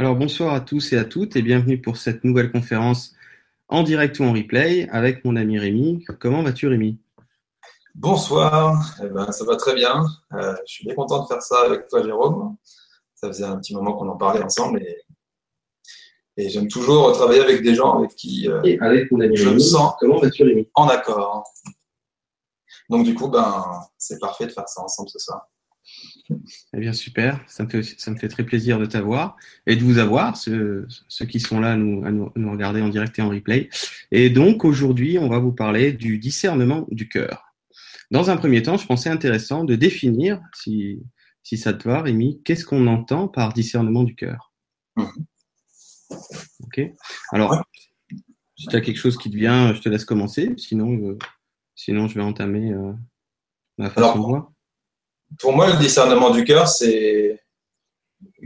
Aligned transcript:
Alors 0.00 0.14
bonsoir 0.14 0.54
à 0.54 0.60
tous 0.60 0.92
et 0.92 0.96
à 0.96 1.04
toutes 1.04 1.34
et 1.34 1.42
bienvenue 1.42 1.80
pour 1.82 1.96
cette 1.96 2.22
nouvelle 2.22 2.52
conférence 2.52 3.14
en 3.68 3.82
direct 3.82 4.20
ou 4.20 4.22
en 4.24 4.32
replay 4.32 4.88
avec 4.90 5.24
mon 5.24 5.34
ami 5.34 5.58
Rémi. 5.58 6.04
Comment 6.20 6.42
vas-tu 6.44 6.68
Rémi? 6.68 6.98
Bonsoir, 7.96 8.94
eh 9.02 9.08
ben, 9.08 9.32
ça 9.32 9.44
va 9.44 9.56
très 9.56 9.74
bien. 9.74 10.04
Euh, 10.34 10.54
je 10.66 10.72
suis 10.72 10.84
bien 10.84 10.94
content 10.94 11.24
de 11.24 11.26
faire 11.26 11.42
ça 11.42 11.62
avec 11.66 11.88
toi 11.88 12.04
Jérôme. 12.04 12.56
Ça 13.16 13.26
faisait 13.26 13.44
un 13.44 13.56
petit 13.58 13.74
moment 13.74 13.94
qu'on 13.94 14.08
en 14.08 14.16
parlait 14.16 14.40
ensemble 14.40 14.80
et, 14.80 15.02
et 16.36 16.48
j'aime 16.48 16.68
toujours 16.68 17.10
travailler 17.12 17.40
avec 17.40 17.62
des 17.62 17.74
gens 17.74 17.98
avec 17.98 18.14
qui 18.14 18.48
euh, 18.48 18.62
Et 18.62 18.78
avec 18.78 19.10
mon 19.10 19.20
ami 19.20 19.36
je 19.36 19.48
me 19.48 19.58
sens 19.58 19.94
Comment 19.98 20.20
vas-tu 20.20 20.44
Rémi? 20.44 20.68
en 20.76 20.86
accord. 20.86 21.42
Donc 22.88 23.04
du 23.04 23.14
coup, 23.16 23.26
ben, 23.26 23.64
c'est 23.98 24.20
parfait 24.20 24.46
de 24.46 24.52
faire 24.52 24.68
ça 24.68 24.80
ensemble 24.80 25.08
ce 25.08 25.18
soir. 25.18 25.48
Eh 26.74 26.78
bien 26.78 26.92
super, 26.92 27.40
ça 27.46 27.64
me 27.64 27.68
fait, 27.70 27.78
aussi- 27.78 27.94
ça 27.98 28.10
me 28.10 28.16
fait 28.18 28.28
très 28.28 28.44
plaisir 28.44 28.78
de 28.78 28.84
t'avoir 28.86 29.36
et 29.66 29.76
de 29.76 29.82
vous 29.82 29.98
avoir, 29.98 30.36
ceux, 30.36 30.86
ceux 31.08 31.24
qui 31.24 31.40
sont 31.40 31.58
là 31.60 31.72
à 31.72 31.76
nous, 31.76 32.04
à 32.04 32.10
nous, 32.10 32.30
nous 32.36 32.50
regarder 32.50 32.82
en 32.82 32.88
direct 32.90 33.18
et 33.18 33.22
en 33.22 33.30
replay. 33.30 33.70
Et 34.10 34.28
donc 34.28 34.64
aujourd'hui, 34.64 35.18
on 35.18 35.28
va 35.28 35.38
vous 35.38 35.52
parler 35.52 35.92
du 35.92 36.18
discernement 36.18 36.86
du 36.90 37.08
cœur. 37.08 37.44
Dans 38.10 38.30
un 38.30 38.36
premier 38.36 38.62
temps, 38.62 38.76
je 38.76 38.86
pensais 38.86 39.08
intéressant 39.10 39.64
de 39.64 39.74
définir, 39.74 40.40
si, 40.54 41.02
si 41.42 41.56
ça 41.56 41.72
te 41.72 41.88
va 41.88 42.02
Rémi, 42.02 42.42
qu'est-ce 42.44 42.64
qu'on 42.64 42.86
entend 42.86 43.28
par 43.28 43.52
discernement 43.52 44.02
du 44.04 44.14
cœur? 44.14 44.52
Mhm. 44.96 45.24
Ok 46.64 46.80
Alors, 47.32 47.62
si 48.56 48.66
tu 48.66 48.76
as 48.76 48.80
quelque 48.80 48.98
chose 48.98 49.16
qui 49.16 49.30
te 49.30 49.36
vient, 49.36 49.72
je 49.74 49.80
te 49.80 49.88
laisse 49.88 50.04
commencer, 50.04 50.52
sinon, 50.56 50.92
euh, 51.10 51.18
sinon 51.74 52.08
je 52.08 52.14
vais 52.14 52.22
entamer 52.22 52.72
euh, 52.72 52.92
ma 53.78 53.88
façon 53.90 54.00
Alors, 54.02 54.14
de 54.16 54.20
voir. 54.20 54.52
Pour 55.40 55.52
moi, 55.52 55.68
le 55.68 55.78
discernement 55.78 56.30
du 56.30 56.44
cœur, 56.44 56.68
c'est 56.68 57.40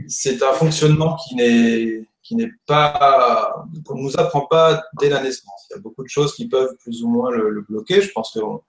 c'est 0.07 0.41
un 0.43 0.53
fonctionnement 0.53 1.15
qui 1.15 1.35
n'est 1.35 2.07
qui 2.21 2.35
n'est 2.35 2.51
pas 2.65 3.65
qu'on 3.85 3.97
nous 3.97 4.17
apprend 4.19 4.45
pas 4.45 4.83
dès 4.99 5.09
la 5.09 5.21
naissance. 5.21 5.67
Il 5.69 5.75
y 5.75 5.77
a 5.77 5.81
beaucoup 5.81 6.03
de 6.03 6.09
choses 6.09 6.33
qui 6.35 6.47
peuvent 6.47 6.75
plus 6.77 7.03
ou 7.03 7.09
moins 7.09 7.31
le, 7.31 7.61
bloquer. 7.67 8.01
Je 8.01 8.11
pense 8.11 8.31
qu'on 8.31 8.61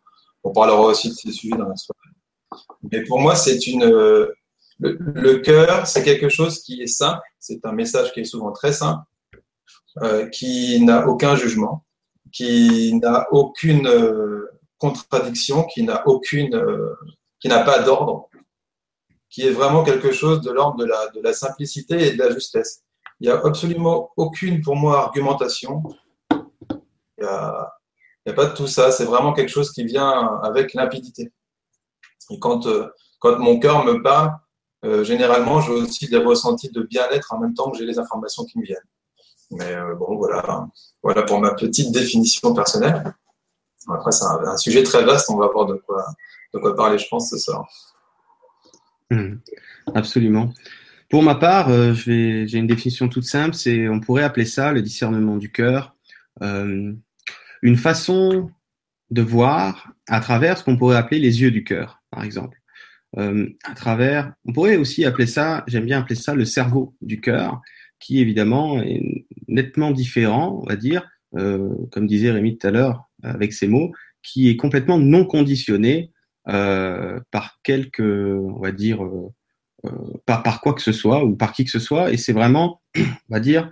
on 0.42 0.52
parlera 0.52 0.80
aussi 0.80 1.08
de 1.10 1.14
ces 1.14 1.32
sujets 1.32 1.56
dans 1.56 1.68
la 1.68 1.76
soirée. 1.76 2.00
Mais 2.90 3.02
pour 3.04 3.20
moi, 3.20 3.34
c'est 3.34 3.66
une 3.66 3.84
le, 3.84 4.98
le 4.98 5.38
cœur, 5.38 5.86
c'est 5.86 6.02
quelque 6.02 6.28
chose 6.28 6.62
qui 6.62 6.82
est 6.82 6.86
simple. 6.86 7.22
C'est 7.38 7.64
un 7.64 7.72
message 7.72 8.12
qui 8.12 8.20
est 8.20 8.24
souvent 8.24 8.52
très 8.52 8.72
simple, 8.72 9.04
euh, 10.02 10.28
qui 10.28 10.80
n'a 10.80 11.06
aucun 11.06 11.36
jugement, 11.36 11.84
qui 12.32 12.94
n'a 12.94 13.28
aucune 13.30 13.86
euh, 13.86 14.50
contradiction, 14.78 15.64
qui 15.64 15.82
n'a 15.82 16.06
aucune 16.08 16.54
euh, 16.54 16.94
qui 17.44 17.48
n'a 17.48 17.62
pas 17.62 17.80
d'ordre, 17.80 18.30
qui 19.28 19.42
est 19.42 19.50
vraiment 19.50 19.84
quelque 19.84 20.12
chose 20.12 20.40
de 20.40 20.50
l'ordre 20.50 20.78
de 20.78 21.20
la, 21.20 21.32
simplicité 21.34 22.06
et 22.06 22.12
de 22.12 22.18
la 22.18 22.30
justesse. 22.32 22.84
Il 23.20 23.28
n'y 23.28 23.34
a 23.34 23.38
absolument 23.44 24.12
aucune, 24.16 24.62
pour 24.62 24.76
moi, 24.76 25.00
argumentation. 25.00 25.82
Il 26.30 26.38
n'y 27.18 27.26
a, 27.26 28.32
pas 28.34 28.46
de 28.46 28.54
tout 28.54 28.66
ça. 28.66 28.90
C'est 28.90 29.04
vraiment 29.04 29.34
quelque 29.34 29.50
chose 29.50 29.72
qui 29.72 29.84
vient 29.84 30.40
avec 30.42 30.72
limpidité. 30.72 31.34
Et 32.30 32.38
quand, 32.38 32.66
euh, 32.66 32.88
quand 33.18 33.38
mon 33.38 33.58
cœur 33.58 33.84
me 33.84 34.02
parle, 34.02 34.32
euh, 34.86 35.04
généralement, 35.04 35.60
j'ai 35.60 35.72
aussi 35.72 36.08
des 36.08 36.16
ressentis 36.16 36.70
de 36.70 36.80
bien-être 36.80 37.34
en 37.34 37.40
même 37.40 37.52
temps 37.52 37.70
que 37.70 37.76
j'ai 37.76 37.84
les 37.84 37.98
informations 37.98 38.46
qui 38.46 38.58
me 38.58 38.64
viennent. 38.64 38.88
Mais 39.50 39.70
euh, 39.74 39.94
bon, 39.96 40.16
voilà, 40.16 40.66
voilà 41.02 41.24
pour 41.24 41.40
ma 41.40 41.52
petite 41.52 41.92
définition 41.92 42.54
personnelle. 42.54 43.14
Après, 43.92 44.12
c'est 44.12 44.24
un, 44.24 44.56
sujet 44.56 44.82
très 44.82 45.04
vaste. 45.04 45.28
On 45.28 45.36
va 45.36 45.48
voir 45.48 45.66
de 45.66 45.74
quoi, 45.74 46.06
de 46.55 46.58
quoi 46.60 46.77
parler, 46.77 46.98
je 46.98 47.06
pense, 47.08 47.30
ce 47.30 47.38
soir. 47.38 47.69
Mhm. 49.10 49.41
Absolument. 49.94 50.52
Pour 51.11 51.22
ma 51.22 51.34
part, 51.34 51.69
euh, 51.69 51.92
j'ai 51.92 52.56
une 52.56 52.66
définition 52.66 53.08
toute 53.08 53.24
simple. 53.24 53.55
C'est, 53.55 53.88
on 53.88 54.00
pourrait 54.00 54.22
appeler 54.22 54.46
ça 54.46 54.72
le 54.72 54.83
discernement 54.83 55.36
du 55.36 55.50
cœur, 55.50 55.94
euh, 56.42 56.92
une 57.62 57.77
façon 57.77 58.51
de 59.11 59.23
voir 59.23 59.92
à 60.08 60.20
travers 60.20 60.58
ce 60.58 60.64
qu'on 60.64 60.77
pourrait 60.77 60.96
appeler 60.96 61.20
les 61.20 61.42
yeux 61.42 61.51
du 61.51 61.64
cœur, 61.64 62.02
par 62.11 62.24
exemple. 62.24 62.58
Euh, 63.18 63.48
à 63.64 63.74
travers, 63.74 64.33
on 64.45 64.52
pourrait 64.52 64.77
aussi 64.77 65.05
appeler 65.05 65.27
ça, 65.27 65.62
j'aime 65.67 65.84
bien 65.84 66.01
appeler 66.01 66.17
ça 66.17 66.34
le 66.34 66.45
cerveau 66.45 66.96
du 67.01 67.20
cœur, 67.20 67.61
qui 68.01 68.20
évidemment 68.20 68.83
est 68.83 69.27
nettement 69.46 69.92
différent, 69.92 70.61
on 70.62 70.68
va 70.68 70.77
dire, 70.77 71.08
comme 71.33 72.07
disait 72.07 72.30
Rémi 72.30 72.58
tout 72.58 72.67
à 72.67 72.70
l'heure 72.70 73.05
avec 73.23 73.52
ses 73.52 73.67
mots, 73.67 73.92
qui 74.23 74.48
est 74.48 74.57
complètement 74.57 74.98
non 74.98 75.24
conditionné 75.24 76.12
par 76.46 77.58
quelque, 77.62 78.38
on 78.38 78.60
va 78.60 78.72
dire, 78.72 79.05
euh, 79.05 79.32
euh, 79.86 79.90
par, 80.24 80.42
par 80.42 80.60
quoi 80.60 80.72
que 80.72 80.80
ce 80.80 80.92
soit 80.92 81.24
ou 81.24 81.36
par 81.36 81.52
qui 81.52 81.64
que 81.64 81.70
ce 81.70 81.78
soit. 81.78 82.12
Et 82.12 82.16
c'est 82.16 82.32
vraiment, 82.32 82.80
on 82.96 83.02
va 83.28 83.40
dire, 83.40 83.70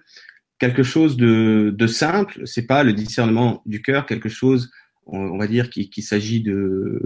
quelque 0.58 0.82
chose 0.82 1.16
de, 1.16 1.74
de 1.76 1.86
simple. 1.86 2.42
C'est 2.46 2.66
pas 2.66 2.82
le 2.82 2.92
discernement 2.92 3.62
du 3.66 3.80
cœur, 3.82 4.06
quelque 4.06 4.28
chose, 4.28 4.70
on, 5.06 5.38
va 5.38 5.46
dire, 5.46 5.70
qu'il 5.70 5.90
qui 5.90 6.02
s'agit 6.02 6.42
de 6.42 7.00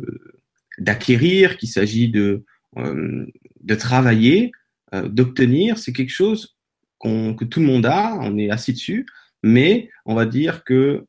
d'acquérir, 0.79 1.57
qu'il 1.57 1.71
s'agit 1.71 2.11
de 2.11 2.45
euh, 2.77 3.27
de 3.63 3.75
travailler, 3.75 4.53
euh, 4.93 5.09
d'obtenir. 5.09 5.79
C'est 5.79 5.93
quelque 5.93 6.11
chose 6.11 6.57
qu'on 6.99 7.35
que 7.35 7.45
tout 7.45 7.61
le 7.61 7.67
monde 7.67 7.87
a. 7.87 8.17
On 8.21 8.37
est 8.39 8.51
assis 8.51 8.73
dessus, 8.73 9.07
mais 9.43 9.89
on 10.05 10.15
va 10.15 10.27
dire 10.27 10.65
que 10.65 11.05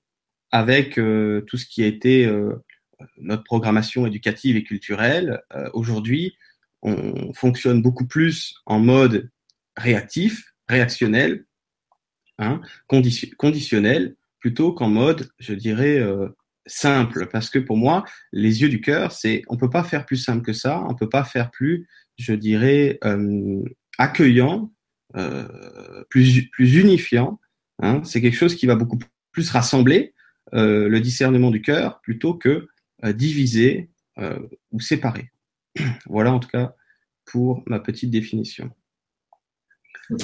avec 0.51 0.97
euh, 0.97 1.41
tout 1.41 1.57
ce 1.57 1.65
qui 1.65 1.83
a 1.83 1.87
été 1.87 2.25
euh, 2.25 2.53
notre 3.17 3.43
programmation 3.43 4.05
éducative 4.05 4.55
et 4.55 4.63
culturelle, 4.63 5.41
euh, 5.55 5.69
aujourd'hui, 5.73 6.35
on 6.81 7.33
fonctionne 7.33 7.81
beaucoup 7.81 8.05
plus 8.05 8.55
en 8.65 8.79
mode 8.79 9.29
réactif, 9.75 10.53
réactionnel, 10.67 11.45
hein, 12.37 12.61
condition, 12.87 13.27
conditionnel, 13.37 14.15
plutôt 14.39 14.73
qu'en 14.73 14.89
mode, 14.89 15.29
je 15.39 15.53
dirais, 15.53 15.99
euh, 15.99 16.29
simple. 16.65 17.27
Parce 17.31 17.49
que 17.49 17.59
pour 17.59 17.77
moi, 17.77 18.03
les 18.31 18.61
yeux 18.61 18.69
du 18.69 18.81
cœur, 18.81 19.11
c'est, 19.11 19.41
on 19.47 19.57
peut 19.57 19.69
pas 19.69 19.83
faire 19.83 20.05
plus 20.05 20.17
simple 20.17 20.43
que 20.43 20.53
ça, 20.53 20.83
on 20.87 20.95
peut 20.95 21.09
pas 21.09 21.23
faire 21.23 21.49
plus, 21.51 21.87
je 22.17 22.33
dirais, 22.33 22.99
euh, 23.03 23.63
accueillant, 23.97 24.71
plus, 26.09 26.47
unifiant. 26.59 27.39
Hein, 27.81 28.03
c'est 28.03 28.21
quelque 28.21 28.35
chose 28.35 28.55
qui 28.55 28.67
va 28.67 28.75
beaucoup 28.75 28.99
plus 29.31 29.49
rassembler 29.49 30.13
le 30.51 30.99
discernement 30.99 31.49
du 31.49 31.61
cœur 31.61 32.01
plutôt 32.01 32.35
que 32.35 32.67
euh, 33.03 33.13
diviser 33.13 33.89
euh, 34.17 34.39
ou 34.71 34.79
séparer. 34.79 35.31
Voilà 36.05 36.33
en 36.33 36.39
tout 36.39 36.49
cas 36.49 36.75
pour 37.25 37.63
ma 37.67 37.79
petite 37.79 38.11
définition. 38.11 38.71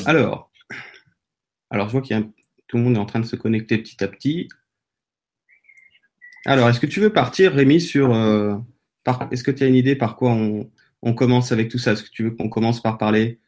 Alors, 0.05 0.51
alors 1.69 1.87
je 1.87 1.91
vois 1.91 2.01
qu'il 2.01 2.17
y 2.17 2.19
a 2.19 2.23
tout 2.67 2.77
le 2.77 2.83
monde 2.83 2.95
est 2.95 2.99
en 2.99 3.05
train 3.05 3.19
de 3.19 3.25
se 3.25 3.35
connecter 3.35 3.77
petit 3.77 4.03
à 4.03 4.07
petit. 4.07 4.47
Alors, 6.45 6.67
est-ce 6.69 6.79
que 6.79 6.87
tu 6.87 6.99
veux 6.99 7.13
partir, 7.13 7.53
Rémi, 7.53 7.79
sur 7.79 8.13
euh, 8.13 8.55
par, 9.03 9.27
est-ce 9.31 9.43
que 9.43 9.51
tu 9.51 9.63
as 9.63 9.67
une 9.67 9.75
idée 9.75 9.95
par 9.95 10.15
quoi 10.15 10.31
on, 10.31 10.71
on 11.03 11.13
commence 11.13 11.51
avec 11.51 11.69
tout 11.69 11.77
ça? 11.77 11.91
Est-ce 11.91 12.03
que 12.03 12.09
tu 12.09 12.23
veux 12.23 12.31
qu'on 12.31 12.49
commence 12.49 12.81
par 12.81 12.97
parler 12.97 13.39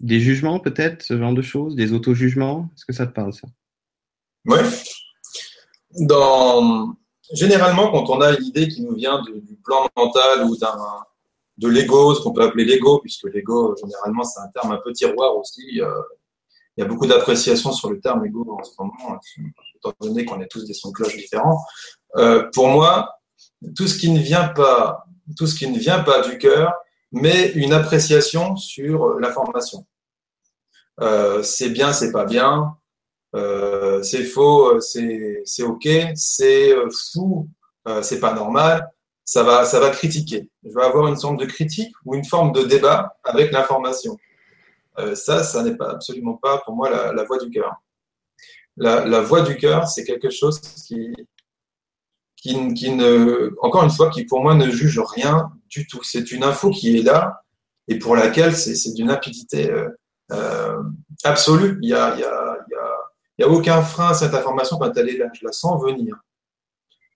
des 0.00 0.20
jugements, 0.20 0.60
peut-être, 0.60 1.02
ce 1.02 1.18
genre 1.18 1.34
de 1.34 1.42
choses, 1.42 1.74
des 1.74 1.92
auto-jugements? 1.92 2.70
Est-ce 2.74 2.84
que 2.84 2.92
ça 2.92 3.06
te 3.06 3.12
parle, 3.12 3.32
ça? 3.32 3.48
Ouais. 4.46 4.62
Dans... 5.98 6.96
Généralement, 7.32 7.90
quand 7.90 8.08
on 8.10 8.20
a 8.20 8.32
une 8.32 8.44
idée 8.44 8.68
qui 8.68 8.82
nous 8.82 8.94
vient 8.94 9.22
du, 9.22 9.56
plan 9.64 9.88
mental 9.96 10.44
ou 10.44 10.56
d'un 10.56 10.76
de 11.58 11.68
l'ego, 11.68 12.14
ce 12.14 12.20
qu'on 12.22 12.32
peut 12.32 12.42
appeler 12.42 12.64
l'ego, 12.64 12.98
puisque 12.98 13.24
l'ego, 13.24 13.74
généralement, 13.80 14.22
c'est 14.22 14.40
un 14.40 14.48
terme 14.48 14.72
un 14.72 14.80
peu 14.82 14.92
tiroir 14.92 15.36
aussi. 15.36 15.80
euh, 15.80 15.90
il 16.76 16.82
y 16.82 16.84
a 16.84 16.88
beaucoup 16.88 17.06
d'appréciation 17.06 17.72
sur 17.72 17.90
le 17.90 18.00
terme 18.00 18.24
ego 18.26 18.46
en 18.50 18.62
ce 18.62 18.72
moment, 18.78 19.18
étant 19.76 19.92
donné 19.98 20.26
qu'on 20.26 20.40
est 20.40 20.46
tous 20.46 20.66
des 20.66 20.74
sons 20.74 20.90
de 20.90 20.94
cloche 20.94 21.16
différents. 21.16 21.58
Euh, 22.16 22.50
pour 22.52 22.68
moi, 22.68 23.18
tout 23.74 23.88
ce 23.88 23.96
qui 23.96 24.10
ne 24.10 24.20
vient 24.20 24.48
pas, 24.48 25.06
tout 25.38 25.46
ce 25.46 25.54
qui 25.54 25.68
ne 25.68 25.78
vient 25.78 26.00
pas 26.00 26.20
du 26.20 26.36
cœur, 26.36 26.74
mais 27.12 27.50
une 27.52 27.72
appréciation 27.72 28.56
sur 28.56 29.18
l'information. 29.18 29.86
Euh, 31.00 31.42
c'est 31.42 31.70
bien, 31.70 31.94
c'est 31.94 32.12
pas 32.12 32.26
bien, 32.26 32.76
euh, 33.36 34.02
c'est 34.02 34.24
faux, 34.24 34.80
c'est 34.80 35.42
c'est 35.44 35.62
ok, 35.62 35.88
c'est 36.14 36.72
euh, 36.72 36.88
fou, 37.12 37.48
euh, 37.88 38.02
c'est 38.02 38.20
pas 38.20 38.34
normal. 38.34 38.90
Ça 39.24 39.42
va, 39.42 39.64
ça 39.64 39.80
va 39.80 39.90
critiquer. 39.90 40.48
Je 40.64 40.72
vais 40.72 40.84
avoir 40.84 41.08
une 41.08 41.16
sorte 41.16 41.38
de 41.40 41.46
critique 41.46 41.94
ou 42.04 42.14
une 42.14 42.24
forme 42.24 42.52
de 42.52 42.62
débat 42.62 43.16
avec 43.24 43.50
l'information. 43.52 44.16
Euh, 44.98 45.14
ça, 45.16 45.42
ça 45.42 45.62
n'est 45.62 45.76
pas 45.76 45.90
absolument 45.90 46.34
pas 46.34 46.58
pour 46.64 46.76
moi 46.76 46.88
la, 46.90 47.12
la 47.12 47.24
voix 47.24 47.38
du 47.38 47.50
cœur. 47.50 47.74
La, 48.76 49.04
la 49.04 49.20
voix 49.20 49.42
du 49.42 49.56
cœur, 49.56 49.88
c'est 49.88 50.04
quelque 50.04 50.30
chose 50.30 50.60
qui, 50.60 51.12
qui, 52.36 52.90
ne, 52.92 53.50
encore 53.60 53.82
une 53.82 53.90
fois, 53.90 54.10
qui 54.10 54.24
pour 54.24 54.40
moi 54.40 54.54
ne 54.54 54.70
juge 54.70 55.00
rien 55.00 55.50
du 55.68 55.86
tout. 55.86 56.02
C'est 56.02 56.30
une 56.30 56.44
info 56.44 56.70
qui 56.70 56.96
est 56.96 57.02
là 57.02 57.42
et 57.88 57.98
pour 57.98 58.16
laquelle 58.16 58.54
c'est 58.54 58.74
c'est 58.74 58.92
d'une 58.92 59.10
euh, 59.10 59.88
euh, 60.32 60.82
absolue. 61.24 61.78
Il 61.82 61.90
y 61.90 61.94
a, 61.94 62.14
il 62.14 62.20
y 62.20 62.24
a, 62.24 62.55
il 63.38 63.42
y 63.42 63.44
a, 63.44 63.48
aucun 63.48 63.82
frein 63.82 64.08
à 64.08 64.14
cette 64.14 64.34
information 64.34 64.78
quand 64.78 64.96
elle 64.96 65.08
est 65.08 65.18
là. 65.18 65.26
Je 65.32 65.44
la 65.44 65.52
sens 65.52 65.82
venir. 65.82 66.16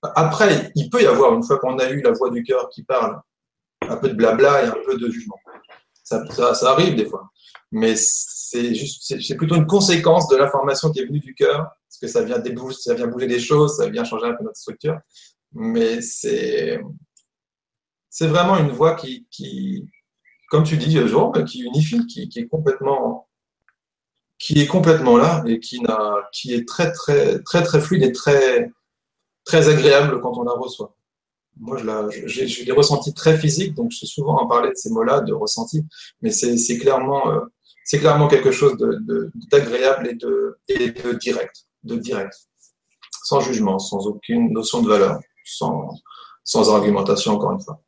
Après, 0.02 0.72
il 0.74 0.88
peut 0.88 1.02
y 1.02 1.06
avoir, 1.06 1.34
une 1.34 1.42
fois 1.42 1.58
qu'on 1.58 1.78
a 1.78 1.90
eu 1.90 2.00
la 2.00 2.12
voix 2.12 2.30
du 2.30 2.42
cœur 2.42 2.68
qui 2.70 2.82
parle, 2.82 3.20
un 3.88 3.96
peu 3.96 4.08
de 4.08 4.14
blabla 4.14 4.64
et 4.64 4.66
un 4.66 4.76
peu 4.84 4.96
de 4.98 5.10
jugement. 5.10 5.38
Ça, 6.04 6.70
arrive 6.70 6.96
des 6.96 7.06
fois. 7.06 7.30
Mais 7.70 7.94
c'est 7.96 9.36
plutôt 9.36 9.56
une 9.56 9.66
conséquence 9.66 10.28
de 10.28 10.36
l'information 10.36 10.90
qui 10.90 11.00
est 11.00 11.06
venue 11.06 11.20
du 11.20 11.34
cœur, 11.34 11.70
parce 11.86 11.98
que 12.00 12.08
ça 12.08 12.22
vient 12.22 12.42
ça 12.72 12.94
vient 12.94 13.06
bouger 13.06 13.26
des 13.26 13.38
choses, 13.38 13.76
ça 13.76 13.88
vient 13.88 14.04
changer 14.04 14.26
un 14.26 14.34
peu 14.34 14.44
notre 14.44 14.56
structure. 14.56 14.98
Mais 15.52 16.00
c'est, 16.00 16.80
vraiment 18.20 18.56
une 18.58 18.70
voix 18.70 18.94
qui, 18.94 19.26
comme 20.48 20.64
tu 20.64 20.76
dis, 20.76 20.96
Jean, 21.06 21.30
qui 21.30 21.60
unifie, 21.60 22.06
qui, 22.06 22.28
est 22.34 22.48
complètement, 22.48 23.28
qui 24.40 24.58
est 24.58 24.66
complètement 24.66 25.18
là 25.18 25.44
et 25.46 25.60
qui 25.60 25.80
n'a, 25.80 26.14
qui 26.32 26.54
est 26.54 26.66
très, 26.66 26.90
très, 26.90 27.40
très, 27.42 27.62
très 27.62 27.80
fluide 27.80 28.02
et 28.02 28.10
très, 28.10 28.72
très 29.44 29.68
agréable 29.68 30.20
quand 30.22 30.36
on 30.38 30.44
la 30.44 30.52
reçoit. 30.52 30.96
Moi, 31.58 31.76
j'ai 32.24 32.64
des 32.64 32.72
ressentis 32.72 33.12
très 33.12 33.36
physiques, 33.36 33.74
donc 33.74 33.90
je 33.92 33.98
suis 33.98 34.06
souvent 34.06 34.40
en 34.40 34.46
parler 34.46 34.70
de 34.70 34.74
ces 34.76 34.88
mots-là, 34.90 35.20
de 35.20 35.34
ressenti, 35.34 35.84
mais 36.22 36.30
c'est 36.30 36.78
clairement, 36.78 37.30
euh, 37.30 37.40
c'est 37.84 37.98
clairement 37.98 38.28
quelque 38.28 38.50
chose 38.50 38.78
d'agréable 39.50 40.08
et, 40.08 40.14
de, 40.14 40.56
et 40.68 40.90
de 40.90 41.12
direct, 41.12 41.66
de 41.84 41.96
direct, 41.96 42.34
sans 43.24 43.40
jugement, 43.40 43.78
sans 43.78 44.06
aucune 44.06 44.52
notion 44.54 44.80
de 44.80 44.88
valeur, 44.88 45.20
sans, 45.44 45.90
sans 46.44 46.74
argumentation, 46.74 47.34
encore 47.34 47.52
une 47.52 47.60
fois. 47.60 47.82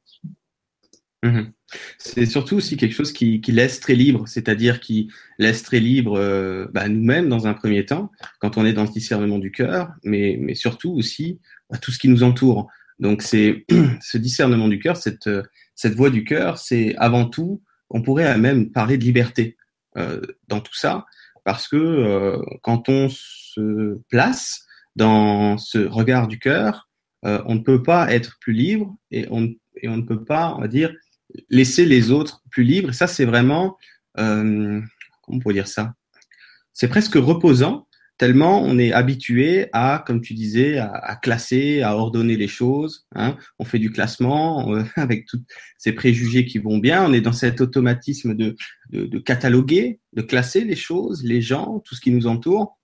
Mhm. 1.23 1.53
C'est 1.99 2.27
surtout 2.27 2.57
aussi 2.57 2.77
quelque 2.77 2.95
chose 2.95 3.13
qui, 3.13 3.41
qui 3.41 3.53
laisse 3.53 3.81
très 3.81 3.95
libre, 3.95 4.27
c'est-à-dire 4.27 4.81
qui 4.81 5.09
laisse 5.39 5.63
très 5.63 5.81
libre 5.81 6.19
euh, 6.19 6.67
bah, 6.73 6.89
nous-mêmes 6.89 7.29
dans 7.29 7.47
un 7.47 7.55
premier 7.55 7.87
temps, 7.87 8.11
quand 8.41 8.59
on 8.59 8.67
est 8.67 8.73
dans 8.73 8.87
ce 8.87 8.93
discernement 8.93 9.39
du 9.39 9.51
cœur, 9.51 9.93
mais, 10.05 10.37
mais 10.41 10.55
surtout 10.55 10.93
aussi 10.93 11.41
bah, 11.71 11.79
tout 11.79 11.91
ce 11.91 11.99
qui 11.99 12.09
nous 12.09 12.23
entoure. 12.23 12.69
Donc 12.99 13.23
c'est 13.23 13.65
ce 14.01 14.19
discernement 14.19 14.69
du 14.69 14.79
cœur, 14.79 14.97
cette, 14.97 15.29
cette 15.75 15.95
voix 15.95 16.11
du 16.11 16.25
cœur, 16.25 16.59
c'est 16.59 16.95
avant 16.97 17.25
tout, 17.27 17.63
on 17.91 18.03
pourrait 18.03 18.37
même 18.39 18.71
parler 18.71 18.99
de 18.99 19.05
liberté 19.05 19.57
euh, 19.97 20.21
dans 20.49 20.61
tout 20.61 20.75
ça, 20.75 21.05
parce 21.45 21.69
que 21.69 21.77
euh, 21.77 22.39
quand 22.63 22.89
on 22.89 23.09
se 23.11 23.99
place 24.09 24.65
dans 24.97 25.59
ce 25.59 25.79
regard 25.79 26.29
du 26.29 26.39
cœur, 26.39 26.89
euh, 27.25 27.43
on 27.47 27.57
ne 27.57 27.61
peut 27.61 27.83
pas 27.83 28.13
être 28.13 28.39
plus 28.41 28.55
libre 28.55 28.97
et 29.11 29.27
on, 29.31 29.53
et 29.77 29.89
on 29.89 29.99
ne 29.99 30.03
peut 30.03 30.25
pas, 30.25 30.55
on 30.57 30.61
va 30.61 30.69
dire, 30.69 30.93
laisser 31.49 31.85
les 31.85 32.11
autres 32.11 32.43
plus 32.51 32.65
libres. 32.65 32.93
Ça, 32.93 33.07
c'est 33.07 33.25
vraiment, 33.25 33.77
euh, 34.19 34.81
comment 35.23 35.39
on 35.39 35.39
pourrait 35.39 35.55
dire 35.55 35.69
ça? 35.69 35.95
C'est 36.73 36.89
presque 36.89 37.15
reposant, 37.15 37.87
tellement 38.19 38.63
on 38.63 38.79
est 38.79 38.93
habitué 38.93 39.69
à, 39.73 40.03
comme 40.07 40.21
tu 40.21 40.35
disais, 40.35 40.79
à, 40.79 41.19
classer, 41.21 41.83
à 41.83 41.97
ordonner 41.97 42.37
les 42.37 42.49
choses. 42.49 43.07
Hein. 43.15 43.37
On 43.59 43.65
fait 43.65 43.79
du 43.79 43.91
classement 43.91 44.73
avec 44.97 45.27
tous 45.27 45.43
ces 45.79 45.93
préjugés 45.93 46.47
qui 46.47 46.59
vont 46.59 46.79
bien. 46.79 47.05
On 47.05 47.13
est 47.13 47.21
dans 47.21 47.33
cet 47.33 47.61
automatisme 47.61 48.35
de, 48.35 48.57
de, 48.91 49.07
de 49.07 49.19
cataloguer, 49.19 50.01
de 50.13 50.23
classer 50.23 50.65
les 50.65 50.77
choses, 50.77 51.25
les 51.25 51.43
gens, 51.43 51.81
tout 51.81 51.95
ce 51.95 52.01
qui 52.01 52.11
nous 52.11 52.27
entoure. 52.27 52.79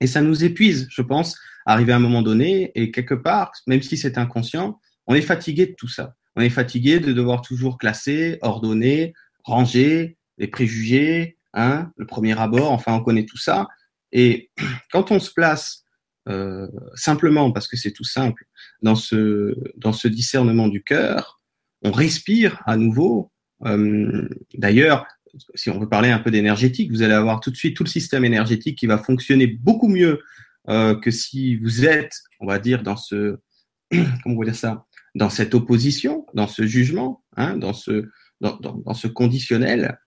Et 0.00 0.06
ça 0.06 0.20
nous 0.20 0.44
épuise, 0.44 0.88
je 0.90 1.02
pense, 1.02 1.38
arriver 1.64 1.92
à 1.92 1.96
un 1.96 2.00
moment 2.00 2.22
donné. 2.22 2.72
Et 2.74 2.90
quelque 2.90 3.14
part, 3.14 3.52
même 3.66 3.82
si 3.82 3.96
c'est 3.96 4.18
inconscient, 4.18 4.78
on 5.06 5.14
est 5.14 5.22
fatigué 5.22 5.66
de 5.66 5.74
tout 5.76 5.88
ça. 5.88 6.14
On 6.36 6.42
est 6.42 6.50
fatigué 6.50 7.00
de 7.00 7.12
devoir 7.12 7.42
toujours 7.42 7.78
classer, 7.78 8.38
ordonner, 8.42 9.14
ranger, 9.44 10.16
les 10.38 10.48
préjugés, 10.48 11.36
hein, 11.54 11.90
le 11.96 12.06
premier 12.06 12.38
abord, 12.38 12.72
enfin 12.72 12.94
on 12.94 13.02
connaît 13.02 13.24
tout 13.24 13.38
ça. 13.38 13.68
Et 14.12 14.50
quand 14.92 15.10
on 15.10 15.18
se 15.18 15.32
place 15.32 15.84
euh, 16.28 16.68
simplement, 16.94 17.52
parce 17.52 17.68
que 17.68 17.76
c'est 17.76 17.92
tout 17.92 18.04
simple, 18.04 18.46
dans 18.82 18.96
ce, 18.96 19.54
dans 19.76 19.92
ce 19.92 20.08
discernement 20.08 20.68
du 20.68 20.82
cœur, 20.82 21.40
on 21.82 21.92
respire 21.92 22.62
à 22.66 22.76
nouveau. 22.76 23.30
Euh, 23.64 24.28
D'ailleurs, 24.54 25.06
si 25.54 25.70
on 25.70 25.78
veut 25.78 25.88
parler 25.88 26.10
un 26.10 26.18
peu 26.18 26.30
d'énergétique, 26.30 26.90
vous 26.90 27.02
allez 27.02 27.14
avoir 27.14 27.40
tout 27.40 27.50
de 27.50 27.56
suite 27.56 27.76
tout 27.76 27.84
le 27.84 27.88
système 27.88 28.24
énergétique 28.24 28.78
qui 28.78 28.86
va 28.86 28.98
fonctionner 28.98 29.46
beaucoup 29.46 29.88
mieux 29.88 30.20
euh, 30.68 30.98
que 30.98 31.10
si 31.10 31.56
vous 31.56 31.86
êtes, 31.86 32.22
on 32.40 32.46
va 32.46 32.58
dire, 32.58 32.82
dans 32.82 32.96
ce, 32.96 33.38
comment 33.90 34.34
on 34.34 34.38
va 34.38 34.44
dire 34.46 34.56
ça, 34.56 34.85
dans 35.16 35.30
cette 35.30 35.54
opposition, 35.54 36.26
dans 36.34 36.46
ce 36.46 36.66
jugement, 36.66 37.24
hein, 37.36 37.56
dans, 37.56 37.72
ce, 37.72 38.08
dans, 38.40 38.56
dans, 38.56 38.76
dans, 38.76 38.94
ce 38.94 39.08
conditionnel. 39.08 39.98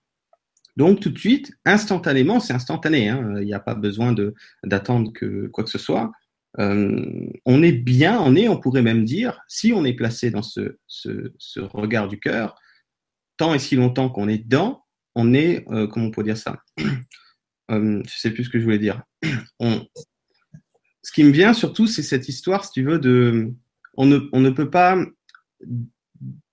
Donc 0.76 1.00
tout 1.00 1.10
de 1.10 1.18
suite, 1.18 1.52
instantanément, 1.64 2.38
c'est 2.38 2.52
instantané, 2.52 3.08
hein, 3.08 3.34
il 3.40 3.44
n'y 3.44 3.52
a 3.52 3.60
pas 3.60 3.74
besoin 3.74 4.14
d'attendre 4.64 5.12
que 5.12 5.48
quoi 5.48 5.64
que 5.64 5.70
ce 5.70 5.78
soit. 5.78 6.12
Euh, 6.58 7.26
on 7.44 7.62
est 7.62 7.72
bien, 7.72 8.20
on 8.20 8.36
est, 8.36 8.48
on 8.48 8.58
pourrait 8.58 8.82
même 8.82 9.04
dire, 9.04 9.40
si 9.48 9.72
on 9.72 9.84
est 9.84 9.94
placé 9.94 10.30
dans 10.30 10.42
ce, 10.42 10.78
ce, 10.86 11.32
ce 11.38 11.58
regard 11.58 12.06
du 12.06 12.20
cœur, 12.20 12.54
tant 13.36 13.52
et 13.52 13.58
si 13.58 13.74
longtemps 13.74 14.10
qu'on 14.10 14.28
est 14.28 14.38
dedans, 14.38 14.84
on 15.16 15.34
est, 15.34 15.68
euh, 15.72 15.88
comment 15.88 16.06
on 16.06 16.10
peut 16.12 16.22
dire 16.22 16.36
ça 16.36 16.62
euh, 17.72 18.00
Je 18.06 18.16
sais 18.16 18.30
plus 18.30 18.44
ce 18.44 18.50
que 18.50 18.60
je 18.60 18.64
voulais 18.64 18.78
dire. 18.78 19.02
Ce 21.02 21.12
qui 21.12 21.24
me 21.24 21.30
vient 21.30 21.54
surtout, 21.54 21.86
c'est 21.86 22.02
cette 22.02 22.28
histoire, 22.28 22.62
si 22.64 22.72
tu 22.72 22.82
veux, 22.82 22.98
de 22.98 23.54
on 24.00 24.06
ne, 24.06 24.18
on 24.32 24.40
ne 24.40 24.48
peut 24.48 24.70
pas 24.70 24.96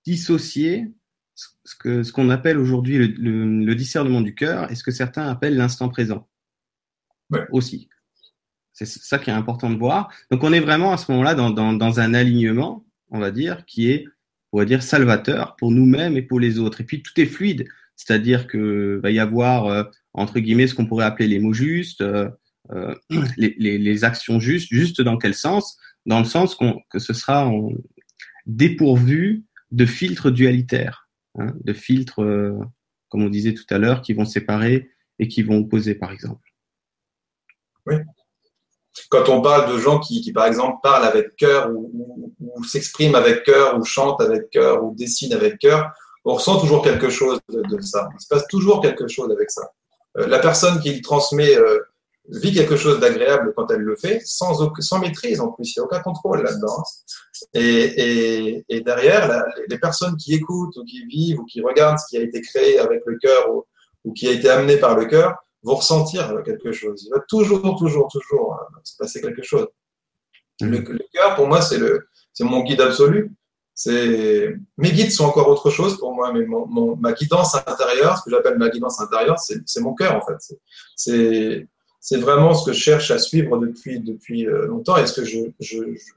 dissocier 0.04 0.92
ce 1.34 2.12
qu'on 2.12 2.28
appelle 2.28 2.58
aujourd'hui 2.58 2.98
le, 2.98 3.06
le, 3.06 3.64
le, 3.64 3.74
discernement 3.74 4.20
du 4.20 4.34
cœur 4.34 4.70
et 4.70 4.74
ce 4.74 4.82
que 4.82 4.90
certains 4.90 5.28
appellent 5.28 5.56
l'instant 5.56 5.88
présent 5.88 6.28
ouais. 7.30 7.46
aussi. 7.50 7.88
C'est 8.74 8.86
ça 8.86 9.18
qui 9.18 9.30
est 9.30 9.32
important 9.32 9.70
de 9.70 9.76
voir. 9.76 10.12
Donc 10.30 10.44
on 10.44 10.52
est 10.52 10.60
vraiment 10.60 10.92
à 10.92 10.98
ce 10.98 11.10
moment-là 11.10 11.34
dans, 11.34 11.48
dans, 11.48 11.72
dans, 11.72 12.00
un 12.00 12.12
alignement, 12.12 12.84
on 13.10 13.18
va 13.18 13.30
dire, 13.30 13.64
qui 13.64 13.90
est, 13.90 14.04
on 14.52 14.58
va 14.58 14.66
dire, 14.66 14.82
salvateur 14.82 15.56
pour 15.56 15.70
nous-mêmes 15.70 16.18
et 16.18 16.22
pour 16.22 16.40
les 16.40 16.58
autres. 16.58 16.82
Et 16.82 16.84
puis 16.84 17.02
tout 17.02 17.18
est 17.18 17.26
fluide, 17.26 17.66
c'est-à-dire 17.96 18.46
que 18.46 19.00
va 19.02 19.10
y 19.10 19.20
avoir 19.20 19.66
euh, 19.66 19.84
entre 20.12 20.38
guillemets 20.38 20.66
ce 20.66 20.74
qu'on 20.74 20.86
pourrait 20.86 21.06
appeler 21.06 21.28
les 21.28 21.38
mots 21.38 21.54
justes, 21.54 22.02
euh, 22.02 22.28
euh, 22.72 22.94
les, 23.38 23.54
les, 23.58 23.78
les, 23.78 24.04
actions 24.04 24.38
justes, 24.38 24.68
juste 24.70 25.00
dans 25.00 25.16
quel 25.16 25.34
sens? 25.34 25.78
Dans 26.08 26.20
le 26.20 26.24
sens 26.24 26.56
que 26.90 26.98
ce 26.98 27.12
sera 27.12 27.52
dépourvu 28.46 29.44
de 29.70 29.84
filtres 29.84 30.30
dualitaires, 30.30 31.06
hein, 31.38 31.52
de 31.62 31.74
filtres, 31.74 32.22
euh, 32.22 32.58
comme 33.10 33.22
on 33.22 33.28
disait 33.28 33.52
tout 33.52 33.66
à 33.68 33.76
l'heure, 33.76 34.00
qui 34.00 34.14
vont 34.14 34.24
séparer 34.24 34.90
et 35.18 35.28
qui 35.28 35.42
vont 35.42 35.58
opposer, 35.58 35.94
par 35.94 36.10
exemple. 36.10 36.48
Oui. 37.84 37.96
Quand 39.10 39.28
on 39.28 39.42
parle 39.42 39.70
de 39.70 39.78
gens 39.78 40.00
qui, 40.00 40.32
par 40.32 40.46
exemple, 40.46 40.78
parlent 40.82 41.04
avec 41.04 41.36
cœur 41.36 41.70
ou, 41.70 42.34
s'expriment 42.64 43.14
avec 43.14 43.44
cœur 43.44 43.78
ou 43.78 43.84
chantent 43.84 44.22
avec 44.22 44.48
cœur 44.48 44.82
ou 44.82 44.94
dessinent 44.96 45.34
avec 45.34 45.58
cœur, 45.58 45.92
on 46.24 46.34
ressent 46.34 46.58
toujours 46.58 46.82
quelque 46.82 47.10
chose 47.10 47.38
de, 47.50 47.62
de, 47.68 47.82
ça. 47.82 48.08
Il 48.18 48.20
se 48.20 48.28
passe 48.28 48.46
toujours 48.48 48.80
quelque 48.80 49.06
chose 49.08 49.30
avec 49.30 49.50
ça. 49.50 49.70
Euh, 50.16 50.26
la 50.26 50.38
personne 50.38 50.80
qui 50.80 51.02
transmet 51.02 51.54
euh, 51.54 51.78
vit 52.28 52.52
quelque 52.52 52.76
chose 52.76 53.00
d'agréable 53.00 53.52
quand 53.56 53.70
elle 53.70 53.80
le 53.80 53.96
fait, 53.96 54.20
sans, 54.24 54.70
sans 54.80 54.98
maîtrise 54.98 55.40
en 55.40 55.50
plus, 55.52 55.74
il 55.74 55.78
n'y 55.78 55.82
a 55.82 55.84
aucun 55.84 56.00
contrôle 56.00 56.42
là-dedans. 56.42 56.82
Et, 57.54 57.62
et, 57.62 58.64
et, 58.68 58.80
derrière, 58.82 59.28
la, 59.28 59.46
les 59.68 59.78
personnes 59.78 60.16
qui 60.16 60.34
écoutent 60.34 60.76
ou 60.76 60.84
qui 60.84 61.06
vivent 61.06 61.40
ou 61.40 61.44
qui 61.44 61.62
regardent 61.62 61.98
ce 61.98 62.06
qui 62.08 62.18
a 62.18 62.22
été 62.22 62.40
créé 62.42 62.78
avec 62.78 63.02
le 63.06 63.16
cœur 63.18 63.50
ou, 63.54 63.64
ou 64.04 64.12
qui 64.12 64.28
a 64.28 64.32
été 64.32 64.48
amené 64.50 64.76
par 64.76 64.96
le 64.96 65.06
cœur 65.06 65.36
vont 65.62 65.76
ressentir 65.76 66.42
quelque 66.44 66.72
chose. 66.72 67.04
Il 67.06 67.10
va 67.10 67.20
toujours, 67.28 67.76
toujours, 67.78 68.08
toujours 68.08 68.54
euh, 68.54 68.78
se 68.84 68.96
passer 68.96 69.20
quelque 69.20 69.42
chose. 69.42 69.66
Le, 70.60 70.78
le 70.78 71.06
cœur, 71.12 71.34
pour 71.34 71.46
moi, 71.46 71.60
c'est 71.62 71.80
mon 72.40 72.62
guide 72.62 72.80
absolu. 72.80 73.32
Mes 73.86 74.90
guides 74.92 75.12
sont 75.12 75.24
encore 75.24 75.48
autre 75.48 75.70
chose 75.70 75.98
pour 75.98 76.12
moi, 76.12 76.32
mais 76.32 76.44
mon, 76.44 76.66
mon 76.66 76.96
ma 76.96 77.12
guidance 77.12 77.54
intérieure, 77.54 78.18
ce 78.18 78.24
que 78.24 78.30
j'appelle 78.30 78.58
ma 78.58 78.68
guidance 78.68 79.00
intérieure, 79.00 79.38
c'est 79.38 79.80
mon 79.80 79.94
cœur 79.94 80.16
en 80.16 80.20
fait. 80.20 80.56
C'est 80.96 81.68
c'est 82.00 82.18
vraiment 82.18 82.54
ce 82.54 82.66
que 82.66 82.72
je 82.72 82.80
cherche 82.80 83.10
à 83.10 83.18
suivre 83.18 83.58
depuis 83.58 84.00
depuis 84.00 84.44
longtemps 84.44 84.96
et 84.96 85.06
ce 85.06 85.20
que 85.20 85.24
je 85.24 85.38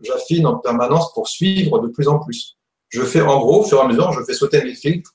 j'affine 0.02 0.46
en 0.46 0.58
permanence 0.58 1.14
pour 1.14 1.28
suivre 1.28 1.80
de 1.80 1.88
plus 1.88 2.08
en 2.08 2.20
plus. 2.20 2.58
Je 2.90 3.02
fais 3.04 3.22
en 3.22 3.40
gros, 3.40 3.62
au 3.62 3.64
fur 3.64 3.80
et 3.80 3.82
à 3.82 3.88
mesure, 3.88 4.12
je 4.12 4.24
fais 4.24 4.34
sauter 4.34 4.64
mes 4.64 4.76
filtres 4.76 5.12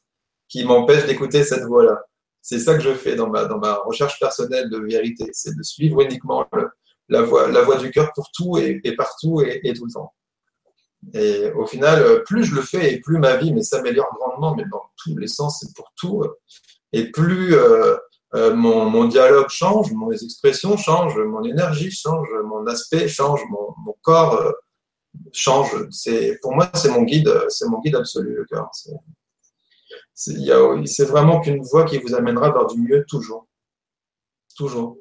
qui 0.49 0.65
m'empêchent 0.65 1.07
d'écouter 1.07 1.45
cette 1.45 1.65
voix-là. 1.65 2.03
C'est 2.43 2.59
ça 2.59 2.75
que 2.75 2.83
je 2.83 2.95
fais 2.95 3.17
dans 3.17 3.29
ma 3.29 3.45
dans 3.45 3.59
ma 3.59 3.75
recherche 3.75 4.19
personnelle 4.19 4.71
de 4.71 4.79
vérité, 4.79 5.27
c'est 5.33 5.57
de 5.57 5.63
suivre 5.63 6.01
uniquement 6.01 6.47
la 7.09 7.23
voix 7.23 7.49
la 7.49 7.63
voix 7.63 7.77
du 7.79 7.91
cœur 7.91 8.13
pour 8.15 8.31
tout 8.33 8.59
et, 8.59 8.81
et 8.83 8.97
partout 8.97 9.43
et, 9.43 9.61
et 9.65 9.73
tout 9.73 9.87
le 9.87 9.93
temps. 9.93 10.13
Et 11.15 11.51
au 11.53 11.67
final, 11.67 12.25
plus 12.25 12.45
je 12.45 12.55
le 12.55 12.63
fais 12.63 12.95
et 12.95 13.01
plus 13.01 13.19
ma 13.19 13.37
vie 13.37 13.53
s'améliore 13.63 14.13
grandement, 14.19 14.55
mais 14.55 14.65
dans 14.71 14.83
tous 14.97 15.17
les 15.17 15.29
sens, 15.29 15.61
c'est 15.61 15.75
pour 15.75 15.93
tout. 15.97 16.25
Et 16.93 17.11
plus 17.11 17.55
euh, 17.55 17.97
euh, 18.37 18.55
mon, 18.55 19.05
dialogue 19.07 19.49
change, 19.49 19.93
mes 19.93 20.23
expressions 20.23 20.77
changent, 20.77 21.17
mon 21.17 21.43
énergie 21.43 21.91
change, 21.91 22.29
mon 22.45 22.67
aspect 22.67 23.09
change, 23.09 23.41
mon, 23.51 23.95
corps 24.03 24.35
euh, 24.35 24.53
change. 25.33 25.71
Pour 26.43 26.55
moi, 26.55 26.71
c'est 26.75 26.91
mon 26.91 27.03
guide, 27.03 27.33
c'est 27.49 27.69
mon 27.69 27.81
guide 27.81 27.97
absolu 27.97 28.35
le 28.35 28.45
cœur. 28.45 28.71
C'est 30.15 31.05
vraiment 31.05 31.41
qu'une 31.41 31.63
voie 31.63 31.85
qui 31.85 31.99
vous 31.99 32.15
amènera 32.15 32.51
vers 32.53 32.67
du 32.67 32.81
mieux 32.81 33.05
toujours, 33.09 33.49
toujours. 34.57 34.99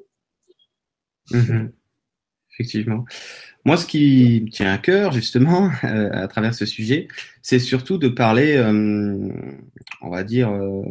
-hmm. 1.30 1.70
Effectivement. 2.58 3.04
Moi, 3.66 3.76
ce 3.76 3.84
qui 3.84 4.42
me 4.44 4.50
tient 4.50 4.72
à 4.72 4.78
cœur, 4.78 5.12
justement, 5.12 5.70
euh, 5.84 6.10
à 6.12 6.28
travers 6.28 6.54
ce 6.54 6.64
sujet, 6.64 7.08
c'est 7.42 7.58
surtout 7.58 7.98
de 7.98 8.08
parler, 8.08 8.56
euh, 8.56 9.32
on 10.00 10.10
va 10.10 10.24
dire, 10.24 10.50
euh, 10.50 10.82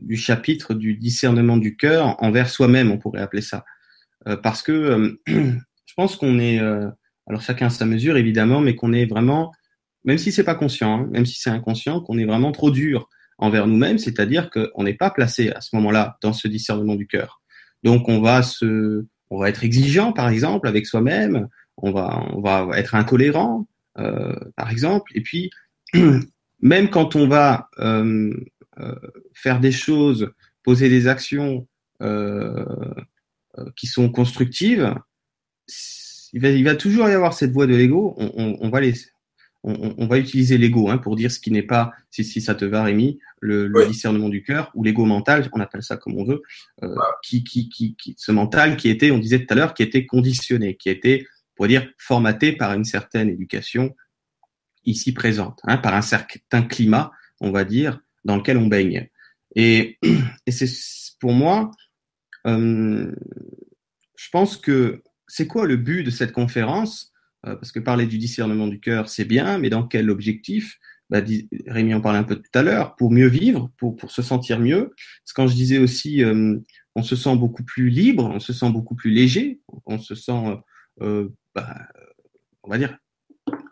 du 0.00 0.16
chapitre 0.16 0.74
du 0.74 0.94
discernement 0.94 1.56
du 1.56 1.76
cœur 1.76 2.22
envers 2.22 2.48
soi-même, 2.48 2.90
on 2.90 2.98
pourrait 2.98 3.20
appeler 3.20 3.42
ça. 3.42 3.64
parce 4.42 4.62
que 4.62 5.18
je 5.26 5.94
pense 5.96 6.16
qu'on 6.16 6.38
est, 6.38 6.58
alors 6.58 7.42
chacun 7.42 7.66
à 7.66 7.70
sa 7.70 7.86
mesure 7.86 8.16
évidemment, 8.16 8.60
mais 8.60 8.74
qu'on 8.74 8.92
est 8.92 9.06
vraiment, 9.06 9.52
même 10.04 10.18
si 10.18 10.32
c'est 10.32 10.44
pas 10.44 10.54
conscient, 10.54 11.00
hein, 11.00 11.08
même 11.10 11.26
si 11.26 11.38
c'est 11.40 11.50
inconscient, 11.50 12.00
qu'on 12.00 12.18
est 12.18 12.24
vraiment 12.24 12.52
trop 12.52 12.70
dur 12.70 13.08
envers 13.38 13.66
nous-mêmes, 13.66 13.98
c'est-à-dire 13.98 14.50
qu'on 14.50 14.84
n'est 14.84 14.94
pas 14.94 15.10
placé 15.10 15.50
à 15.50 15.60
ce 15.60 15.74
moment-là 15.76 16.18
dans 16.22 16.32
ce 16.32 16.46
discernement 16.46 16.94
du 16.94 17.06
cœur. 17.06 17.40
Donc 17.82 18.08
on 18.08 18.20
va 18.20 18.42
se, 18.42 19.06
on 19.30 19.38
va 19.38 19.48
être 19.48 19.64
exigeant 19.64 20.12
par 20.12 20.28
exemple 20.28 20.68
avec 20.68 20.86
soi-même, 20.86 21.48
on 21.76 21.92
va, 21.92 22.22
on 22.32 22.40
va 22.40 22.68
être 22.76 22.94
intolérant 22.94 23.66
euh, 23.98 24.34
par 24.56 24.70
exemple, 24.70 25.10
et 25.14 25.22
puis 25.22 25.50
même 26.60 26.90
quand 26.90 27.16
on 27.16 27.26
va 27.26 27.68
euh, 27.78 28.32
euh, 28.32 28.59
faire 29.34 29.60
des 29.60 29.72
choses, 29.72 30.32
poser 30.62 30.88
des 30.88 31.08
actions 31.08 31.66
euh, 32.02 32.64
euh, 33.58 33.64
qui 33.76 33.86
sont 33.86 34.10
constructives, 34.10 34.94
il 36.32 36.40
va, 36.40 36.48
il 36.50 36.64
va, 36.64 36.76
toujours 36.76 37.08
y 37.08 37.12
avoir 37.12 37.34
cette 37.34 37.50
voix 37.52 37.66
de 37.66 37.74
l'ego. 37.74 38.14
On, 38.16 38.32
on, 38.36 38.58
on, 38.60 38.70
va 38.70 38.80
les, 38.80 38.94
on, 39.64 39.94
on 39.98 40.06
va 40.06 40.18
utiliser 40.18 40.56
l'ego 40.56 40.88
hein, 40.88 40.98
pour 40.98 41.16
dire 41.16 41.32
ce 41.32 41.40
qui 41.40 41.50
n'est 41.50 41.64
pas, 41.64 41.92
si, 42.10 42.22
si 42.22 42.40
ça 42.40 42.54
te 42.54 42.64
va, 42.64 42.84
Rémi, 42.84 43.18
le, 43.40 43.66
le 43.66 43.86
discernement 43.86 44.28
du 44.28 44.42
cœur 44.42 44.70
ou 44.74 44.84
l'ego 44.84 45.04
mental, 45.04 45.48
on 45.52 45.60
appelle 45.60 45.82
ça 45.82 45.96
comme 45.96 46.14
on 46.16 46.24
veut, 46.24 46.42
euh, 46.84 46.94
qui, 47.22 47.42
qui, 47.42 47.68
qui, 47.68 47.96
qui, 47.96 48.14
ce 48.16 48.30
mental 48.30 48.76
qui 48.76 48.88
était, 48.88 49.10
on 49.10 49.18
disait 49.18 49.44
tout 49.44 49.52
à 49.52 49.56
l'heure, 49.56 49.74
qui 49.74 49.82
était 49.82 50.06
conditionné, 50.06 50.76
qui 50.76 50.88
était, 50.88 51.26
pour 51.56 51.66
dire, 51.66 51.90
formaté 51.98 52.52
par 52.52 52.72
une 52.72 52.84
certaine 52.84 53.28
éducation 53.28 53.94
ici 54.84 55.12
présente, 55.12 55.60
hein, 55.64 55.76
par 55.76 55.94
un 55.94 56.02
certain 56.02 56.62
climat, 56.62 57.10
on 57.40 57.50
va 57.50 57.64
dire, 57.64 58.00
dans 58.24 58.36
lequel 58.36 58.56
on 58.56 58.66
baigne. 58.66 59.08
Et, 59.56 59.98
c'est 60.48 60.68
pour 61.20 61.32
moi, 61.32 61.70
euh, 62.46 63.12
je 64.16 64.28
pense 64.30 64.56
que 64.56 65.02
c'est 65.26 65.46
quoi 65.46 65.66
le 65.66 65.76
but 65.76 66.04
de 66.04 66.10
cette 66.10 66.32
conférence? 66.32 67.12
Euh, 67.46 67.56
Parce 67.56 67.72
que 67.72 67.80
parler 67.80 68.06
du 68.06 68.18
discernement 68.18 68.68
du 68.68 68.80
cœur, 68.80 69.08
c'est 69.08 69.24
bien, 69.24 69.58
mais 69.58 69.70
dans 69.70 69.86
quel 69.86 70.10
objectif? 70.10 70.78
Bah, 71.08 71.20
Rémi 71.66 71.92
en 71.94 72.00
parlait 72.00 72.20
un 72.20 72.24
peu 72.24 72.36
tout 72.36 72.50
à 72.54 72.62
l'heure, 72.62 72.94
pour 72.94 73.10
mieux 73.10 73.26
vivre, 73.26 73.72
pour, 73.76 73.96
pour 73.96 74.12
se 74.12 74.22
sentir 74.22 74.60
mieux. 74.60 74.90
Parce 74.90 75.32
que 75.32 75.34
quand 75.34 75.46
je 75.48 75.54
disais 75.54 75.78
aussi, 75.78 76.22
euh, 76.22 76.56
on 76.94 77.02
se 77.02 77.16
sent 77.16 77.36
beaucoup 77.36 77.64
plus 77.64 77.88
libre, 77.88 78.30
on 78.32 78.38
se 78.38 78.52
sent 78.52 78.70
beaucoup 78.70 78.94
plus 78.94 79.10
léger, 79.10 79.60
on 79.86 79.98
se 79.98 80.14
sent, 80.14 80.56
bah, 80.98 81.76
on 82.62 82.70
va 82.70 82.78
dire, 82.78 82.96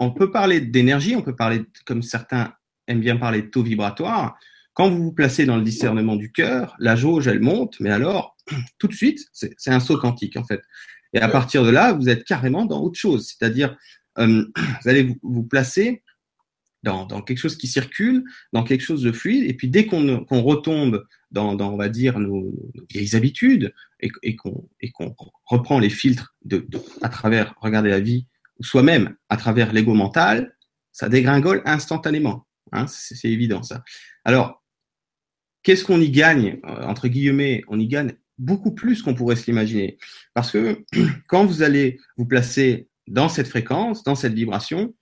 on 0.01 0.11
peut 0.13 0.31
parler 0.31 0.61
d'énergie, 0.61 1.15
on 1.15 1.23
peut 1.23 1.37
parler, 1.37 1.65
comme 1.85 2.03
certains 2.03 2.55
aiment 2.89 3.01
bien 3.01 3.17
parler 3.17 3.43
de 3.43 3.47
taux 3.47 3.63
vibratoire. 3.63 4.37
Quand 4.75 4.91
vous 4.91 5.03
vous 5.03 5.13
placez 5.13 5.47
dans 5.47 5.57
le 5.57 5.63
discernement 5.63 6.17
du 6.17 6.33
cœur, 6.33 6.77
la 6.79 6.97
jauge, 6.97 7.29
elle 7.29 7.41
monte, 7.41 7.79
mais 7.81 7.91
alors, 7.91 8.37
tout 8.79 8.89
de 8.89 8.95
suite, 8.95 9.27
c'est 9.33 9.71
un 9.71 9.81
saut 9.81 9.99
quantique 9.99 10.37
en 10.37 10.45
fait. 10.45 10.63
Et 11.15 11.21
à 11.21 11.29
partir 11.29 11.65
de 11.65 11.71
là, 11.71 11.93
vous 11.93 12.09
êtes 12.09 12.25
carrément 12.25 12.65
dans 12.65 12.83
autre 12.83 12.99
chose. 12.99 13.27
C'est-à-dire, 13.27 13.77
euh, 14.19 14.45
vous 14.57 14.89
allez 14.89 15.05
vous, 15.05 15.19
vous 15.23 15.43
placer 15.43 16.03
dans, 16.83 17.07
dans, 17.07 17.23
quelque 17.23 17.39
chose 17.39 17.57
qui 17.57 17.67
circule, 17.67 18.25
dans 18.53 18.63
quelque 18.63 18.83
chose 18.83 19.03
de 19.03 19.13
fluide. 19.13 19.49
Et 19.51 19.55
puis 19.55 19.69
dès 19.69 19.87
qu'on 19.87 20.25
qu 20.25 20.35
retombe 20.35 21.05
dans, 21.31 21.55
dans, 21.55 21.73
on 21.73 21.77
va 21.77 21.89
dire, 21.89 22.19
nos, 22.19 22.53
nos 22.75 22.85
vieilles 22.89 23.17
habitudes 23.17 23.75
et, 24.01 24.11
et 24.23 24.37
qu'on 24.37 24.69
reprend 25.45 25.79
les 25.79 25.91
filtres 25.91 26.35
de, 26.45 26.65
de, 26.69 26.79
à 27.03 27.09
travers 27.09 27.55
regarder 27.61 27.91
la 27.91 28.01
vie 28.01 28.27
ou 28.59 28.65
soi-même 28.65 29.17
à 29.29 29.37
travers 29.37 29.73
l'ego 29.73 29.95
mental, 29.95 30.57
ça 30.93 31.09
dégringole 31.09 31.63
instantanément. 31.65 32.48
Hein, 32.73 32.87
c'est 32.87 33.29
évident 33.29 33.63
ça. 33.63 33.83
Alors, 34.25 34.63
qu'est-ce 35.63 35.85
qu'on 35.85 36.01
y 36.01 36.11
gagne 36.11 36.61
entre 36.65 37.09
guillemets 37.09 37.63
On 37.69 37.79
y 37.79 37.87
gagne 37.87 38.15
beaucoup 38.39 38.75
plus 38.75 39.03
qu'on 39.03 39.15
pourrait 39.15 39.37
se 39.37 39.47
l'imaginer. 39.47 39.99
Parce 40.35 40.51
que 40.51 40.85
quand 41.29 41.45
vous 41.45 41.63
allez 41.63 41.99
vous 42.17 42.27
placer 42.27 42.89
dans 43.07 43.29
cette 43.29 43.49
fréquence, 43.49 44.05
dans 44.05 44.15
cette 44.15 44.35
vibration, 44.35 44.95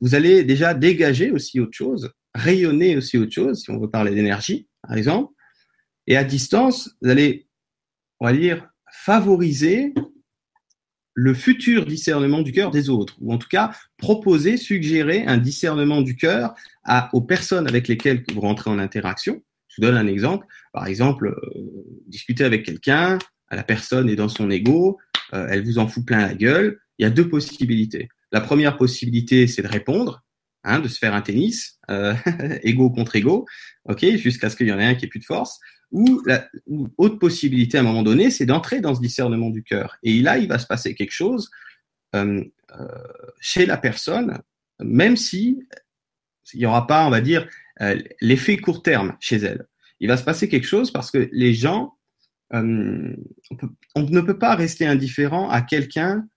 vous 0.00 0.14
allez 0.14 0.44
déjà 0.44 0.74
dégager 0.74 1.30
aussi 1.30 1.58
autre 1.58 1.76
chose, 1.76 2.12
rayonner 2.34 2.96
aussi 2.96 3.16
autre 3.16 3.32
chose, 3.32 3.62
si 3.62 3.70
on 3.70 3.78
veut 3.78 3.90
parler 3.90 4.14
d'énergie, 4.14 4.68
par 4.82 4.96
exemple. 4.96 5.32
Et 6.06 6.16
à 6.16 6.24
distance, 6.24 6.96
vous 7.00 7.10
allez, 7.10 7.48
on 8.20 8.26
va 8.26 8.32
dire, 8.32 8.68
favoriser 8.92 9.94
le 11.16 11.32
futur 11.32 11.86
discernement 11.86 12.42
du 12.42 12.52
cœur 12.52 12.70
des 12.70 12.90
autres, 12.90 13.16
ou 13.20 13.32
en 13.32 13.38
tout 13.38 13.48
cas 13.48 13.72
proposer, 13.96 14.58
suggérer 14.58 15.24
un 15.24 15.38
discernement 15.38 16.02
du 16.02 16.14
cœur 16.14 16.54
à, 16.84 17.08
aux 17.14 17.22
personnes 17.22 17.66
avec 17.66 17.88
lesquelles 17.88 18.22
vous 18.32 18.40
rentrez 18.42 18.70
en 18.70 18.78
interaction. 18.78 19.42
Je 19.68 19.76
vous 19.80 19.88
donne 19.88 19.96
un 19.96 20.06
exemple. 20.06 20.46
Par 20.74 20.86
exemple, 20.86 21.28
euh, 21.28 21.62
discuter 22.06 22.44
avec 22.44 22.66
quelqu'un, 22.66 23.18
la 23.50 23.64
personne 23.64 24.10
est 24.10 24.16
dans 24.16 24.28
son 24.28 24.50
ego, 24.50 24.98
euh, 25.32 25.46
elle 25.50 25.64
vous 25.64 25.78
en 25.78 25.88
fout 25.88 26.04
plein 26.04 26.20
la 26.20 26.34
gueule. 26.34 26.78
Il 26.98 27.04
y 27.04 27.06
a 27.06 27.10
deux 27.10 27.28
possibilités. 27.28 28.10
La 28.30 28.42
première 28.42 28.76
possibilité, 28.76 29.46
c'est 29.46 29.62
de 29.62 29.68
répondre, 29.68 30.22
hein, 30.64 30.80
de 30.80 30.88
se 30.88 30.98
faire 30.98 31.14
un 31.14 31.22
tennis, 31.22 31.78
euh, 31.90 32.14
ego 32.62 32.90
contre 32.90 33.16
ego, 33.16 33.46
ok, 33.86 34.04
jusqu'à 34.16 34.50
ce 34.50 34.56
qu'il 34.56 34.66
y 34.66 34.72
en 34.72 34.78
ait 34.78 34.84
un 34.84 34.94
qui 34.94 35.06
ait 35.06 35.08
plus 35.08 35.20
de 35.20 35.24
force. 35.24 35.60
Ou, 35.92 36.20
la, 36.26 36.48
autre 36.98 37.18
possibilité 37.18 37.78
à 37.78 37.80
un 37.80 37.84
moment 37.84 38.02
donné, 38.02 38.30
c'est 38.30 38.46
d'entrer 38.46 38.80
dans 38.80 38.94
ce 38.94 39.00
discernement 39.00 39.50
du 39.50 39.62
cœur. 39.62 39.96
Et 40.02 40.20
là, 40.20 40.38
il 40.38 40.48
va 40.48 40.58
se 40.58 40.66
passer 40.66 40.94
quelque 40.94 41.12
chose 41.12 41.50
euh, 42.14 42.44
euh, 42.78 42.86
chez 43.40 43.66
la 43.66 43.76
personne, 43.76 44.40
même 44.80 45.16
si 45.16 45.60
il 46.52 46.60
n'y 46.60 46.66
aura 46.66 46.86
pas, 46.86 47.06
on 47.06 47.10
va 47.10 47.20
dire, 47.20 47.48
euh, 47.80 48.00
l'effet 48.20 48.56
court 48.56 48.82
terme 48.82 49.16
chez 49.20 49.36
elle. 49.36 49.66
Il 50.00 50.08
va 50.08 50.16
se 50.16 50.24
passer 50.24 50.48
quelque 50.48 50.66
chose 50.66 50.90
parce 50.90 51.10
que 51.10 51.28
les 51.32 51.54
gens, 51.54 51.94
on, 52.50 53.14
ne 53.96 54.20
peut 54.20 54.38
pas 54.38 54.54
rester 54.54 54.86
indifférent 54.86 55.48
à 55.48 55.62
quelqu'un 55.62 56.28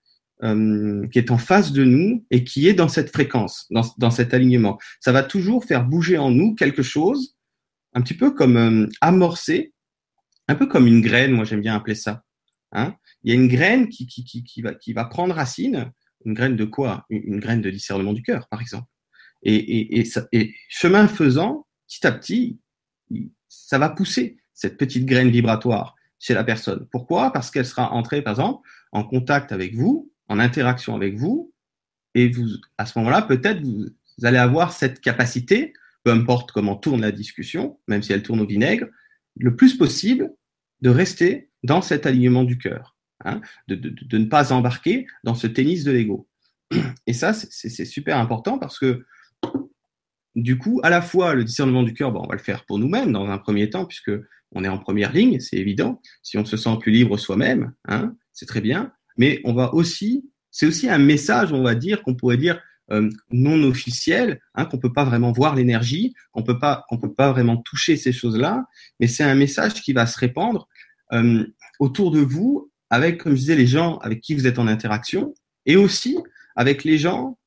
qui 0.42 1.18
est 1.18 1.30
en 1.30 1.36
face 1.36 1.72
de 1.72 1.84
nous 1.84 2.24
et 2.30 2.44
qui 2.44 2.66
est 2.66 2.72
dans 2.72 2.88
cette 2.88 3.10
fréquence, 3.10 3.70
dans 3.70 4.10
cet 4.10 4.32
alignement. 4.32 4.78
Ça 4.98 5.12
va 5.12 5.22
toujours 5.22 5.66
faire 5.66 5.84
bouger 5.84 6.16
en 6.16 6.30
nous 6.30 6.54
quelque 6.54 6.82
chose 6.82 7.36
un 7.94 8.02
petit 8.02 8.14
peu 8.14 8.30
comme 8.30 8.56
euh, 8.56 8.86
amorcer, 9.00 9.72
un 10.48 10.54
peu 10.54 10.66
comme 10.66 10.86
une 10.86 11.00
graine, 11.00 11.32
moi 11.32 11.44
j'aime 11.44 11.60
bien 11.60 11.74
appeler 11.74 11.94
ça. 11.94 12.24
Hein 12.72 12.94
Il 13.22 13.30
y 13.30 13.36
a 13.36 13.40
une 13.40 13.48
graine 13.48 13.88
qui, 13.88 14.92
va, 14.92 15.04
prendre 15.04 15.34
racine, 15.34 15.92
une 16.24 16.34
graine 16.34 16.56
de 16.56 16.64
quoi? 16.64 17.04
Une, 17.10 17.40
graine 17.40 17.60
de 17.60 17.70
discernement 17.70 18.12
du 18.12 18.22
cœur, 18.22 18.48
par 18.48 18.60
exemple. 18.60 18.86
Et, 19.42 20.04
chemin 20.68 21.08
faisant, 21.08 21.66
petit 21.88 22.06
à 22.06 22.12
petit, 22.12 22.60
ça 23.48 23.78
va 23.78 23.88
pousser 23.88 24.38
cette 24.52 24.76
petite 24.76 25.06
graine 25.06 25.30
vibratoire 25.30 25.96
chez 26.18 26.34
la 26.34 26.44
personne. 26.44 26.86
Pourquoi? 26.92 27.32
Parce 27.32 27.50
qu'elle 27.50 27.66
sera 27.66 27.92
entrée, 27.92 28.22
par 28.22 28.32
exemple, 28.32 28.68
en 28.92 29.04
contact 29.04 29.52
avec 29.52 29.74
vous, 29.74 30.12
en 30.28 30.38
interaction 30.38 30.94
avec 30.94 31.16
vous, 31.16 31.52
et 32.14 32.28
vous, 32.28 32.46
à 32.76 32.86
ce 32.86 32.98
moment-là, 32.98 33.22
peut-être 33.22 33.62
vous 33.62 33.86
allez 34.22 34.38
avoir 34.38 34.72
cette 34.72 35.00
capacité 35.00 35.72
peu 36.04 36.10
importe 36.10 36.52
comment 36.52 36.76
tourne 36.76 37.00
la 37.00 37.12
discussion, 37.12 37.78
même 37.88 38.02
si 38.02 38.12
elle 38.12 38.22
tourne 38.22 38.40
au 38.40 38.46
vinaigre, 38.46 38.86
le 39.36 39.56
plus 39.56 39.76
possible 39.76 40.32
de 40.80 40.90
rester 40.90 41.50
dans 41.62 41.82
cet 41.82 42.06
alignement 42.06 42.44
du 42.44 42.58
cœur, 42.58 42.96
hein, 43.24 43.40
de, 43.68 44.18
ne 44.18 44.24
pas 44.24 44.52
embarquer 44.52 45.06
dans 45.24 45.34
ce 45.34 45.46
tennis 45.46 45.84
de 45.84 45.92
l'ego. 45.92 46.28
Et 47.06 47.12
ça, 47.12 47.32
c'est 47.32 47.84
super 47.84 48.18
important 48.18 48.58
parce 48.58 48.78
que 48.78 49.04
du 50.36 50.58
coup, 50.58 50.80
à 50.84 50.90
la 50.90 51.02
fois 51.02 51.34
le 51.34 51.44
discernement 51.44 51.82
du 51.82 51.92
cœur, 51.92 52.12
bon, 52.12 52.22
on 52.24 52.28
va 52.28 52.36
le 52.36 52.42
faire 52.42 52.64
pour 52.64 52.78
nous-mêmes 52.78 53.12
dans 53.12 53.28
un 53.28 53.38
premier 53.38 53.68
temps, 53.68 53.84
puisque 53.84 54.12
on 54.52 54.64
est 54.64 54.68
en 54.68 54.78
première 54.78 55.12
ligne, 55.12 55.40
c'est 55.40 55.56
évident. 55.56 56.00
Si 56.22 56.38
on 56.38 56.44
se 56.44 56.56
sent 56.56 56.76
plus 56.80 56.92
libre 56.92 57.18
soi-même, 57.18 57.72
hein, 57.86 58.14
c'est 58.32 58.46
très 58.46 58.60
bien. 58.60 58.92
Mais 59.16 59.40
on 59.44 59.52
va 59.52 59.74
aussi, 59.74 60.30
c'est 60.50 60.66
aussi 60.66 60.88
un 60.88 60.98
message, 60.98 61.52
on 61.52 61.62
va 61.62 61.74
dire, 61.74 62.02
qu'on 62.02 62.14
pourrait 62.14 62.36
dire 62.36 62.60
euh, 62.92 63.08
non 63.30 63.62
officiel, 63.64 64.40
hein, 64.54 64.64
qu'on 64.64 64.78
peut 64.78 64.92
pas 64.92 65.04
vraiment 65.04 65.32
voir 65.32 65.54
l'énergie, 65.54 66.14
qu'on 66.32 66.42
peut 66.42 66.58
pas, 66.58 66.84
qu'on 66.88 66.98
peut 66.98 67.12
pas 67.12 67.30
vraiment 67.32 67.56
toucher 67.56 67.96
ces 67.96 68.12
choses-là, 68.12 68.64
mais 68.98 69.06
c'est 69.06 69.24
un 69.24 69.34
message 69.34 69.74
qui 69.74 69.92
va 69.92 70.06
se 70.06 70.18
répandre 70.18 70.68
euh, 71.12 71.46
autour 71.78 72.10
de 72.10 72.20
vous, 72.20 72.70
avec, 72.90 73.18
comme 73.18 73.32
je 73.32 73.40
disais, 73.40 73.56
les 73.56 73.66
gens 73.66 73.98
avec 73.98 74.20
qui 74.20 74.34
vous 74.34 74.46
êtes 74.46 74.58
en 74.58 74.66
interaction, 74.66 75.34
et 75.66 75.76
aussi 75.76 76.16
avec 76.56 76.84
les 76.84 76.98
gens 76.98 77.38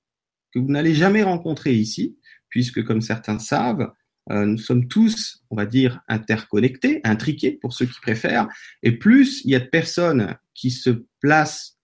que 0.54 0.60
vous 0.60 0.70
n'allez 0.70 0.94
jamais 0.94 1.24
rencontrer 1.24 1.74
ici, 1.74 2.18
puisque 2.50 2.84
comme 2.84 3.02
certains 3.02 3.40
savent, 3.40 3.92
euh, 4.32 4.46
nous 4.46 4.58
sommes 4.58 4.88
tous, 4.88 5.44
on 5.50 5.56
va 5.56 5.66
dire, 5.66 6.02
interconnectés, 6.08 7.02
intriqués 7.04 7.52
pour 7.52 7.74
ceux 7.74 7.86
qui 7.86 8.00
préfèrent, 8.02 8.48
et 8.82 8.94
plus 8.94 9.42
il 9.44 9.52
y 9.52 9.56
a 9.56 9.60
de 9.60 9.66
personnes 9.66 10.38
qui 10.54 10.72
se 10.72 11.06
placent 11.20 11.78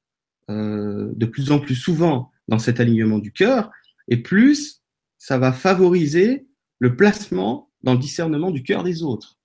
euh, 0.49 1.11
de 1.15 1.25
plus 1.25 1.51
en 1.51 1.59
plus 1.59 1.75
souvent 1.75 2.31
dans 2.49 2.59
cet 2.59 2.79
alignement 2.79 3.19
du 3.19 3.31
cœur, 3.31 3.71
et 4.07 4.17
plus 4.17 4.83
ça 5.17 5.37
va 5.37 5.53
favoriser 5.53 6.47
le 6.79 6.95
placement 6.95 7.69
dans 7.83 7.93
le 7.93 7.99
discernement 7.99 8.51
du 8.51 8.63
cœur 8.63 8.83
des 8.83 9.03
autres. 9.03 9.37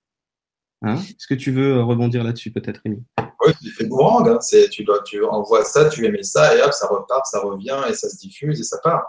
Hein? 0.81 0.95
Est-ce 0.95 1.27
que 1.27 1.35
tu 1.35 1.51
veux 1.51 1.81
rebondir 1.81 2.23
là-dessus 2.23 2.51
peut-être, 2.51 2.81
Rémi? 2.83 3.03
Oui, 3.45 3.53
c'est 3.61 3.69
fait 3.69 3.85
boomerang. 3.85 4.27
Hein. 4.27 4.39
Tu, 4.71 5.23
envoies 5.23 5.63
ça, 5.65 5.89
tu 5.89 6.05
émets 6.05 6.23
ça, 6.23 6.55
et 6.57 6.61
hop, 6.61 6.73
ça 6.73 6.87
repart, 6.87 7.25
ça 7.25 7.39
revient, 7.41 7.79
et 7.89 7.93
ça 7.93 8.09
se 8.09 8.17
diffuse, 8.17 8.59
et 8.59 8.63
ça 8.63 8.79
part. 8.83 9.03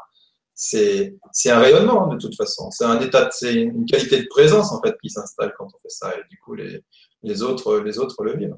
c'est 0.54 1.16
un 1.46 1.58
rayonnement 1.58 2.06
de 2.08 2.18
toute 2.18 2.36
façon. 2.36 2.70
C'est 2.70 2.84
un 2.84 3.00
état, 3.00 3.28
c'est 3.30 3.54
une 3.54 3.86
qualité 3.86 4.22
de 4.22 4.26
présence 4.28 4.72
en 4.72 4.82
fait 4.82 4.96
qui 5.02 5.10
s'installe 5.10 5.54
quand 5.56 5.66
on 5.66 5.78
fait 5.78 5.88
ça 5.88 6.12
et 6.16 6.22
du 6.30 6.38
coup 6.38 6.54
les 6.54 6.82
les 7.22 7.42
autres 7.42 7.80
les 7.80 7.98
autres 7.98 8.24
le 8.24 8.36
vivent. 8.36 8.56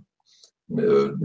Euh, 0.79 1.17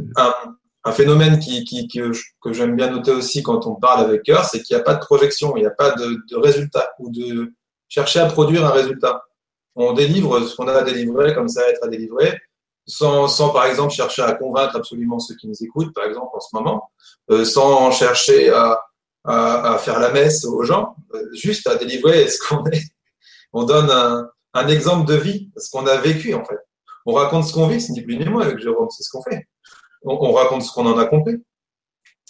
un, 0.83 0.91
phénomène 0.91 1.39
qui, 1.39 1.63
qui, 1.63 1.87
que, 1.87 2.11
que 2.41 2.53
j'aime 2.53 2.75
bien 2.75 2.89
noter 2.89 3.11
aussi 3.11 3.43
quand 3.43 3.65
on 3.67 3.75
parle 3.75 4.05
avec 4.05 4.23
cœur, 4.23 4.45
c'est 4.45 4.61
qu'il 4.61 4.75
n'y 4.75 4.81
a 4.81 4.83
pas 4.83 4.95
de 4.95 4.99
projection, 4.99 5.55
il 5.55 5.61
n'y 5.61 5.65
a 5.65 5.71
pas 5.71 5.91
de, 5.91 6.17
de 6.29 6.37
résultat 6.37 6.89
ou 6.99 7.09
de 7.09 7.53
chercher 7.89 8.19
à 8.19 8.25
produire 8.27 8.65
un 8.65 8.71
résultat. 8.71 9.23
On 9.75 9.93
délivre 9.93 10.39
ce 10.41 10.55
qu'on 10.55 10.67
a 10.67 10.73
à 10.73 10.83
délivrer 10.83 11.33
comme 11.33 11.47
ça 11.47 11.61
à 11.61 11.69
être 11.69 11.83
à 11.83 11.87
délivrer, 11.87 12.39
sans, 12.85 13.27
sans 13.27 13.49
par 13.49 13.65
exemple 13.65 13.93
chercher 13.93 14.21
à 14.21 14.33
convaincre 14.33 14.75
absolument 14.75 15.19
ceux 15.19 15.35
qui 15.35 15.47
nous 15.47 15.63
écoutent, 15.63 15.93
par 15.93 16.05
exemple 16.05 16.31
en 16.33 16.39
ce 16.39 16.55
moment, 16.55 16.91
euh, 17.31 17.45
sans 17.45 17.91
chercher 17.91 18.49
à 18.51 18.79
à, 19.23 19.73
à, 19.73 19.77
faire 19.77 19.99
la 19.99 20.11
messe 20.11 20.45
aux 20.45 20.63
gens, 20.63 20.95
euh, 21.13 21.23
juste 21.33 21.67
à 21.67 21.75
délivrer 21.75 22.27
ce 22.27 22.39
qu'on 22.39 22.65
est. 22.65 22.83
On 23.53 23.63
donne 23.63 23.89
un, 23.89 24.29
un, 24.53 24.67
exemple 24.67 25.07
de 25.07 25.15
vie, 25.15 25.51
ce 25.57 25.69
qu'on 25.71 25.85
a 25.87 25.97
vécu 25.97 26.33
en 26.33 26.43
fait. 26.43 26.59
On 27.05 27.13
raconte 27.13 27.45
ce 27.45 27.53
qu'on 27.53 27.67
vit, 27.67 27.81
c'est 27.81 27.93
ni 27.93 28.01
plus 28.01 28.17
ni 28.17 28.25
moins 28.25 28.43
avec 28.43 28.59
Jérôme, 28.59 28.89
c'est 28.89 29.03
ce 29.03 29.09
qu'on 29.11 29.21
fait. 29.23 29.47
On, 30.03 30.17
on, 30.29 30.31
raconte 30.33 30.63
ce 30.63 30.71
qu'on 30.71 30.85
en 30.85 30.97
a 30.97 31.05
compris. 31.05 31.41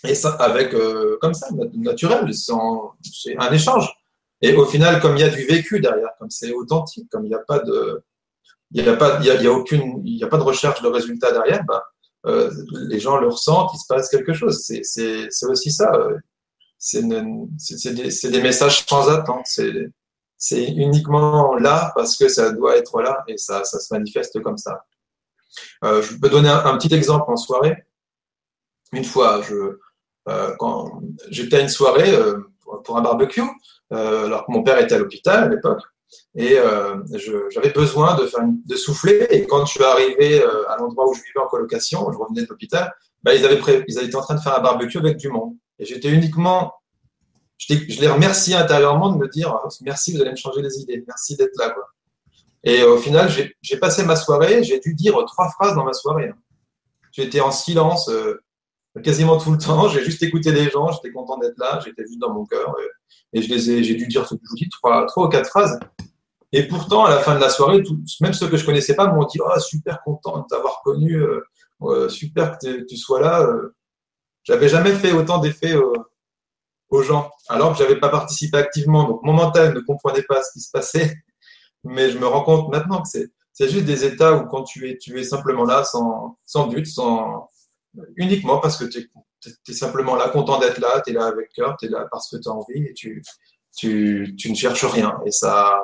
Et 0.06 0.16
ça, 0.16 0.32
avec, 0.34 0.74
euh, 0.74 1.18
comme 1.22 1.34
ça, 1.34 1.48
naturel, 1.74 2.34
c'est 2.34 2.52
un 3.38 3.52
échange. 3.52 3.90
Et 4.42 4.54
au 4.54 4.66
final, 4.66 5.00
comme 5.00 5.16
il 5.16 5.22
y 5.22 5.24
a 5.24 5.30
du 5.30 5.46
vécu 5.46 5.80
derrière, 5.80 6.10
comme 6.20 6.30
c'est 6.30 6.52
authentique, 6.52 7.10
comme 7.10 7.26
il 7.26 7.30
n'y 7.30 7.36
a 7.36 7.40
pas 7.40 7.60
de, 7.60 8.04
il 8.72 8.84
n'y 8.84 8.90
a 8.90 8.98
pas, 8.98 9.20
il 9.22 9.28
y 9.28 9.32
a, 9.32 9.42
y 9.42 9.48
aucune, 9.48 10.02
il 10.06 10.18
n'y 10.18 10.24
a 10.24 10.28
pas 10.28 10.38
de 10.38 10.44
recherche 10.44 10.82
de 10.82 10.88
résultat 10.88 11.32
derrière, 11.32 11.64
ben, 11.66 11.82
euh, 12.26 12.52
les 12.72 13.00
gens 13.00 13.18
le 13.18 13.28
ressentent, 13.28 13.72
il 13.74 13.78
se 13.78 13.86
passe 13.88 14.10
quelque 14.10 14.34
chose. 14.34 14.60
C'est 14.62 15.46
aussi 15.46 15.72
ça. 15.72 15.94
Euh, 15.94 16.18
c'est 16.78 17.02
des, 17.94 18.30
des, 18.30 18.42
messages 18.42 18.86
sans 18.86 19.10
attente. 19.10 19.46
C'est 20.38 20.66
uniquement 20.66 21.56
là 21.56 21.94
parce 21.96 22.18
que 22.18 22.28
ça 22.28 22.52
doit 22.52 22.76
être 22.76 23.02
là 23.02 23.24
et 23.28 23.38
ça, 23.38 23.64
ça 23.64 23.80
se 23.80 23.94
manifeste 23.94 24.42
comme 24.42 24.58
ça. 24.58 24.84
Euh, 25.84 26.02
je 26.02 26.18
peux 26.18 26.30
donner 26.30 26.50
un, 26.50 26.78
petit 26.78 26.94
exemple 26.94 27.32
en 27.32 27.36
soirée. 27.36 27.86
Une 28.92 29.04
fois, 29.04 29.42
euh, 29.52 30.58
j'étais 31.30 31.58
à 31.58 31.60
une 31.62 31.70
soirée 31.70 32.14
euh, 32.14 32.40
pour, 32.84 32.98
un 32.98 33.02
barbecue, 33.02 33.42
alors 33.92 34.46
que 34.46 34.52
mon 34.52 34.64
père 34.64 34.80
était 34.80 34.96
à 34.96 35.00
l'hôpital 35.00 35.44
à 35.44 35.48
l'époque, 35.48 35.82
et 36.36 36.58
j'avais 37.50 37.70
besoin 37.70 38.16
de, 38.16 38.76
souffler. 38.76 39.28
Et 39.30 39.46
quand 39.46 39.66
je 39.66 39.72
suis 39.72 39.84
arrivé 39.84 40.44
à 40.70 40.78
l'endroit 40.78 41.08
où 41.08 41.14
je 41.14 41.22
vivais 41.22 41.40
en 41.44 41.48
colocation, 41.48 42.12
je 42.12 42.18
revenais 42.18 42.44
de 42.44 42.48
l'hôpital, 42.48 42.94
bah, 43.22 43.34
ils, 43.34 43.46
avaient 43.46 43.56
étaient 43.58 44.16
en 44.16 44.22
train 44.22 44.36
de 44.36 44.42
faire 44.42 44.58
un 44.58 44.62
barbecue 44.62 44.98
avec 44.98 45.18
du 45.18 45.30
monde. 45.30 45.56
Et 45.80 45.86
j'étais 45.86 46.10
uniquement, 46.10 46.74
je, 47.58 47.74
les 47.74 48.08
remercie 48.08 48.54
intérieurement 48.54 49.12
de 49.12 49.18
me 49.18 49.28
dire 49.28 49.60
oh, 49.64 49.70
merci, 49.82 50.14
vous 50.14 50.22
allez 50.22 50.32
me 50.32 50.36
changer 50.36 50.62
les 50.62 50.80
idées, 50.80 51.04
merci 51.08 51.36
d'être 51.36 51.56
là. 51.58 51.74
Et 52.64 52.84
au 52.84 52.98
final, 52.98 53.30
j'ai 53.62 53.78
passé 53.78 54.06
ma 54.06 54.16
soirée, 54.16 54.64
j'ai 54.64 54.80
dû 54.80 54.94
dire 54.94 55.18
trois 55.26 55.50
phrases 55.50 55.76
dans 55.76 55.84
ma 55.84 55.94
soirée. 55.94 56.32
J'étais 57.12 57.42
en 57.42 57.52
silence 57.52 58.10
euh, 58.10 58.42
quasiment 59.04 59.38
tout 59.38 59.52
le 59.52 59.58
temps, 59.58 59.88
j'ai 59.90 60.04
juste 60.04 60.22
écouté 60.24 60.52
les 60.52 60.70
gens, 60.70 60.92
j'étais 60.92 61.12
content 61.12 61.38
d'être 61.38 61.58
là, 61.58 61.80
j'étais 61.84 62.04
juste 62.04 62.20
dans 62.20 62.34
mon 62.34 62.46
cœur. 62.46 62.74
Et, 63.34 63.40
et 63.40 63.42
j'ai 63.42 63.96
dû 63.96 64.08
dire, 64.08 64.26
je 64.26 64.36
vous 64.36 64.56
dis, 64.56 64.70
trois, 64.70 65.06
trois 65.08 65.26
ou 65.26 65.30
quatre 65.30 65.50
phrases. 65.50 65.80
Et 66.52 66.68
pourtant, 66.68 67.06
à 67.06 67.10
la 67.10 67.20
fin 67.20 67.34
de 67.34 67.42
la 67.42 67.50
soirée, 67.50 67.82
tout, 67.82 68.00
même 68.22 68.34
ceux 68.34 68.48
que 68.48 68.58
je 68.58 68.66
connaissais 68.66 68.96
pas 68.96 69.08
m'ont 69.08 69.26
dit, 69.26 69.40
oh, 69.42 69.60
super 69.60 70.04
content 70.04 70.42
de 70.42 70.46
t'avoir 70.48 70.82
connu, 70.84 71.16
euh, 71.16 71.42
euh, 71.82 72.10
super 72.10 72.60
que 72.60 72.86
tu 72.86 72.96
sois 72.96 73.20
là. 73.20 73.42
Euh. 73.42 73.76
J'avais 74.44 74.70
jamais 74.70 74.94
fait 74.94 75.14
autant 75.14 75.40
d'effets 75.40 75.76
aux 76.90 77.02
gens, 77.02 77.32
alors 77.50 77.72
que 77.72 77.80
j'avais 77.80 78.00
pas 78.00 78.10
participé 78.10 78.58
activement. 78.58 79.08
Donc 79.08 79.24
mon 79.24 79.34
mental 79.34 79.74
ne 79.74 79.80
comprenait 79.80 80.22
pas 80.22 80.44
ce 80.44 80.52
qui 80.54 80.60
se 80.60 80.70
passait, 80.70 81.16
mais 81.84 82.10
je 82.10 82.18
me 82.18 82.26
rends 82.26 82.44
compte 82.44 82.70
maintenant 82.70 83.02
que 83.02 83.10
c'est 83.10 83.70
juste 83.70 83.86
des 83.86 84.06
états 84.06 84.36
où 84.36 84.46
quand 84.48 84.64
tu 84.64 84.90
es 84.90 84.98
tu 84.98 85.20
es 85.20 85.24
simplement 85.24 85.66
là 85.66 85.84
sans 85.84 86.38
sans 86.46 86.68
but, 86.68 86.86
sans 86.86 87.50
uniquement 88.16 88.60
parce 88.60 88.78
que 88.78 88.86
tu 88.86 89.10
es, 89.68 89.74
simplement 89.74 90.16
là, 90.16 90.30
content 90.30 90.60
d'être 90.60 90.80
là, 90.80 91.02
tu 91.06 91.12
es 91.12 91.14
là 91.14 91.26
avec 91.26 91.52
cœur, 91.54 91.76
tu 91.78 91.86
es 91.86 91.90
là 91.90 92.08
parce 92.12 92.30
que 92.30 92.38
tu 92.38 92.50
as 92.50 92.52
envie 92.52 92.86
et 92.86 92.94
tu, 92.94 93.22
tu, 93.76 94.36
tu 94.38 94.50
ne 94.50 94.56
cherches 94.56 94.86
rien. 94.86 95.20
Et 95.26 95.32
ça, 95.32 95.84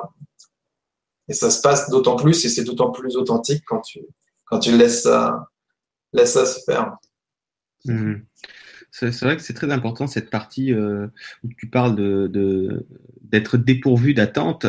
et 1.28 1.34
ça 1.34 1.50
se 1.50 1.60
passe 1.60 1.90
d'autant 1.90 2.16
plus 2.16 2.44
et 2.44 2.48
c'est 2.48 2.64
d'autant 2.64 2.90
plus 2.90 3.16
authentique 3.16 3.62
quand 3.66 3.80
tu, 3.80 4.00
quand 4.46 4.58
tu 4.58 4.76
laisses 4.76 5.02
ça, 5.02 5.48
laisses 6.12 6.32
ça 6.32 6.46
se 6.46 6.60
faire. 6.64 6.96
Mmh. 7.84 8.14
C'est 8.92 9.20
vrai 9.20 9.36
que 9.36 9.42
c'est 9.42 9.54
très 9.54 9.70
important 9.70 10.08
cette 10.08 10.30
partie 10.30 10.72
euh, 10.72 11.06
où 11.44 11.48
tu 11.56 11.68
parles 11.68 11.94
de 11.94 12.86
d'être 13.22 13.56
dépourvu 13.56 14.14
d'attente. 14.14 14.66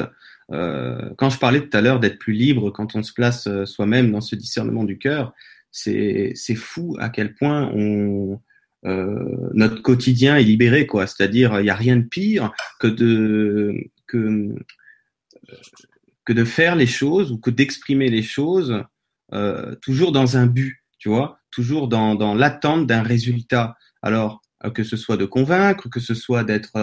Euh, 0.51 1.09
quand 1.17 1.29
je 1.29 1.39
parlais 1.39 1.61
tout 1.61 1.75
à 1.75 1.81
l'heure 1.81 1.99
d'être 1.99 2.19
plus 2.19 2.33
libre 2.33 2.71
quand 2.71 2.95
on 2.95 3.03
se 3.03 3.13
place 3.13 3.47
euh, 3.47 3.65
soi-même 3.65 4.11
dans 4.11 4.21
ce 4.21 4.35
discernement 4.35 4.83
du 4.83 4.97
cœur, 4.97 5.33
c'est 5.71 6.35
fou 6.55 6.97
à 6.99 7.09
quel 7.09 7.33
point 7.33 7.71
on 7.73 8.41
euh, 8.83 9.49
notre 9.53 9.81
quotidien 9.81 10.35
est 10.35 10.43
libéré 10.43 10.85
quoi. 10.85 11.07
C'est-à-dire 11.07 11.59
il 11.59 11.63
n'y 11.63 11.69
a 11.69 11.75
rien 11.75 11.95
de 11.95 12.03
pire 12.03 12.51
que 12.79 12.87
de 12.87 13.75
que 14.07 14.53
que 16.25 16.33
de 16.33 16.43
faire 16.43 16.75
les 16.75 16.87
choses 16.87 17.31
ou 17.31 17.37
que 17.37 17.49
d'exprimer 17.49 18.09
les 18.09 18.23
choses 18.23 18.83
toujours 19.81 20.11
dans 20.11 20.35
un 20.35 20.45
but, 20.45 20.83
tu 20.99 21.07
vois, 21.07 21.39
toujours 21.51 21.87
dans, 21.87 22.15
dans 22.15 22.35
l'attente 22.35 22.85
d'un 22.85 23.01
résultat. 23.01 23.77
Alors, 24.01 24.41
que 24.73 24.83
ce 24.83 24.97
soit 24.97 25.15
de 25.15 25.23
convaincre, 25.23 25.87
que 25.87 26.01
ce 26.01 26.13
soit 26.13 26.43
d'être, 26.43 26.77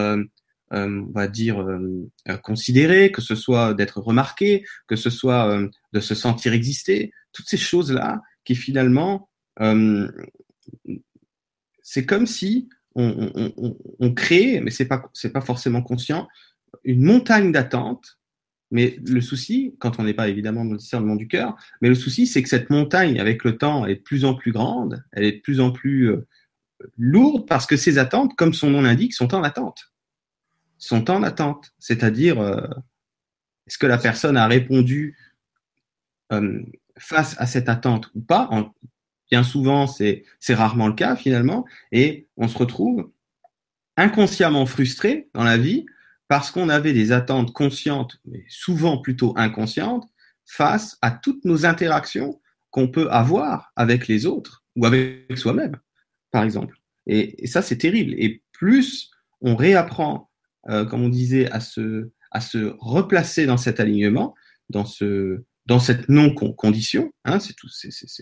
euh, 0.73 0.77
euh 0.77 1.05
on 1.09 1.13
va 1.13 1.29
dire, 1.29 1.61
euh, 1.61 2.11
considéré, 2.43 3.11
que 3.13 3.21
ce 3.21 3.35
soit 3.35 3.75
d'être 3.75 4.01
remarqué, 4.01 4.65
que 4.87 4.97
ce 4.97 5.11
soit 5.11 5.61
de 5.93 6.01
se 6.01 6.15
sentir 6.15 6.53
exister, 6.53 7.13
toutes 7.33 7.49
ces 7.49 7.57
choses-là 7.57 8.21
qui 8.45 8.55
finalement, 8.55 9.29
c'est 11.83 12.07
comme 12.07 12.27
si 12.27 12.69
on, 12.95 13.31
on, 13.35 13.53
on, 13.57 13.77
on 14.01 14.15
crée, 14.15 14.61
mais 14.61 14.71
c'est 14.71 14.87
pas, 14.87 15.03
c'est 15.13 15.33
pas 15.33 15.41
forcément 15.41 15.83
conscient, 15.83 16.29
une 16.85 17.03
montagne 17.03 17.53
d'attente 17.53 18.19
mais 18.71 18.99
le 19.07 19.21
souci, 19.21 19.75
quand 19.79 19.99
on 19.99 20.05
n'est 20.05 20.15
pas 20.15 20.29
évidemment 20.29 20.65
dans 20.65 20.73
le 20.73 20.79
discernement 20.79 21.17
du 21.17 21.27
cœur, 21.27 21.57
mais 21.81 21.89
le 21.89 21.95
souci, 21.95 22.27
c'est 22.27 22.43
que 22.43 22.49
cette 22.49 22.71
montagne, 22.71 23.19
avec 23.19 23.45
le 23.45 23.57
temps, 23.57 23.87
est 23.87 23.97
de 23.97 24.01
plus 24.01 24.25
en 24.25 24.35
plus 24.35 24.53
grande, 24.53 25.03
elle 25.13 25.25
est 25.25 25.33
de 25.33 25.41
plus 25.41 25.61
en 25.61 25.71
plus 25.71 26.11
euh, 26.11 26.27
lourde 26.97 27.47
parce 27.49 27.67
que 27.67 27.77
ces 27.77 27.99
attentes, 27.99 28.37
comme 28.37 28.53
son 28.53 28.71
nom 28.71 28.83
l'indique, 28.83 29.15
sont 29.15 29.35
en 29.35 29.43
attente. 29.43 29.91
Sont 30.79 31.11
en 31.11 31.23
attente. 31.23 31.73
C'est-à-dire, 31.79 32.41
euh, 32.41 32.67
est-ce 33.67 33.79
que 33.79 33.87
la 33.87 33.99
personne 33.99 34.37
a 34.37 34.47
répondu 34.47 35.17
euh, 36.33 36.63
face 36.99 37.37
à 37.39 37.47
cette 37.47 37.69
attente 37.69 38.11
ou 38.15 38.21
pas? 38.21 38.49
En, 38.51 38.73
Bien 39.31 39.43
souvent, 39.43 39.87
c'est 39.87 40.25
rarement 40.49 40.89
le 40.89 40.95
cas 40.95 41.15
finalement, 41.15 41.67
et 41.93 42.29
on 42.37 42.49
se 42.49 42.57
retrouve 42.57 43.11
inconsciemment 43.97 44.65
frustré 44.65 45.29
dans 45.35 45.45
la 45.45 45.59
vie 45.59 45.85
parce 46.29 46.51
qu'on 46.51 46.69
avait 46.69 46.93
des 46.93 47.13
attentes 47.13 47.53
conscientes, 47.53 48.21
mais 48.25 48.45
souvent 48.49 48.99
plutôt 48.99 49.35
inconscientes, 49.37 50.09
face 50.47 50.97
à 51.03 51.11
toutes 51.11 51.45
nos 51.45 51.67
interactions 51.67 52.41
qu'on 52.71 52.89
peut 52.89 53.11
avoir 53.11 53.73
avec 53.77 54.09
les 54.09 54.25
autres 54.25 54.65
ou 54.77 54.87
avec 54.87 55.37
soi-même, 55.37 55.77
par 56.31 56.45
exemple. 56.45 56.79
Et 57.07 57.47
ça, 57.47 57.61
c'est 57.61 57.79
terrible. 57.79 58.15
Et 58.19 58.43
plus 58.53 59.11
on 59.41 59.57
réapprend, 59.57 60.28
euh, 60.69 60.85
comme 60.85 61.03
on 61.03 61.09
disait, 61.09 61.51
à 61.51 61.61
se, 61.61 62.11
à 62.31 62.41
se 62.41 62.75
replacer 62.79 63.47
dans 63.47 63.57
cet 63.57 63.81
alignement, 63.81 64.35
dans, 64.71 64.85
ce, 64.85 65.45
dans 65.67 65.79
cette 65.81 66.09
non-condition, 66.09 67.13
hein, 67.25 67.39
c'est 67.41 67.55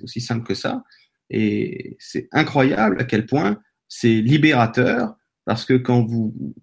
aussi 0.02 0.20
simple 0.20 0.46
que 0.46 0.54
ça. 0.54 0.82
Et 1.30 1.96
c'est 1.98 2.28
incroyable 2.32 3.00
à 3.00 3.04
quel 3.04 3.26
point 3.26 3.58
c'est 3.88 4.20
libérateur, 4.20 5.16
parce 5.44 5.64
que 5.64 5.74
quand 5.74 6.04
vous, 6.04 6.54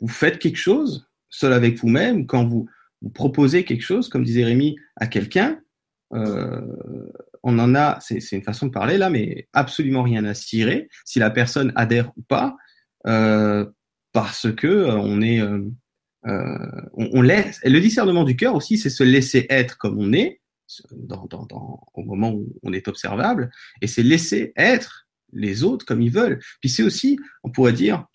vous 0.00 0.08
faites 0.08 0.38
quelque 0.38 0.58
chose 0.58 1.08
seul 1.30 1.52
avec 1.52 1.78
vous-même, 1.78 2.26
quand 2.26 2.46
vous, 2.46 2.68
proposez 3.14 3.64
quelque 3.64 3.82
chose, 3.82 4.08
comme 4.08 4.22
disait 4.22 4.44
Rémi, 4.44 4.76
à 4.94 5.08
quelqu'un, 5.08 5.60
euh, 6.14 6.60
on 7.42 7.58
en 7.58 7.74
a, 7.74 7.98
c'est 8.00 8.20
une 8.30 8.44
façon 8.44 8.66
de 8.66 8.70
parler 8.70 8.96
là, 8.96 9.10
mais 9.10 9.48
absolument 9.52 10.04
rien 10.04 10.24
à 10.24 10.34
cirer 10.34 10.88
si 11.04 11.18
la 11.18 11.30
personne 11.30 11.72
adhère 11.74 12.12
ou 12.16 12.22
pas, 12.22 12.56
euh, 13.08 13.66
parce 14.12 14.52
que 14.52 14.66
euh, 14.66 14.96
on 14.96 15.20
est, 15.20 15.40
euh, 15.40 15.60
euh, 16.26 16.82
on, 16.94 17.10
on, 17.12 17.22
laisse. 17.22 17.60
Et 17.64 17.70
le 17.70 17.80
discernement 17.80 18.24
du 18.24 18.36
cœur 18.36 18.54
aussi, 18.54 18.78
c'est 18.78 18.90
se 18.90 19.02
laisser 19.02 19.46
être 19.50 19.78
comme 19.78 19.98
on 19.98 20.12
est, 20.12 20.40
dans, 20.92 21.26
dans, 21.26 21.44
dans, 21.46 21.80
au 21.94 22.02
moment 22.02 22.30
où 22.32 22.52
on 22.62 22.72
est 22.72 22.88
observable, 22.88 23.50
et 23.80 23.86
c'est 23.86 24.02
laisser 24.02 24.52
être 24.56 25.06
les 25.32 25.64
autres 25.64 25.84
comme 25.84 26.02
ils 26.02 26.10
veulent. 26.12 26.40
Puis 26.60 26.70
c'est 26.70 26.82
aussi, 26.82 27.18
on 27.42 27.50
pourrait 27.50 27.72
dire, 27.72 28.06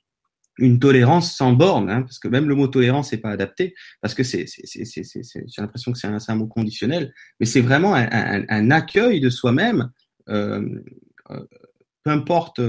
une 0.59 0.79
tolérance 0.79 1.35
sans 1.35 1.53
borne, 1.53 1.89
hein, 1.89 2.01
parce 2.01 2.19
que 2.19 2.27
même 2.27 2.49
le 2.49 2.55
mot 2.55 2.67
tolérance 2.67 3.11
n'est 3.11 3.19
pas 3.19 3.29
adapté, 3.29 3.75
parce 4.01 4.13
que 4.15 4.23
c'est, 4.23 4.45
j'ai 4.47 5.61
l'impression 5.61 5.91
que 5.91 5.99
c'est 5.99 6.07
un, 6.07 6.17
un, 6.27 6.35
mot 6.35 6.47
conditionnel, 6.47 7.13
mais 7.39 7.45
c'est 7.45 7.61
vraiment 7.61 7.93
un, 7.93 8.07
un, 8.11 8.45
un, 8.49 8.71
accueil 8.71 9.19
de 9.19 9.29
soi-même, 9.29 9.91
euh, 10.29 10.67
euh, 11.29 11.45
peu 12.03 12.11
importe, 12.11 12.59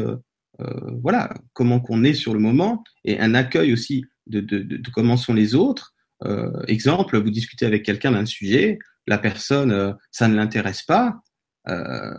voilà, 1.03 1.33
comment 1.53 1.81
qu'on 1.81 2.03
est 2.05 2.15
sur 2.15 2.35
le 2.35 2.41
moment, 2.41 2.83
et 3.05 3.21
un 3.21 3.35
accueil 3.35 3.73
aussi 3.73 4.05
de, 4.27 4.41
de, 4.41 4.59
de, 4.59 4.91
comment 4.91 5.17
sont 5.17 5.35
les 5.35 5.55
autres. 5.55 5.95
Euh, 6.25 6.51
exemple, 6.67 7.19
vous 7.19 7.31
discutez 7.31 7.65
avec 7.65 7.85
quelqu'un 7.85 8.13
d'un 8.13 8.27
sujet, 8.27 8.79
la 9.07 9.19
personne, 9.19 9.73
euh, 9.73 9.93
ça 10.11 10.29
ne 10.29 10.37
l'intéresse 10.37 10.83
pas, 10.83 11.21
euh, 11.69 12.13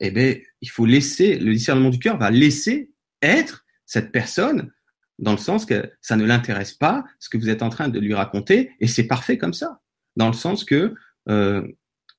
eh 0.00 0.10
ben, 0.10 0.38
il 0.60 0.70
faut 0.70 0.86
laisser, 0.86 1.38
le 1.38 1.52
discernement 1.52 1.90
du 1.90 1.98
cœur 1.98 2.18
va 2.18 2.30
laisser 2.30 2.90
être 3.22 3.64
cette 3.86 4.12
personne 4.12 4.70
dans 5.18 5.32
le 5.32 5.38
sens 5.38 5.66
que 5.66 5.90
ça 6.00 6.16
ne 6.16 6.24
l'intéresse 6.24 6.74
pas 6.74 7.04
ce 7.18 7.28
que 7.28 7.36
vous 7.36 7.48
êtes 7.48 7.62
en 7.62 7.70
train 7.70 7.88
de 7.88 7.98
lui 7.98 8.14
raconter 8.14 8.70
et 8.80 8.86
c'est 8.86 9.06
parfait 9.06 9.38
comme 9.38 9.54
ça 9.54 9.80
dans 10.16 10.28
le 10.28 10.34
sens 10.34 10.64
que 10.64 10.94
euh, 11.28 11.66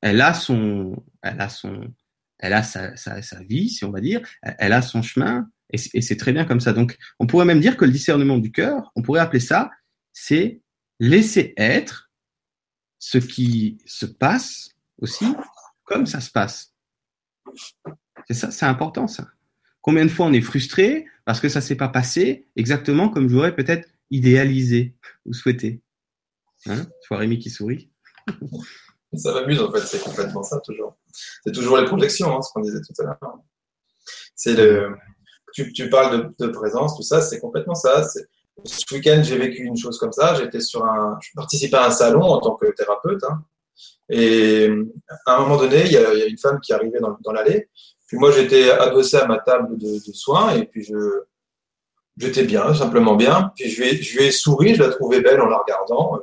elle 0.02 0.19
a 0.19 0.34
son 0.34 1.02
elle 1.21 1.39
a 1.39 1.47
son 1.47 1.93
elle 2.39 2.54
a 2.54 2.63
sa, 2.63 2.95
sa, 2.95 3.21
sa, 3.21 3.43
vie 3.43 3.69
si 3.69 3.86
on 3.86 3.91
va 3.91 4.02
dire 4.02 4.21
elle 4.41 4.73
a 4.73 4.82
son 4.82 5.02
chemin 5.02 5.49
et 5.71 5.78
c'est 5.78 6.17
très 6.17 6.34
bien 6.34 6.45
comme 6.45 6.60
ça 6.60 6.73
donc 6.73 6.97
on 7.19 7.28
pourrait 7.28 7.45
même 7.45 7.60
dire 7.60 7.78
que 7.78 7.86
le 7.86 7.91
discernement 7.91 8.38
du 8.38 8.52
cœur 8.52 8.91
on 8.95 9.02
pourrait 9.02 9.19
appeler 9.19 9.39
ça 9.39 9.69
c'est 10.13 10.62
laisser 10.99 11.54
être 11.58 12.12
ce 12.97 13.17
qui 13.17 13.78
se 13.86 14.06
passe 14.06 14.69
aussi 14.99 15.25
comme 15.84 16.06
ça 16.06 16.21
se 16.21 16.32
passe 16.32 16.73
c'est 18.28 18.34
ça 18.34 18.52
c'est 18.52 18.65
important 18.65 19.08
ça 19.08 19.28
Combien 19.82 20.06
de 20.06 20.12
fois 20.12 20.25
on 20.25 20.34
est 20.34 20.41
frustré 20.41 21.06
parce 21.25 21.39
que 21.39 21.49
ça 21.49 21.62
s'est 21.62 21.75
pas 21.75 21.88
passé 21.88 22.47
exactement 22.56 23.10
comme 23.10 23.30
j'aurais 23.30 23.56
peut-être 23.56 23.89
idéalisé 24.12 24.95
ou 25.25 25.34
souhaité. 25.34 25.82
Hein? 26.67 26.86
Je 27.02 27.08
vois 27.08 27.17
Rémi 27.17 27.39
qui 27.39 27.49
sourit. 27.49 27.89
Ça 29.13 29.34
m'amuse 29.34 29.60
en 29.62 29.71
fait, 29.71 29.80
c'est 29.80 30.04
complètement 30.04 30.43
ça 30.43 30.60
toujours. 30.60 30.98
C'est 31.45 31.51
toujours 31.51 31.77
les 31.77 31.86
projections, 31.86 32.36
hein, 32.36 32.41
ce 32.41 32.51
qu'on 32.53 32.62
disait 32.62 32.82
tout 32.82 33.01
à 33.01 33.05
l'heure. 33.05 33.38
C'est 34.36 34.53
le. 34.53 34.95
Tu, 35.53 35.89
parles 35.89 36.32
de, 36.38 36.47
présence, 36.47 36.95
tout 36.95 37.03
ça, 37.03 37.21
c'est 37.21 37.39
complètement 37.39 37.75
ça. 37.75 38.08
Ce 38.63 38.93
week-end, 38.93 39.21
j'ai 39.23 39.38
vécu 39.38 39.63
une 39.63 39.75
chose 39.75 39.97
comme 39.97 40.13
ça. 40.13 40.36
J'étais 40.36 40.62
sur 40.62 40.86
un, 40.86 41.17
je 41.21 41.32
participais 41.36 41.77
à 41.77 41.88
un 41.88 41.91
salon 41.91 42.21
en 42.21 42.39
tant 42.39 42.55
que 42.55 42.67
thérapeute, 42.67 43.23
hein, 43.23 43.43
et 44.10 44.69
à 45.25 45.36
un 45.36 45.39
moment 45.41 45.58
donné, 45.58 45.86
il 45.86 45.91
y 45.91 45.97
a, 45.97 46.10
a 46.10 46.25
une 46.25 46.38
femme 46.38 46.60
qui 46.62 46.71
arrivait 46.71 46.99
dans, 46.99 47.17
dans 47.21 47.32
l'allée 47.32 47.69
puis 48.10 48.17
moi, 48.17 48.32
j'étais 48.32 48.71
adossé 48.71 49.17
à 49.17 49.27
ma 49.27 49.38
table 49.38 49.77
de, 49.77 49.99
soins 50.13 50.55
et 50.55 50.65
puis 50.65 50.84
je, 50.84 50.95
j'étais 52.17 52.43
bien, 52.43 52.73
simplement 52.73 53.15
bien. 53.15 53.51
Puis 53.55 53.69
je 53.69 53.84
lui, 53.84 54.25
ai, 54.25 54.32
souri, 54.32 54.73
je 54.73 54.82
la 54.82 54.89
trouvais 54.89 55.21
belle 55.21 55.39
en 55.39 55.45
la 55.45 55.60
regardant. 55.60 56.19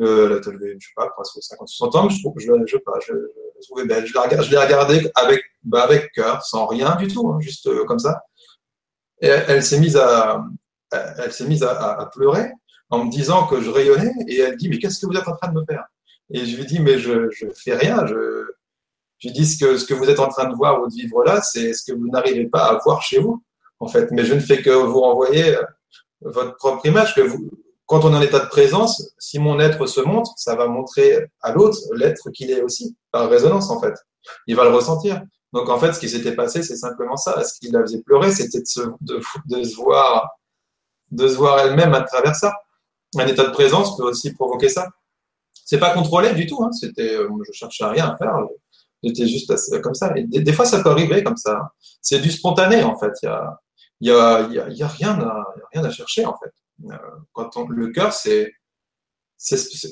Euh, 0.00 0.42
elle 0.46 0.54
avait, 0.54 0.76
je 0.78 0.86
sais 0.86 0.92
pas, 0.94 1.08
presque 1.08 1.42
50 1.42 1.66
60 1.66 1.96
ans, 1.96 2.08
je, 2.10 2.20
trouve, 2.20 2.34
je, 2.36 2.52
je, 2.66 2.76
je, 2.76 3.14
je 3.16 3.53
belle. 3.84 4.06
Je, 4.06 4.14
la, 4.14 4.42
je 4.42 4.50
l'ai 4.50 4.58
regardée 4.58 5.10
avec, 5.14 5.42
bah, 5.62 5.82
avec 5.82 6.12
cœur, 6.12 6.42
sans 6.44 6.66
rien 6.66 6.96
du 6.96 7.08
tout, 7.08 7.28
hein, 7.28 7.38
juste 7.40 7.66
euh, 7.66 7.84
comme 7.84 7.98
ça. 7.98 8.22
Elle, 9.20 9.62
s'est 9.62 9.78
mise 9.78 9.96
à, 9.96 10.44
pleurer 12.12 12.50
en 12.90 13.04
me 13.04 13.10
disant 13.10 13.46
que 13.46 13.60
je 13.60 13.70
rayonnais 13.70 14.12
et 14.28 14.40
elle 14.40 14.56
dit, 14.56 14.68
mais 14.68 14.78
qu'est-ce 14.78 15.00
que 15.00 15.06
vous 15.06 15.16
êtes 15.16 15.28
en 15.28 15.36
train 15.36 15.48
de 15.48 15.58
me 15.58 15.64
faire? 15.64 15.84
Et 16.30 16.44
je 16.44 16.56
lui 16.56 16.66
dis, 16.66 16.80
mais 16.80 16.98
je, 16.98 17.30
je 17.30 17.46
fais 17.54 17.74
rien, 17.74 18.06
je, 18.06 18.46
je 19.18 19.30
dis 19.30 19.46
ce 19.46 19.58
que, 19.58 19.78
ce 19.78 19.86
que 19.86 19.94
vous 19.94 20.10
êtes 20.10 20.20
en 20.20 20.28
train 20.28 20.48
de 20.48 20.54
voir 20.54 20.82
ou 20.82 20.88
de 20.88 20.94
vivre 20.94 21.24
là, 21.24 21.40
c'est 21.42 21.72
ce 21.72 21.90
que 21.90 21.96
vous 21.96 22.08
n'arrivez 22.08 22.46
pas 22.46 22.66
à 22.66 22.78
voir 22.84 23.02
chez 23.02 23.18
vous, 23.18 23.42
en 23.80 23.88
fait. 23.88 24.10
Mais 24.10 24.24
je 24.24 24.34
ne 24.34 24.40
fais 24.40 24.60
que 24.60 24.70
vous 24.70 25.00
renvoyer 25.00 25.56
euh, 25.56 25.62
votre 26.20 26.56
propre 26.56 26.84
image. 26.86 27.14
Quand 27.86 28.04
on 28.04 28.12
est 28.12 28.16
en 28.16 28.22
état 28.22 28.40
de 28.40 28.48
présence, 28.48 29.14
si 29.18 29.38
mon 29.38 29.60
être 29.60 29.86
se 29.86 30.00
montre, 30.00 30.32
ça 30.36 30.54
va 30.54 30.66
montrer 30.66 31.26
à 31.42 31.52
l'autre 31.52 31.78
l'être 31.94 32.30
qu'il 32.30 32.50
est 32.50 32.62
aussi, 32.62 32.96
par 33.14 33.30
résonance, 33.30 33.70
en 33.70 33.80
fait. 33.80 33.94
Il 34.48 34.56
va 34.56 34.64
le 34.64 34.70
ressentir. 34.70 35.22
Donc, 35.52 35.68
en 35.68 35.78
fait, 35.78 35.92
ce 35.92 36.00
qui 36.00 36.08
s'était 36.08 36.34
passé, 36.34 36.64
c'est 36.64 36.74
simplement 36.74 37.16
ça. 37.16 37.44
Ce 37.44 37.60
qui 37.60 37.70
la 37.70 37.80
faisait 37.82 38.02
pleurer, 38.02 38.32
c'était 38.32 38.58
de 38.58 38.66
se, 38.66 39.76
voir, 39.76 40.30
de 41.12 41.28
se 41.28 41.36
voir 41.36 41.60
elle-même 41.60 41.94
à 41.94 42.02
travers 42.02 42.34
ça. 42.34 42.52
Un 43.16 43.26
état 43.28 43.44
de 43.44 43.52
présence 43.52 43.96
peut 43.96 44.02
aussi 44.02 44.34
provoquer 44.34 44.68
ça. 44.68 44.88
C'est 45.52 45.78
pas 45.78 45.94
contrôlé 45.94 46.34
du 46.34 46.48
tout. 46.48 46.60
Hein. 46.64 46.72
C'était, 46.72 47.14
euh, 47.14 47.28
je 47.46 47.52
cherchais 47.52 47.84
à 47.84 47.90
rien 47.90 48.08
à 48.10 48.16
faire. 48.16 48.36
J'étais 49.04 49.28
juste 49.28 49.54
comme 49.80 49.94
ça. 49.94 50.12
Des, 50.16 50.52
fois, 50.52 50.64
ça 50.64 50.82
peut 50.82 50.90
arriver 50.90 51.22
comme 51.22 51.36
ça. 51.36 51.70
C'est 52.02 52.18
du 52.18 52.32
spontané, 52.32 52.82
en 52.82 52.98
fait. 52.98 53.12
Il 54.00 54.08
y 54.08 54.10
a, 54.10 54.48
rien 54.88 55.84
à 55.84 55.90
chercher, 55.90 56.26
en 56.26 56.36
fait. 56.36 56.52
Euh, 56.92 56.98
quand 57.32 57.56
on, 57.58 57.68
le 57.68 57.92
cœur, 57.92 58.12
c'est, 58.12 58.52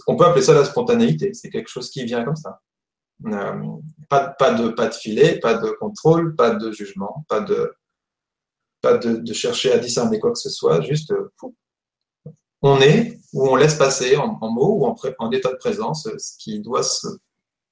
on 0.08 0.16
peut 0.16 0.24
appeler 0.24 0.42
ça 0.42 0.54
la 0.54 0.64
spontanéité. 0.64 1.32
C'est 1.34 1.50
quelque 1.50 1.68
chose 1.68 1.88
qui 1.88 2.04
vient 2.04 2.24
comme 2.24 2.34
ça. 2.34 2.58
Euh, 3.26 3.62
pas, 4.08 4.52
de, 4.52 4.68
pas 4.68 4.88
de 4.88 4.94
filet, 4.94 5.38
pas 5.38 5.54
de 5.54 5.70
contrôle, 5.70 6.34
pas 6.36 6.50
de 6.50 6.70
jugement, 6.72 7.24
pas 7.28 7.40
de, 7.40 7.72
pas 8.80 8.98
de, 8.98 9.32
chercher 9.32 9.72
à 9.72 9.78
discerner 9.78 10.18
quoi 10.18 10.32
que 10.32 10.38
ce 10.38 10.50
soit. 10.50 10.80
Juste, 10.82 11.14
on 12.60 12.80
est 12.80 13.18
ou 13.32 13.48
on 13.48 13.56
laisse 13.56 13.74
passer 13.74 14.16
en, 14.16 14.38
mots 14.50 14.78
ou 14.78 14.86
en, 14.86 14.96
en, 15.18 15.30
état 15.30 15.50
de 15.50 15.56
présence 15.56 16.08
ce 16.18 16.36
qui 16.38 16.60
doit 16.60 16.82
se, 16.82 17.06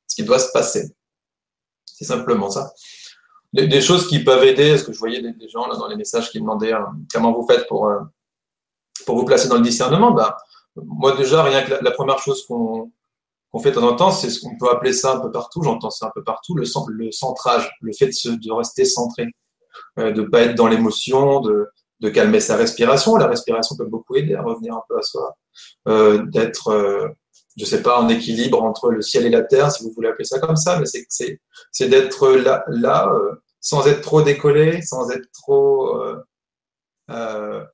ce 0.06 0.16
qui 0.16 0.22
doit 0.22 0.38
se 0.38 0.50
passer. 0.52 0.94
C'est 1.84 2.04
simplement 2.04 2.50
ça. 2.50 2.72
Des, 3.52 3.80
choses 3.80 4.06
qui 4.06 4.22
peuvent 4.22 4.44
aider, 4.44 4.70
parce 4.70 4.84
que 4.84 4.92
je 4.92 4.98
voyais 4.98 5.20
des, 5.20 5.48
gens 5.48 5.66
là 5.66 5.76
dans 5.76 5.88
les 5.88 5.96
messages 5.96 6.30
qui 6.30 6.38
demandaient 6.38 6.72
euh, 6.72 6.84
comment 7.12 7.32
vous 7.32 7.46
faites 7.46 7.66
pour, 7.66 7.86
euh, 7.86 8.00
vous 9.06 9.24
placer 9.24 9.48
dans 9.48 9.56
le 9.56 9.62
discernement. 9.62 10.12
Ben, 10.12 10.32
moi 10.76 11.16
déjà, 11.16 11.42
rien 11.42 11.62
que 11.64 11.82
la 11.82 11.90
première 11.90 12.18
chose 12.20 12.46
qu'on 12.46 12.92
qu'on 13.50 13.60
fait 13.60 13.70
de 13.70 13.76
temps 13.76 13.96
temps, 13.96 14.10
c'est 14.10 14.30
ce 14.30 14.40
qu'on 14.40 14.56
peut 14.56 14.70
appeler 14.70 14.92
ça 14.92 15.14
un 15.14 15.20
peu 15.20 15.30
partout, 15.30 15.62
j'entends 15.62 15.90
ça 15.90 16.06
un 16.06 16.12
peu 16.14 16.22
partout, 16.22 16.54
le, 16.54 16.64
centrage, 16.64 17.70
le 17.80 17.92
fait 17.92 18.06
de, 18.06 18.52
rester 18.52 18.84
centré, 18.84 19.26
euh, 19.98 20.12
de 20.12 20.22
pas 20.22 20.42
être 20.42 20.54
dans 20.54 20.68
l'émotion, 20.68 21.40
de, 21.40 21.68
calmer 22.14 22.40
sa 22.40 22.56
respiration. 22.56 23.16
La 23.16 23.26
respiration 23.26 23.76
peut 23.76 23.84
beaucoup 23.84 24.16
aider 24.16 24.34
à 24.34 24.42
revenir 24.42 24.74
un 24.74 24.82
peu 24.88 24.98
à 24.98 25.02
soi, 25.02 25.36
euh, 25.88 26.24
d'être 26.26 26.68
euh, 26.68 27.08
je 27.56 27.64
sais 27.64 27.82
pas, 27.82 28.00
en 28.00 28.08
équilibre 28.08 28.62
entre 28.62 28.90
le 28.90 29.02
ciel 29.02 29.26
et 29.26 29.30
la 29.30 29.42
terre, 29.42 29.70
si 29.70 29.82
vous 29.82 29.92
voulez 29.94 30.08
appeler 30.08 30.24
ça 30.24 30.38
comme 30.38 30.56
ça, 30.56 30.78
mais 30.78 30.86
c'est 30.86 31.88
d'être 31.88 32.28
là, 32.28 33.12
euh, 33.12 33.34
sans 33.60 33.86
être 33.86 34.00
trop 34.00 34.22
décollé, 34.22 34.80
sans 34.82 35.10
être 35.10 35.28
trop 35.32 36.00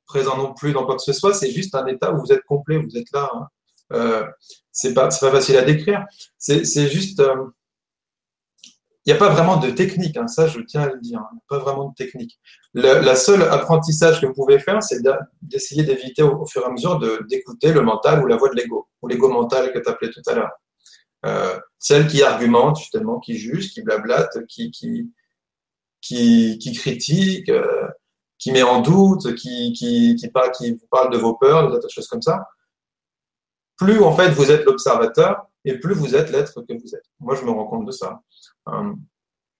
présent 0.07 0.35
non 0.35 0.55
plus 0.55 0.73
dans 0.73 0.85
quoi 0.85 0.95
que 0.95 1.03
ce 1.03 1.13
soit. 1.13 1.33
C'est 1.33 1.51
juste 1.51 1.75
un 1.75 1.85
état 1.85 2.11
où 2.11 2.19
vous 2.19 2.33
êtes 2.33 2.43
complet, 2.43 2.77
vous 2.77 2.97
êtes 2.97 3.11
là. 3.13 3.29
Hein. 3.33 3.47
Euh, 3.93 4.25
c'est 4.71 4.93
pas 4.93 5.07
pas 5.07 5.31
facile 5.31 5.57
à 5.57 5.63
décrire. 5.63 6.05
C'est 6.37 6.87
juste 6.87 7.19
euh, 7.19 7.45
il 9.07 9.13
n'y 9.13 9.15
a 9.15 9.19
pas 9.19 9.29
vraiment 9.29 9.55
de 9.55 9.69
technique, 9.69 10.17
hein, 10.17 10.27
ça 10.27 10.47
je 10.47 10.59
tiens 10.59 10.81
à 10.81 10.89
le 10.89 10.99
dire, 10.99 11.19
hein, 11.19 11.37
pas 11.47 11.59
vraiment 11.59 11.87
de 11.87 11.93
technique. 11.95 12.37
La 12.73 13.15
seule 13.15 13.41
apprentissage 13.43 14.19
que 14.19 14.25
vous 14.25 14.33
pouvez 14.33 14.59
faire, 14.59 14.83
c'est 14.83 15.01
d'essayer 15.41 15.83
d'éviter 15.83 16.23
au, 16.23 16.45
fur 16.45 16.63
et 16.63 16.65
à 16.65 16.69
mesure 16.69 16.99
d'écouter 17.25 17.71
le 17.71 17.81
mental 17.81 18.21
ou 18.21 18.27
la 18.27 18.35
voix 18.35 18.49
de 18.49 18.55
l'ego, 18.55 18.89
ou 19.01 19.07
l'ego 19.07 19.29
mental 19.29 19.71
que 19.71 19.79
tu 19.79 19.89
appelais 19.89 20.11
tout 20.11 20.21
à 20.27 20.33
l'heure. 20.33 20.51
Euh, 21.25 21.57
celle 21.79 22.07
qui 22.07 22.21
argumente 22.21 22.79
justement, 22.79 23.19
qui 23.21 23.37
juge, 23.37 23.71
qui 23.71 23.81
blablate, 23.81 24.45
qui, 24.47 24.71
qui, 24.71 25.09
qui, 26.01 26.73
critique, 26.73 27.49
qui 28.37 28.51
met 28.51 28.63
en 28.63 28.81
doute, 28.81 29.35
qui, 29.35 29.71
qui, 29.71 30.17
qui, 30.17 30.27
parle, 30.27 30.51
qui 30.51 30.71
vous 30.71 30.87
parle 30.91 31.13
de 31.13 31.17
vos 31.17 31.35
peurs, 31.35 31.71
de 31.71 31.87
choses 31.87 32.07
comme 32.07 32.21
ça. 32.21 32.45
Plus 33.77 34.01
en 34.01 34.15
fait 34.15 34.29
vous 34.29 34.51
êtes 34.51 34.65
l'observateur, 34.65 35.47
et 35.67 35.77
plus 35.79 35.93
vous 35.93 36.15
êtes 36.15 36.31
l'être 36.31 36.61
que 36.61 36.73
vous 36.73 36.95
êtes. 36.95 37.03
Moi, 37.19 37.35
je 37.35 37.43
me 37.43 37.51
rends 37.51 37.65
compte 37.65 37.85
de 37.85 37.91
ça. 37.91 38.21
Euh, 38.69 38.93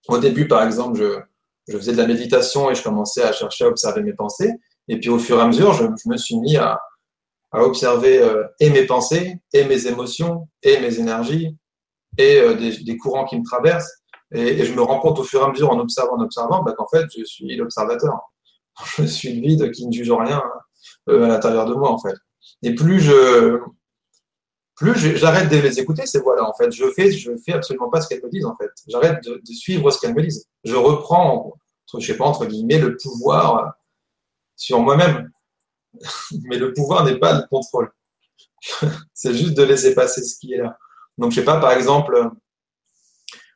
au 0.08 0.18
début, 0.18 0.48
par 0.48 0.64
exemple, 0.64 0.98
je, 0.98 1.78
faisais 1.78 1.92
de 1.92 1.98
la 1.98 2.08
méditation 2.08 2.72
et 2.72 2.76
je 2.76 2.82
commençais 2.82 3.24
à 3.24 3.34
chercher 3.34 3.66
à 3.66 3.68
observer 3.68 4.02
mes 4.04 4.14
pensées. 4.14 4.54
Et 4.88 5.00
puis, 5.00 5.10
au 5.10 5.20
fur 5.20 5.38
et 5.38 5.42
à 5.42 5.48
mesure, 5.48 5.74
je, 5.74 5.86
me 6.10 6.18
suis 6.18 6.40
mis 6.40 6.56
à, 6.56 6.80
observer 7.52 8.20
euh, 8.20 8.46
et 8.62 8.70
mes 8.70 8.86
pensées, 8.86 9.42
et 9.52 9.66
mes 9.66 9.88
émotions, 9.88 10.48
et 10.64 10.80
mes 10.80 10.98
énergies, 11.00 11.58
et 12.18 12.40
euh, 12.40 12.54
des, 12.54 12.98
courants 12.98 13.26
qui 13.26 13.38
me 13.38 13.44
traversent. 13.44 14.02
Et, 14.32 14.64
je 14.64 14.74
me 14.74 14.82
rends 14.82 15.00
compte 15.00 15.20
au 15.20 15.24
fur 15.24 15.42
et 15.42 15.44
à 15.44 15.50
mesure, 15.50 15.72
en 15.72 15.80
observant, 15.80 16.18
en 16.18 16.22
observant, 16.22 16.64
bah, 16.64 16.74
qu'en 16.78 16.88
fait, 16.88 17.06
je 17.18 17.26
suis 17.26 17.54
l'observateur. 17.56 18.18
Je 18.98 19.06
suis 19.06 19.34
le 19.34 19.42
vide 19.42 19.72
qui 19.72 19.88
ne 19.88 19.92
juge 19.92 20.12
rien 20.12 20.40
à 21.08 21.12
l'intérieur 21.12 21.66
de 21.66 21.74
moi, 21.74 21.90
en 21.90 21.98
fait. 21.98 22.14
Et 22.62 22.76
plus 22.76 23.00
je, 23.00 23.60
plus 24.78 24.96
j'arrête 25.18 25.50
de 25.50 25.58
les 25.58 25.80
écouter, 25.80 26.06
ces 26.06 26.20
voix-là, 26.20 26.48
en 26.48 26.54
fait. 26.54 26.72
Je 26.72 26.86
fais, 26.92 27.12
je 27.12 27.32
fais 27.44 27.54
absolument 27.54 27.90
pas 27.90 28.00
ce 28.00 28.08
qu'elles 28.08 28.24
me 28.24 28.30
disent, 28.30 28.46
en 28.46 28.56
fait. 28.56 28.70
J'arrête 28.88 29.24
de, 29.24 29.42
suivre 29.52 29.90
ce 29.90 30.00
qu'elles 30.00 30.14
me 30.14 30.22
disent. 30.22 30.48
Je 30.64 30.76
reprends, 30.76 31.58
je 31.98 32.06
sais 32.06 32.16
pas, 32.16 32.26
entre 32.26 32.46
guillemets, 32.46 32.78
le 32.78 32.96
pouvoir 32.96 33.74
sur 34.56 34.80
moi-même. 34.80 35.32
Mais 36.44 36.58
le 36.58 36.74
pouvoir 36.74 37.04
n'est 37.06 37.18
pas 37.18 37.34
le 37.34 37.48
contrôle. 37.50 37.92
C'est 39.14 39.34
juste 39.34 39.56
de 39.56 39.64
laisser 39.64 39.96
passer 39.96 40.24
ce 40.24 40.40
qui 40.40 40.54
est 40.54 40.58
là. 40.58 40.78
Donc, 41.18 41.32
je 41.32 41.40
sais 41.40 41.46
pas, 41.46 41.60
par 41.60 41.72
exemple, 41.72 42.30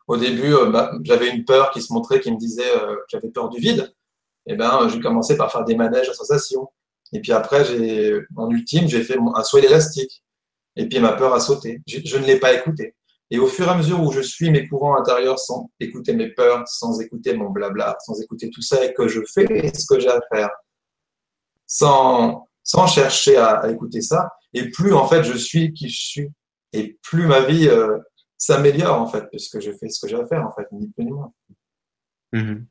au 0.07 0.17
début, 0.17 0.55
euh, 0.55 0.71
bah, 0.71 0.91
j'avais 1.03 1.29
une 1.29 1.45
peur 1.45 1.69
qui 1.69 1.83
se 1.83 1.93
montrait, 1.93 2.19
qui 2.19 2.31
me 2.31 2.37
disait 2.37 2.75
euh, 2.75 2.95
j'avais 3.09 3.29
peur 3.29 3.49
du 3.49 3.59
vide. 3.59 3.93
Et 4.47 4.53
eh 4.53 4.55
ben, 4.55 4.89
j'ai 4.89 4.99
commencé 4.99 5.37
par 5.37 5.51
faire 5.51 5.63
des 5.65 5.75
manèges 5.75 6.09
à 6.09 6.15
sensation. 6.15 6.67
Et 7.13 7.21
puis 7.21 7.31
après, 7.31 7.63
j'ai, 7.63 8.19
en 8.35 8.49
ultime, 8.49 8.87
j'ai 8.87 9.03
fait 9.03 9.17
un 9.35 9.43
saut 9.43 9.59
élastique. 9.59 10.23
Et 10.81 10.89
puis 10.89 10.99
ma 10.99 11.13
peur 11.13 11.33
a 11.33 11.39
sauté. 11.39 11.81
Je, 11.87 11.99
je 12.03 12.17
ne 12.17 12.25
l'ai 12.25 12.39
pas 12.39 12.53
écouté. 12.53 12.95
Et 13.29 13.39
au 13.39 13.47
fur 13.47 13.67
et 13.67 13.69
à 13.69 13.75
mesure 13.75 14.01
où 14.01 14.11
je 14.11 14.19
suis 14.19 14.49
mes 14.49 14.67
courants 14.67 14.97
intérieurs 14.97 15.39
sans 15.39 15.69
écouter 15.79 16.13
mes 16.13 16.29
peurs, 16.29 16.67
sans 16.67 16.99
écouter 16.99 17.35
mon 17.35 17.49
blabla, 17.49 17.95
sans 18.05 18.19
écouter 18.21 18.49
tout 18.49 18.61
ça 18.61 18.83
et 18.83 18.93
que 18.93 19.07
je 19.07 19.21
fais 19.33 19.45
ce 19.73 19.85
que 19.85 19.99
j'ai 19.99 20.09
à 20.09 20.19
faire, 20.33 20.49
sans, 21.67 22.49
sans 22.63 22.87
chercher 22.87 23.37
à, 23.37 23.69
écouter 23.69 24.01
ça. 24.01 24.29
Et 24.53 24.69
plus 24.69 24.93
en 24.93 25.07
fait 25.07 25.23
je 25.23 25.37
suis 25.37 25.71
qui 25.71 25.87
je 25.87 26.01
suis, 26.01 26.29
et 26.73 26.99
plus 27.03 27.27
ma 27.27 27.41
vie 27.41 27.69
euh, 27.69 27.99
s'améliore 28.37 28.99
en 28.99 29.07
fait, 29.07 29.25
puisque 29.29 29.61
je 29.61 29.71
fais 29.71 29.87
ce 29.87 30.01
que 30.01 30.09
j'ai 30.09 30.19
à 30.19 30.25
faire 30.25 30.45
en 30.45 30.51
fait, 30.51 30.67
ni 30.71 30.89
plus 30.89 31.05
ni 31.05 31.11
moins. 31.11 31.31
Mhm. 32.33 32.65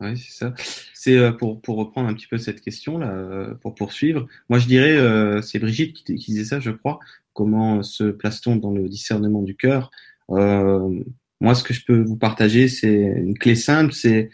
Oui, 0.00 0.16
c'est 0.16 0.32
ça. 0.32 0.54
C'est 0.94 1.16
euh, 1.16 1.32
pour, 1.32 1.60
pour 1.60 1.76
reprendre 1.76 2.08
un 2.08 2.14
petit 2.14 2.26
peu 2.26 2.38
cette 2.38 2.60
question 2.60 2.98
là, 2.98 3.10
euh, 3.10 3.54
pour 3.54 3.74
poursuivre. 3.74 4.26
Moi, 4.48 4.58
je 4.58 4.66
dirais, 4.66 5.42
c'est 5.42 5.58
Brigitte 5.58 6.04
qui, 6.04 6.14
disait 6.14 6.44
ça, 6.44 6.60
je 6.60 6.70
crois. 6.70 6.98
Comment 7.32 7.82
se 7.82 8.04
place-t-on 8.04 8.56
dans 8.56 8.72
le 8.72 8.88
discernement 8.88 9.42
du 9.42 9.56
cœur? 9.56 9.90
Moi, 10.28 11.54
ce 11.54 11.64
que 11.64 11.72
je 11.72 11.84
peux 11.84 12.02
vous 12.02 12.16
partager, 12.16 12.68
c'est 12.68 12.94
une 12.94 13.36
clé 13.38 13.54
simple, 13.54 13.92
c'est 13.92 14.30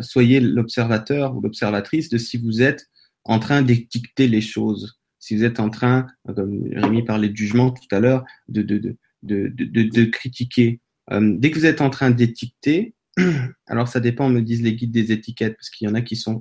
soyez 0.00 0.40
l'observateur 0.40 1.36
ou 1.36 1.40
l'observatrice 1.40 2.08
de 2.08 2.18
si 2.18 2.36
vous 2.36 2.62
êtes 2.62 2.88
en 3.24 3.38
train 3.38 3.62
d'étiqueter 3.62 4.26
les 4.26 4.40
choses, 4.40 4.98
si 5.18 5.36
vous 5.36 5.44
êtes 5.44 5.60
en 5.60 5.70
train, 5.70 6.06
comme 6.34 6.68
Rémi 6.74 7.04
parlait 7.04 7.28
de 7.28 7.36
jugement 7.36 7.70
tout 7.70 7.94
à 7.94 8.00
l'heure, 8.00 8.24
de, 8.48 8.62
de, 8.62 8.96
de, 9.22 9.48
de, 9.52 10.04
critiquer. 10.04 10.80
Euh, 11.10 11.34
dès 11.36 11.50
que 11.50 11.58
vous 11.58 11.66
êtes 11.66 11.80
en 11.80 11.90
train 11.90 12.10
d'étiqueter, 12.10 12.94
alors 13.66 13.88
ça 13.88 14.00
dépend, 14.00 14.28
me 14.28 14.40
disent 14.40 14.62
les 14.62 14.74
guides 14.74 14.92
des 14.92 15.12
étiquettes, 15.12 15.56
parce 15.56 15.70
qu'il 15.70 15.88
y 15.88 15.90
en 15.90 15.94
a 15.94 16.02
qui 16.02 16.16
sont, 16.16 16.40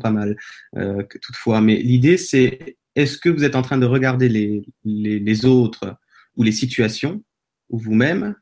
pas 0.00 0.10
mal, 0.10 0.36
euh, 0.76 1.02
toutefois. 1.20 1.60
Mais 1.60 1.76
l'idée, 1.76 2.16
c'est 2.16 2.76
est-ce 2.94 3.18
que 3.18 3.28
vous 3.28 3.44
êtes 3.44 3.56
en 3.56 3.62
train 3.62 3.78
de 3.78 3.86
regarder 3.86 4.28
les, 4.28 5.44
autres 5.44 5.96
ou 6.36 6.42
les 6.42 6.52
situations, 6.52 7.22
ou 7.70 7.78
vous-même, 7.78 8.34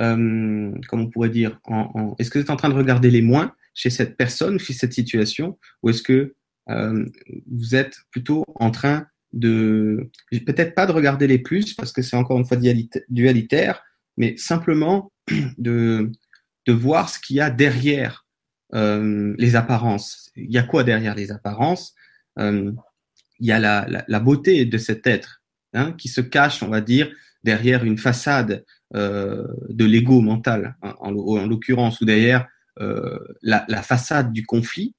euh, 0.00 0.72
comme 0.88 1.00
on 1.00 1.10
pourrait 1.10 1.30
dire, 1.30 1.60
est-ce 2.18 2.30
que 2.30 2.38
vous 2.38 2.44
êtes 2.44 2.50
en 2.50 2.56
train 2.56 2.70
de 2.70 2.74
regarder 2.74 3.10
les 3.10 3.22
moins 3.22 3.54
chez 3.74 3.90
cette 3.90 4.16
personne, 4.16 4.58
chez 4.58 4.72
cette 4.72 4.92
situation, 4.92 5.58
ou 5.82 5.90
est-ce 5.90 6.02
que 6.02 6.34
euh, 6.70 7.04
vous 7.50 7.74
êtes 7.74 7.98
plutôt 8.10 8.44
en 8.54 8.70
train 8.70 9.06
de, 9.32 10.10
peut-être 10.30 10.74
pas 10.74 10.86
de 10.86 10.92
regarder 10.92 11.26
les 11.26 11.38
plus, 11.38 11.74
parce 11.74 11.92
que 11.92 12.02
c'est 12.02 12.16
encore 12.16 12.38
une 12.38 12.46
fois 12.46 12.56
dualitaire, 13.08 13.82
mais 14.16 14.36
simplement 14.36 15.12
de, 15.58 16.10
de 16.66 16.72
voir 16.72 17.08
ce 17.08 17.18
qu'il 17.18 17.36
y 17.36 17.40
a 17.40 17.50
derrière 17.50 18.26
euh, 18.74 19.34
les 19.38 19.56
apparences. 19.56 20.30
Il 20.36 20.50
y 20.50 20.58
a 20.58 20.62
quoi 20.62 20.84
derrière 20.84 21.14
les 21.14 21.30
apparences? 21.30 21.94
Euh, 22.38 22.72
Il 23.40 23.46
y 23.46 23.52
a 23.52 23.58
la, 23.58 23.86
la, 23.88 24.04
la, 24.06 24.20
beauté 24.20 24.64
de 24.64 24.78
cet 24.78 25.06
être 25.06 25.42
hein, 25.72 25.92
qui 25.92 26.08
se 26.08 26.20
cache, 26.20 26.62
on 26.62 26.68
va 26.68 26.80
dire, 26.80 27.10
derrière 27.42 27.84
une 27.84 27.98
façade 27.98 28.64
euh, 28.94 29.46
de 29.68 29.84
l'ego 29.84 30.20
mental, 30.20 30.76
hein, 30.82 30.94
en, 31.00 31.14
en 31.14 31.46
l'occurrence, 31.46 32.00
ou 32.00 32.04
derrière 32.04 32.48
euh, 32.80 33.18
la, 33.42 33.64
la, 33.68 33.82
façade 33.82 34.32
du 34.32 34.44
conflit 34.44 34.94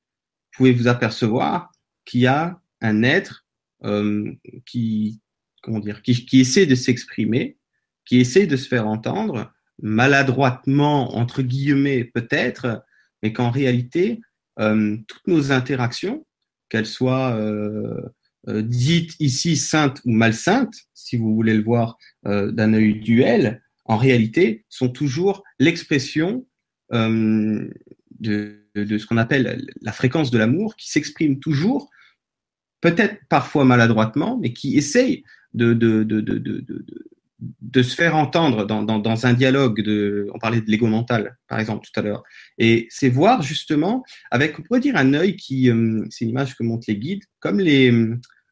pouvez 0.56 0.71
vous 0.71 0.88
apercevoir 0.88 1.71
qu'il 2.06 2.21
y 2.21 2.28
a 2.28 2.60
un 2.82 3.04
être 3.04 3.45
euh, 3.84 4.34
qui, 4.65 5.21
comment 5.62 5.80
dire, 5.80 6.01
qui, 6.01 6.25
qui 6.25 6.39
essaie 6.39 6.65
de 6.65 6.75
s'exprimer, 6.75 7.58
qui 8.06 8.19
essaie 8.19 8.47
de 8.47 8.56
se 8.56 8.67
faire 8.67 8.88
entendre, 8.88 9.51
maladroitement, 9.81 11.15
entre 11.15 11.41
guillemets 11.41 12.03
peut-être, 12.03 12.83
mais 13.21 13.33
qu'en 13.33 13.49
réalité, 13.49 14.21
euh, 14.59 14.97
toutes 15.07 15.27
nos 15.27 15.51
interactions, 15.51 16.25
qu'elles 16.69 16.85
soient 16.85 17.35
euh, 17.35 18.01
euh, 18.47 18.61
dites 18.61 19.15
ici 19.19 19.57
saintes 19.57 20.01
ou 20.05 20.11
malsaintes, 20.11 20.75
si 20.93 21.17
vous 21.17 21.33
voulez 21.33 21.55
le 21.55 21.63
voir 21.63 21.97
d'un 22.23 22.73
œil 22.73 22.99
duel, 22.99 23.61
en 23.85 23.97
réalité, 23.97 24.65
sont 24.69 24.89
toujours 24.89 25.43
l'expression 25.59 26.45
de, 26.91 27.71
de, 28.19 28.97
ce 28.97 29.05
qu'on 29.05 29.17
appelle 29.17 29.65
la 29.81 29.91
fréquence 29.91 30.31
de 30.31 30.38
l'amour 30.38 30.75
qui 30.75 30.89
s'exprime 30.89 31.39
toujours, 31.39 31.91
peut-être 32.81 33.19
parfois 33.29 33.65
maladroitement, 33.65 34.38
mais 34.38 34.53
qui 34.53 34.77
essaye 34.77 35.23
de, 35.53 35.73
de 37.62 37.84
se 37.84 37.95
faire 37.95 38.15
entendre 38.15 38.65
dans, 38.65 38.84
dans, 38.84 39.25
un 39.25 39.34
dialogue 39.34 39.81
de, 39.81 40.27
on 40.34 40.39
parlait 40.39 40.62
de 40.62 40.69
l'ego 40.69 40.88
mental, 40.88 41.38
par 41.47 41.60
exemple, 41.60 41.86
tout 41.86 41.99
à 41.99 42.03
l'heure. 42.03 42.23
Et 42.58 42.88
c'est 42.89 43.10
voir 43.10 43.41
justement, 43.41 44.03
avec, 44.31 44.60
on 44.60 44.63
pourrait 44.63 44.79
dire 44.79 44.95
un 44.95 45.13
œil 45.13 45.36
qui, 45.36 45.69
euh, 45.69 46.05
c'est 46.10 46.25
une 46.25 46.31
image 46.31 46.55
que 46.55 46.63
montrent 46.63 46.86
les 46.88 46.97
guides, 46.97 47.23
comme 47.39 47.60
les, 47.60 47.91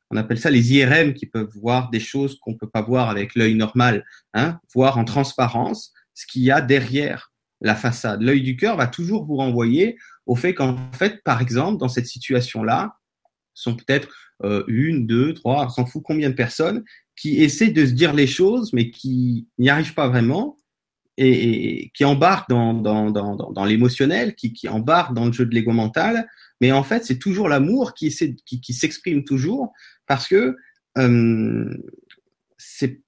on 0.10 0.18
appelle 0.18 0.40
ça 0.40 0.52
les 0.52 0.74
IRM 0.74 1.14
qui 1.14 1.26
peuvent 1.26 1.50
voir 1.56 1.90
des 1.90 2.00
choses 2.00 2.38
qu'on 2.40 2.56
peut 2.56 2.70
pas 2.70 2.82
voir 2.82 3.10
avec 3.10 3.36
l'œil 3.36 3.56
normal, 3.56 4.06
hein, 4.34 4.60
voir 4.74 4.98
en 4.98 5.06
transparence 5.06 5.92
ce 6.14 6.28
qu'il 6.28 6.44
y 6.44 6.52
a 6.52 6.62
derrière 6.62 7.32
la 7.62 7.76
façade. 7.76 8.22
L'œil 8.22 8.42
du 8.42 8.56
cœur 8.56 8.78
va 8.78 8.88
toujours 8.88 9.26
vous 9.26 9.38
renvoyer 9.38 9.98
au 10.26 10.36
fait 10.36 10.54
qu'en 10.54 10.78
fait, 10.94 11.24
par 11.24 11.42
exemple, 11.42 11.80
dans 11.80 11.88
cette 11.88 12.06
situation-là, 12.06 12.96
sont 13.54 13.76
peut-être 13.76 14.10
euh, 14.44 14.64
une, 14.68 15.08
deux, 15.08 15.34
trois, 15.34 15.66
on 15.66 15.70
s'en 15.70 15.86
fout 15.86 16.04
combien 16.04 16.30
de 16.30 16.36
personnes 16.36 16.84
qui 17.16 17.44
essaient 17.44 17.72
de 17.72 17.86
se 17.86 17.92
dire 17.92 18.14
les 18.14 18.28
choses, 18.28 18.74
mais 18.74 18.90
qui 18.90 19.48
n'y 19.58 19.70
arrivent 19.70 19.94
pas 19.94 20.08
vraiment 20.08 20.58
et, 21.18 21.92
qui 21.94 22.06
embarquent 22.06 22.50
dans, 22.50 22.74
dans, 22.74 23.12
dans, 23.12 23.66
l'émotionnel, 23.66 24.36
qui, 24.36 24.54
qui 24.54 24.68
embarquent 24.68 25.14
dans 25.14 25.26
le 25.26 25.32
jeu 25.32 25.46
de 25.46 25.54
l'ego 25.54 25.72
mental. 25.72 26.28
Mais 26.60 26.72
en 26.72 26.84
fait, 26.84 27.06
c'est 27.06 27.20
toujours 27.20 27.50
l'amour 27.50 27.94
qui, 27.94 28.08
essaie, 28.08 28.36
qui, 28.46 28.62
qui 28.62 28.74
s'exprime 28.74 29.24
toujours 29.24 29.74
parce 30.08 30.28
que 30.28 30.56
euh, 30.98 31.78
c'est 32.58 33.02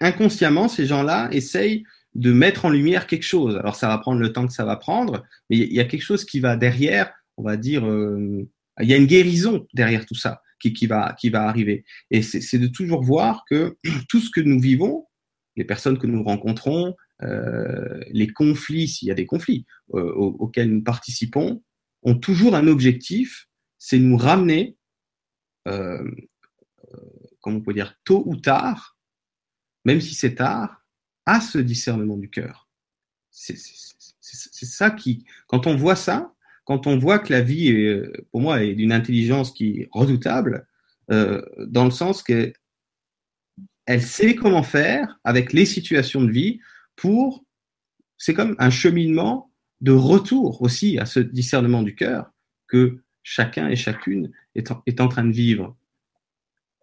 inconsciemment, 0.00 0.68
ces 0.68 0.86
gens-là 0.86 1.28
essayent 1.32 1.84
de 2.14 2.32
mettre 2.32 2.64
en 2.64 2.70
lumière 2.70 3.06
quelque 3.06 3.24
chose. 3.24 3.56
Alors 3.56 3.76
ça 3.76 3.88
va 3.88 3.98
prendre 3.98 4.20
le 4.20 4.32
temps 4.32 4.46
que 4.46 4.52
ça 4.52 4.64
va 4.64 4.76
prendre, 4.76 5.24
mais 5.48 5.58
il 5.58 5.72
y 5.72 5.80
a 5.80 5.84
quelque 5.84 6.02
chose 6.02 6.24
qui 6.24 6.40
va 6.40 6.56
derrière, 6.56 7.12
on 7.36 7.42
va 7.42 7.56
dire, 7.56 7.86
euh, 7.86 8.48
il 8.80 8.88
y 8.88 8.92
a 8.92 8.96
une 8.96 9.06
guérison 9.06 9.66
derrière 9.74 10.06
tout 10.06 10.14
ça 10.14 10.42
qui, 10.60 10.72
qui 10.72 10.86
va, 10.86 11.14
qui 11.18 11.30
va 11.30 11.48
arriver. 11.48 11.84
Et 12.10 12.22
c'est 12.22 12.58
de 12.58 12.66
toujours 12.66 13.02
voir 13.02 13.44
que 13.48 13.76
tout 14.08 14.20
ce 14.20 14.30
que 14.30 14.40
nous 14.40 14.60
vivons, 14.60 15.06
les 15.56 15.64
personnes 15.64 15.98
que 15.98 16.06
nous 16.06 16.22
rencontrons, 16.22 16.94
euh, 17.22 18.00
les 18.10 18.28
conflits, 18.28 18.88
s'il 18.88 19.08
y 19.08 19.10
a 19.10 19.14
des 19.14 19.26
conflits 19.26 19.66
euh, 19.94 20.12
auxquels 20.12 20.70
nous 20.70 20.82
participons, 20.82 21.62
ont 22.02 22.14
toujours 22.14 22.54
un 22.54 22.66
objectif, 22.66 23.48
c'est 23.78 23.98
nous 23.98 24.16
ramener, 24.16 24.76
euh, 25.68 26.02
comment 27.40 27.58
on 27.58 27.62
peut 27.62 27.74
dire, 27.74 27.98
tôt 28.04 28.22
ou 28.26 28.36
tard, 28.36 28.96
même 29.84 30.00
si 30.00 30.14
c'est 30.14 30.36
tard, 30.36 30.82
à 31.26 31.40
ce 31.40 31.58
discernement 31.58 32.16
du 32.16 32.30
cœur. 32.30 32.68
C'est 33.30 33.56
ça 34.66 34.90
qui, 34.90 35.24
quand 35.46 35.66
on 35.66 35.76
voit 35.76 35.96
ça, 35.96 36.34
quand 36.64 36.86
on 36.86 36.98
voit 36.98 37.18
que 37.18 37.32
la 37.32 37.40
vie, 37.40 38.00
pour 38.30 38.40
moi, 38.40 38.62
est 38.62 38.74
d'une 38.74 38.92
intelligence 38.92 39.50
qui 39.50 39.80
est 39.80 39.88
redoutable, 39.90 40.66
euh, 41.10 41.42
dans 41.58 41.84
le 41.84 41.90
sens 41.90 42.22
que 42.22 42.52
elle 43.86 44.02
sait 44.02 44.36
comment 44.36 44.62
faire 44.62 45.18
avec 45.24 45.52
les 45.52 45.66
situations 45.66 46.22
de 46.22 46.30
vie 46.30 46.60
pour, 46.94 47.44
c'est 48.18 48.34
comme 48.34 48.54
un 48.60 48.70
cheminement 48.70 49.50
de 49.80 49.90
retour 49.90 50.62
aussi 50.62 50.98
à 50.98 51.06
ce 51.06 51.18
discernement 51.18 51.82
du 51.82 51.96
cœur 51.96 52.30
que 52.68 53.02
chacun 53.24 53.68
et 53.68 53.74
chacune 53.74 54.30
est 54.54 54.70
en, 54.70 54.82
est 54.86 55.00
en 55.00 55.08
train 55.08 55.24
de 55.24 55.32
vivre. 55.32 55.76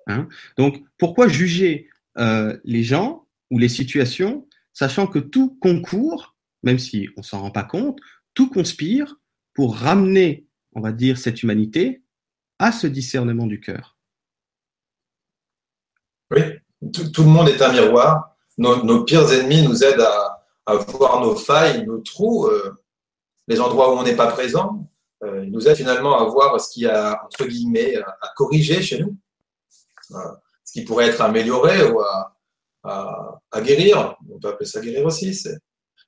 Hein 0.08 0.28
Donc, 0.58 0.84
pourquoi 0.98 1.30
juger 1.30 1.90
euh, 2.18 2.58
les 2.66 2.84
gens 2.84 3.26
ou 3.50 3.60
les 3.60 3.70
situations, 3.70 4.48
sachant 4.74 5.08
que 5.08 5.20
tout 5.20 5.56
concourt, 5.62 6.36
même 6.64 6.80
si 6.80 7.08
on 7.16 7.24
s'en 7.24 7.42
rend 7.42 7.52
pas 7.52 7.64
compte, 7.64 8.00
tout 8.34 8.50
conspire 8.50 9.16
pour 9.58 9.76
ramener, 9.76 10.46
on 10.76 10.82
va 10.82 10.92
dire, 10.92 11.18
cette 11.18 11.42
humanité 11.42 12.04
à 12.60 12.72
ce 12.72 12.86
discernement 12.86 13.48
du 13.48 13.60
cœur. 13.60 13.98
Oui, 16.30 16.42
tout, 16.94 17.24
le 17.24 17.30
monde 17.30 17.50
est 17.50 17.60
un 17.64 17.74
miroir. 17.74 18.38
Nos, 18.60 19.04
pires 19.04 19.32
ennemis 19.34 19.64
nous 19.64 19.84
aident 19.84 20.08
à, 20.68 20.76
voir 20.76 21.22
nos 21.22 21.36
failles, 21.36 21.88
nos 21.88 21.98
trous, 21.98 22.46
euh, 22.46 22.76
les 23.48 23.60
endroits 23.60 23.96
où 23.96 23.98
on 23.98 24.04
n'est 24.04 24.16
pas 24.16 24.28
présent. 24.28 24.88
Euh, 25.24 25.44
ils 25.44 25.52
nous 25.52 25.68
aident 25.68 25.78
finalement 25.78 26.20
à 26.20 26.26
voir 26.26 26.62
ce 26.62 26.72
qu'il 26.72 26.84
y 26.84 26.88
a, 26.88 27.20
entre 27.26 27.46
guillemets, 27.46 27.96
à, 27.96 28.32
corriger 28.36 28.84
chez 28.84 29.00
nous, 29.00 29.18
ce 30.02 30.72
qui 30.72 30.84
pourrait 30.84 31.08
être 31.08 31.22
amélioré 31.22 31.84
ou 31.90 32.00
à, 32.02 32.38
à, 32.84 33.62
guérir. 33.62 34.18
On 34.30 34.38
peut 34.38 34.50
appeler 34.50 34.70
ça 34.70 34.82
guérir 34.82 35.04
aussi. 35.04 35.34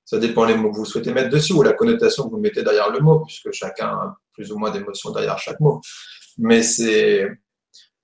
Ça 0.10 0.18
dépend 0.18 0.44
les 0.44 0.56
mots 0.56 0.72
que 0.72 0.78
vous 0.78 0.86
souhaitez 0.86 1.14
mettre 1.14 1.30
dessus 1.30 1.54
ou 1.54 1.62
la 1.62 1.74
connotation 1.74 2.24
que 2.24 2.32
vous 2.32 2.40
mettez 2.40 2.64
derrière 2.64 2.90
le 2.90 3.00
mot, 3.00 3.20
puisque 3.20 3.52
chacun 3.52 3.90
a 3.90 4.18
plus 4.34 4.52
ou 4.52 4.58
moins 4.58 4.72
d'émotions 4.72 5.12
derrière 5.12 5.38
chaque 5.38 5.60
mot. 5.60 5.82
Mais 6.40 6.64
c'est 6.64 7.28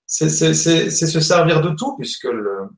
c'est 0.06 0.30
se 0.30 1.20
servir 1.20 1.62
de 1.62 1.70
tout, 1.70 1.98
puisque 1.98 2.26
le, 2.26 2.70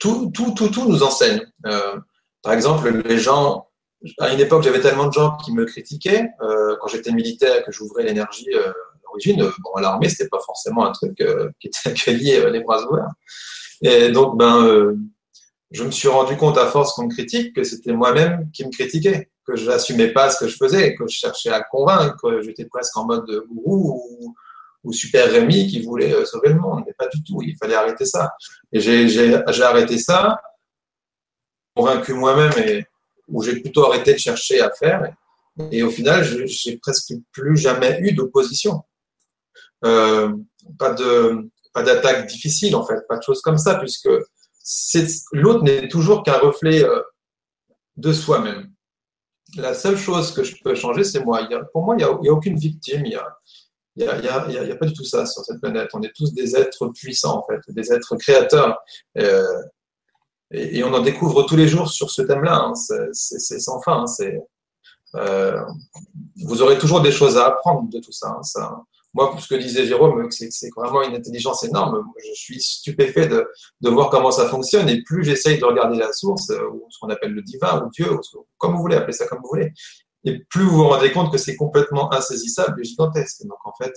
tout, 0.00 0.32
tout, 0.34 0.50
tout, 0.56 0.70
tout 0.70 0.88
nous 0.88 1.04
enseigne. 1.04 1.40
Euh, 1.66 2.00
par 2.42 2.52
exemple, 2.52 2.90
les 2.90 3.18
gens, 3.18 3.68
à 4.18 4.32
une 4.32 4.40
époque, 4.40 4.64
j'avais 4.64 4.80
tellement 4.80 5.06
de 5.06 5.12
gens 5.12 5.36
qui 5.36 5.52
me 5.52 5.64
critiquaient 5.64 6.30
euh, 6.42 6.76
quand 6.80 6.88
j'étais 6.88 7.12
militaire 7.12 7.64
que 7.64 7.70
j'ouvrais 7.70 8.02
l'énergie 8.02 8.48
euh, 8.54 8.72
d'origine. 9.04 9.52
Bon, 9.60 9.80
l'armée, 9.80 10.08
c'était 10.08 10.28
pas 10.28 10.40
forcément 10.44 10.84
un 10.84 10.90
truc 10.90 11.20
euh, 11.20 11.48
qui 11.60 11.68
était 11.68 11.78
accueilli 11.90 12.34
euh, 12.34 12.50
les 12.50 12.58
bras 12.58 12.84
ouverts. 12.84 13.12
Et 13.82 14.10
donc, 14.10 14.36
ben, 14.36 14.64
euh, 14.64 14.96
je 15.70 15.84
me 15.84 15.90
suis 15.90 16.08
rendu 16.08 16.36
compte 16.36 16.56
à 16.58 16.66
force 16.66 16.94
qu'on 16.94 17.04
me 17.04 17.10
critique 17.10 17.54
que 17.54 17.62
c'était 17.62 17.92
moi-même 17.92 18.50
qui 18.52 18.64
me 18.64 18.70
critiquais, 18.70 19.30
que 19.46 19.56
je 19.56 19.66
n'assumais 19.66 20.08
pas 20.08 20.30
ce 20.30 20.38
que 20.44 20.48
je 20.48 20.56
faisais, 20.56 20.94
que 20.94 21.06
je 21.06 21.16
cherchais 21.16 21.50
à 21.50 21.62
convaincre, 21.62 22.16
que 22.22 22.42
j'étais 22.42 22.64
presque 22.64 22.96
en 22.96 23.06
mode 23.06 23.44
gourou 23.48 24.02
ou, 24.10 24.34
ou 24.84 24.92
Super 24.92 25.30
Rémi 25.30 25.66
qui 25.66 25.82
voulait 25.82 26.14
euh, 26.14 26.24
sauver 26.24 26.50
le 26.50 26.60
monde. 26.60 26.84
Mais 26.86 26.94
pas 26.94 27.08
du 27.08 27.22
tout. 27.22 27.42
Il 27.42 27.56
fallait 27.56 27.74
arrêter 27.74 28.04
ça. 28.04 28.32
Et 28.72 28.80
j'ai 28.80 29.62
arrêté 29.62 29.98
ça, 29.98 30.40
convaincu 31.74 32.14
moi-même 32.14 32.52
où 33.28 33.42
j'ai 33.42 33.60
plutôt 33.60 33.86
arrêté 33.86 34.14
de 34.14 34.18
chercher 34.18 34.60
à 34.60 34.70
faire. 34.70 35.12
Et, 35.72 35.82
au 35.82 35.90
final, 35.90 36.24
j'ai 36.46 36.76
presque 36.78 37.14
plus 37.32 37.56
jamais 37.56 37.98
eu 38.00 38.12
d'opposition. 38.12 38.82
Euh, 39.84 40.32
pas 40.78 40.92
de 40.92 41.48
pas 41.72 41.82
d'attaque 41.82 42.26
difficile 42.26 42.74
en 42.74 42.84
fait, 42.84 43.06
pas 43.08 43.16
de 43.16 43.22
choses 43.22 43.40
comme 43.40 43.58
ça, 43.58 43.76
puisque 43.76 44.08
l'autre 45.32 45.62
n'est 45.62 45.88
toujours 45.88 46.22
qu'un 46.22 46.38
reflet 46.38 46.84
euh, 46.84 47.02
de 47.96 48.12
soi-même. 48.12 48.70
La 49.56 49.74
seule 49.74 49.96
chose 49.96 50.32
que 50.32 50.44
je 50.44 50.56
peux 50.62 50.74
changer, 50.74 51.04
c'est 51.04 51.24
moi. 51.24 51.48
pour 51.72 51.84
moi, 51.84 51.94
il 51.94 51.98
n'y 51.98 52.04
a, 52.04 52.08
a, 52.08 52.32
aucune 52.34 52.58
victime. 52.58 53.06
Il 53.06 53.12
y 53.12 53.16
a, 53.16 53.36
il 53.96 54.04
n'y 54.04 54.28
a, 54.28 54.34
a, 54.34 54.72
a, 54.72 54.76
pas 54.76 54.86
du 54.86 54.92
tout 54.92 55.04
ça 55.04 55.24
sur 55.26 55.42
cette 55.44 55.60
planète. 55.60 55.90
On 55.94 56.02
est 56.02 56.14
tous 56.14 56.34
des 56.34 56.54
êtres 56.54 56.88
puissants, 56.88 57.38
en 57.38 57.46
fait, 57.46 57.60
des 57.72 57.92
êtres 57.92 58.16
créateurs. 58.16 58.78
Euh, 59.16 59.62
et, 60.50 60.78
et, 60.78 60.84
on 60.84 60.92
en 60.92 61.00
découvre 61.00 61.44
tous 61.44 61.56
les 61.56 61.66
jours 61.66 61.90
sur 61.90 62.10
ce 62.10 62.22
thème-là. 62.22 62.56
Hein. 62.56 62.74
C'est 63.12 63.60
sans 63.60 63.80
fin. 63.80 64.04
Hein. 64.04 64.38
Euh, 65.14 65.64
vous 66.44 66.62
aurez 66.62 66.78
toujours 66.78 67.00
des 67.00 67.12
choses 67.12 67.36
à 67.38 67.46
apprendre 67.46 67.88
de 67.88 67.98
tout 67.98 68.12
ça. 68.12 68.28
Hein. 68.28 68.42
ça 68.42 68.82
moi, 69.14 69.34
ce 69.38 69.48
que 69.48 69.54
disait 69.54 69.86
Jérôme, 69.86 70.28
c'est 70.30 70.70
vraiment 70.76 71.02
une 71.02 71.14
intelligence 71.14 71.64
énorme. 71.64 72.04
Je 72.24 72.34
suis 72.34 72.60
stupéfait 72.60 73.26
de, 73.26 73.46
voir 73.88 74.10
comment 74.10 74.30
ça 74.30 74.48
fonctionne. 74.48 74.88
Et 74.88 75.02
plus 75.02 75.24
j'essaye 75.24 75.58
de 75.58 75.64
regarder 75.64 75.98
la 75.98 76.12
source, 76.12 76.50
euh, 76.50 76.68
ou 76.72 76.86
ce 76.90 76.98
qu'on 76.98 77.08
appelle 77.08 77.32
le 77.32 77.42
divin, 77.42 77.82
ou 77.84 77.90
Dieu, 77.90 78.12
ou 78.12 78.20
comme 78.58 78.74
vous 78.74 78.82
voulez, 78.82 78.96
appeler 78.96 79.12
ça 79.12 79.26
comme 79.26 79.40
vous 79.42 79.48
voulez, 79.48 79.72
et 80.24 80.40
plus 80.50 80.64
vous 80.64 80.76
vous 80.76 80.88
rendez 80.88 81.12
compte 81.12 81.32
que 81.32 81.38
c'est 81.38 81.56
complètement 81.56 82.12
insaisissable 82.12 82.80
et 82.80 82.84
gigantesque. 82.84 83.42
Donc 83.46 83.58
en 83.64 83.72
fait, 83.80 83.94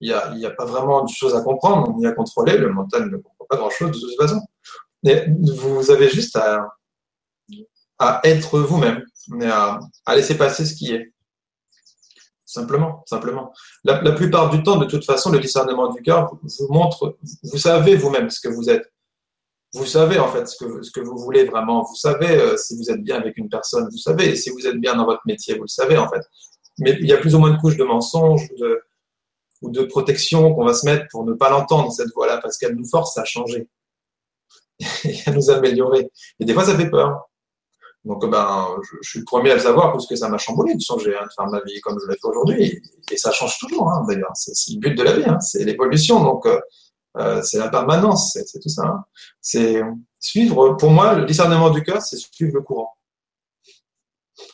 il 0.00 0.08
n'y 0.08 0.14
a, 0.14 0.34
y 0.36 0.46
a, 0.46 0.50
pas 0.50 0.64
vraiment 0.64 1.04
de 1.04 1.10
choses 1.10 1.34
à 1.34 1.42
comprendre 1.42 1.92
ni 1.96 2.06
à 2.06 2.12
contrôler. 2.12 2.56
Le 2.56 2.72
mental 2.72 3.10
ne 3.10 3.16
comprend 3.16 3.46
pas 3.48 3.56
grand-chose 3.56 3.90
de 3.90 3.98
toute 3.98 4.16
façon. 4.16 4.40
Mais 5.02 5.28
vous 5.56 5.90
avez 5.90 6.08
juste 6.08 6.36
à, 6.36 6.68
être 8.24 8.60
vous-même, 8.60 9.04
à, 9.42 9.80
laisser 10.14 10.36
passer 10.36 10.64
ce 10.64 10.74
qui 10.74 10.94
est. 10.94 11.12
Simplement, 12.48 13.04
simplement. 13.04 13.52
La, 13.84 14.12
plupart 14.12 14.48
du 14.48 14.62
temps, 14.62 14.78
de 14.78 14.86
toute 14.86 15.04
façon, 15.04 15.30
le 15.30 15.38
discernement 15.38 15.92
du 15.92 16.00
cœur 16.00 16.32
vous 16.42 16.72
montre, 16.72 17.18
vous 17.42 17.58
savez 17.58 17.94
vous-même 17.94 18.30
ce 18.30 18.40
que 18.40 18.48
vous 18.48 18.70
êtes 18.70 18.90
vous 19.74 19.84
savez 19.84 20.18
en 20.18 20.32
fait 20.32 20.48
ce 20.48 20.56
que, 20.56 21.00
vous 21.00 21.18
voulez 21.18 21.44
vraiment. 21.44 21.82
Vous 21.82 21.94
savez 21.94 22.40
euh, 22.40 22.56
si 22.56 22.74
vous 22.74 22.90
êtes 22.90 23.02
bien 23.02 23.16
avec 23.16 23.36
une 23.36 23.50
personne, 23.50 23.86
vous 23.90 23.98
savez 23.98 24.34
si 24.34 24.48
vous 24.48 24.66
êtes 24.66 24.80
bien 24.80 24.96
dans 24.96 25.04
votre 25.04 25.20
métier, 25.26 25.56
vous 25.56 25.64
le 25.64 25.68
savez 25.68 25.98
en 25.98 26.08
fait. 26.08 26.22
Mais 26.78 26.96
il 26.98 27.06
y 27.06 27.12
a 27.12 27.18
plus 27.18 27.34
ou 27.34 27.38
moins 27.38 27.50
de 27.50 27.60
couches 27.60 27.76
de 27.76 27.84
mensonges 27.84 28.48
ou 28.50 28.58
de, 28.58 28.80
ou 29.60 29.70
de 29.70 29.82
protection 29.82 30.54
qu'on 30.54 30.64
va 30.64 30.72
se 30.72 30.86
mettre 30.86 31.04
pour 31.10 31.24
ne 31.26 31.34
pas 31.34 31.50
l'entendre, 31.50 31.92
cette 31.92 32.14
voix-là, 32.14 32.38
parce 32.38 32.56
qu'elle 32.56 32.76
nous 32.76 32.88
force 32.88 33.18
à 33.18 33.26
changer 33.26 33.68
et 35.04 35.18
à 35.26 35.32
nous 35.32 35.50
améliorer. 35.50 36.10
Et 36.40 36.46
des 36.46 36.54
fois, 36.54 36.64
ça 36.64 36.74
fait 36.74 36.88
peur. 36.88 37.27
Donc, 38.04 38.24
ben, 38.30 38.68
je, 39.02 39.08
suis 39.08 39.18
le 39.18 39.24
premier 39.24 39.50
à 39.50 39.54
le 39.54 39.60
savoir 39.60 39.92
parce 39.92 40.06
que 40.06 40.16
ça 40.16 40.28
m'a 40.28 40.38
chamboulé 40.38 40.74
de 40.74 40.80
changer, 40.80 41.14
hein, 41.16 41.24
de 41.24 41.32
faire 41.34 41.46
ma 41.46 41.60
vie 41.60 41.80
comme 41.80 41.98
je 42.00 42.06
l'ai 42.08 42.14
fait 42.14 42.28
aujourd'hui. 42.28 42.80
Et, 43.10 43.16
ça 43.16 43.32
change 43.32 43.58
toujours, 43.58 43.90
hein, 43.90 44.04
d'ailleurs. 44.08 44.32
C'est 44.34 44.52
le 44.72 44.78
but 44.78 44.94
de 44.94 45.02
la 45.02 45.16
vie, 45.16 45.24
hein, 45.24 45.40
c'est 45.40 45.64
l'évolution. 45.64 46.22
Donc, 46.22 46.46
euh, 46.46 46.60
euh, 47.18 47.42
c'est 47.42 47.58
la 47.58 47.68
permanence, 47.68 48.32
c'est 48.32 48.60
tout 48.60 48.68
ça. 48.68 48.86
Hein. 48.86 49.04
C'est 49.40 49.82
suivre, 50.20 50.74
pour 50.74 50.90
moi, 50.90 51.14
le 51.14 51.24
discernement 51.26 51.70
du 51.70 51.82
cœur, 51.82 52.00
c'est 52.00 52.16
suivre 52.16 52.54
le 52.54 52.62
courant. 52.62 52.94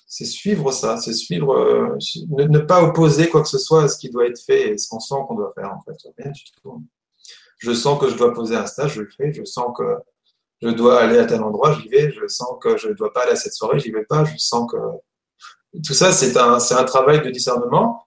C'est 0.06 0.24
suivre 0.24 0.70
ça, 0.70 0.96
c'est 0.96 1.12
suivre, 1.12 1.54
euh, 1.54 1.98
ne, 2.28 2.58
pas 2.58 2.82
opposer 2.82 3.28
quoi 3.28 3.42
que 3.42 3.48
ce 3.48 3.58
soit 3.58 3.82
à 3.84 3.88
ce 3.88 3.98
qui 3.98 4.10
doit 4.10 4.26
être 4.26 4.40
fait 4.40 4.70
et 4.70 4.78
ce 4.78 4.88
qu'on 4.88 5.00
sent 5.00 5.16
qu'on 5.26 5.34
doit 5.34 5.52
faire, 5.54 5.72
en 5.72 5.80
fait. 5.82 5.96
Je 7.58 7.72
sens 7.72 8.00
que 8.00 8.08
je 8.08 8.16
dois 8.16 8.32
poser 8.32 8.56
un 8.56 8.66
stage, 8.66 8.94
je 8.94 9.02
le 9.02 9.10
fais. 9.10 9.32
Je 9.32 9.44
sens 9.44 9.66
que 9.76 9.82
je 10.62 10.68
dois 10.68 11.00
aller 11.00 11.18
à 11.18 11.26
tel 11.26 11.42
endroit, 11.42 11.78
j'y 11.80 11.88
vais. 11.88 12.12
Je 12.12 12.26
sens 12.26 12.56
que 12.60 12.76
je 12.76 12.88
ne 12.88 12.94
dois 12.94 13.12
pas 13.12 13.22
aller 13.22 13.32
à 13.32 13.36
cette 13.36 13.54
soirée, 13.54 13.78
j'y 13.80 13.90
vais 13.90 14.04
pas. 14.04 14.24
Je 14.24 14.36
sens 14.38 14.70
que 14.70 14.76
tout 15.84 15.94
ça, 15.94 16.12
c'est 16.12 16.36
un, 16.36 16.58
un 16.58 16.84
travail 16.84 17.22
de 17.22 17.30
discernement. 17.30 18.06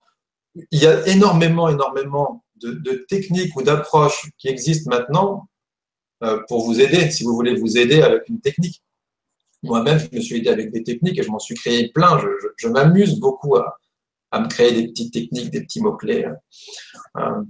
Il 0.72 0.82
y 0.82 0.88
a 0.88 1.06
énormément, 1.08 1.70
énormément 1.70 2.44
de, 2.56 3.06
techniques 3.08 3.56
ou 3.56 3.62
d'approches 3.62 4.30
qui 4.38 4.48
existent 4.48 4.90
maintenant 4.90 5.48
euh, 6.24 6.40
pour 6.48 6.66
vous 6.66 6.80
aider, 6.82 7.12
si 7.12 7.24
vous 7.24 7.34
voulez 7.34 7.56
vous 7.56 7.78
aider 7.78 8.02
avec 8.02 8.28
une 8.30 8.40
technique. 8.42 8.84
Moi-même, 9.64 10.00
je 10.00 10.16
me 10.16 10.22
suis 10.22 10.38
aidé 10.38 10.50
avec 10.50 10.72
des 10.72 10.84
techniques 10.84 11.20
et 11.20 11.24
je 11.24 11.30
m'en 11.30 11.40
suis 11.40 11.56
créé 11.56 11.92
plein. 11.92 12.20
Je, 12.58 12.68
m'amuse 12.68 13.20
beaucoup 13.20 13.56
à, 13.58 13.78
me 14.40 14.48
créer 14.48 14.72
des 14.72 14.88
petites 14.88 15.14
techniques, 15.14 15.52
des 15.52 15.62
petits 15.62 15.82
mots-clés. 15.82 16.28
Euh, 17.18 17.44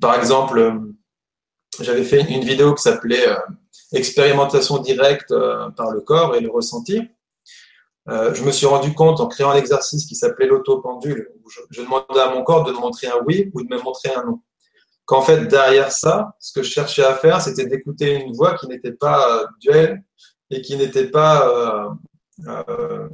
par 0.00 0.14
exemple, 0.14 0.80
j'avais 1.80 2.04
fait 2.04 2.22
une 2.22 2.44
vidéo 2.44 2.74
qui 2.74 2.82
s'appelait 2.82 3.28
euh, 3.28 3.36
Expérimentation 3.92 4.78
directe 4.78 5.32
par 5.76 5.90
le 5.92 6.00
corps 6.00 6.34
et 6.34 6.40
le 6.40 6.50
ressenti. 6.50 7.00
Euh, 8.08 8.32
je 8.34 8.44
me 8.44 8.52
suis 8.52 8.66
rendu 8.66 8.94
compte 8.94 9.20
en 9.20 9.26
créant 9.26 9.52
l'exercice 9.52 10.06
qui 10.06 10.14
s'appelait 10.14 10.46
l'autopendule, 10.46 11.28
où 11.44 11.50
je, 11.50 11.82
demandais 11.82 12.20
à 12.20 12.30
mon 12.30 12.44
corps 12.44 12.64
de 12.64 12.72
me 12.72 12.78
montrer 12.78 13.08
un 13.08 13.18
oui 13.26 13.50
ou 13.52 13.62
de 13.62 13.68
me 13.68 13.80
montrer 13.82 14.10
un 14.14 14.24
non. 14.24 14.40
Qu'en 15.06 15.22
fait, 15.22 15.46
derrière 15.46 15.90
ça, 15.90 16.36
ce 16.38 16.52
que 16.52 16.62
je 16.62 16.70
cherchais 16.70 17.04
à 17.04 17.14
faire, 17.14 17.40
c'était 17.40 17.66
d'écouter 17.66 18.14
une 18.14 18.32
voix 18.32 18.56
qui 18.56 18.68
n'était 18.68 18.92
pas 18.92 19.40
euh, 19.40 19.46
duelle 19.60 20.04
et 20.50 20.62
qui 20.62 20.76
n'était 20.76 21.08
pas 21.08 21.98
euh, 22.46 23.08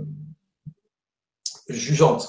jugeante. 1.69 2.29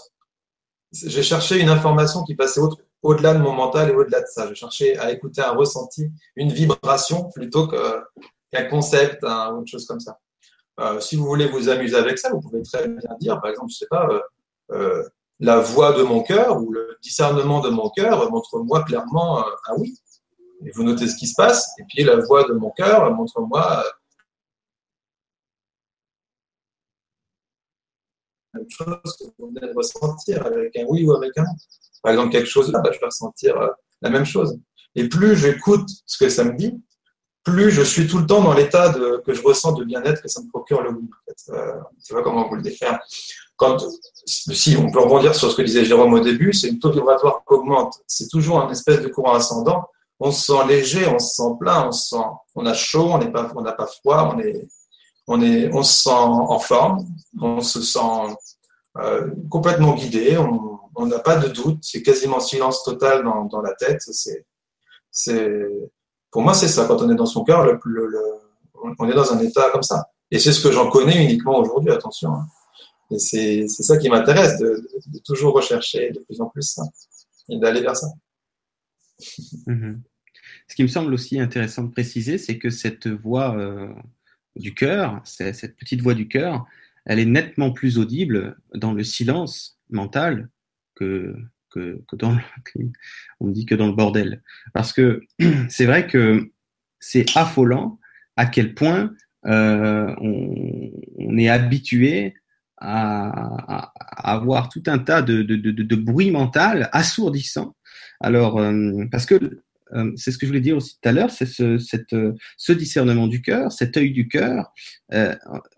J'ai 0.91 1.24
cherché 1.24 1.60
une 1.60 1.69
information 1.69 2.24
qui 2.24 2.36
passait 2.36 2.62
au-delà 3.04 3.34
de 3.34 3.39
mon 3.39 3.52
mental 3.52 3.89
et 3.89 3.94
au-delà 3.94 4.22
de 4.22 4.28
ça. 4.28 4.48
Je 4.48 4.54
cherchais 4.54 4.98
à 4.98 5.12
écouter 5.12 5.42
un 5.42 5.52
ressenti, 5.52 6.10
une 6.36 6.52
vibration 6.52 7.30
plutôt 7.30 7.68
qu'un 7.68 8.63
concept, 8.70 9.24
un, 9.24 9.56
autre 9.56 9.70
chose 9.70 9.86
comme 9.86 10.00
ça. 10.00 10.18
Euh, 10.80 11.00
si 11.00 11.16
vous 11.16 11.26
voulez 11.26 11.48
vous 11.48 11.70
amuser 11.70 11.96
avec 11.96 12.18
ça, 12.18 12.32
vous 12.32 12.39
pouvez 12.39 12.63
très 12.63 12.88
bien 12.88 13.16
dire, 13.20 13.39
par 13.39 13.52
exemple, 13.52 13.72
je 13.72 13.78
sais 13.78 13.88
pas, 13.89 14.08
euh, 14.10 14.22
euh, 14.72 15.04
la 15.39 15.60
voix 15.60 15.94
de 15.94 16.02
mon 16.02 16.24
cœur 16.24 16.60
ou 16.62 16.72
le 16.72 16.98
discernement 17.04 17.60
de 17.60 17.70
mon 17.70 17.89
cœur 17.89 18.32
montre-moi 18.32 18.84
clairement 18.84 19.39
un 19.39 19.76
oui. 19.78 19.96
Et 20.66 20.72
vous 20.72 20.84
notez 20.84 21.08
ce 21.08 21.18
qui 21.18 21.28
se 21.28 21.36
passe, 21.36 21.74
et 21.78 21.84
puis 21.84 22.04
la 22.04 22.16
voix 22.16 22.46
de 22.46 22.54
mon 22.54 22.72
cœur 22.72 23.12
montre-moi 23.12 23.84
une 28.60 28.70
chose 28.70 29.18
que 29.20 29.26
vous 29.38 29.48
venez 29.48 29.68
de 29.68 29.76
ressentir 29.76 30.46
avec 30.46 30.76
un 30.78 30.84
oui 30.88 31.06
ou 31.06 31.13
avec 31.13 31.38
un 31.38 31.44
non. 31.44 31.56
Par 32.02 32.12
exemple, 32.12 32.32
quelque 32.32 32.50
chose 32.50 32.72
là, 32.72 32.80
bah, 32.80 32.92
je 32.94 33.00
vais 33.00 33.06
ressentir 33.06 33.56
la 34.02 34.10
même 34.10 34.26
chose. 34.26 34.60
Et 34.96 35.08
plus 35.08 35.36
j'écoute 35.36 35.89
ce 36.06 36.18
que 36.18 36.30
ça 36.30 36.44
me 36.44 36.56
dit, 36.56 36.82
plus 37.44 37.72
je 37.72 37.82
suis 37.82 38.08
tout 38.08 38.20
le 38.20 38.26
temps 38.26 38.42
dans 38.42 38.54
l'état 38.54 38.94
que 39.26 39.34
je 39.34 39.42
ressens 39.42 39.74
de 39.74 39.84
bien-être 39.84 40.22
que 40.22 40.28
ça 40.28 40.42
me 40.42 40.50
procure 40.50 40.82
le 40.82 40.94
goût. 40.94 41.10
En 41.12 41.26
fait. 41.26 41.54
Euh, 41.54 41.74
je 42.00 42.06
sais 42.06 42.13
pas 42.13 42.22
comment 42.22 42.48
vous 42.48 42.56
le 42.56 42.62
décrire. 42.62 43.00
Quand, 43.56 43.78
si 44.26 44.76
on 44.78 44.92
peut 44.92 45.00
rebondir 45.00 45.36
sur 45.36 45.52
ce 45.52 45.56
que 45.56 45.62
disait 45.62 45.86
Jérôme 45.86 46.13
au 46.13 46.20
début, 46.20 46.54
c'est 46.54 46.70
une 46.70 46.80
taux 46.80 46.92
vibratoire 46.92 47.44
qui 47.48 47.54
augmente. 47.54 48.02
C'est 48.08 48.30
toujours 48.30 48.62
un 48.62 48.70
espèce 48.72 49.02
de 49.02 49.10
courant 49.10 49.34
ascendant. 49.34 49.86
On 50.20 50.32
se 50.32 50.46
sent 50.46 50.68
léger, 50.68 51.08
on 51.08 51.20
se 51.20 51.36
sent 51.36 51.52
plein, 51.60 51.88
on 51.88 51.92
se 51.92 52.10
sent, 52.10 52.26
on 52.56 52.66
a 52.66 52.74
chaud, 52.74 53.10
on 53.12 53.18
n'est 53.18 53.32
pas, 53.32 53.52
n'a 53.62 53.74
pas 53.74 53.88
froid, 53.88 54.34
on 54.34 54.39
est, 54.39 54.68
on 55.28 55.42
est, 55.42 55.74
on 55.74 55.84
se 55.84 56.04
sent 56.04 56.10
en 56.10 56.60
forme, 56.60 57.06
on 57.40 57.62
se 57.62 57.82
sent 57.82 58.36
euh, 58.98 59.30
complètement 59.50 59.96
guidé, 59.96 60.38
on 60.96 61.06
n'a 61.06 61.20
pas 61.20 61.38
de 61.38 61.48
doute, 61.48 61.80
c'est 61.82 62.04
quasiment 62.04 62.40
silence 62.40 62.84
total 62.84 63.24
dans, 63.24 63.62
la 63.62 63.74
tête. 63.74 64.02
C'est, 64.02 64.46
c'est, 65.10 65.66
pour 66.30 66.42
moi, 66.42 66.54
c'est 66.54 66.68
ça. 66.68 66.86
Quand 66.86 67.02
on 67.02 67.10
est 67.10 67.16
dans 67.16 67.26
son 67.26 67.44
cœur, 67.44 67.66
on 69.00 69.10
est 69.10 69.14
dans 69.14 69.34
un 69.34 69.40
état 69.40 69.70
comme 69.72 69.84
ça. 69.84 70.10
Et 70.30 70.40
c'est 70.40 70.52
ce 70.52 70.62
que 70.62 70.72
j'en 70.72 70.90
connais 70.90 71.24
uniquement 71.24 71.58
aujourd'hui, 71.60 71.92
attention. 71.92 72.34
Hein. 72.34 72.48
Et 73.12 73.20
c'est 73.20 73.68
ça 73.68 73.98
qui 73.98 74.10
m'intéresse, 74.10 74.58
de, 74.60 74.84
toujours 75.24 75.54
rechercher 75.54 76.12
de 76.12 76.20
plus 76.20 76.42
en 76.42 76.48
plus 76.48 76.64
ça, 76.64 76.84
et 77.50 77.60
d'aller 77.60 77.82
vers 77.82 77.96
ça. 77.96 78.08
Mhm. 79.67 80.02
Ce 80.67 80.76
qui 80.76 80.84
me 80.84 80.88
semble 80.88 81.13
aussi 81.13 81.40
intéressant 81.40 81.84
de 81.84 81.92
préciser, 81.92 82.38
c'est 82.38 82.58
que 82.58 82.69
cette 82.69 83.08
voix 83.08 83.56
euh, 83.56 83.94
du 84.56 84.73
cœur, 84.73 85.21
cette 85.25 85.75
petite 85.77 86.01
voix 86.01 86.13
du 86.13 86.27
cœur, 86.27 86.65
elle 87.06 87.19
est 87.19 87.25
nettement 87.25 87.71
plus 87.71 87.97
audible 87.97 88.58
dans 88.73 88.93
le 88.93 89.04
silence 89.04 89.79
mental 89.89 90.49
que, 90.95 91.35
que, 91.69 92.01
dans 92.13 92.31
le, 92.31 92.39
on 93.39 93.47
dit 93.49 93.65
que 93.65 93.75
dans 93.75 93.87
le 93.87 93.93
bordel. 93.93 94.41
Parce 94.73 94.93
que 94.93 95.21
c'est 95.69 95.85
vrai 95.85 96.08
que 96.08 96.51
c'est 96.99 97.25
affolant 97.35 97.99
à 98.35 98.45
quel 98.45 98.73
point 98.73 99.13
euh, 99.45 100.15
on, 100.21 101.37
est 101.37 101.49
habitué 101.49 102.35
à, 102.77 103.91
avoir 104.08 104.69
tout 104.69 104.83
un 104.87 104.99
tas 104.99 105.21
de, 105.21 105.41
de, 105.41 105.95
bruit 105.95 106.31
mental 106.31 106.89
assourdissant. 106.91 107.75
Alors, 108.19 108.60
euh, 108.60 109.06
parce 109.12 109.25
que 109.25 109.63
euh, 109.94 110.12
c'est 110.15 110.31
ce 110.31 110.37
que 110.37 110.46
je 110.46 110.52
voulais 110.52 110.62
dire 110.62 110.77
aussi 110.77 111.00
tout 111.02 111.10
à 111.10 111.12
l'heure, 111.12 111.29
c'est 111.31 111.46
ce, 111.46 111.77
ce 112.58 112.73
discernement 112.73 113.27
du 113.27 113.41
cœur, 113.41 113.71
cet 113.71 113.98
œil 113.98 114.12
du 114.12 114.27
cœur, 114.27 114.73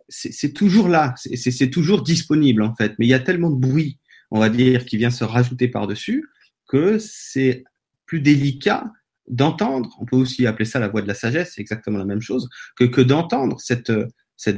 c'est 0.10 0.54
toujours 0.54 0.88
là, 0.88 1.14
c'est 1.18 1.70
toujours 1.70 2.04
disponible 2.04 2.64
en 2.64 2.74
fait, 2.76 2.94
mais 3.00 3.06
il 3.06 3.10
y 3.10 3.14
a 3.14 3.20
tellement 3.20 3.50
de 3.50 3.60
bruit 3.60 4.00
on 4.32 4.40
va 4.40 4.50
dire, 4.50 4.86
qui 4.86 4.98
vient 4.98 5.12
se 5.12 5.24
rajouter 5.24 5.68
par-dessus, 5.68 6.28
que 6.68 6.98
c'est 7.00 7.64
plus 8.06 8.22
délicat 8.22 8.92
d'entendre, 9.28 9.96
on 10.00 10.06
peut 10.06 10.16
aussi 10.16 10.46
appeler 10.46 10.66
ça 10.66 10.80
la 10.80 10.88
voix 10.88 11.02
de 11.02 11.08
la 11.08 11.14
sagesse, 11.14 11.54
c'est 11.56 11.62
exactement 11.62 11.98
la 11.98 12.06
même 12.06 12.22
chose, 12.22 12.50
que, 12.76 13.02
d'entendre 13.02 13.60
cette, 13.60 13.92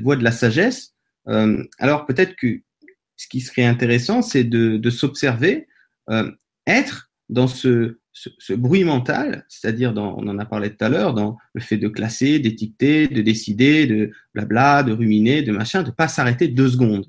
voix 0.01 0.15
de 0.15 0.23
la 0.23 0.31
sagesse. 0.31 0.93
Euh, 1.27 1.63
alors 1.79 2.05
peut-être 2.05 2.35
que 2.35 2.59
ce 3.15 3.27
qui 3.27 3.41
serait 3.41 3.65
intéressant, 3.65 4.21
c'est 4.21 4.43
de, 4.43 4.89
s'observer, 4.89 5.67
euh, 6.09 6.31
être 6.65 7.11
dans 7.29 7.47
ce, 7.47 7.99
ce, 8.39 8.53
bruit 8.53 8.83
mental, 8.83 9.45
c'est-à-dire, 9.47 9.93
on 9.95 10.27
en 10.27 10.39
a 10.39 10.45
parlé 10.45 10.75
tout 10.75 10.83
à 10.83 10.89
l'heure, 10.89 11.13
dans 11.13 11.37
le 11.53 11.61
fait 11.61 11.77
de 11.77 11.87
classer, 11.87 12.39
d'étiqueter, 12.39 13.07
de 13.07 13.21
décider, 13.21 13.85
de 13.85 14.11
blabla, 14.33 14.83
de 14.83 14.91
ruminer, 14.91 15.41
de 15.41 15.51
machin, 15.51 15.83
de 15.83 15.91
pas 15.91 16.07
s'arrêter 16.07 16.47
deux 16.47 16.69
secondes. 16.69 17.05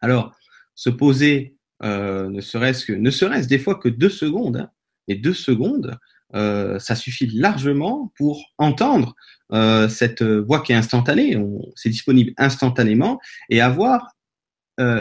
Alors, 0.00 0.34
se 0.74 0.90
poser, 0.90 1.56
euh, 1.82 2.28
ne 2.28 2.40
serait-ce 2.40 2.86
que, 2.86 3.46
des 3.46 3.58
fois 3.58 3.76
que 3.76 3.88
deux 3.88 4.10
secondes, 4.10 4.56
hein, 4.58 4.70
et 5.08 5.14
deux 5.14 5.34
secondes, 5.34 5.98
euh, 6.34 6.78
ça 6.78 6.94
suffit 6.94 7.26
largement 7.26 8.12
pour 8.16 8.44
entendre 8.58 9.14
euh, 9.52 9.88
cette 9.88 10.22
voix 10.22 10.62
qui 10.62 10.72
est 10.72 10.76
instantanée, 10.76 11.36
c'est 11.74 11.90
disponible 11.90 12.32
instantanément, 12.36 13.20
et 13.48 13.60
avoir 13.60 14.16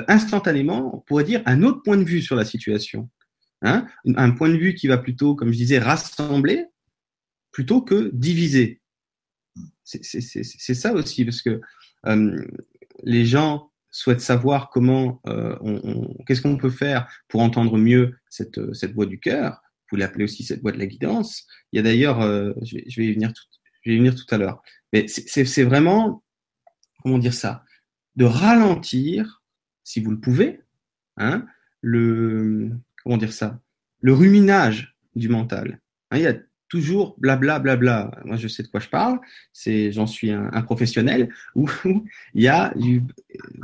instantanément, 0.10 0.94
on 0.94 1.00
pourrait 1.00 1.24
dire, 1.24 1.42
un 1.46 1.64
autre 1.64 1.82
point 1.84 1.96
de 1.96 2.04
vue 2.04 2.22
sur 2.22 2.36
la 2.36 2.44
situation. 2.44 3.10
Hein 3.62 3.88
un 4.16 4.32
point 4.32 4.50
de 4.50 4.58
vue 4.58 4.74
qui 4.74 4.88
va 4.88 4.98
plutôt, 4.98 5.36
comme 5.36 5.52
je 5.52 5.58
disais, 5.58 5.80
rassembler 5.80 6.66
plutôt 7.52 7.82
que 7.82 8.10
diviser. 8.14 8.82
C'est 9.84 10.74
ça 10.74 10.94
aussi, 10.94 11.26
parce 11.26 11.42
que 11.42 11.60
euh, 12.06 12.46
les 13.04 13.26
gens 13.26 13.72
souhaitent 13.92 14.22
savoir 14.22 14.70
comment, 14.70 15.20
euh, 15.28 15.58
on, 15.62 16.14
qu'est-ce 16.26 16.42
qu'on 16.42 16.58
peut 16.58 16.70
faire 16.70 17.12
pour 17.28 17.42
entendre 17.42 17.78
mieux 17.78 18.18
cette, 18.30 18.74
cette 18.74 18.94
voix 18.94 19.08
du 19.08 19.20
cœur. 19.20 19.62
Vous 19.92 19.98
l'appelez 19.98 20.26
aussi 20.26 20.44
cette 20.44 20.62
voix 20.62 20.72
de 20.72 20.78
la 20.78 20.86
guidance. 20.86 21.48
Il 21.72 21.78
y 21.78 21.80
a 21.80 21.82
d'ailleurs, 21.82 22.22
euh, 22.22 22.54
je, 22.62 22.78
je, 22.88 23.02
vais 23.02 23.08
y 23.08 23.14
venir 23.14 23.34
tout, 23.34 23.44
je 23.82 23.90
vais 23.90 23.96
y 23.96 23.98
venir 23.98 24.16
tout 24.16 24.28
à 24.30 24.38
l'heure. 24.38 24.62
Mais 24.94 25.08
c'est 25.08 25.64
vraiment, 25.64 26.24
comment 27.04 27.18
dire 27.18 27.34
ça, 27.34 27.64
de 28.16 28.26
ralentir, 28.26 29.44
si 29.84 30.00
vous 30.00 30.12
le 30.12 30.20
pouvez, 30.20 30.62
hein, 31.18 31.46
le, 31.82 32.72
comment 33.10 33.18
dire 33.18 33.34
ça, 33.34 33.60
le 34.02 34.14
ruminage 34.14 34.96
du 35.16 35.30
mental. 35.30 35.80
Hein, 36.12 36.18
il 36.18 36.24
y 36.26 36.28
a 36.28 36.36
toujours 36.68 37.16
blabla 37.18 37.58
blabla. 37.58 38.12
Moi, 38.24 38.38
je 38.38 38.48
sais 38.48 38.62
de 38.62 38.68
quoi 38.68 38.80
je 38.80 38.88
parle. 38.88 39.20
C'est, 39.52 39.92
j'en 39.92 40.06
suis 40.06 40.30
un, 40.30 40.62
professionnel 40.62 41.34
où 41.56 41.68
il 42.36 42.44
y 42.44 42.48
a 42.48 42.72
du 42.76 43.02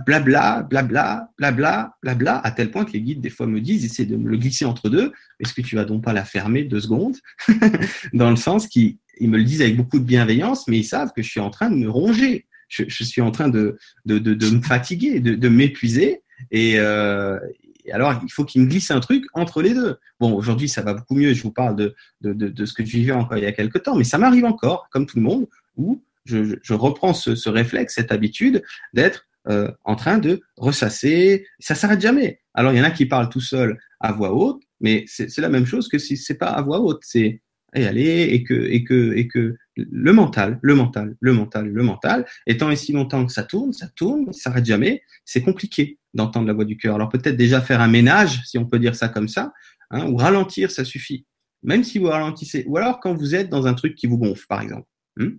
blabla, 0.08 0.64
blabla, 0.64 1.30
blabla, 1.38 1.96
blabla, 2.02 2.40
à 2.40 2.50
tel 2.50 2.72
point 2.72 2.86
que 2.86 2.94
les 2.94 3.02
guides 3.02 3.22
des 3.22 3.30
fois 3.30 3.46
me 3.46 3.62
disent, 3.62 3.86
essaie 3.86 4.06
de 4.06 4.18
me 4.18 4.32
le 4.32 4.38
glisser 4.38 4.66
entre 4.66 4.90
deux. 4.90 5.14
Est-ce 5.40 5.54
que 5.54 5.62
tu 5.62 5.76
vas 5.76 5.86
donc 5.86 6.04
pas 6.04 6.12
la 6.14 6.26
fermer 6.26 6.64
deux 6.64 6.80
secondes? 6.80 7.18
Dans 8.14 8.32
le 8.32 8.38
sens 8.38 8.66
qu'ils 8.66 8.98
ils 9.20 9.30
me 9.30 9.38
le 9.38 9.44
disent 9.44 9.62
avec 9.62 9.78
beaucoup 9.78 10.00
de 10.00 10.06
bienveillance, 10.06 10.68
mais 10.68 10.80
ils 10.80 10.86
savent 10.86 11.14
que 11.16 11.22
je 11.22 11.30
suis 11.30 11.40
en 11.40 11.52
train 11.52 11.70
de 11.70 11.76
me 11.76 11.88
ronger. 11.88 12.48
Je, 12.68 13.04
suis 13.04 13.22
en 13.22 13.30
train 13.30 13.48
de, 13.48 13.78
de, 14.06 14.18
de, 14.18 14.50
me 14.50 14.62
fatiguer, 14.64 15.20
de, 15.20 15.36
de 15.36 15.50
m'épuiser. 15.50 16.24
Et, 16.50 16.80
euh, 16.80 17.40
et 17.86 17.92
alors, 17.92 18.20
il 18.24 18.32
faut 18.32 18.46
qu'il 18.46 18.62
me 18.62 18.68
glisse 18.68 18.90
un 18.92 19.00
truc 19.00 19.26
entre 19.34 19.62
les 19.62 19.74
deux. 19.74 19.98
Bon, 20.20 20.34
aujourd'hui, 20.34 20.68
ça 20.68 20.82
va 20.82 20.94
beaucoup 20.94 21.16
mieux. 21.16 21.34
Je 21.34 21.44
vous 21.44 21.52
parle 21.52 21.76
de, 21.76 21.96
ce 22.24 22.74
que 22.74 22.84
je 22.84 22.92
vivais 22.92 23.12
encore 23.12 23.38
il 23.38 23.44
y 23.44 23.48
a 23.48 23.52
quelques 23.52 23.84
temps, 23.84 23.96
mais 23.96 24.04
ça 24.04 24.18
m'arrive 24.18 24.46
encore, 24.46 24.90
comme 24.92 25.06
tout 25.06 25.18
le 25.18 25.24
monde, 25.24 25.48
où 25.78 26.04
je, 26.26 26.74
reprends 26.74 27.14
ce, 27.14 27.36
ce, 27.36 27.50
réflexe, 27.50 27.96
cette 27.96 28.12
habitude 28.12 28.64
d'être 28.94 29.28
euh, 29.48 29.72
en 29.84 29.96
train 29.96 30.18
de 30.18 30.42
ressasser. 30.58 31.46
Ça 31.60 31.76
s'arrête 31.76 32.02
jamais. 32.02 32.42
Alors, 32.56 32.74
il 32.74 32.78
y 32.78 32.82
en 32.82 32.86
a 32.86 32.92
qui 32.92 33.06
parlent 33.06 33.30
tout 33.30 33.42
seul 33.42 33.78
à 34.00 34.12
voix 34.12 34.34
haute, 34.34 34.64
mais 34.80 35.06
c'est 35.08 35.38
la 35.38 35.50
même 35.50 35.66
chose 35.66 35.88
que 35.88 36.00
si 36.00 36.18
c'est 36.18 36.38
pas 36.38 36.50
à 36.50 36.62
voix 36.64 36.80
haute. 36.80 37.02
C'est 37.04 37.42
et 37.74 37.86
aller 37.86 38.30
et 38.32 38.44
que 38.44 38.54
et 38.54 38.84
que 38.84 39.14
et 39.16 39.28
que 39.28 39.58
le 39.76 40.14
mental, 40.14 40.60
le 40.62 40.76
mental, 40.76 41.16
le 41.20 41.34
mental, 41.34 41.68
le 41.68 41.84
mental, 41.84 42.26
étant 42.48 42.72
ici 42.72 42.94
longtemps 42.94 43.26
que 43.26 43.32
ça 43.32 43.44
tourne, 43.44 43.74
ça 43.74 43.88
tourne, 43.96 44.32
ça 44.32 44.44
s'arrête 44.44 44.66
jamais, 44.66 45.02
c'est 45.26 45.42
compliqué 45.42 46.00
d'entendre 46.14 46.48
la 46.48 46.54
voix 46.54 46.66
du 46.66 46.78
cœur. 46.78 46.96
Alors 46.96 47.10
peut-être 47.10 47.36
déjà 47.36 47.62
faire 47.62 47.82
un 47.82 47.88
ménage, 47.88 48.42
si 48.46 48.58
on 48.58 48.66
peut 48.66 48.80
dire 48.80 48.96
ça 48.96 49.10
comme 49.10 49.28
ça, 49.28 49.52
hein, 49.92 50.08
ou 50.10 50.16
ralentir, 50.16 50.72
ça 50.72 50.86
suffit. 50.86 51.26
Même 51.64 51.84
si 51.84 52.00
vous 52.00 52.08
ralentissez, 52.08 52.64
ou 52.68 52.78
alors 52.78 53.00
quand 53.00 53.14
vous 53.14 53.36
êtes 53.36 53.50
dans 53.50 53.68
un 53.68 53.74
truc 53.74 53.96
qui 53.96 54.08
vous 54.08 54.18
gonfle, 54.18 54.46
par 54.48 54.62
exemple. 54.62 54.88
Hein. 55.20 55.32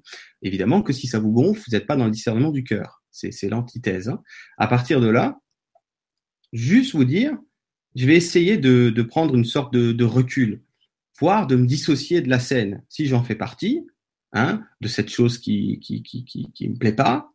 Évidemment 0.42 0.82
que 0.82 0.92
si 0.92 1.06
ça 1.06 1.18
vous 1.18 1.32
gonfle, 1.32 1.62
vous 1.66 1.76
n'êtes 1.76 1.86
pas 1.86 1.96
dans 1.96 2.06
le 2.06 2.10
discernement 2.10 2.50
du 2.50 2.64
cœur. 2.64 3.02
C'est 3.10 3.48
l'antithèse. 3.48 4.08
Hein. 4.08 4.22
À 4.58 4.66
partir 4.66 5.00
de 5.00 5.08
là, 5.08 5.38
juste 6.52 6.94
vous 6.94 7.04
dire, 7.04 7.38
je 7.94 8.06
vais 8.06 8.16
essayer 8.16 8.58
de, 8.58 8.90
de 8.90 9.02
prendre 9.02 9.34
une 9.34 9.44
sorte 9.44 9.72
de, 9.72 9.92
de 9.92 10.04
recul 10.04 10.62
voire 11.18 11.46
de 11.46 11.56
me 11.56 11.66
dissocier 11.66 12.20
de 12.20 12.28
la 12.28 12.38
scène, 12.38 12.82
si 12.88 13.06
j'en 13.06 13.22
fais 13.22 13.34
partie, 13.34 13.86
hein, 14.32 14.62
de 14.80 14.88
cette 14.88 15.08
chose 15.08 15.38
qui 15.38 15.80
qui, 15.80 16.02
qui, 16.02 16.24
qui, 16.24 16.52
qui 16.52 16.68
me 16.68 16.76
plaît 16.76 16.92
pas, 16.92 17.32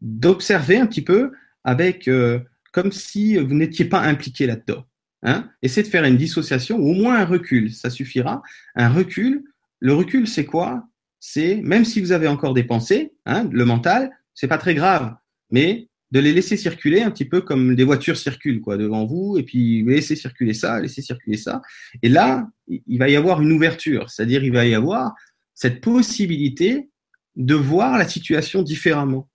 d'observer 0.00 0.78
un 0.78 0.86
petit 0.86 1.02
peu 1.02 1.32
avec 1.64 2.08
euh, 2.08 2.40
comme 2.72 2.92
si 2.92 3.36
vous 3.36 3.54
n'étiez 3.54 3.84
pas 3.84 4.00
impliqué 4.00 4.46
là-dedans. 4.46 4.84
Hein. 5.22 5.50
Essayez 5.62 5.84
de 5.84 5.90
faire 5.90 6.04
une 6.04 6.16
dissociation 6.16 6.78
ou 6.78 6.90
au 6.90 6.94
moins 6.94 7.16
un 7.16 7.24
recul, 7.24 7.72
ça 7.72 7.90
suffira. 7.90 8.42
Un 8.74 8.88
recul, 8.88 9.44
le 9.78 9.94
recul 9.94 10.26
c'est 10.26 10.44
quoi? 10.44 10.88
C'est 11.20 11.60
même 11.62 11.84
si 11.84 12.00
vous 12.00 12.12
avez 12.12 12.26
encore 12.26 12.54
des 12.54 12.64
pensées, 12.64 13.14
hein, 13.26 13.48
le 13.52 13.64
mental, 13.64 14.10
c'est 14.34 14.48
pas 14.48 14.58
très 14.58 14.74
grave, 14.74 15.14
mais 15.50 15.88
de 16.12 16.20
les 16.20 16.32
laisser 16.32 16.56
circuler 16.56 17.00
un 17.00 17.10
petit 17.10 17.24
peu 17.24 17.40
comme 17.40 17.74
des 17.74 17.84
voitures 17.84 18.16
circulent 18.16 18.60
quoi 18.60 18.76
devant 18.76 19.06
vous 19.06 19.38
et 19.38 19.42
puis 19.42 19.82
vous 19.82 19.88
laissez 19.88 20.14
circuler 20.14 20.54
ça, 20.54 20.78
laissez 20.78 21.02
circuler 21.02 21.38
ça 21.38 21.62
et 22.02 22.08
là 22.08 22.46
il 22.68 22.98
va 22.98 23.08
y 23.08 23.16
avoir 23.16 23.42
une 23.42 23.50
ouverture, 23.50 24.10
c'est-à-dire 24.10 24.44
il 24.44 24.52
va 24.52 24.66
y 24.66 24.74
avoir 24.74 25.14
cette 25.54 25.80
possibilité 25.80 26.90
de 27.36 27.54
voir 27.54 27.98
la 27.98 28.08
situation 28.08 28.62
différemment. 28.62 29.30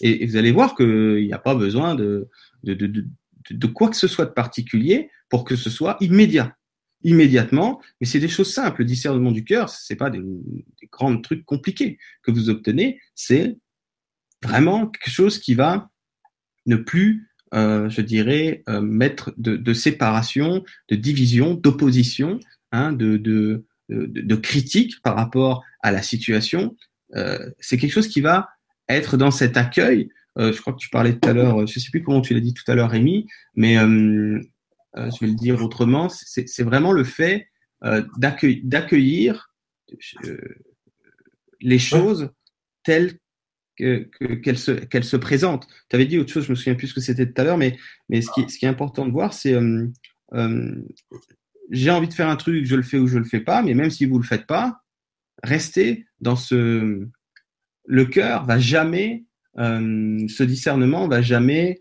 Et, 0.00 0.26
vous 0.26 0.36
allez 0.36 0.52
voir 0.52 0.74
qu'il 0.74 1.24
n'y 1.24 1.32
a 1.32 1.38
pas 1.38 1.54
besoin 1.54 1.94
de, 1.94 2.28
de, 2.64 2.74
de, 2.74 3.06
de, 3.50 3.66
quoi 3.66 3.88
que 3.88 3.96
ce 3.96 4.08
soit 4.08 4.26
de 4.26 4.32
particulier 4.32 5.10
pour 5.28 5.44
que 5.44 5.56
ce 5.56 5.70
soit 5.70 5.96
immédiat. 6.00 6.56
Immédiatement, 7.02 7.80
mais 8.00 8.06
c'est 8.06 8.18
des 8.18 8.28
choses 8.28 8.52
simples. 8.52 8.80
Le 8.80 8.86
discernement 8.86 9.30
du 9.30 9.44
cœur, 9.44 9.68
c'est 9.68 9.96
pas 9.96 10.10
des, 10.10 10.18
des 10.20 10.88
grands 10.90 11.16
trucs 11.20 11.44
compliqués 11.44 11.98
que 12.22 12.30
vous 12.30 12.50
obtenez, 12.50 13.00
c'est 13.14 13.58
vraiment 14.46 14.86
quelque 14.86 15.12
chose 15.12 15.38
qui 15.38 15.54
va 15.54 15.90
ne 16.66 16.76
plus, 16.76 17.28
euh, 17.54 17.88
je 17.88 18.00
dirais, 18.00 18.62
euh, 18.68 18.80
mettre 18.80 19.32
de, 19.36 19.56
de, 19.56 19.74
séparation, 19.74 20.64
de 20.88 20.96
division, 20.96 21.54
d'opposition, 21.54 22.40
hein, 22.72 22.92
de, 22.92 23.16
de, 23.16 23.64
de, 23.88 24.36
critique 24.36 25.00
par 25.02 25.16
rapport 25.16 25.64
à 25.82 25.92
la 25.92 26.02
situation. 26.02 26.76
Euh, 27.14 27.50
c'est 27.60 27.78
quelque 27.78 27.92
chose 27.92 28.08
qui 28.08 28.20
va 28.20 28.48
être 28.88 29.16
dans 29.16 29.30
cet 29.30 29.56
accueil. 29.56 30.10
Je 30.38 30.60
crois 30.60 30.74
que 30.74 30.78
tu 30.78 30.90
parlais 30.90 31.18
tout 31.18 31.26
à 31.30 31.32
l'heure, 31.32 31.66
je 31.66 31.80
sais 31.80 31.88
plus 31.90 32.02
comment 32.02 32.20
tu 32.20 32.34
l'as 32.34 32.40
dit 32.40 32.52
tout 32.52 32.70
à 32.70 32.74
l'heure, 32.74 32.90
Rémi, 32.90 33.26
mais 33.54 33.76
je 33.76 34.40
vais 34.94 35.26
le 35.28 35.34
dire 35.34 35.62
autrement. 35.64 36.10
C'est 36.10 36.62
vraiment 36.62 36.92
le 36.92 37.04
fait 37.04 37.48
d'accueillir 38.18 39.50
les 41.62 41.78
choses 41.78 42.28
telles 42.82 43.18
qu'elle 43.76 44.08
que, 44.08 45.02
se, 45.02 45.16
présente. 45.16 45.66
Tu 45.88 45.96
avais 45.96 46.06
dit 46.06 46.18
autre 46.18 46.32
chose, 46.32 46.44
je 46.46 46.50
me 46.50 46.56
souviens 46.56 46.74
plus 46.74 46.88
ce 46.88 46.94
que 46.94 47.00
c'était 47.00 47.26
tout 47.30 47.40
à 47.40 47.44
l'heure, 47.44 47.58
mais, 47.58 47.76
ce, 48.10 48.30
qui, 48.32 48.64
est 48.64 48.68
important 48.68 49.06
de 49.06 49.12
voir, 49.12 49.32
c'est 49.32 49.54
euh, 49.54 49.86
euh, 50.34 50.74
j'ai 51.70 51.90
envie 51.90 52.08
de 52.08 52.14
faire 52.14 52.28
un 52.28 52.36
truc, 52.36 52.64
je 52.64 52.76
le 52.76 52.82
fais 52.82 52.98
ou 52.98 53.06
je 53.06 53.18
le 53.18 53.24
fais 53.24 53.40
pas, 53.40 53.62
mais 53.62 53.74
même 53.74 53.90
si 53.90 54.06
vous 54.06 54.18
le 54.18 54.24
faites 54.24 54.46
pas, 54.46 54.82
restez 55.42 56.06
dans 56.20 56.36
ce. 56.36 57.06
Le 57.88 58.04
cœur 58.04 58.44
va 58.46 58.58
jamais, 58.58 59.24
euh, 59.58 60.26
ce 60.28 60.42
discernement 60.42 61.06
va 61.06 61.22
jamais 61.22 61.78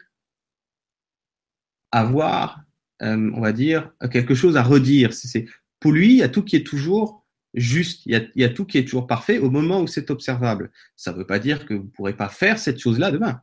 avoir, 1.92 2.62
on 3.00 3.42
va 3.42 3.54
dire, 3.54 3.92
quelque 4.12 4.36
chose 4.36 4.58
à 4.58 4.64
redire. 4.64 5.14
C'est, 5.14 5.46
pour 5.80 5.92
lui, 5.92 6.10
il 6.10 6.18
y 6.18 6.24
a 6.24 6.30
tout 6.30 6.44
qui 6.44 6.56
est 6.56 6.66
toujours 6.66 7.25
juste, 7.56 8.06
il 8.06 8.12
y, 8.12 8.16
a, 8.16 8.22
il 8.36 8.42
y 8.42 8.44
a 8.44 8.50
tout 8.50 8.66
qui 8.66 8.78
est 8.78 8.86
toujours 8.86 9.08
parfait 9.08 9.40
au 9.40 9.50
moment 9.50 9.82
où 9.82 9.88
c'est 9.88 10.12
observable. 10.12 10.72
Ça 10.96 11.12
ne 11.12 11.18
veut 11.18 11.26
pas 11.26 11.40
dire 11.40 11.66
que 11.66 11.74
vous 11.74 11.84
ne 11.84 11.90
pourrez 11.90 12.16
pas 12.16 12.30
faire 12.30 12.60
cette 12.60 12.80
chose-là 12.80 13.12
demain. 13.12 13.42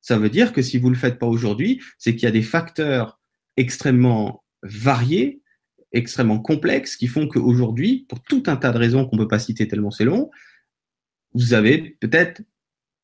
Ça 0.00 0.18
veut 0.18 0.30
dire 0.30 0.52
que 0.52 0.62
si 0.62 0.78
vous 0.78 0.88
ne 0.88 0.94
le 0.94 0.98
faites 0.98 1.18
pas 1.18 1.26
aujourd'hui, 1.26 1.80
c'est 1.98 2.14
qu'il 2.14 2.24
y 2.24 2.28
a 2.28 2.32
des 2.32 2.42
facteurs 2.42 3.20
extrêmement 3.56 4.42
variés, 4.62 5.42
extrêmement 5.92 6.40
complexes, 6.40 6.96
qui 6.96 7.06
font 7.06 7.28
qu'aujourd'hui, 7.28 8.06
pour 8.08 8.22
tout 8.22 8.42
un 8.46 8.56
tas 8.56 8.72
de 8.72 8.78
raisons 8.78 9.06
qu'on 9.06 9.16
ne 9.16 9.22
peut 9.22 9.28
pas 9.28 9.38
citer 9.38 9.68
tellement 9.68 9.90
c'est 9.90 10.04
long, 10.04 10.30
vous 11.34 11.54
avez 11.54 11.96
peut-être 12.00 12.42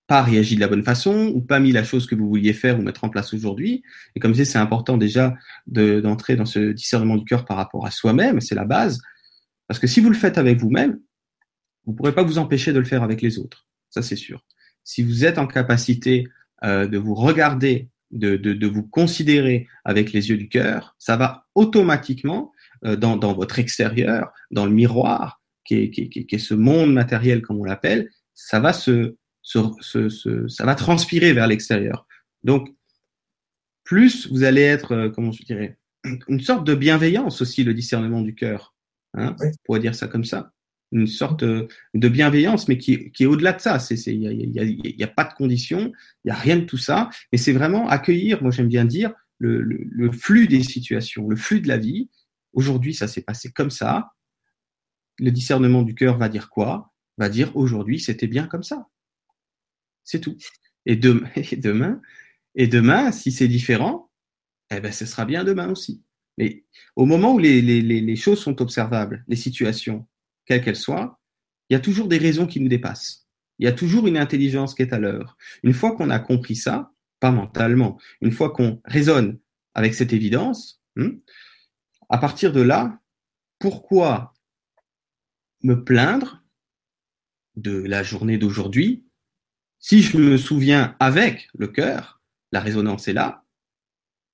pas 0.07 0.23
réagi 0.23 0.55
de 0.55 0.61
la 0.61 0.69
bonne 0.69 0.85
façon 0.85 1.33
ou 1.35 1.41
pas 1.41 1.59
mis 1.59 1.73
la 1.73 1.83
chose 1.83 2.07
que 2.07 2.15
vous 2.15 2.29
vouliez 2.29 2.53
faire 2.53 2.79
ou 2.79 2.83
mettre 2.83 3.05
en 3.05 3.09
place 3.09 3.35
aujourd'hui. 3.35 3.83
Et 4.15 4.21
comme 4.21 4.33
je 4.33 4.39
disais, 4.39 4.53
c'est 4.53 4.59
important 4.59 4.97
déjà 4.97 5.35
d'entrer 5.67 6.37
dans 6.37 6.47
ce 6.47 6.73
discernement 6.73 7.17
du 7.17 7.25
cœur 7.25 7.45
par 7.45 7.57
rapport 7.57 7.87
à 7.87 7.91
soi-même, 7.91 8.41
c'est 8.41 8.55
la 8.55 8.65
base. 8.65 9.01
Parce 9.69 9.81
que 9.81 9.87
si 9.87 10.01
vous 10.01 10.11
le 10.11 10.17
faites 10.17 10.39
avec 10.39 10.59
vous-même, 10.59 11.01
vous 11.85 11.93
ne 11.93 11.97
pourrez 11.97 12.15
pas 12.15 12.23
vous 12.23 12.39
empêcher 12.39 12.73
de 12.73 12.79
le 12.79 12.85
faire 12.85 13.03
avec 13.03 13.23
les 13.23 13.39
autres. 13.39 13.67
Ça, 13.91 14.03
c'est 14.03 14.17
sûr. 14.17 14.45
Si 14.85 15.03
vous 15.03 15.25
êtes 15.25 15.39
en 15.39 15.47
capacité 15.47 16.27
euh, 16.65 16.87
de 16.87 16.99
vous 16.99 17.15
regarder, 17.15 17.89
de, 18.11 18.37
de, 18.37 18.53
de, 18.53 18.67
vous 18.67 18.85
considérer 18.85 19.67
avec 19.85 20.13
les 20.13 20.31
yeux 20.31 20.37
du 20.37 20.49
cœur, 20.49 20.95
ça 20.99 21.17
va 21.17 21.47
automatiquement 21.55 22.53
euh, 22.85 22.97
dans, 22.97 23.17
dans, 23.17 23.35
votre 23.35 23.59
extérieur, 23.59 24.33
dans 24.51 24.67
le 24.67 24.73
miroir, 24.73 25.43
qui 25.65 25.77
est, 25.77 25.91
qui, 25.91 26.09
qui, 26.09 26.27
qui 26.27 26.35
est 26.37 26.39
ce 26.39 26.55
monde 26.55 26.93
matériel 26.93 27.43
comme 27.43 27.61
on 27.61 27.65
l'appelle, 27.65 28.11
ça 28.35 28.61
va 28.61 28.73
se, 28.73 29.17
se, 29.43 29.61
se, 29.81 30.47
ça 30.49 30.65
va 30.65 30.75
transpirer 30.75 31.33
vers 31.33 31.47
l'extérieur. 31.47 32.07
Donc, 32.45 32.69
plus 33.83 34.29
vous 34.29 34.45
allez 34.45 34.63
être, 34.63 34.93
euh, 34.93 35.11
comment 35.11 35.33
je 35.33 35.43
dirais, 35.43 35.79
une 36.29 36.41
sorte 36.41 36.65
de 36.65 36.75
bienveillance 36.75 37.41
aussi, 37.41 37.65
le 37.65 37.75
discernement 37.75 38.21
du 38.21 38.35
cœur. 38.35 38.76
Hein, 39.17 39.35
On 39.41 39.51
pourrait 39.65 39.81
dire 39.81 39.95
ça 39.95 40.09
comme 40.09 40.25
ça. 40.25 40.53
Une 40.93 41.07
sorte 41.07 41.43
de 41.43 42.09
bienveillance, 42.09 42.69
mais 42.69 42.79
qui, 42.79 43.11
qui 43.11 43.25
est 43.25 43.27
au-delà 43.27 43.53
de 43.53 43.61
ça. 43.61 43.79
Il 43.91 44.21
n'y 44.21 44.29
a, 44.29 44.33
y 44.33 44.61
a, 44.61 44.65
y 44.65 45.03
a, 45.03 45.09
pas 45.09 45.25
de 45.25 45.35
conditions, 45.35 45.93
il 46.25 46.29
n'y 46.29 46.31
a 46.31 46.37
rien 46.37 46.57
de 46.57 46.65
tout 46.65 46.77
ça. 46.77 47.11
Mais 47.33 47.39
c'est 47.39 47.53
vraiment 47.53 47.89
accueillir, 47.89 48.41
moi 48.43 48.53
j'aime 48.53 48.69
bien 48.69 48.85
dire, 48.85 49.13
le, 49.39 49.61
le, 49.63 49.79
le, 49.83 50.13
flux 50.13 50.47
des 50.47 50.63
situations, 50.63 51.29
le 51.29 51.37
flux 51.37 51.61
de 51.61 51.69
la 51.69 51.77
vie. 51.77 52.09
Aujourd'hui, 52.53 52.95
ça 52.95 53.09
s'est 53.09 53.23
passé 53.23 53.51
comme 53.51 53.71
ça. 53.71 54.13
Le 55.19 55.31
discernement 55.31 55.83
du 55.83 55.95
cœur 55.95 56.19
va 56.19 56.29
dire 56.29 56.49
quoi? 56.49 56.93
Va 57.19 57.29
dire 57.29 57.55
aujourd'hui, 57.57 57.99
c'était 57.99 58.29
bien 58.29 58.47
comme 58.47 58.63
ça. 58.63 58.87
C'est 60.05 60.21
tout. 60.21 60.37
Et 60.87 60.97
demain, 60.97 61.29
et 61.37 61.57
demain, 61.57 62.01
et 62.55 62.69
demain, 62.69 63.13
si 63.13 63.33
c'est 63.33 63.49
différent, 63.49 64.11
eh 64.71 64.81
ben, 64.81 64.93
ce 64.93 65.05
sera 65.05 65.25
bien 65.25 65.45
demain 65.45 65.69
aussi. 65.69 66.03
Mais 66.39 66.65
au 66.97 67.07
moment 67.07 67.35
où 67.35 67.39
les, 67.39 68.17
choses 68.17 68.41
sont 68.41 68.61
observables, 68.61 69.25
les 69.29 69.37
situations, 69.37 70.07
quelles 70.45 70.63
qu'elles 70.63 70.77
soient, 70.77 71.21
il 71.69 71.75
y 71.75 71.77
a 71.77 71.81
toujours 71.81 72.09
des 72.09 72.19
raisons 72.19 72.47
qui 72.47 72.61
nous 72.61 72.69
dépassent. 72.69 73.27
Il 73.59 73.65
y 73.65 73.69
a 73.69 73.73
toujours 73.73 74.07
une 74.07 74.19
intelligence 74.19 74.75
qui 74.75 74.83
est 74.83 74.93
à 74.93 74.99
l'heure. 74.99 75.37
Une 75.63 75.73
fois 75.73 75.97
qu'on 75.97 76.11
a 76.11 76.19
compris 76.19 76.57
ça, 76.57 76.93
pas 77.21 77.31
mentalement, 77.31 77.99
une 78.21 78.33
fois 78.33 78.51
qu'on 78.51 78.81
raisonne 78.85 79.39
avec 79.75 79.95
cette 79.95 80.13
évidence, 80.13 80.83
hmm, 80.97 81.19
à 82.11 82.19
partir 82.19 82.53
de 82.53 82.61
là, 82.61 83.01
pourquoi 83.59 84.35
me 85.63 85.83
plaindre 85.83 86.45
de 87.57 87.81
la 87.81 88.03
journée 88.03 88.37
d'aujourd'hui 88.37 89.07
si 89.79 90.03
je 90.03 90.17
me 90.19 90.37
souviens 90.37 90.97
avec 90.99 91.49
le 91.57 91.69
cœur, 91.69 92.21
la 92.51 92.61
résonance 92.61 93.07
est 93.09 93.13
là, 93.13 93.45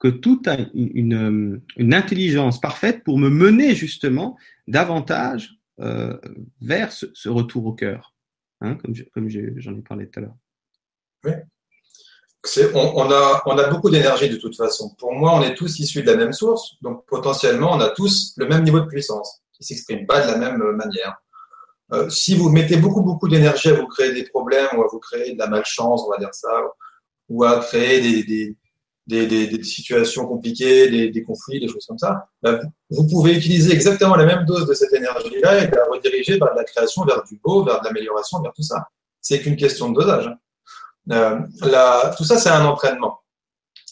que 0.02 0.08
tout 0.08 0.42
a 0.46 0.56
une, 0.74 1.62
une 1.76 1.94
intelligence 1.94 2.60
parfaite 2.60 3.04
pour 3.04 3.18
me 3.18 3.28
mener 3.28 3.76
justement 3.76 4.36
davantage 4.66 5.60
euh, 5.78 6.18
vers 6.60 6.90
ce, 6.90 7.28
retour 7.28 7.66
au 7.66 7.72
cœur, 7.72 8.12
hein, 8.62 8.74
comme, 8.74 8.96
je, 8.96 9.04
comme 9.14 9.28
j'en 9.28 9.78
ai 9.78 9.80
parlé 9.82 10.08
tout 10.08 10.18
à 10.18 10.22
l'heure. 10.22 10.34
Oui. 11.24 11.32
On, 12.74 13.10
a, 13.12 13.70
beaucoup 13.70 13.90
d'énergie 13.90 14.28
de 14.28 14.38
toute 14.38 14.56
façon. 14.56 14.92
Pour 14.98 15.12
moi, 15.12 15.36
on 15.36 15.42
est 15.42 15.54
tous 15.54 15.78
issus 15.78 16.02
de 16.02 16.10
la 16.10 16.16
même 16.16 16.32
source, 16.32 16.74
donc 16.82 17.06
potentiellement, 17.06 17.72
on 17.72 17.80
a 17.80 17.90
tous 17.90 18.34
le 18.38 18.48
même 18.48 18.64
niveau 18.64 18.80
de 18.80 18.86
puissance, 18.86 19.40
qui 19.52 19.62
s'exprime 19.62 20.04
pas 20.04 20.26
de 20.26 20.32
la 20.32 20.36
même 20.36 20.58
manière. 20.72 21.16
Euh, 21.92 22.10
si 22.10 22.34
vous 22.34 22.48
mettez 22.48 22.76
beaucoup, 22.76 23.02
beaucoup 23.02 23.28
d'énergie 23.28 23.68
à 23.68 23.74
vous 23.74 23.86
créer 23.86 24.12
des 24.12 24.24
problèmes 24.24 24.76
ou 24.76 24.82
à 24.82 24.88
vous 24.90 24.98
créer 24.98 25.34
de 25.34 25.38
la 25.38 25.46
malchance, 25.46 26.02
on 26.04 26.10
va 26.10 26.18
dire 26.18 26.34
ça, 26.34 26.50
ou 27.28 27.44
à 27.44 27.60
créer 27.60 28.24
des, 28.24 28.56
des, 29.06 29.62
situations 29.64 30.26
compliquées, 30.26 31.10
des, 31.10 31.24
conflits, 31.24 31.60
des 31.60 31.68
choses 31.68 31.86
comme 31.86 31.98
ça, 31.98 32.28
bah, 32.42 32.60
vous, 32.90 33.06
pouvez 33.06 33.36
utiliser 33.36 33.72
exactement 33.72 34.14
la 34.16 34.24
même 34.24 34.44
dose 34.44 34.66
de 34.66 34.74
cette 34.74 34.92
énergie-là 34.92 35.64
et 35.64 35.70
la 35.70 35.84
rediriger 35.90 36.38
vers 36.38 36.52
de 36.52 36.58
la 36.58 36.64
création, 36.64 37.04
vers 37.04 37.22
du 37.24 37.40
beau, 37.42 37.64
vers 37.64 37.80
de 37.80 37.86
l'amélioration, 37.86 38.40
vers 38.40 38.52
tout 38.52 38.62
ça. 38.62 38.88
C'est 39.20 39.40
qu'une 39.40 39.56
question 39.56 39.90
de 39.90 40.00
dosage. 40.00 40.30
Euh, 41.10 41.40
tout 42.16 42.24
ça, 42.24 42.38
c'est 42.38 42.48
un 42.48 42.64
entraînement. 42.64 43.20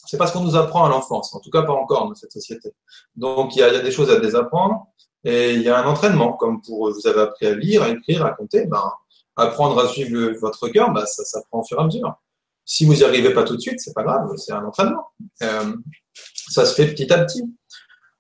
C'est 0.06 0.16
pas 0.16 0.26
ce 0.26 0.32
qu'on 0.32 0.40
nous 0.40 0.56
apprend 0.56 0.84
à 0.84 0.88
l'enfance, 0.88 1.32
en 1.34 1.40
tout 1.40 1.50
cas 1.50 1.62
pas 1.62 1.72
encore 1.72 2.08
dans 2.08 2.14
cette 2.14 2.32
société. 2.32 2.72
Donc 3.14 3.54
il 3.54 3.61
y 3.61 3.62
a, 3.62 3.80
des 3.80 3.92
choses 3.92 4.11
à 4.11 4.18
désapprendre 4.18 4.86
et 5.22 5.54
il 5.54 5.62
y 5.62 5.68
a 5.68 5.78
un 5.78 5.86
entraînement, 5.86 6.32
comme 6.32 6.61
pour 6.62 6.92
vous 6.92 7.06
avez 7.06 7.20
appris 7.20 7.46
à 7.46 7.54
lire, 7.54 7.82
à 7.84 7.90
écrire, 7.90 8.26
à 8.26 8.32
compter, 8.32 8.66
ben, 8.66 8.82
apprendre 9.36 9.78
à 9.78 9.86
suivre 9.86 10.32
votre 10.40 10.68
cœur, 10.68 10.92
ben, 10.92 11.06
ça, 11.06 11.24
ça 11.24 11.40
prend 11.48 11.61
au 11.61 11.64
fur 11.64 11.78
et 11.78 11.82
à 11.82 11.84
mesure. 11.84 12.12
Si 12.73 12.85
vous 12.85 12.95
n'y 12.95 13.03
arrivez 13.03 13.35
pas 13.35 13.43
tout 13.43 13.57
de 13.57 13.61
suite, 13.61 13.81
c'est 13.81 13.93
pas 13.93 14.05
grave, 14.05 14.33
c'est 14.37 14.53
un 14.53 14.64
entraînement. 14.64 15.09
Euh, 15.43 15.75
ça 16.51 16.64
se 16.64 16.73
fait 16.73 16.87
petit 16.87 17.12
à 17.12 17.25
petit. 17.25 17.43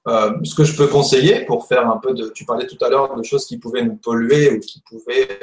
Euh, 0.08 0.32
ce 0.42 0.56
que 0.56 0.64
je 0.64 0.76
peux 0.76 0.88
conseiller 0.88 1.44
pour 1.44 1.68
faire 1.68 1.88
un 1.88 1.98
peu 1.98 2.14
de, 2.14 2.30
tu 2.30 2.44
parlais 2.44 2.66
tout 2.66 2.76
à 2.84 2.88
l'heure 2.88 3.14
de 3.14 3.22
choses 3.22 3.46
qui 3.46 3.58
pouvaient 3.58 3.84
nous 3.84 3.94
polluer 3.94 4.50
ou 4.50 4.58
qui 4.58 4.82
pouvaient 4.88 5.38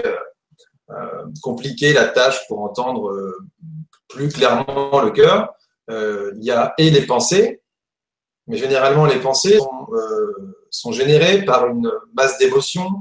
euh, 0.89 1.25
compliquer 1.41 1.93
la 1.93 2.09
tâche 2.09 2.45
pour 2.49 2.59
entendre 2.59 3.33
plus 4.09 4.27
clairement 4.27 4.99
le 4.99 5.11
cœur. 5.11 5.53
Il 5.89 6.43
y 6.43 6.51
a 6.51 6.73
et 6.77 6.89
les 6.89 7.05
pensées, 7.05 7.61
mais 8.45 8.57
généralement 8.57 9.05
les 9.05 9.21
pensées 9.21 9.57
sont, 10.69 10.91
générées 10.91 11.45
par 11.45 11.65
une 11.67 11.89
masse 12.13 12.37
d'émotions, 12.39 12.91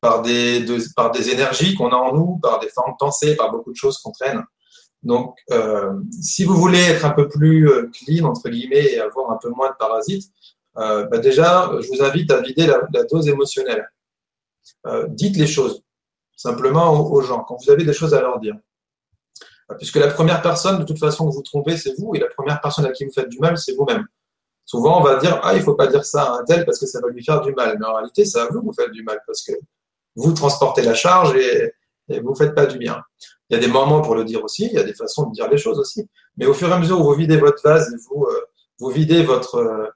par 0.00 0.22
des, 0.22 0.64
de, 0.64 0.78
par 0.96 1.12
des 1.12 1.30
énergies 1.30 1.76
qu'on 1.76 1.90
a 1.90 1.96
en 1.96 2.12
nous, 2.12 2.40
par 2.42 2.58
des 2.58 2.70
formes 2.70 2.90
de 2.90 2.96
pensée, 2.98 3.36
par 3.36 3.52
beaucoup 3.52 3.70
de 3.70 3.76
choses 3.76 3.98
qu'on 3.98 4.10
traîne. 4.10 4.42
Donc, 5.02 5.38
euh, 5.52 5.92
si 6.20 6.44
vous 6.44 6.56
voulez 6.56 6.80
être 6.80 7.04
un 7.04 7.10
peu 7.10 7.28
plus 7.28 7.68
euh, 7.70 7.90
clean, 7.92 8.24
entre 8.24 8.48
guillemets, 8.48 8.92
et 8.92 9.00
avoir 9.00 9.30
un 9.30 9.38
peu 9.40 9.50
moins 9.50 9.70
de 9.70 9.76
parasites, 9.76 10.32
euh, 10.78 11.06
bah 11.06 11.18
déjà, 11.18 11.70
je 11.80 11.88
vous 11.88 12.02
invite 12.02 12.30
à 12.30 12.40
vider 12.40 12.66
la, 12.66 13.04
dose 13.04 13.28
émotionnelle. 13.28 13.88
Dites 15.08 15.36
les 15.36 15.46
choses, 15.46 15.82
simplement 16.36 16.92
aux, 16.92 17.20
gens, 17.20 17.44
quand 17.44 17.56
vous 17.62 17.70
avez 17.70 17.84
des 17.84 17.92
choses 17.92 18.14
à 18.14 18.20
leur 18.20 18.38
dire. 18.40 18.56
Puisque 19.78 19.96
la 19.96 20.08
première 20.08 20.42
personne, 20.42 20.78
de 20.78 20.84
toute 20.84 20.98
façon, 20.98 21.28
que 21.28 21.34
vous 21.34 21.42
trompez, 21.42 21.76
c'est 21.76 21.94
vous, 21.98 22.14
et 22.14 22.18
la 22.18 22.28
première 22.28 22.60
personne 22.60 22.84
à 22.86 22.92
qui 22.92 23.04
vous 23.04 23.12
faites 23.12 23.28
du 23.28 23.38
mal, 23.38 23.58
c'est 23.58 23.74
vous-même. 23.74 24.06
Souvent, 24.64 25.00
on 25.00 25.02
va 25.02 25.16
dire, 25.16 25.40
ah, 25.42 25.54
il 25.54 25.62
faut 25.62 25.74
pas 25.74 25.86
dire 25.86 26.04
ça 26.04 26.22
à 26.22 26.38
un 26.40 26.44
tel 26.44 26.64
parce 26.64 26.78
que 26.78 26.86
ça 26.86 27.00
va 27.00 27.08
lui 27.08 27.24
faire 27.24 27.40
du 27.40 27.52
mal. 27.52 27.76
Mais 27.78 27.86
en 27.86 27.94
réalité, 27.94 28.24
c'est 28.24 28.38
à 28.38 28.46
vous 28.46 28.60
que 28.60 28.66
vous 28.66 28.72
faites 28.72 28.90
du 28.90 29.04
mal 29.04 29.20
parce 29.26 29.42
que 29.44 29.52
vous 30.16 30.32
transportez 30.32 30.82
la 30.82 30.94
charge 30.94 31.36
et, 31.36 31.72
et 32.08 32.20
vous 32.20 32.34
faites 32.34 32.54
pas 32.54 32.66
du 32.66 32.78
bien. 32.78 33.02
Il 33.48 33.54
y 33.54 33.56
a 33.56 33.60
des 33.60 33.70
moments 33.72 34.02
pour 34.02 34.14
le 34.14 34.24
dire 34.24 34.42
aussi, 34.44 34.66
il 34.66 34.72
y 34.72 34.78
a 34.78 34.82
des 34.82 34.94
façons 34.94 35.28
de 35.28 35.32
dire 35.32 35.48
les 35.48 35.58
choses 35.58 35.78
aussi. 35.78 36.08
Mais 36.36 36.46
au 36.46 36.54
fur 36.54 36.68
et 36.68 36.72
à 36.72 36.78
mesure 36.78 37.00
où 37.00 37.04
vous 37.04 37.14
videz 37.14 37.36
votre 37.36 37.62
vase 37.62 37.92
et 37.92 37.96
vous, 38.08 38.24
euh, 38.24 38.40
vous 38.78 38.90
videz 38.90 39.22
votre, 39.22 39.56
euh, 39.56 39.86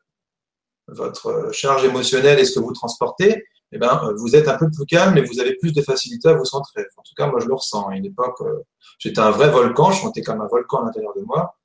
votre 0.89 1.51
charge 1.53 1.85
émotionnelle 1.85 2.39
et 2.39 2.45
ce 2.45 2.59
que 2.59 2.61
vous 2.61 2.73
transportez, 2.73 3.45
eh 3.73 3.79
ben, 3.79 4.13
vous 4.17 4.35
êtes 4.35 4.49
un 4.49 4.57
peu 4.57 4.69
plus 4.71 4.85
calme 4.87 5.17
et 5.17 5.23
vous 5.23 5.41
avez 5.41 5.55
plus 5.57 5.73
de 5.73 5.83
facilité 5.83 6.29
à 6.29 6.35
vous 6.35 6.45
centrer. 6.45 6.87
En 6.97 7.03
tout 7.03 7.15
cas, 7.17 7.27
moi, 7.29 7.39
je 7.41 7.47
le 7.47 7.55
ressens. 7.55 7.89
À 7.89 7.97
une 7.97 8.05
époque, 8.05 8.41
euh, 8.41 8.65
j'étais 8.99 9.21
un 9.21 9.31
vrai 9.31 9.49
volcan, 9.51 9.93
je 9.93 10.05
montais 10.05 10.23
comme 10.23 10.41
un 10.41 10.49
volcan 10.49 10.83
à 10.83 10.87
l'intérieur 10.87 11.15
de 11.15 11.23
moi. 11.23 11.57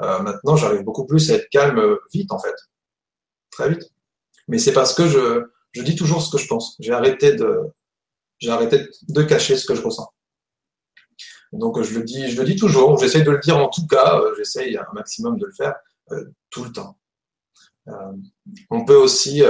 Euh, 0.00 0.20
maintenant, 0.20 0.56
j'arrive 0.56 0.82
beaucoup 0.82 1.06
plus 1.06 1.30
à 1.30 1.34
être 1.34 1.48
calme 1.50 1.96
vite, 2.12 2.32
en 2.32 2.38
fait. 2.38 2.54
Très 3.50 3.70
vite. 3.70 3.90
Mais 4.48 4.58
c'est 4.58 4.72
parce 4.72 4.94
que 4.94 5.08
je, 5.08 5.46
je 5.72 5.82
dis 5.82 5.96
toujours 5.96 6.22
ce 6.22 6.30
que 6.30 6.38
je 6.38 6.46
pense. 6.46 6.76
J'ai 6.80 6.92
arrêté 6.92 7.34
de, 7.34 7.60
j'ai 8.38 8.50
arrêté 8.50 8.88
de 9.08 9.22
cacher 9.22 9.56
ce 9.56 9.66
que 9.66 9.74
je 9.74 9.82
ressens. 9.82 10.10
Donc 11.52 11.80
je 11.82 11.98
le 11.98 12.04
dis, 12.04 12.28
je 12.28 12.40
le 12.40 12.46
dis 12.46 12.56
toujours. 12.56 12.98
J'essaie 12.98 13.22
de 13.22 13.30
le 13.30 13.38
dire 13.38 13.56
en 13.56 13.68
tout 13.68 13.86
cas. 13.86 14.20
Euh, 14.20 14.34
J'essaie 14.36 14.76
un 14.76 14.92
maximum 14.92 15.38
de 15.38 15.46
le 15.46 15.52
faire 15.52 15.74
euh, 16.12 16.24
tout 16.50 16.64
le 16.64 16.72
temps. 16.72 16.98
Euh, 17.88 18.12
on 18.70 18.84
peut 18.84 18.96
aussi, 18.96 19.42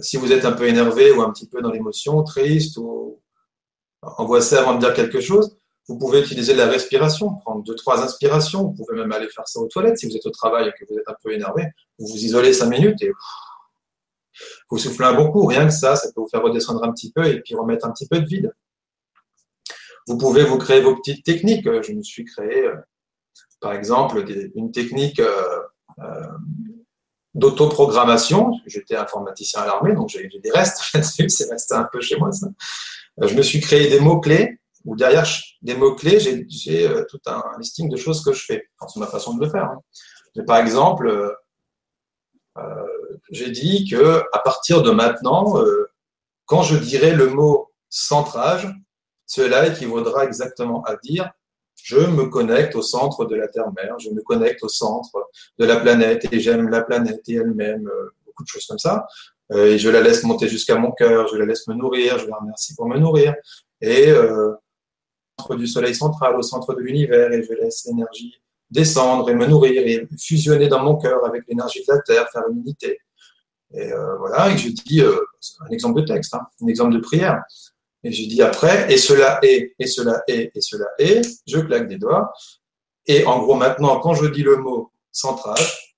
si 0.00 0.16
vous 0.16 0.32
êtes 0.32 0.44
un 0.44 0.52
peu 0.52 0.66
énervé 0.66 1.12
ou 1.12 1.22
un 1.22 1.30
petit 1.30 1.48
peu 1.48 1.60
dans 1.60 1.70
l'émotion, 1.70 2.22
triste 2.22 2.78
ou 2.78 3.20
angoissé 4.02 4.56
avant 4.56 4.74
de 4.74 4.80
dire 4.80 4.94
quelque 4.94 5.20
chose, 5.20 5.56
vous 5.86 5.98
pouvez 5.98 6.20
utiliser 6.20 6.54
la 6.54 6.66
respiration, 6.66 7.34
prendre 7.34 7.62
deux 7.62 7.74
trois 7.74 8.02
inspirations. 8.02 8.62
Vous 8.64 8.72
pouvez 8.72 8.98
même 8.98 9.12
aller 9.12 9.28
faire 9.28 9.46
ça 9.46 9.60
aux 9.60 9.68
toilettes 9.68 9.98
si 9.98 10.08
vous 10.08 10.16
êtes 10.16 10.24
au 10.24 10.30
travail 10.30 10.68
et 10.68 10.72
que 10.72 10.90
vous 10.90 10.98
êtes 10.98 11.08
un 11.08 11.16
peu 11.22 11.32
énervé. 11.32 11.66
Vous 11.98 12.06
vous 12.06 12.24
isolez 12.24 12.52
cinq 12.52 12.68
minutes 12.70 13.02
et 13.02 13.12
vous 14.70 14.78
soufflez 14.78 15.06
un 15.06 15.14
bon 15.14 15.30
coup. 15.30 15.44
Rien 15.44 15.66
que 15.66 15.72
ça, 15.72 15.96
ça 15.96 16.08
peut 16.12 16.20
vous 16.20 16.28
faire 16.28 16.42
redescendre 16.42 16.82
un 16.84 16.92
petit 16.92 17.12
peu 17.12 17.26
et 17.26 17.40
puis 17.40 17.54
remettre 17.54 17.86
un 17.86 17.90
petit 17.90 18.06
peu 18.06 18.20
de 18.20 18.26
vide. 18.26 18.54
Vous 20.06 20.18
pouvez 20.18 20.44
vous 20.44 20.58
créer 20.58 20.80
vos 20.80 20.96
petites 20.96 21.24
techniques. 21.24 21.64
Je 21.64 21.92
me 21.92 22.02
suis 22.02 22.24
créé, 22.24 22.66
euh, 22.66 22.76
par 23.60 23.72
exemple, 23.72 24.24
une 24.54 24.72
technique 24.72 25.20
euh, 25.20 25.60
euh, 26.00 26.26
d'autoprogrammation. 27.34 28.52
J'étais 28.66 28.96
informaticien 28.96 29.62
à 29.62 29.66
l'armée, 29.66 29.94
donc 29.94 30.08
j'ai 30.08 30.28
des 30.28 30.50
restes 30.50 30.82
là-dessus. 30.94 31.28
C'est 31.28 31.50
resté 31.50 31.74
un 31.74 31.88
peu 31.90 32.00
chez 32.00 32.16
moi, 32.16 32.32
ça. 32.32 32.48
Je 33.20 33.34
me 33.34 33.42
suis 33.42 33.60
créé 33.60 33.88
des 33.88 34.00
mots-clés, 34.00 34.58
ou 34.86 34.96
derrière 34.96 35.26
des 35.60 35.74
mots-clés, 35.74 36.20
j'ai 36.20 37.04
tout 37.08 37.20
un 37.26 37.42
listing 37.58 37.90
de 37.90 37.96
choses 37.96 38.24
que 38.24 38.32
je 38.32 38.44
fais. 38.44 38.68
c'est 38.88 39.00
ma 39.00 39.06
façon 39.06 39.34
de 39.34 39.44
le 39.44 39.50
faire. 39.50 39.64
Hein. 39.64 40.42
Par 40.46 40.58
exemple, 40.58 41.36
euh, 42.58 42.86
j'ai 43.30 43.50
dit 43.50 43.88
que 43.88 44.22
à 44.32 44.38
partir 44.40 44.82
de 44.82 44.90
maintenant, 44.90 45.58
euh, 45.58 45.90
quand 46.46 46.62
je 46.62 46.76
dirai 46.76 47.12
le 47.12 47.28
mot 47.28 47.70
centrage, 47.88 48.68
cela 49.30 49.68
équivaudra 49.68 50.24
exactement 50.24 50.82
à 50.82 50.96
dire 50.96 51.30
je 51.76 51.98
me 51.98 52.24
connecte 52.24 52.74
au 52.74 52.82
centre 52.82 53.24
de 53.26 53.36
la 53.36 53.46
Terre-Mère, 53.46 53.96
je 54.00 54.10
me 54.10 54.20
connecte 54.22 54.64
au 54.64 54.68
centre 54.68 55.30
de 55.56 55.64
la 55.64 55.76
planète 55.76 56.26
et 56.32 56.40
j'aime 56.40 56.68
la 56.68 56.82
planète 56.82 57.22
et 57.28 57.34
elle-même, 57.34 57.86
euh, 57.86 58.10
beaucoup 58.26 58.42
de 58.42 58.48
choses 58.48 58.66
comme 58.66 58.80
ça. 58.80 59.06
Euh, 59.52 59.66
et 59.66 59.78
je 59.78 59.88
la 59.88 60.00
laisse 60.00 60.24
monter 60.24 60.48
jusqu'à 60.48 60.76
mon 60.76 60.90
cœur, 60.90 61.28
je 61.28 61.36
la 61.36 61.46
laisse 61.46 61.68
me 61.68 61.74
nourrir, 61.74 62.18
je 62.18 62.26
la 62.26 62.36
remercie 62.36 62.74
pour 62.74 62.88
me 62.88 62.98
nourrir. 62.98 63.34
Et 63.80 64.08
euh, 64.08 64.52
du 65.50 65.68
Soleil 65.68 65.94
central, 65.94 66.36
au 66.36 66.42
centre 66.42 66.74
de 66.74 66.80
l'univers, 66.80 67.32
et 67.32 67.42
je 67.42 67.52
laisse 67.52 67.86
l'énergie 67.86 68.34
descendre 68.68 69.30
et 69.30 69.34
me 69.34 69.46
nourrir 69.46 69.82
et 69.86 70.08
fusionner 70.18 70.66
dans 70.66 70.82
mon 70.82 70.96
cœur 70.96 71.24
avec 71.24 71.44
l'énergie 71.48 71.80
de 71.86 71.92
la 71.94 72.00
Terre, 72.00 72.28
faire 72.32 72.42
une 72.50 72.58
unité. 72.58 72.98
Et 73.72 73.92
euh, 73.92 74.16
voilà, 74.18 74.50
et 74.50 74.58
je 74.58 74.70
dis, 74.70 75.02
un 75.02 75.70
exemple 75.70 76.00
de 76.00 76.06
texte, 76.06 76.34
hein, 76.34 76.46
un 76.62 76.66
exemple 76.66 76.94
de 76.94 76.98
prière. 76.98 77.42
Et 78.02 78.12
je 78.12 78.28
dis 78.28 78.40
après, 78.42 78.92
et 78.92 78.96
cela 78.96 79.38
est, 79.42 79.74
et 79.78 79.86
cela 79.86 80.22
est, 80.26 80.50
et 80.54 80.60
cela 80.60 80.86
est, 80.98 81.20
je 81.46 81.58
claque 81.58 81.88
des 81.88 81.98
doigts. 81.98 82.32
Et 83.06 83.24
en 83.26 83.40
gros, 83.42 83.54
maintenant, 83.54 84.00
quand 84.00 84.14
je 84.14 84.26
dis 84.26 84.42
le 84.42 84.56
mot 84.56 84.92
centrage, 85.12 85.96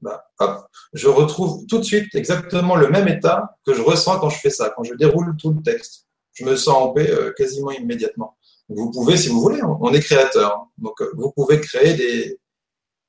bah, 0.00 0.24
hop, 0.40 0.66
je 0.92 1.08
retrouve 1.08 1.66
tout 1.66 1.78
de 1.78 1.84
suite 1.84 2.14
exactement 2.14 2.76
le 2.76 2.88
même 2.88 3.08
état 3.08 3.56
que 3.64 3.74
je 3.74 3.82
ressens 3.82 4.18
quand 4.20 4.30
je 4.30 4.38
fais 4.38 4.50
ça, 4.50 4.72
quand 4.76 4.84
je 4.84 4.94
déroule 4.94 5.36
tout 5.36 5.52
le 5.52 5.62
texte. 5.62 6.06
Je 6.32 6.44
me 6.44 6.56
sens 6.56 6.76
en 6.76 6.88
paix 6.92 7.10
euh, 7.10 7.32
quasiment 7.32 7.70
immédiatement. 7.70 8.36
Vous 8.68 8.90
pouvez, 8.90 9.16
si 9.16 9.28
vous 9.28 9.40
voulez, 9.40 9.62
on 9.62 9.92
est 9.92 10.00
créateur. 10.00 10.58
Hein. 10.58 10.68
Donc, 10.78 11.00
euh, 11.00 11.10
vous 11.16 11.32
pouvez 11.32 11.60
créer 11.60 11.94
des, 11.94 12.40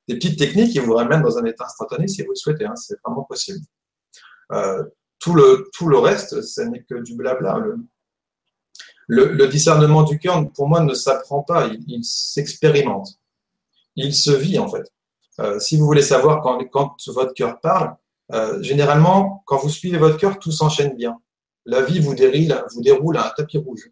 petites 0.06 0.38
techniques 0.38 0.72
qui 0.72 0.78
vous 0.78 0.94
ramènent 0.94 1.20
dans 1.20 1.36
un 1.36 1.44
état 1.44 1.66
instantané 1.66 2.08
si 2.08 2.22
vous 2.22 2.30
le 2.30 2.36
souhaitez. 2.36 2.64
Hein, 2.64 2.76
c'est 2.76 2.96
vraiment 3.04 3.24
possible. 3.24 3.60
Euh, 4.52 4.82
tout, 5.18 5.34
le, 5.34 5.68
tout 5.74 5.88
le 5.88 5.98
reste, 5.98 6.40
ce 6.40 6.62
n'est 6.62 6.82
que 6.84 6.94
du 6.94 7.14
blabla. 7.14 7.60
Le, 9.08 9.46
discernement 9.48 10.04
du 10.04 10.18
cœur, 10.18 10.48
pour 10.52 10.68
moi, 10.68 10.80
ne 10.80 10.94
s'apprend 10.94 11.42
pas, 11.42 11.68
il, 11.88 12.04
s'expérimente. 12.04 13.18
Il 13.96 14.14
se 14.14 14.30
vit, 14.30 14.58
en 14.58 14.68
fait. 14.68 14.92
Euh, 15.40 15.58
si 15.58 15.76
vous 15.76 15.86
voulez 15.86 16.02
savoir 16.02 16.42
quand, 16.42 16.62
quand 16.70 16.96
votre 17.08 17.34
cœur 17.34 17.60
parle, 17.60 17.96
euh, 18.32 18.62
généralement, 18.62 19.42
quand 19.46 19.56
vous 19.56 19.70
suivez 19.70 19.98
votre 19.98 20.18
cœur, 20.18 20.38
tout 20.38 20.52
s'enchaîne 20.52 20.94
bien. 20.94 21.18
La 21.64 21.82
vie 21.82 21.98
vous 21.98 22.14
déroule, 22.14 22.64
vous 22.74 22.82
déroule 22.82 23.16
à 23.16 23.26
un 23.26 23.30
tapis 23.36 23.58
rouge. 23.58 23.90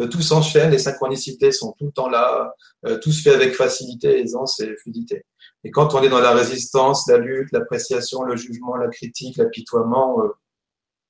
Euh, 0.00 0.06
tout 0.06 0.22
s'enchaîne, 0.22 0.70
les 0.70 0.78
synchronicités 0.78 1.52
sont 1.52 1.74
tout 1.78 1.86
le 1.86 1.92
temps 1.92 2.08
là, 2.08 2.54
euh, 2.86 2.98
tout 2.98 3.10
se 3.12 3.22
fait 3.22 3.34
avec 3.34 3.54
facilité, 3.54 4.20
aisance 4.20 4.60
et 4.60 4.76
fluidité. 4.76 5.24
Et 5.64 5.70
quand 5.70 5.94
on 5.94 6.02
est 6.02 6.08
dans 6.08 6.20
la 6.20 6.32
résistance, 6.32 7.08
la 7.08 7.18
lutte, 7.18 7.50
l'appréciation, 7.52 8.22
le 8.22 8.36
jugement, 8.36 8.76
la 8.76 8.88
critique, 8.88 9.36
l'apitoiement, 9.38 10.22
euh, 10.22 10.28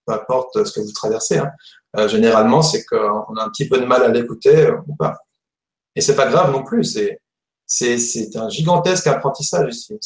peu 0.09 0.15
importe 0.15 0.65
ce 0.65 0.73
que 0.73 0.81
vous 0.81 0.93
traversez, 0.93 1.39
hein, 1.39 1.51
euh, 1.97 2.09
généralement, 2.09 2.63
c'est 2.63 2.85
qu'on 2.85 3.37
a 3.37 3.45
un 3.45 3.51
petit 3.51 3.69
peu 3.69 3.79
de 3.79 3.85
mal 3.85 4.03
à 4.03 4.09
l'écouter 4.09 4.67
euh, 4.67 4.79
ou 4.87 4.97
pas. 4.97 5.19
Et 5.95 6.01
c'est 6.01 6.17
pas 6.17 6.29
grave 6.29 6.53
non 6.53 6.65
plus. 6.65 6.85
C'est 6.85 7.21
c'est 7.67 8.35
un 8.37 8.49
gigantesque 8.49 9.07
apprentissage 9.07 9.75
ici. 9.75 9.99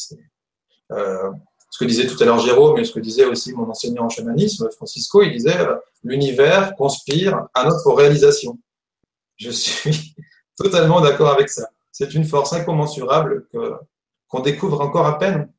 Euh, 0.91 1.31
ce 1.69 1.79
que 1.79 1.85
disait 1.85 2.07
tout 2.07 2.21
à 2.21 2.25
l'heure 2.25 2.39
Jérôme, 2.39 2.75
mais 2.75 2.83
ce 2.83 2.91
que 2.91 2.99
disait 2.99 3.23
aussi 3.23 3.53
mon 3.53 3.69
enseignant 3.69 4.05
en 4.05 4.09
chamanisme, 4.09 4.69
Francisco, 4.71 5.21
il 5.23 5.31
disait 5.31 5.57
l'univers 6.03 6.75
conspire 6.75 7.47
à 7.53 7.63
notre 7.63 7.89
réalisation. 7.93 8.59
Je 9.37 9.49
suis 9.49 10.13
totalement 10.57 10.99
d'accord 10.99 11.29
avec 11.29 11.49
ça. 11.49 11.69
C'est 11.91 12.13
une 12.13 12.25
force 12.25 12.51
incommensurable 12.51 13.47
qu'on 14.27 14.41
découvre 14.41 14.81
encore 14.81 15.05
à 15.05 15.17
peine, 15.17 15.49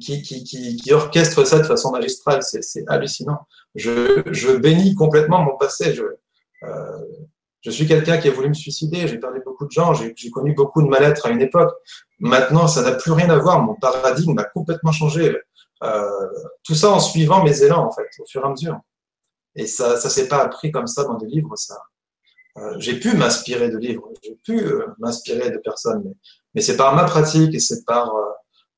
qui, 0.00 0.22
qui, 0.22 0.44
qui, 0.44 0.76
qui, 0.76 0.92
orchestre 0.92 1.44
ça 1.44 1.58
de 1.58 1.64
façon 1.64 1.90
magistrale. 1.90 2.42
C'est 2.42 2.84
hallucinant. 2.88 3.40
Je, 3.74 4.22
je, 4.30 4.52
bénis 4.56 4.94
complètement 4.94 5.42
mon 5.42 5.56
passé. 5.56 5.94
Je, 5.94 6.02
euh, 6.64 6.98
je 7.60 7.70
suis 7.70 7.86
quelqu'un 7.86 8.18
qui 8.18 8.28
a 8.28 8.30
voulu 8.30 8.48
me 8.48 8.54
suicider. 8.54 9.08
J'ai 9.08 9.18
perdu 9.18 9.40
beaucoup 9.44 9.66
de 9.66 9.70
gens. 9.70 9.94
J'ai 9.94 10.30
connu 10.30 10.54
beaucoup 10.54 10.82
de 10.82 10.88
mal-être 10.88 11.26
à 11.26 11.30
une 11.30 11.40
époque. 11.40 11.74
Maintenant, 12.18 12.68
ça 12.68 12.82
n'a 12.82 12.92
plus 12.92 13.12
rien 13.12 13.30
à 13.30 13.38
voir. 13.38 13.62
Mon 13.62 13.74
paradigme 13.74 14.38
a 14.38 14.44
complètement 14.44 14.92
changé. 14.92 15.36
Euh, 15.82 16.28
tout 16.62 16.74
ça 16.74 16.90
en 16.90 17.00
suivant 17.00 17.42
mes 17.42 17.62
élans, 17.62 17.86
en 17.86 17.90
fait, 17.90 18.08
au 18.20 18.26
fur 18.26 18.42
et 18.42 18.46
à 18.46 18.50
mesure. 18.50 18.78
Et 19.56 19.66
ça, 19.66 19.96
ça 19.96 20.08
s'est 20.10 20.28
pas 20.28 20.42
appris 20.42 20.70
comme 20.70 20.86
ça 20.86 21.04
dans 21.04 21.14
des 21.14 21.26
livres, 21.26 21.56
ça. 21.56 21.76
Euh, 22.56 22.74
j'ai 22.78 22.98
pu 22.98 23.16
m'inspirer 23.16 23.70
de 23.70 23.78
livres, 23.78 24.10
j'ai 24.22 24.34
pu 24.44 24.58
euh, 24.58 24.86
m'inspirer 24.98 25.50
de 25.50 25.58
personnes, 25.58 26.02
mais, 26.04 26.12
mais 26.54 26.60
c'est 26.60 26.76
par 26.76 26.94
ma 26.96 27.04
pratique 27.04 27.54
et 27.54 27.60
c'est 27.60 27.84
par 27.84 28.14
euh, 28.14 28.24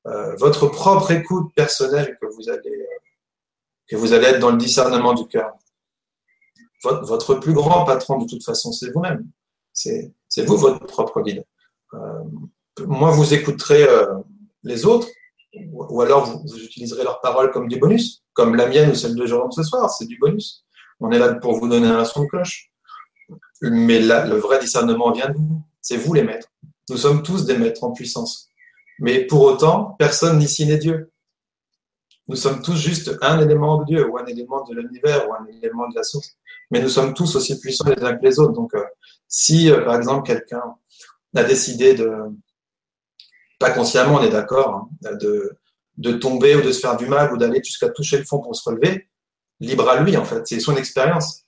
votre 0.05 0.67
propre 0.67 1.11
écoute 1.11 1.53
personnelle 1.55 2.17
que 2.21 2.27
vous 2.27 2.49
allez 2.49 2.87
que 3.87 3.95
vous 3.95 4.13
allez 4.13 4.27
être 4.27 4.39
dans 4.39 4.51
le 4.51 4.57
discernement 4.57 5.13
du 5.13 5.27
cœur. 5.27 5.53
Votre, 6.83 7.05
votre 7.05 7.35
plus 7.35 7.53
grand 7.53 7.85
patron, 7.85 8.17
de 8.17 8.27
toute 8.27 8.43
façon, 8.43 8.71
c'est 8.71 8.91
vous-même. 8.91 9.27
C'est 9.73 10.13
vous 10.45 10.57
votre 10.57 10.85
propre 10.85 11.21
guide. 11.21 11.43
moi, 12.79 13.11
vous 13.11 13.33
écouterez 13.33 13.85
les 14.63 14.85
autres, 14.85 15.07
ou, 15.71 16.01
alors 16.01 16.25
vous, 16.25 16.57
utiliserez 16.57 17.03
leurs 17.03 17.21
paroles 17.21 17.51
comme 17.51 17.67
des 17.67 17.77
bonus, 17.77 18.23
comme 18.33 18.55
la 18.55 18.67
mienne 18.67 18.91
ou 18.91 18.95
celle 18.95 19.15
de 19.15 19.25
Jérôme 19.25 19.51
ce 19.51 19.63
soir, 19.63 19.89
c'est 19.89 20.05
du 20.05 20.17
bonus. 20.17 20.65
On 20.99 21.11
est 21.11 21.19
là 21.19 21.33
pour 21.35 21.59
vous 21.59 21.67
donner 21.67 21.87
un 21.87 22.05
son 22.05 22.23
de 22.23 22.27
cloche. 22.27 22.71
Mais 23.61 23.99
là, 23.99 24.25
le 24.25 24.35
vrai 24.35 24.59
discernement 24.59 25.11
vient 25.11 25.29
de 25.29 25.37
vous. 25.37 25.61
C'est 25.81 25.97
vous 25.97 26.13
les 26.13 26.23
maîtres. 26.23 26.47
Nous 26.89 26.97
sommes 26.97 27.23
tous 27.23 27.45
des 27.45 27.57
maîtres 27.57 27.83
en 27.83 27.91
puissance. 27.91 28.49
Mais 28.99 29.25
pour 29.25 29.41
autant, 29.41 29.95
personne 29.99 30.37
n'ici 30.37 30.65
n'est 30.65 30.77
Dieu. 30.77 31.11
Nous 32.27 32.35
sommes 32.35 32.61
tous 32.61 32.75
juste 32.75 33.17
un 33.21 33.39
élément 33.39 33.79
de 33.79 33.85
Dieu, 33.85 34.09
ou 34.09 34.17
un 34.17 34.25
élément 34.25 34.63
de 34.63 34.75
l'univers, 34.75 35.27
ou 35.27 35.33
un 35.33 35.45
élément 35.47 35.89
de 35.89 35.95
la 35.95 36.03
source. 36.03 36.37
Mais 36.71 36.81
nous 36.81 36.89
sommes 36.89 37.13
tous 37.13 37.35
aussi 37.35 37.59
puissants 37.59 37.89
les 37.89 38.01
uns 38.01 38.15
que 38.15 38.23
les 38.23 38.39
autres. 38.39 38.53
Donc, 38.53 38.73
euh, 38.75 38.83
si, 39.27 39.69
euh, 39.69 39.83
par 39.83 39.95
exemple, 39.95 40.25
quelqu'un 40.25 40.75
a 41.35 41.43
décidé 41.43 41.95
de, 41.95 42.09
pas 43.59 43.71
consciemment, 43.71 44.15
on 44.15 44.23
est 44.23 44.29
d'accord, 44.29 44.87
hein, 45.03 45.15
de, 45.19 45.57
de 45.97 46.13
tomber 46.13 46.55
ou 46.55 46.61
de 46.61 46.71
se 46.71 46.79
faire 46.79 46.95
du 46.95 47.07
mal 47.07 47.33
ou 47.33 47.37
d'aller 47.37 47.61
jusqu'à 47.63 47.89
toucher 47.89 48.17
le 48.17 48.25
fond 48.25 48.39
pour 48.39 48.55
se 48.55 48.69
relever, 48.69 49.09
libre 49.59 49.89
à 49.89 49.99
lui, 49.99 50.15
en 50.15 50.25
fait. 50.25 50.47
C'est 50.47 50.59
son 50.59 50.75
expérience. 50.77 51.43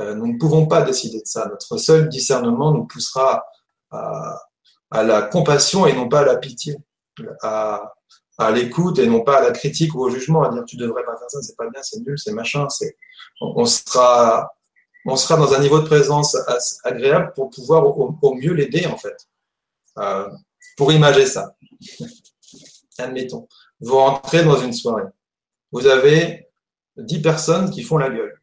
Euh, 0.00 0.14
nous 0.14 0.32
ne 0.32 0.38
pouvons 0.38 0.66
pas 0.66 0.82
décider 0.82 1.20
de 1.20 1.26
ça. 1.26 1.46
Notre 1.48 1.76
seul 1.76 2.08
discernement 2.08 2.72
nous 2.72 2.84
poussera 2.84 3.44
à, 3.90 4.40
à 4.94 5.02
la 5.02 5.22
compassion 5.22 5.86
et 5.86 5.92
non 5.92 6.08
pas 6.08 6.20
à 6.20 6.24
la 6.24 6.36
pitié, 6.36 6.76
à, 7.42 7.92
l'écoute 8.52 9.00
et 9.00 9.06
non 9.08 9.22
pas 9.22 9.38
à 9.38 9.42
la 9.42 9.50
critique 9.50 9.92
ou 9.94 10.00
au 10.00 10.08
jugement, 10.08 10.44
à 10.44 10.50
dire 10.50 10.64
tu 10.64 10.76
devrais 10.76 11.04
pas 11.04 11.16
faire 11.16 11.28
ça, 11.28 11.42
c'est 11.42 11.56
pas 11.56 11.68
bien, 11.68 11.82
c'est 11.82 11.98
nul, 12.00 12.16
c'est 12.16 12.32
machin. 12.32 12.68
C'est, 12.68 12.96
on, 13.40 13.64
sera, 13.66 14.54
on 15.04 15.16
sera 15.16 15.36
dans 15.36 15.52
un 15.52 15.58
niveau 15.58 15.80
de 15.80 15.86
présence 15.86 16.36
agréable 16.84 17.32
pour 17.34 17.50
pouvoir 17.50 17.84
au, 17.84 18.34
mieux 18.34 18.52
l'aider 18.52 18.86
en 18.86 18.96
fait. 18.96 19.16
Euh, 19.98 20.28
pour 20.76 20.92
imager 20.92 21.26
ça, 21.26 21.56
admettons, 22.98 23.48
vous 23.80 23.96
rentrez 23.96 24.44
dans 24.44 24.60
une 24.60 24.72
soirée, 24.72 25.10
vous 25.72 25.88
avez 25.88 26.48
dix 26.96 27.20
personnes 27.20 27.70
qui 27.70 27.82
font 27.82 27.98
la 27.98 28.10
gueule. 28.10 28.40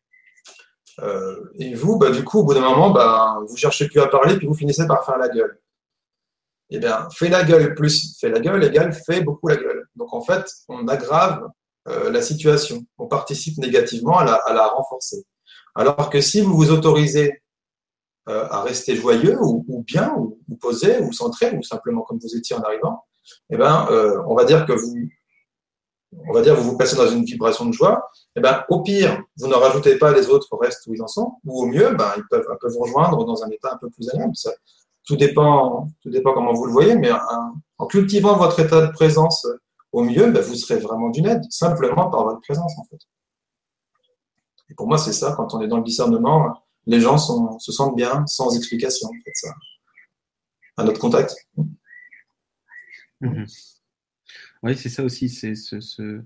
Euh, 0.99 1.49
et 1.55 1.73
vous, 1.73 1.97
bah, 1.97 2.11
du 2.11 2.25
coup, 2.25 2.39
au 2.39 2.43
bout 2.43 2.53
d'un 2.53 2.61
moment, 2.61 2.89
bah, 2.89 3.37
vous 3.47 3.55
cherchez 3.55 3.87
plus 3.87 4.01
à 4.01 4.07
parler, 4.07 4.35
puis 4.37 4.47
vous 4.47 4.53
finissez 4.53 4.85
par 4.85 5.05
faire 5.05 5.17
la 5.17 5.29
gueule. 5.29 5.57
Eh 6.73 6.79
bien, 6.79 7.07
fait 7.13 7.27
la 7.27 7.43
gueule 7.43 7.75
plus 7.75 8.17
fait 8.19 8.29
la 8.29 8.39
gueule 8.39 8.63
égale 8.63 8.93
fait 8.93 9.21
beaucoup 9.21 9.49
la 9.49 9.57
gueule. 9.57 9.87
Donc, 9.95 10.13
en 10.13 10.21
fait, 10.21 10.49
on 10.69 10.87
aggrave 10.87 11.43
euh, 11.89 12.09
la 12.11 12.21
situation. 12.21 12.83
On 12.97 13.07
participe 13.07 13.57
négativement 13.57 14.17
à 14.17 14.53
la, 14.53 14.67
renforcer. 14.67 15.25
Alors 15.75 16.09
que 16.09 16.21
si 16.21 16.39
vous 16.39 16.53
vous 16.55 16.71
autorisez 16.71 17.41
euh, 18.29 18.47
à 18.49 18.61
rester 18.61 18.95
joyeux 18.95 19.37
ou, 19.41 19.83
bien, 19.85 20.13
ou, 20.15 20.39
posé, 20.61 20.99
ou 20.99 21.11
centré, 21.11 21.55
ou 21.57 21.63
simplement 21.63 22.03
comme 22.03 22.19
vous 22.19 22.37
étiez 22.37 22.55
en 22.55 22.61
arrivant, 22.61 23.03
eh 23.49 23.57
ben, 23.57 23.87
euh, 23.91 24.21
on 24.27 24.35
va 24.35 24.45
dire 24.45 24.65
que 24.65 24.73
vous, 24.73 24.95
on 26.13 26.53
vous 26.53 26.77
placez 26.77 26.95
dans 26.95 27.09
une 27.09 27.25
vibration 27.25 27.65
de 27.65 27.73
joie, 27.73 28.09
eh 28.35 28.41
ben, 28.41 28.63
au 28.69 28.81
pire, 28.81 29.21
vous 29.37 29.47
ne 29.47 29.55
rajoutez 29.55 29.97
pas 29.97 30.11
les 30.11 30.29
autres 30.29 30.47
au 30.51 30.57
reste 30.57 30.85
où 30.87 30.93
ils 30.93 31.01
en 31.01 31.07
sont, 31.07 31.33
ou 31.45 31.63
au 31.63 31.65
mieux, 31.65 31.93
ben, 31.95 32.13
ils 32.15 32.23
peuvent, 32.29 32.45
vous 32.63 32.79
rejoindre 32.79 33.25
dans 33.25 33.43
un 33.43 33.49
état 33.49 33.73
un 33.73 33.77
peu 33.77 33.89
plus 33.89 34.07
agréable. 34.09 34.33
Tout 35.05 35.15
dépend, 35.15 35.87
tout 36.01 36.09
dépend 36.09 36.33
comment 36.33 36.53
vous 36.53 36.65
le 36.65 36.71
voyez, 36.71 36.95
mais 36.95 37.11
en, 37.11 37.19
en 37.77 37.87
cultivant 37.87 38.37
votre 38.37 38.59
état 38.59 38.85
de 38.85 38.91
présence 38.91 39.47
au 39.91 40.03
mieux, 40.03 40.31
ben, 40.31 40.41
vous 40.41 40.55
serez 40.55 40.79
vraiment 40.79 41.09
d'une 41.09 41.25
aide, 41.25 41.43
simplement 41.49 42.09
par 42.09 42.23
votre 42.23 42.41
présence, 42.41 42.71
en 42.77 42.83
fait. 42.85 42.99
Et 44.69 44.73
pour 44.73 44.87
moi, 44.87 44.97
c'est 44.97 45.13
ça, 45.13 45.33
quand 45.35 45.53
on 45.53 45.61
est 45.61 45.67
dans 45.67 45.77
le 45.77 45.83
discernement, 45.83 46.63
les 46.85 47.01
gens 47.01 47.17
sont, 47.17 47.59
se 47.59 47.71
sentent 47.71 47.95
bien, 47.95 48.25
sans 48.27 48.55
explication, 48.55 49.09
en 49.09 49.23
fait, 49.25 49.31
ça. 49.33 49.53
À 50.77 50.83
notre 50.83 50.99
contact. 50.99 51.35
Mmh. 53.19 53.43
Oui, 54.63 54.77
c'est 54.77 54.89
ça 54.89 55.03
aussi, 55.03 55.27
c'est 55.29 55.55
ce, 55.55 55.79
ce, 55.79 56.21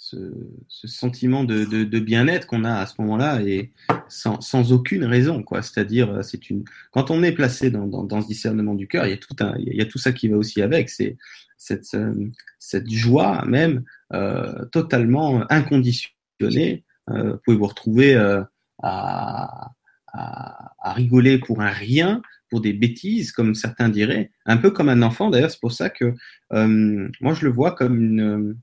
ce, 0.00 0.16
ce, 0.66 0.88
sentiment 0.88 1.44
de, 1.44 1.66
de, 1.66 1.84
de 1.84 1.98
bien-être 1.98 2.46
qu'on 2.46 2.64
a 2.64 2.76
à 2.76 2.86
ce 2.86 2.94
moment-là 3.00 3.42
et 3.42 3.70
sans, 4.08 4.40
sans, 4.40 4.72
aucune 4.72 5.04
raison, 5.04 5.42
quoi. 5.42 5.60
C'est-à-dire, 5.60 6.24
c'est 6.24 6.48
une 6.48 6.64
quand 6.90 7.10
on 7.10 7.22
est 7.22 7.32
placé 7.32 7.70
dans, 7.70 7.86
dans, 7.86 8.02
dans, 8.02 8.22
ce 8.22 8.26
discernement 8.26 8.74
du 8.74 8.88
cœur, 8.88 9.06
il 9.06 9.10
y 9.10 9.12
a 9.12 9.18
tout 9.18 9.36
un, 9.40 9.54
il 9.58 9.76
y 9.76 9.82
a 9.82 9.84
tout 9.84 9.98
ça 9.98 10.12
qui 10.12 10.28
va 10.28 10.38
aussi 10.38 10.62
avec. 10.62 10.88
C'est 10.88 11.18
cette, 11.58 11.94
cette 12.58 12.90
joie 12.90 13.44
même 13.44 13.84
euh, 14.14 14.64
totalement 14.72 15.44
inconditionnée. 15.52 16.84
Euh, 17.10 17.32
vous 17.32 17.38
pouvez 17.44 17.56
vous 17.58 17.66
retrouver 17.66 18.14
euh, 18.14 18.42
à, 18.82 19.70
à, 20.14 20.72
à, 20.78 20.92
rigoler 20.94 21.38
pour 21.38 21.60
un 21.60 21.68
rien, 21.68 22.22
pour 22.48 22.62
des 22.62 22.72
bêtises, 22.72 23.32
comme 23.32 23.54
certains 23.54 23.90
diraient, 23.90 24.30
un 24.46 24.56
peu 24.56 24.70
comme 24.70 24.88
un 24.88 25.02
enfant. 25.02 25.28
D'ailleurs, 25.28 25.50
c'est 25.50 25.60
pour 25.60 25.72
ça 25.72 25.90
que 25.90 26.14
euh, 26.54 27.08
moi 27.20 27.34
je 27.34 27.44
le 27.44 27.52
vois 27.52 27.72
comme 27.72 28.00
une, 28.00 28.56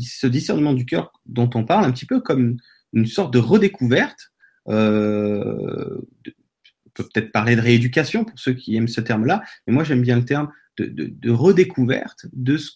ce 0.00 0.26
discernement 0.26 0.74
du 0.74 0.86
cœur 0.86 1.12
dont 1.26 1.50
on 1.54 1.64
parle, 1.64 1.84
un 1.84 1.92
petit 1.92 2.06
peu 2.06 2.20
comme 2.20 2.56
une 2.92 3.06
sorte 3.06 3.32
de 3.32 3.38
redécouverte. 3.38 4.32
Euh, 4.68 6.00
on 6.26 6.90
peut 6.94 7.08
peut-être 7.12 7.32
parler 7.32 7.56
de 7.56 7.60
rééducation 7.60 8.24
pour 8.24 8.38
ceux 8.38 8.52
qui 8.52 8.76
aiment 8.76 8.88
ce 8.88 9.00
terme-là, 9.00 9.42
mais 9.66 9.72
moi 9.72 9.84
j'aime 9.84 10.02
bien 10.02 10.16
le 10.16 10.24
terme 10.24 10.50
de, 10.78 11.30
redécouverte 11.30 12.26
de 12.32 12.56
ce 12.56 12.70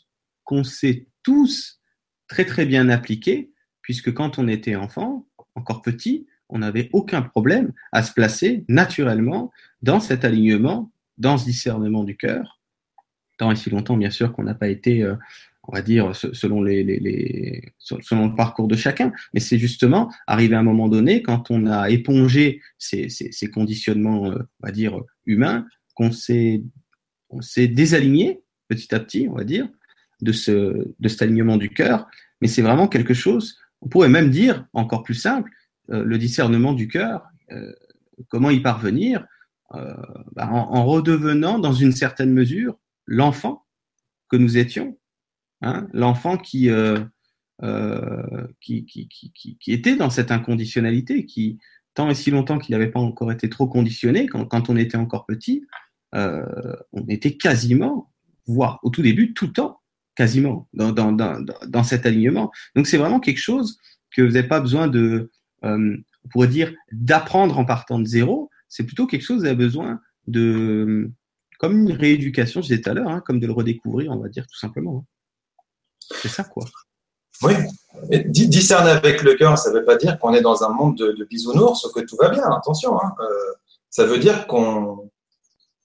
qu'on 0.45 0.65
sait 0.65 1.07
tous 1.23 1.81
très 2.29 2.45
très 2.45 2.67
bien 2.67 2.89
appliquer, 2.89 3.53
puisque 3.83 4.13
quand 4.13 4.39
on 4.39 4.49
était 4.49 4.77
enfant, 4.77 5.27
encore 5.55 5.83
petit, 5.83 6.27
on 6.49 6.59
n'avait 6.59 6.89
aucun 6.93 7.23
problème 7.23 7.73
à 7.93 8.03
se 8.03 8.13
placer 8.13 8.65
naturellement 8.69 9.53
dans 9.83 10.01
cet 10.01 10.25
alignement, 10.25 10.93
dans 11.19 11.39
ce 11.39 11.45
discernement 11.45 12.05
du 12.05 12.17
cœur, 12.17 12.61
tant 13.37 13.51
et 13.51 13.57
si 13.57 13.71
longtemps, 13.71 13.97
bien 13.97 14.11
sûr, 14.11 14.33
qu'on 14.33 14.45
n'a 14.45 14.55
pas 14.55 14.69
été, 14.69 15.03
euh, 15.03 15.17
on 15.69 15.75
va 15.75 15.83
dire, 15.83 16.15
selon, 16.15 16.63
les, 16.63 17.73
selon 17.79 18.29
le 18.29 18.35
parcours 18.35 18.69
de 18.69 18.77
chacun. 18.77 19.13
Mais 19.35 19.41
c'est 19.41 19.59
justement 19.59 20.13
arrivé 20.27 20.55
à 20.55 20.61
un 20.61 20.65
moment 20.65 20.89
donné, 20.89 21.23
quand 21.23 21.51
on 21.51 21.67
a 21.67 21.91
épongé 21.91 22.61
ces, 22.79 23.09
ces, 23.09 23.51
conditionnements, 23.51 24.31
euh, 24.31 24.39
on 24.63 24.67
va 24.67 24.73
dire, 24.73 25.01
humains, 25.25 25.67
qu'on 25.95 26.13
s'est, 26.13 26.63
on 27.31 27.41
s'est 27.41 27.69
désaligné 27.69 28.43
petit 28.69 28.95
à 28.95 29.01
petit, 29.01 29.29
on 29.29 29.35
va 29.35 29.45
dire, 29.45 29.69
de, 30.21 30.33
ce, 30.33 30.93
de 30.99 31.09
cet 31.09 31.23
alignement 31.23 31.57
du 31.57 31.71
cœur. 31.71 32.07
Mais 32.41 32.49
c'est 32.49 32.63
vraiment 32.63 32.89
quelque 32.89 33.15
chose, 33.15 33.59
on 33.81 33.89
pourrait 33.89 34.09
même 34.09 34.31
dire, 34.31 34.67
encore 34.73 35.03
plus 35.03 35.15
simple, 35.15 35.51
euh, 35.91 36.05
le 36.05 36.19
discernement 36.19 36.75
du 36.75 36.89
cœur, 36.89 37.25
comment 38.29 38.51
y 38.51 38.59
parvenir, 38.59 39.25
bah, 39.71 40.49
en, 40.51 40.85
redevenant 40.85 41.61
dans 41.61 41.73
une 41.73 41.93
certaine 41.93 42.33
mesure 42.33 42.77
l'enfant 43.07 43.65
que 44.29 44.37
nous 44.37 44.59
étions, 44.59 44.99
hein, 45.63 45.87
l'enfant 45.93 46.39
euh, 46.55 47.05
euh, 47.63 48.47
qui, 48.61 48.85
qui, 48.87 49.09
qui, 49.09 49.57
qui, 49.59 49.73
était 49.73 49.97
dans 49.97 50.11
cette 50.11 50.31
inconditionnalité, 50.31 51.27
qui, 51.27 51.59
tant 51.95 52.11
et 52.11 52.15
si 52.15 52.31
longtemps 52.31 52.59
qu'il 52.59 52.75
n'avait 52.75 52.91
pas 52.91 53.01
encore 53.01 53.33
été 53.33 53.49
trop 53.49 53.67
conditionné, 53.67 54.27
quand, 54.27 54.45
quand 54.47 54.71
on 54.71 54.77
était 54.77 54.97
encore 54.97 55.27
petit, 55.27 55.67
euh, 56.15 56.77
on 56.93 57.07
était 57.09 57.37
quasiment, 57.37 58.13
voire 58.47 58.79
au 58.83 58.91
tout 58.91 59.03
début, 59.03 59.35
tout 59.35 59.47
le 59.47 59.53
temps, 59.53 59.81
quasiment, 60.15 60.69
dans, 60.73 60.93
dans, 60.93 61.13
dans, 61.13 61.45
dans 61.67 61.83
cet 61.83 62.07
alignement. 62.07 62.51
Donc 62.75 62.87
c'est 62.87 62.97
vraiment 62.97 63.21
quelque 63.21 63.41
chose 63.41 63.79
que 64.11 64.23
vous 64.23 64.33
n'avez 64.33 64.49
pas 64.49 64.61
besoin 64.61 64.89
de, 64.89 65.31
on 65.63 66.29
pourrait 66.31 66.49
dire, 66.49 66.73
d'apprendre 66.93 67.59
en 67.59 67.65
partant 67.65 67.99
de 67.99 68.07
zéro, 68.07 68.51
c'est 68.69 68.85
plutôt 68.85 69.07
quelque 69.07 69.23
chose 69.23 69.41
vous 69.41 69.47
avez 69.47 69.55
besoin 69.55 70.01
de, 70.27 71.11
comme 71.59 71.79
une 71.79 71.93
rééducation, 71.93 72.61
je 72.61 72.69
disais 72.69 72.81
tout 72.81 72.91
à 72.91 72.95
l'heure, 72.95 73.09
hein, 73.09 73.23
comme 73.25 73.41
de 73.41 73.47
le 73.47 73.53
redécouvrir, 73.53 74.13
on 74.13 74.19
va 74.19 74.29
dire 74.29 74.47
tout 74.47 74.59
simplement. 74.59 75.07
C'est 76.11 76.29
ça, 76.29 76.45
quoi. 76.45 76.65
Oui. 77.43 77.53
discerner 78.29 78.91
avec 78.91 79.23
le 79.23 79.35
cœur, 79.35 79.59
ça 79.59 79.71
ne 79.71 79.79
veut 79.79 79.85
pas 79.85 79.97
dire 79.97 80.19
qu'on 80.19 80.33
est 80.33 80.41
dans 80.41 80.65
un 80.65 80.71
monde 80.71 80.97
de, 80.97 81.25
bisounours, 81.25 81.91
que 81.93 82.01
tout 82.01 82.17
va 82.17 82.31
bien, 82.31 82.45
attention. 82.51 82.99
Hein. 82.99 83.13
Euh, 83.21 83.53
ça 83.91 84.05
veut 84.05 84.19
dire 84.19 84.47
qu'on 84.47 85.11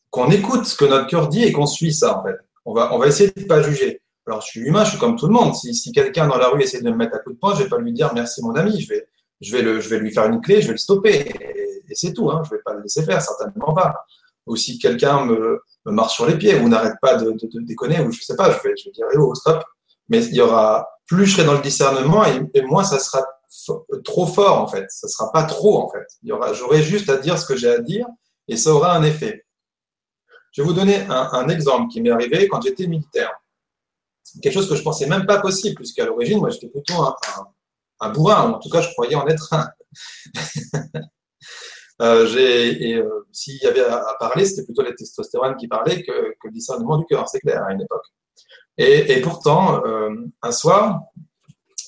qu'on 0.09 0.29
écoute 0.29 0.65
ce 0.65 0.75
que 0.75 0.83
notre 0.83 1.07
cœur 1.07 1.29
dit 1.29 1.43
et 1.43 1.53
qu'on 1.53 1.65
suit 1.65 1.93
ça, 1.93 2.19
en 2.19 2.23
fait. 2.23 2.37
On 2.65 2.73
va, 2.73 2.93
on 2.93 2.97
va 2.97 3.07
essayer 3.07 3.31
de 3.31 3.41
ne 3.41 3.45
pas 3.45 3.61
juger. 3.61 4.01
Alors, 4.27 4.41
je 4.41 4.47
suis 4.47 4.59
humain, 4.59 4.83
je 4.83 4.91
suis 4.91 4.99
comme 4.99 5.15
tout 5.15 5.27
le 5.27 5.31
monde. 5.31 5.55
Si, 5.55 5.73
si 5.73 5.93
quelqu'un 5.93 6.27
dans 6.27 6.37
la 6.37 6.49
rue 6.49 6.61
essaie 6.61 6.81
de 6.81 6.89
me 6.89 6.95
mettre 6.97 7.15
à 7.15 7.19
coup 7.19 7.31
de 7.31 7.37
poing, 7.37 7.53
je 7.53 7.59
ne 7.59 7.63
vais 7.63 7.69
pas 7.69 7.77
lui 7.77 7.93
dire 7.93 8.13
merci, 8.13 8.41
mon 8.43 8.53
ami. 8.55 8.81
Je 8.81 8.89
vais, 8.89 9.07
je 9.39 9.55
vais, 9.55 9.61
le, 9.61 9.79
je 9.79 9.87
vais 9.87 9.99
lui 9.99 10.11
faire 10.11 10.25
une 10.25 10.41
clé, 10.41 10.61
je 10.61 10.67
vais 10.67 10.73
le 10.73 10.77
stopper. 10.77 11.15
Et, 11.15 11.83
et 11.89 11.95
c'est 11.95 12.11
tout. 12.11 12.29
Hein. 12.29 12.41
Je 12.43 12.53
ne 12.53 12.57
vais 12.57 12.63
pas 12.63 12.73
le 12.73 12.81
laisser 12.81 13.03
faire, 13.03 13.21
certainement 13.21 13.73
pas 13.73 14.05
ou 14.45 14.55
si 14.55 14.77
quelqu'un 14.79 15.25
me, 15.25 15.61
marche 15.85 16.15
sur 16.15 16.25
les 16.25 16.37
pieds 16.37 16.59
ou 16.59 16.69
n'arrête 16.69 16.95
pas 17.01 17.15
de, 17.15 17.35
déconner 17.61 18.01
ou 18.01 18.11
je 18.11 18.21
sais 18.21 18.35
pas, 18.35 18.51
je 18.51 18.67
vais, 18.67 18.75
je 18.75 18.85
vais 18.85 18.91
dire 18.91 19.05
oh 19.17 19.33
stop. 19.35 19.63
Mais 20.11 20.25
il 20.25 20.35
y 20.35 20.41
aura 20.41 20.87
plus 21.07 21.25
je 21.25 21.35
serai 21.35 21.45
dans 21.45 21.53
le 21.53 21.61
discernement 21.61 22.23
et, 22.25 22.61
moins 22.63 22.83
ça 22.83 22.99
sera 22.99 23.25
trop 24.03 24.25
fort 24.25 24.61
en 24.61 24.67
fait. 24.67 24.85
Ça 24.89 25.07
sera 25.07 25.31
pas 25.31 25.43
trop 25.43 25.79
en 25.79 25.89
fait. 25.89 26.05
Il 26.23 26.29
y 26.29 26.31
aura, 26.31 26.53
j'aurai 26.53 26.83
juste 26.83 27.09
à 27.09 27.17
dire 27.17 27.37
ce 27.37 27.45
que 27.45 27.55
j'ai 27.55 27.69
à 27.69 27.79
dire 27.79 28.05
et 28.47 28.57
ça 28.57 28.71
aura 28.73 28.93
un 28.95 29.03
effet. 29.03 29.45
Je 30.51 30.61
vais 30.61 30.67
vous 30.67 30.73
donner 30.73 31.05
un, 31.09 31.47
exemple 31.47 31.89
qui 31.91 32.01
m'est 32.01 32.11
arrivé 32.11 32.47
quand 32.49 32.61
j'étais 32.61 32.87
militaire. 32.87 33.31
Quelque 34.41 34.53
chose 34.53 34.69
que 34.69 34.75
je 34.75 34.83
pensais 34.83 35.07
même 35.07 35.25
pas 35.25 35.39
possible 35.39 35.75
puisqu'à 35.75 36.05
l'origine 36.05 36.39
moi 36.39 36.49
j'étais 36.49 36.67
plutôt 36.67 37.01
un, 37.99 38.09
bourrin. 38.09 38.51
En 38.51 38.59
tout 38.59 38.69
cas 38.69 38.81
je 38.81 38.89
croyais 38.91 39.15
en 39.15 39.27
être 39.27 39.53
un. 39.53 39.69
Euh, 42.01 42.25
euh, 42.35 43.25
s'il 43.31 43.57
y 43.57 43.67
avait 43.67 43.85
à, 43.85 44.15
parler, 44.19 44.43
c'était 44.43 44.63
plutôt 44.63 44.81
la 44.81 44.91
testostérone 44.91 45.55
qui 45.55 45.67
parlait 45.67 46.01
que 46.01 46.33
le 46.43 46.51
discernement 46.51 46.97
du 46.97 47.05
cœur, 47.05 47.29
c'est 47.29 47.39
clair, 47.39 47.63
à 47.63 47.73
une 47.73 47.81
époque. 47.81 48.07
Et, 48.77 49.21
pourtant, 49.21 49.85
euh, 49.85 50.09
un 50.41 50.51
soir, 50.51 51.01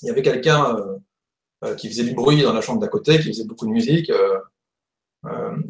il 0.02 0.08
y 0.08 0.12
avait 0.12 0.22
quelqu'un 0.22 0.78
qui 1.78 1.88
faisait 1.88 2.04
du 2.04 2.14
bruit 2.14 2.44
dans 2.44 2.54
la 2.54 2.62
chambre 2.62 2.80
d'à 2.80 2.88
côté, 2.88 3.20
qui 3.20 3.30
faisait 3.30 3.46
beaucoup 3.46 3.66
de 3.66 3.72
musique, 3.72 4.12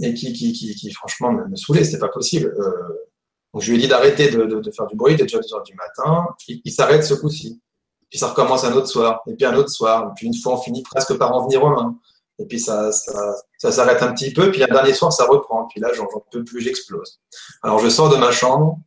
et 0.02 0.14
qui, 0.14 0.92
franchement 0.92 1.32
me, 1.32 1.56
saoulait, 1.56 1.84
c'était 1.84 2.00
pas 2.00 2.10
possible. 2.10 2.54
donc 3.54 3.62
je 3.62 3.72
lui 3.72 3.78
ai 3.78 3.82
dit 3.82 3.88
d'arrêter 3.88 4.32
de, 4.32 4.72
faire 4.76 4.88
du 4.88 4.96
bruit, 4.96 5.14
il 5.14 5.16
était 5.16 5.24
déjà 5.26 5.40
2 5.40 5.54
heures 5.54 5.64
du 5.64 5.76
matin, 5.76 6.28
il, 6.48 6.62
il 6.66 6.72
s'arrête 6.72 7.04
ce 7.04 7.14
coup-ci. 7.14 7.62
Puis 8.10 8.20
ça 8.20 8.28
recommence 8.28 8.64
un 8.64 8.74
autre 8.74 8.88
soir, 8.88 9.22
et 9.28 9.34
puis 9.34 9.46
un 9.46 9.56
autre 9.56 9.70
soir, 9.70 10.10
et 10.10 10.14
puis 10.16 10.28
une 10.28 10.36
fois 10.36 10.54
on 10.54 10.62
finit 10.62 10.84
presque 10.84 11.18
par 11.18 11.32
en 11.34 11.44
venir 11.44 11.64
aux 11.64 11.70
mains. 11.70 11.98
Et 12.40 12.46
puis 12.46 12.60
ça, 12.60 12.92
ça, 12.92 13.36
ça 13.58 13.72
s'arrête 13.72 14.02
un 14.02 14.14
petit 14.14 14.34
peu, 14.34 14.52
puis 14.52 14.64
un 14.64 14.68
dernier 14.68 14.94
soir, 14.94 15.14
ça 15.14 15.26
reprend. 15.26 15.68
Puis 15.68 15.80
là, 15.80 15.90
j'en 15.94 16.08
peux 16.32 16.44
plus, 16.44 16.62
j'explose. 16.62 17.20
Alors 17.62 17.80
je 17.80 17.90
sors 17.90 18.10
de 18.10 18.18
ma 18.18 18.32
chambre, 18.32 18.80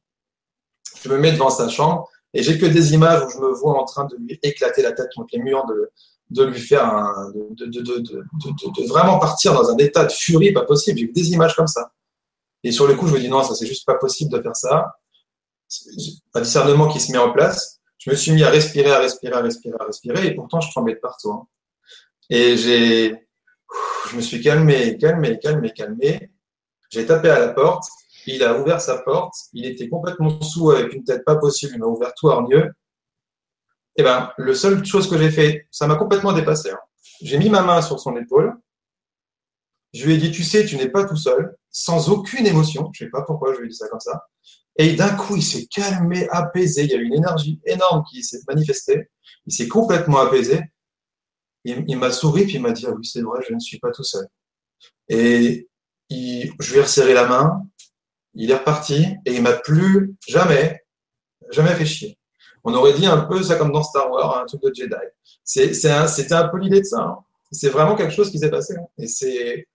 je 1.02 1.08
me 1.08 1.18
mets 1.18 1.32
devant 1.32 1.50
sa 1.50 1.68
chambre, 1.68 2.08
et 2.34 2.42
j'ai 2.42 2.58
que 2.58 2.66
des 2.66 2.92
images 2.92 3.22
où 3.24 3.30
je 3.30 3.38
me 3.38 3.52
vois 3.52 3.80
en 3.80 3.84
train 3.84 4.04
de 4.04 4.16
lui 4.16 4.38
éclater 4.42 4.82
la 4.82 4.92
tête 4.92 5.08
contre 5.14 5.28
les 5.32 5.38
murs, 5.38 5.64
de, 6.30 6.44
lui 6.44 6.60
faire 6.60 6.84
de, 7.34 8.88
vraiment 8.88 9.18
partir 9.18 9.54
dans 9.54 9.70
un 9.70 9.76
état 9.78 10.04
de 10.04 10.12
furie, 10.12 10.52
pas 10.52 10.64
possible. 10.64 10.98
J'ai 10.98 11.08
des 11.08 11.30
images 11.30 11.56
comme 11.56 11.66
ça. 11.66 11.92
Et 12.62 12.72
sur 12.72 12.86
le 12.86 12.94
coup, 12.94 13.06
je 13.06 13.14
me 13.14 13.20
dis 13.20 13.28
non, 13.28 13.42
ça 13.42 13.54
c'est 13.54 13.66
juste 13.66 13.86
pas 13.86 13.94
possible 13.94 14.30
de 14.32 14.42
faire 14.42 14.56
ça. 14.56 14.96
Un 16.34 16.40
discernement 16.40 16.88
qui 16.88 17.00
se 17.00 17.10
met 17.12 17.18
en 17.18 17.32
place. 17.32 17.80
Je 17.98 18.10
me 18.10 18.16
suis 18.16 18.32
mis 18.32 18.44
à 18.44 18.50
respirer, 18.50 18.90
à 18.90 18.98
respirer, 18.98 19.34
à 19.34 19.40
respirer, 19.40 19.76
à 19.80 19.84
respirer, 19.84 20.26
et 20.26 20.34
pourtant 20.34 20.60
je 20.60 20.70
tremblais 20.70 20.94
de 20.94 21.00
partout. 21.00 21.32
Hein. 21.32 21.46
Et 22.28 22.56
j'ai, 22.56 23.26
je 24.10 24.16
me 24.16 24.20
suis 24.20 24.40
calmé, 24.40 24.96
calmé, 24.98 25.38
calmé, 25.38 25.72
calmé. 25.72 26.30
J'ai 26.90 27.06
tapé 27.06 27.30
à 27.30 27.38
la 27.38 27.48
porte. 27.48 27.84
Il 28.26 28.42
a 28.42 28.58
ouvert 28.58 28.80
sa 28.80 28.98
porte. 28.98 29.34
Il 29.52 29.66
était 29.66 29.88
complètement 29.88 30.40
sous 30.40 30.70
avec 30.70 30.92
une 30.92 31.04
tête 31.04 31.24
pas 31.24 31.36
possible. 31.36 31.72
Il 31.74 31.80
m'a 31.80 31.86
ouvert 31.86 32.12
tout 32.14 32.28
hargneux. 32.28 32.72
Eh 33.96 34.02
ben, 34.02 34.30
le 34.36 34.54
seul 34.54 34.84
chose 34.84 35.08
que 35.08 35.16
j'ai 35.16 35.30
fait, 35.30 35.66
ça 35.70 35.86
m'a 35.86 35.96
complètement 35.96 36.32
dépassé. 36.32 36.70
Hein. 36.70 36.78
J'ai 37.22 37.38
mis 37.38 37.48
ma 37.48 37.62
main 37.62 37.80
sur 37.80 37.98
son 37.98 38.16
épaule. 38.16 38.54
Je 39.94 40.04
lui 40.04 40.14
ai 40.14 40.18
dit, 40.18 40.30
tu 40.30 40.44
sais, 40.44 40.66
tu 40.66 40.76
n'es 40.76 40.90
pas 40.90 41.04
tout 41.04 41.16
seul, 41.16 41.56
sans 41.70 42.10
aucune 42.10 42.46
émotion. 42.46 42.90
Je 42.92 43.04
sais 43.04 43.10
pas 43.10 43.22
pourquoi 43.22 43.54
je 43.54 43.60
lui 43.60 43.66
ai 43.66 43.70
dit 43.70 43.76
ça 43.76 43.88
comme 43.88 44.00
ça. 44.00 44.26
Et 44.76 44.92
d'un 44.92 45.14
coup, 45.14 45.36
il 45.36 45.42
s'est 45.42 45.66
calmé, 45.66 46.28
apaisé. 46.30 46.84
Il 46.84 46.90
y 46.90 46.94
a 46.94 46.98
eu 46.98 47.04
une 47.04 47.14
énergie 47.14 47.60
énorme 47.64 48.02
qui 48.10 48.22
s'est 48.22 48.40
manifestée. 48.46 49.08
Il 49.46 49.54
s'est 49.54 49.68
complètement 49.68 50.18
apaisé 50.18 50.60
il, 51.66 51.98
m'a 51.98 52.10
souri, 52.10 52.44
puis 52.44 52.54
il 52.54 52.62
m'a 52.62 52.72
dit, 52.72 52.86
ah 52.86 52.92
oui, 52.92 53.04
c'est 53.04 53.22
vrai, 53.22 53.40
je 53.46 53.54
ne 53.54 53.58
suis 53.58 53.78
pas 53.78 53.90
tout 53.90 54.04
seul. 54.04 54.26
Et 55.08 55.68
je 56.10 56.72
lui 56.72 56.78
ai 56.78 56.82
resserré 56.82 57.14
la 57.14 57.26
main, 57.26 57.66
il 58.36 58.50
est 58.50 58.56
reparti, 58.56 59.06
et 59.24 59.34
il 59.34 59.42
m'a 59.42 59.52
plus 59.52 60.14
jamais, 60.28 60.84
jamais 61.50 61.74
fait 61.74 61.86
chier. 61.86 62.18
On 62.64 62.74
aurait 62.74 62.94
dit 62.94 63.06
un 63.06 63.18
peu 63.18 63.42
ça 63.42 63.56
comme 63.56 63.72
dans 63.72 63.82
Star 63.82 64.10
Wars, 64.10 64.38
un 64.38 64.46
truc 64.46 64.62
de 64.62 64.72
Jedi. 64.74 64.94
C'était 65.44 66.34
un, 66.34 66.48
peu 66.48 66.58
l'idée 66.58 66.80
de 66.80 66.86
ça. 66.86 67.00
Hein. 67.00 67.18
C'est 67.52 67.68
vraiment 67.68 67.94
quelque 67.94 68.12
chose 68.12 68.30
qui 68.30 68.38
s'est 68.38 68.50
passé. 68.50 68.74
Hein. 68.76 68.86
Et 68.98 69.06
c'est, 69.06 69.68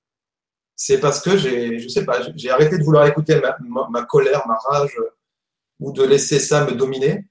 c'est 0.75 0.99
parce 0.99 1.21
que 1.21 1.37
j'ai, 1.37 1.79
je 1.79 1.87
sais 1.87 2.05
pas, 2.05 2.19
j'ai 2.35 2.49
arrêté 2.49 2.77
de 2.77 2.83
vouloir 2.83 3.05
écouter 3.07 3.41
ma, 3.89 4.03
colère, 4.03 4.45
ma 4.47 4.55
rage, 4.55 4.97
ou 5.79 5.93
de 5.93 6.03
laisser 6.03 6.39
ça 6.39 6.65
me 6.65 6.73
dominer 6.73 7.25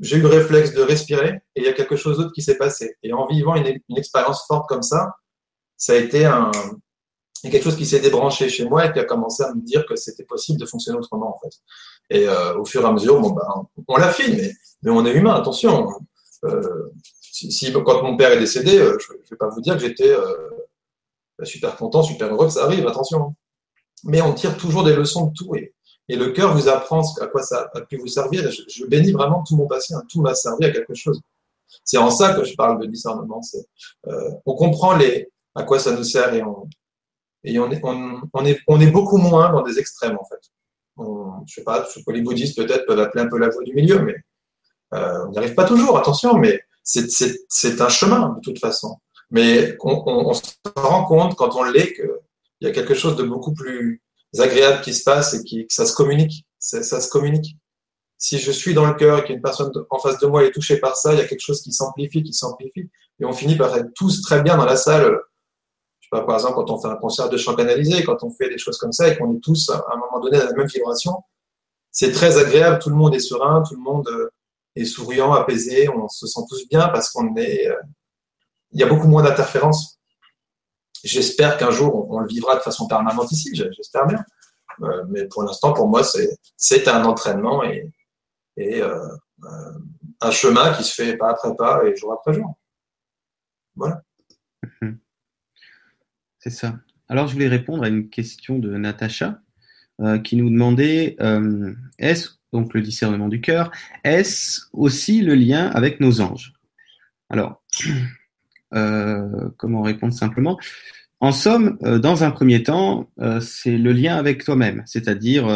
j'ai 0.00 0.16
eu 0.16 0.20
le 0.20 0.28
réflexe 0.28 0.72
de 0.74 0.82
respirer 0.82 1.40
et 1.54 1.60
il 1.60 1.64
y 1.64 1.68
a 1.68 1.72
quelque 1.72 1.96
chose 1.96 2.18
d'autre 2.18 2.32
qui 2.32 2.42
s'est 2.42 2.56
passé. 2.56 2.96
Et 3.02 3.12
en 3.12 3.26
vivant 3.26 3.56
une, 3.56 3.80
expérience 3.96 4.46
forte 4.46 4.68
comme 4.68 4.82
ça, 4.82 5.14
ça 5.76 5.94
a 5.94 5.96
été 5.96 6.24
un, 6.24 6.50
quelque 7.42 7.64
chose 7.64 7.76
qui 7.76 7.86
s'est 7.86 8.00
débranché 8.00 8.48
chez 8.48 8.64
moi 8.64 8.86
et 8.86 8.92
qui 8.92 8.98
a 8.98 9.04
commencé 9.04 9.42
à 9.42 9.54
me 9.54 9.60
dire 9.60 9.86
que 9.86 9.96
c'était 9.96 10.24
possible 10.24 10.58
de 10.60 10.66
fonctionner 10.66 10.98
autrement 10.98 11.36
en 11.36 11.40
fait. 11.40 11.56
Et 12.10 12.28
euh, 12.28 12.58
au 12.58 12.64
fur 12.64 12.82
et 12.82 12.86
à 12.86 12.92
mesure, 12.92 13.20
bon, 13.20 13.30
ben, 13.30 13.46
on 13.86 13.96
l'a 13.96 14.10
fait, 14.10 14.28
mais, 14.28 14.52
mais, 14.82 14.90
on 14.90 15.04
est 15.06 15.12
humain, 15.12 15.34
attention. 15.34 15.88
Euh, 16.44 16.90
si, 17.20 17.72
quand 17.72 18.02
mon 18.02 18.16
père 18.16 18.32
est 18.32 18.38
décédé, 18.38 18.78
euh, 18.78 18.96
je 19.00 19.12
ne 19.12 19.18
vais 19.30 19.36
pas 19.36 19.48
vous 19.48 19.60
dire 19.60 19.74
que 19.74 19.80
j'étais 19.80 20.10
euh, 20.10 20.34
super 21.44 21.76
content, 21.76 22.02
super 22.02 22.32
heureux 22.32 22.46
que 22.46 22.52
ça 22.52 22.64
arrive, 22.64 22.86
attention. 22.86 23.34
Mais 24.04 24.20
on 24.20 24.32
tire 24.34 24.56
toujours 24.56 24.84
des 24.84 24.94
leçons 24.94 25.26
de 25.26 25.32
tout 25.34 25.54
et, 25.54 25.74
et 26.08 26.16
le 26.16 26.30
cœur 26.30 26.54
vous 26.56 26.68
apprend 26.68 27.02
à 27.20 27.26
quoi 27.26 27.42
ça 27.42 27.70
a 27.74 27.80
pu 27.82 27.96
vous 27.96 28.06
servir. 28.06 28.50
je, 28.50 28.86
bénis 28.86 29.12
vraiment 29.12 29.42
tout 29.42 29.56
mon 29.56 29.66
passé, 29.66 29.94
hein. 29.94 30.02
tout 30.08 30.22
m'a 30.22 30.34
servi 30.34 30.64
à 30.64 30.70
quelque 30.70 30.94
chose. 30.94 31.20
C'est 31.84 31.98
en 31.98 32.10
ça 32.10 32.34
que 32.34 32.44
je 32.44 32.54
parle 32.54 32.80
de 32.80 32.86
discernement. 32.86 33.40
Euh, 34.06 34.30
on 34.46 34.54
comprend 34.54 34.96
les, 34.96 35.28
à 35.54 35.64
quoi 35.64 35.78
ça 35.78 35.92
nous 35.92 36.04
sert 36.04 36.32
et 36.34 36.42
on, 36.42 36.68
et 37.44 37.58
on, 37.58 37.70
est, 37.70 37.80
on, 37.84 38.44
est, 38.44 38.60
on 38.66 38.80
est 38.80 38.90
beaucoup 38.90 39.18
moins 39.18 39.52
dans 39.52 39.62
des 39.62 39.78
extrêmes 39.78 40.16
en 40.20 40.24
fait. 40.24 40.40
On, 40.96 41.44
je 41.46 41.54
sais 41.54 41.64
pas, 41.64 41.86
les 42.08 42.22
bouddhistes 42.22 42.56
peut-être 42.56 42.86
peuvent 42.86 42.98
appeler 42.98 43.24
un 43.24 43.28
peu 43.28 43.38
la 43.38 43.48
voie 43.48 43.62
du 43.62 43.72
milieu, 43.74 44.00
mais 44.02 44.16
euh, 44.94 45.26
on 45.26 45.30
n'y 45.30 45.38
arrive 45.38 45.54
pas 45.54 45.64
toujours, 45.64 45.96
attention, 45.96 46.34
mais 46.36 46.60
c'est 46.82 47.80
un 47.80 47.88
chemin 47.88 48.30
de 48.30 48.40
toute 48.40 48.58
façon. 48.58 48.96
Mais 49.30 49.76
on, 49.80 50.02
on 50.06 50.32
se 50.32 50.42
rend 50.76 51.04
compte 51.04 51.36
quand 51.36 51.54
on 51.54 51.64
l'est 51.64 51.92
qu'il 51.92 52.08
y 52.62 52.66
a 52.66 52.72
quelque 52.72 52.94
chose 52.94 53.16
de 53.16 53.22
beaucoup 53.22 53.52
plus 53.52 54.02
agréable 54.38 54.82
qui 54.82 54.94
se 54.94 55.04
passe 55.04 55.34
et 55.34 55.44
qui, 55.44 55.66
que 55.66 55.72
ça 55.72 55.86
se 55.86 55.94
communique. 55.94 56.44
Ça, 56.58 56.82
ça 56.82 57.00
se 57.00 57.08
communique. 57.08 57.56
Si 58.16 58.38
je 58.38 58.50
suis 58.50 58.74
dans 58.74 58.86
le 58.86 58.94
cœur 58.94 59.18
et 59.18 59.24
qu'une 59.24 59.40
personne 59.40 59.70
en 59.90 59.98
face 59.98 60.18
de 60.18 60.26
moi 60.26 60.44
est 60.44 60.50
touchée 60.50 60.78
par 60.78 60.96
ça, 60.96 61.12
il 61.12 61.18
y 61.18 61.22
a 61.22 61.26
quelque 61.26 61.44
chose 61.44 61.62
qui 61.62 61.72
s'amplifie, 61.72 62.22
qui 62.22 62.32
s'amplifie. 62.32 62.90
et 63.20 63.24
on 63.24 63.32
finit 63.32 63.56
par 63.56 63.76
être 63.76 63.90
tous 63.94 64.22
très 64.22 64.42
bien 64.42 64.56
dans 64.56 64.64
la 64.64 64.76
salle. 64.76 65.18
Par 66.10 66.34
exemple, 66.34 66.54
quand 66.54 66.70
on 66.70 66.80
fait 66.80 66.88
un 66.88 66.96
concert 66.96 67.28
de 67.28 67.36
chant 67.36 67.54
canalisé, 67.54 68.02
quand 68.02 68.22
on 68.22 68.30
fait 68.30 68.48
des 68.48 68.58
choses 68.58 68.78
comme 68.78 68.92
ça 68.92 69.08
et 69.08 69.16
qu'on 69.16 69.34
est 69.34 69.40
tous 69.40 69.68
à 69.70 69.84
un 69.92 69.96
moment 69.96 70.20
donné 70.20 70.38
à 70.38 70.46
la 70.46 70.52
même 70.52 70.66
vibration, 70.66 71.22
c'est 71.90 72.12
très 72.12 72.38
agréable. 72.38 72.78
Tout 72.78 72.90
le 72.90 72.96
monde 72.96 73.14
est 73.14 73.20
serein, 73.20 73.62
tout 73.68 73.74
le 73.74 73.82
monde 73.82 74.08
euh, 74.08 74.30
est 74.74 74.84
souriant, 74.84 75.32
apaisé, 75.32 75.88
on 75.88 76.08
se 76.08 76.26
sent 76.26 76.40
tous 76.48 76.66
bien 76.68 76.88
parce 76.88 77.10
qu'on 77.10 77.36
est. 77.36 77.68
Euh, 77.68 77.76
il 78.72 78.80
y 78.80 78.82
a 78.82 78.86
beaucoup 78.86 79.08
moins 79.08 79.22
d'interférences. 79.22 79.98
J'espère 81.04 81.56
qu'un 81.56 81.70
jour 81.70 82.10
on, 82.10 82.20
le 82.20 82.26
vivra 82.26 82.56
de 82.56 82.60
façon 82.60 82.86
permanente 82.86 83.30
ici, 83.32 83.50
j'espère 83.54 84.06
bien. 84.06 84.24
Euh, 84.82 85.04
mais 85.08 85.26
pour 85.26 85.42
l'instant, 85.42 85.72
pour 85.72 85.88
moi, 85.88 86.02
c'est 86.56 86.88
un 86.88 87.04
entraînement 87.04 87.64
et, 87.64 87.90
et 88.56 88.82
un 90.20 90.30
chemin 90.30 90.74
qui 90.74 90.84
se 90.84 90.94
fait 90.94 91.16
pas 91.16 91.30
après 91.30 91.54
pas 91.56 91.84
et 91.84 91.96
jour 91.96 92.12
après 92.12 92.34
jour. 92.34 92.54
Voilà. 93.76 94.02
C'est 96.38 96.50
ça. 96.50 96.78
Alors, 97.08 97.26
je 97.26 97.32
voulais 97.32 97.48
répondre 97.48 97.82
à 97.82 97.88
une 97.88 98.08
question 98.10 98.58
de 98.58 98.76
Natacha 98.76 99.40
euh, 100.00 100.18
qui 100.18 100.36
nous 100.36 100.50
demandait 100.50 101.16
euh, 101.20 101.74
est-ce 101.98 102.30
donc 102.52 102.72
le 102.72 102.80
discernement 102.80 103.28
du 103.28 103.40
cœur 103.40 103.70
est-ce 104.04 104.62
aussi 104.72 105.20
le 105.22 105.34
lien 105.34 105.66
avec 105.66 106.00
nos 106.00 106.20
anges? 106.20 106.52
Alors, 107.30 107.62
euh, 108.74 109.48
comment 109.56 109.82
répondre 109.82 110.12
simplement? 110.12 110.58
En 111.20 111.32
somme, 111.32 111.78
dans 111.80 112.22
un 112.22 112.30
premier 112.30 112.62
temps, 112.62 113.10
c'est 113.40 113.76
le 113.76 113.90
lien 113.90 114.14
avec 114.14 114.44
toi-même, 114.44 114.84
c'est-à-dire 114.86 115.48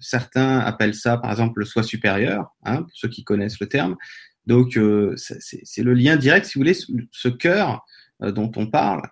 certains 0.00 0.60
appellent 0.60 0.94
ça, 0.94 1.16
par 1.16 1.32
exemple, 1.32 1.58
le 1.58 1.64
soi 1.64 1.82
supérieur, 1.82 2.54
hein, 2.62 2.82
pour 2.82 2.92
ceux 2.94 3.08
qui 3.08 3.24
connaissent 3.24 3.58
le 3.58 3.66
terme. 3.66 3.96
Donc, 4.46 4.78
c'est 5.16 5.82
le 5.82 5.94
lien 5.94 6.14
direct, 6.14 6.46
si 6.46 6.54
vous 6.54 6.60
voulez, 6.60 6.78
ce 7.10 7.28
cœur 7.28 7.84
dont 8.20 8.50
on 8.56 8.66
parle, 8.66 9.02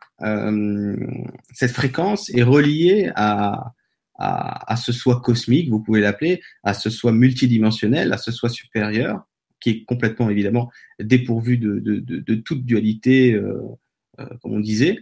cette 1.53 1.73
fréquence 1.73 2.29
est 2.31 2.43
reliée 2.43 3.11
à, 3.15 3.73
à, 4.19 4.73
à 4.73 4.77
ce 4.77 4.93
soi 4.93 5.21
cosmique, 5.21 5.69
vous 5.71 5.81
pouvez 5.81 6.01
l'appeler, 6.01 6.43
à 6.65 6.75
ce 6.75 6.91
soi 6.91 7.13
multidimensionnel, 7.13 8.13
à 8.13 8.19
ce 8.19 8.33
soi 8.33 8.49
supérieur, 8.49 9.27
qui 9.61 9.71
est 9.71 9.85
complètement 9.85 10.31
évidemment 10.31 10.71
dépourvu 11.01 11.59
de, 11.59 11.79
de, 11.79 12.01
de, 12.01 12.35
toute 12.35 12.65
dualité, 12.65 13.33
euh, 13.35 13.61
euh, 14.21 14.27
comme 14.43 14.55
on 14.55 14.61
disait. 14.61 14.99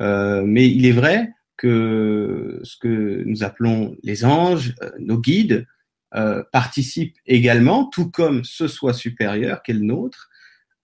Euh, 0.00 0.42
mais 0.44 0.68
il 0.70 0.86
est 0.86 0.92
vrai 0.92 1.32
que 1.56 2.60
ce 2.62 2.76
que 2.76 3.22
nous 3.26 3.42
appelons 3.42 3.96
les 4.02 4.24
anges, 4.24 4.74
euh, 4.82 4.90
nos 4.98 5.18
guides, 5.18 5.66
euh, 6.14 6.42
participent 6.52 7.18
également, 7.26 7.86
tout 7.86 8.10
comme 8.10 8.44
ce 8.44 8.68
soi 8.68 8.94
supérieur 8.94 9.62
qu'est 9.62 9.74
le 9.74 9.80
nôtre, 9.80 10.30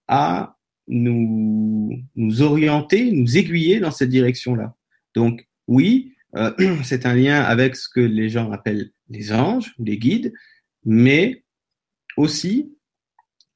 à 0.08 0.56
nous, 0.88 2.02
orienter, 2.40 3.10
nous 3.12 3.36
aiguiller 3.36 3.80
dans 3.80 3.90
cette 3.90 4.10
direction-là. 4.10 4.74
Donc 5.14 5.46
oui, 5.66 6.14
euh, 6.36 6.52
c'est 6.84 7.06
un 7.06 7.14
lien 7.14 7.42
avec 7.42 7.76
ce 7.76 7.88
que 7.88 8.00
les 8.00 8.28
gens 8.28 8.50
appellent 8.50 8.90
les 9.08 9.32
anges 9.32 9.74
les 9.78 9.98
guides, 9.98 10.32
mais 10.84 11.44
aussi 12.16 12.74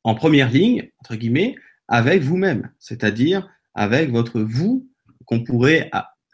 en 0.05 0.15
première 0.15 0.51
ligne, 0.51 0.91
entre 1.01 1.17
guillemets, 1.17 1.55
avec 1.89 2.23
vous-même, 2.23 2.71
c'est-à-dire 2.79 3.49
avec 3.75 4.11
votre 4.11 4.41
vous 4.41 4.89
qu'on 5.25 5.43
pourrait 5.43 5.91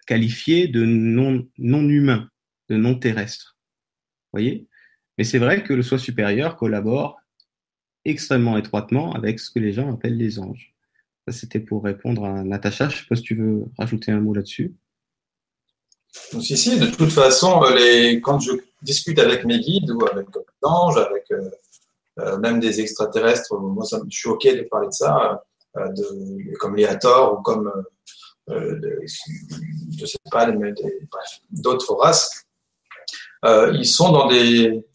qualifier 0.06 0.68
de 0.68 0.84
non, 0.84 1.48
non 1.58 1.88
humain, 1.88 2.28
de 2.68 2.76
non 2.76 2.94
terrestre. 2.96 3.56
Voyez? 4.32 4.68
Mais 5.18 5.24
c'est 5.24 5.38
vrai 5.38 5.62
que 5.62 5.72
le 5.72 5.82
soi 5.82 5.98
supérieur 5.98 6.56
collabore 6.56 7.20
extrêmement 8.04 8.58
étroitement 8.58 9.12
avec 9.14 9.40
ce 9.40 9.50
que 9.50 9.58
les 9.58 9.72
gens 9.72 9.92
appellent 9.92 10.16
les 10.16 10.38
anges. 10.38 10.73
C'était 11.30 11.60
pour 11.60 11.84
répondre 11.84 12.24
à 12.24 12.42
Natacha. 12.42 12.88
Je 12.88 12.96
ne 12.96 13.00
sais 13.00 13.06
pas 13.08 13.16
si 13.16 13.22
tu 13.22 13.34
veux 13.34 13.64
rajouter 13.78 14.12
un 14.12 14.20
mot 14.20 14.34
là-dessus. 14.34 14.74
Si, 16.40 16.56
si, 16.56 16.78
de 16.78 16.86
toute 16.86 17.10
façon, 17.10 17.62
euh, 17.64 17.74
les, 17.74 18.20
quand 18.20 18.38
je 18.38 18.52
discute 18.82 19.18
avec 19.18 19.44
mes 19.44 19.58
guides 19.58 19.90
ou 19.90 20.06
avec 20.06 20.30
des 20.30 20.40
anges, 20.62 20.98
avec 20.98 21.24
euh, 21.32 21.50
euh, 22.20 22.38
même 22.38 22.60
des 22.60 22.80
extraterrestres, 22.80 23.56
moi, 23.58 23.84
ça, 23.84 24.00
je 24.08 24.16
suis 24.16 24.28
OK 24.28 24.44
de 24.44 24.62
parler 24.70 24.88
de 24.88 24.92
ça, 24.92 25.42
comme 26.60 26.76
Léator 26.76 27.38
ou 27.38 27.42
comme, 27.42 27.72
euh, 28.50 28.78
de, 28.78 29.00
je 29.98 30.06
sais 30.06 30.18
pas, 30.30 30.48
d'autres 31.50 31.94
races. 31.94 32.44
ils 33.44 33.86
sont 33.86 34.12
dans 34.12 34.28
des, 34.28 34.86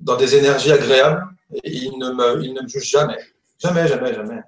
dans 0.00 0.16
des 0.16 0.34
énergies 0.36 0.72
agréables 0.72 1.26
et 1.52 1.70
ils 1.70 1.98
ne 1.98 2.10
me, 2.12 2.42
ils 2.42 2.54
ne 2.54 2.62
me 2.62 2.68
jugent 2.68 2.88
jamais. 2.88 3.18
Jamais, 3.58 3.86
jamais, 3.86 4.14
jamais. 4.14 4.42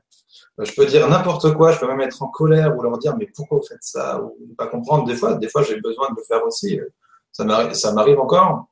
Je 0.58 0.72
peux 0.72 0.86
dire 0.86 1.08
n'importe 1.08 1.52
quoi, 1.54 1.72
je 1.72 1.80
peux 1.80 1.88
même 1.88 2.00
être 2.00 2.22
en 2.22 2.28
colère 2.28 2.76
ou 2.76 2.82
leur 2.82 2.96
dire 2.98 3.16
mais 3.16 3.28
pourquoi 3.34 3.58
vous 3.58 3.66
faites 3.66 3.82
ça 3.82 4.22
ou 4.22 4.36
ne 4.48 4.54
pas 4.54 4.68
comprendre. 4.68 5.04
Des 5.04 5.16
fois, 5.16 5.34
des 5.34 5.48
fois 5.48 5.62
j'ai 5.62 5.80
besoin 5.80 6.08
de 6.10 6.16
le 6.16 6.22
faire 6.22 6.44
aussi. 6.44 6.78
Ça 7.32 7.44
m'arrive 7.44 8.20
encore 8.20 8.66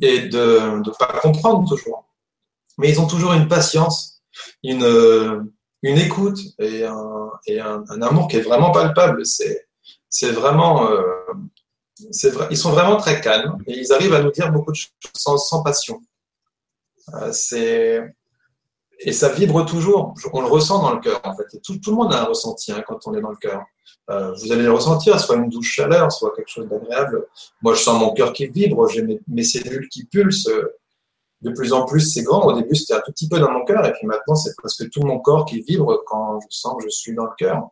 et 0.00 0.28
de 0.28 0.78
ne 0.78 0.96
pas 0.96 1.18
comprendre 1.20 1.68
toujours. 1.68 2.04
Mais 2.78 2.90
ils 2.90 3.00
ont 3.00 3.06
toujours 3.06 3.32
une 3.32 3.48
patience, 3.48 4.22
une, 4.62 5.50
une 5.82 5.98
écoute 5.98 6.38
et, 6.58 6.84
un, 6.84 8.02
amour 8.02 8.28
qui 8.28 8.36
est 8.36 8.42
vraiment 8.42 8.70
palpable. 8.70 9.24
C'est 9.26 10.30
vraiment 10.30 10.88
euh, 10.88 11.02
ils 12.50 12.56
sont 12.56 12.70
vraiment 12.70 12.96
très 12.96 13.20
calmes 13.20 13.58
et 13.66 13.78
ils 13.78 13.92
arrivent 13.92 14.14
à 14.14 14.22
nous 14.22 14.30
dire 14.30 14.50
beaucoup 14.50 14.72
de 14.72 14.76
choses 14.76 14.90
sans, 15.14 15.62
passion. 15.62 16.00
Euh, 17.14 17.32
c'est 17.32 18.14
et 19.00 19.12
ça 19.12 19.28
vibre 19.28 19.64
toujours. 19.66 20.14
On 20.32 20.40
le 20.40 20.46
ressent 20.46 20.80
dans 20.80 20.94
le 20.94 21.00
cœur, 21.00 21.20
en 21.24 21.34
fait. 21.36 21.44
tout, 21.62 21.78
tout, 21.78 21.90
le 21.90 21.96
monde 21.96 22.12
a 22.12 22.22
un 22.22 22.24
ressenti 22.24 22.72
hein, 22.72 22.82
quand 22.86 23.06
on 23.06 23.14
est 23.14 23.20
dans 23.20 23.30
le 23.30 23.36
cœur. 23.36 23.64
Euh, 24.10 24.32
vous 24.34 24.52
allez 24.52 24.62
le 24.62 24.72
ressentir, 24.72 25.18
soit 25.20 25.36
une 25.36 25.48
douce 25.48 25.66
chaleur, 25.66 26.10
soit 26.10 26.34
quelque 26.34 26.48
chose 26.48 26.68
d'agréable. 26.68 27.26
Moi, 27.62 27.74
je 27.74 27.80
sens 27.80 28.00
mon 28.00 28.12
cœur 28.12 28.32
qui 28.32 28.46
vibre, 28.46 28.88
j'ai 28.88 29.02
mes, 29.28 29.44
cellules 29.44 29.88
qui 29.88 30.04
pulsent. 30.04 30.50
De 31.40 31.50
plus 31.50 31.72
en 31.72 31.84
plus, 31.84 32.00
c'est 32.00 32.22
grand. 32.22 32.46
Au 32.46 32.52
début, 32.52 32.74
c'était 32.76 32.94
un 32.94 33.00
tout 33.00 33.12
petit 33.12 33.28
peu 33.28 33.40
dans 33.40 33.50
mon 33.50 33.64
cœur, 33.64 33.84
et 33.84 33.92
puis 33.92 34.06
maintenant, 34.06 34.36
c'est 34.36 34.54
presque 34.56 34.88
tout 34.90 35.02
mon 35.02 35.18
corps 35.18 35.44
qui 35.44 35.60
vibre 35.62 36.02
quand 36.06 36.38
je 36.40 36.46
sens 36.50 36.76
que 36.78 36.84
je 36.84 36.90
suis 36.90 37.14
dans 37.14 37.24
le 37.24 37.32
cœur. 37.36 37.68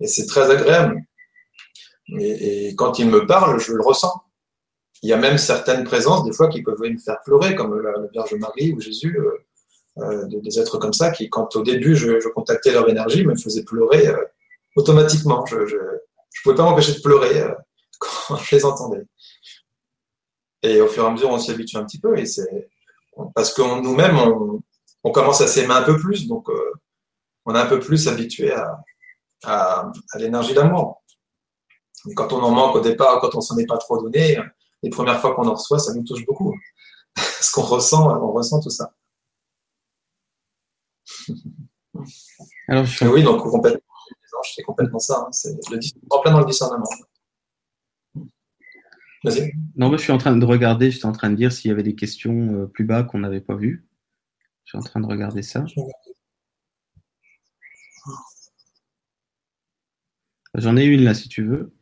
Et 0.00 0.06
c'est 0.06 0.26
très 0.26 0.50
agréable. 0.50 1.02
Et, 2.18 2.68
et, 2.68 2.74
quand 2.74 2.98
il 2.98 3.08
me 3.08 3.26
parle, 3.26 3.60
je 3.60 3.72
le 3.72 3.82
ressens. 3.82 4.12
Il 5.02 5.10
y 5.10 5.12
a 5.12 5.16
même 5.16 5.36
certaines 5.36 5.84
présences, 5.84 6.24
des 6.24 6.32
fois, 6.32 6.48
qui 6.48 6.62
peuvent 6.62 6.80
me 6.80 6.98
faire 6.98 7.20
pleurer, 7.24 7.54
comme 7.54 7.80
la, 7.80 7.92
la 7.92 8.06
Vierge 8.08 8.34
Marie 8.34 8.72
ou 8.72 8.80
Jésus. 8.80 9.18
Euh, 9.18 9.44
euh, 9.98 10.26
des 10.26 10.58
êtres 10.58 10.78
comme 10.78 10.92
ça 10.92 11.10
qui, 11.10 11.28
quand 11.28 11.54
au 11.54 11.62
début 11.62 11.94
je, 11.96 12.28
contactais 12.28 12.72
leur 12.72 12.88
énergie, 12.88 13.26
me 13.26 13.36
faisaient 13.36 13.64
pleurer 13.64 14.06
euh, 14.06 14.24
automatiquement. 14.76 15.44
Je, 15.46 15.66
je 15.66 16.42
pouvais 16.42 16.54
pas 16.54 16.62
m'empêcher 16.62 16.94
de 16.94 17.00
pleurer 17.00 17.40
euh, 17.40 17.54
quand 17.98 18.36
je 18.36 18.56
les 18.56 18.64
entendais. 18.64 19.02
Et 20.62 20.80
au 20.80 20.88
fur 20.88 21.04
et 21.04 21.06
à 21.06 21.10
mesure, 21.10 21.28
on 21.28 21.38
s'y 21.38 21.50
habitue 21.50 21.76
un 21.76 21.84
petit 21.84 22.00
peu, 22.00 22.16
et 22.18 22.24
c'est 22.24 22.70
parce 23.34 23.52
que 23.52 23.62
nous-mêmes, 23.82 24.16
on, 24.16 24.60
on, 25.04 25.10
commence 25.10 25.40
à 25.40 25.46
s'aimer 25.46 25.74
un 25.74 25.82
peu 25.82 25.98
plus, 25.98 26.28
donc 26.28 26.48
on 27.44 27.54
est 27.54 27.58
un 27.58 27.66
peu 27.66 27.80
plus 27.80 28.06
habitué 28.06 28.52
à, 28.52 28.78
à, 29.42 29.90
à 30.12 30.18
l'énergie 30.18 30.54
d'amour. 30.54 31.02
Mais 32.06 32.14
quand 32.14 32.32
on 32.32 32.40
en 32.42 32.52
manque 32.52 32.76
au 32.76 32.80
départ, 32.80 33.20
quand 33.20 33.34
on 33.34 33.40
s'en 33.40 33.58
est 33.58 33.66
pas 33.66 33.76
trop 33.76 34.00
donné, 34.00 34.38
les 34.82 34.90
premières 34.90 35.20
fois 35.20 35.34
qu'on 35.34 35.46
en 35.46 35.54
reçoit, 35.54 35.78
ça 35.78 35.92
nous 35.94 36.04
touche 36.04 36.24
beaucoup. 36.24 36.56
Parce 37.14 37.50
qu'on 37.50 37.62
ressent, 37.62 38.08
on 38.22 38.32
ressent 38.32 38.60
tout 38.60 38.70
ça. 38.70 38.92
Alors, 42.68 42.84
je... 42.84 43.04
Oui, 43.06 43.22
donc 43.22 43.42
complètement, 43.42 43.80
c'est 44.54 44.62
complètement 44.62 44.98
ça. 44.98 45.24
Hein. 45.26 45.32
C'est 45.32 45.52
le, 45.70 45.78
en 46.10 46.20
plein 46.20 46.32
dans 46.32 46.40
le 46.40 46.46
discernement. 46.46 46.88
Vas-y. 49.24 49.52
Non, 49.76 49.88
mais 49.88 49.98
je 49.98 50.02
suis 50.02 50.12
en 50.12 50.18
train 50.18 50.36
de 50.36 50.44
regarder, 50.44 50.90
j'étais 50.90 51.06
en 51.06 51.12
train 51.12 51.30
de 51.30 51.36
dire 51.36 51.52
s'il 51.52 51.68
y 51.68 51.72
avait 51.72 51.84
des 51.84 51.94
questions 51.94 52.54
euh, 52.54 52.66
plus 52.66 52.84
bas 52.84 53.04
qu'on 53.04 53.20
n'avait 53.20 53.40
pas 53.40 53.54
vues. 53.54 53.86
Je 54.64 54.70
suis 54.70 54.78
en 54.78 54.82
train 54.82 55.00
de 55.00 55.06
regarder 55.06 55.42
ça. 55.42 55.64
J'en 60.54 60.76
ai 60.76 60.84
une 60.84 61.04
là, 61.04 61.14
si 61.14 61.28
tu 61.28 61.44
veux. 61.44 61.72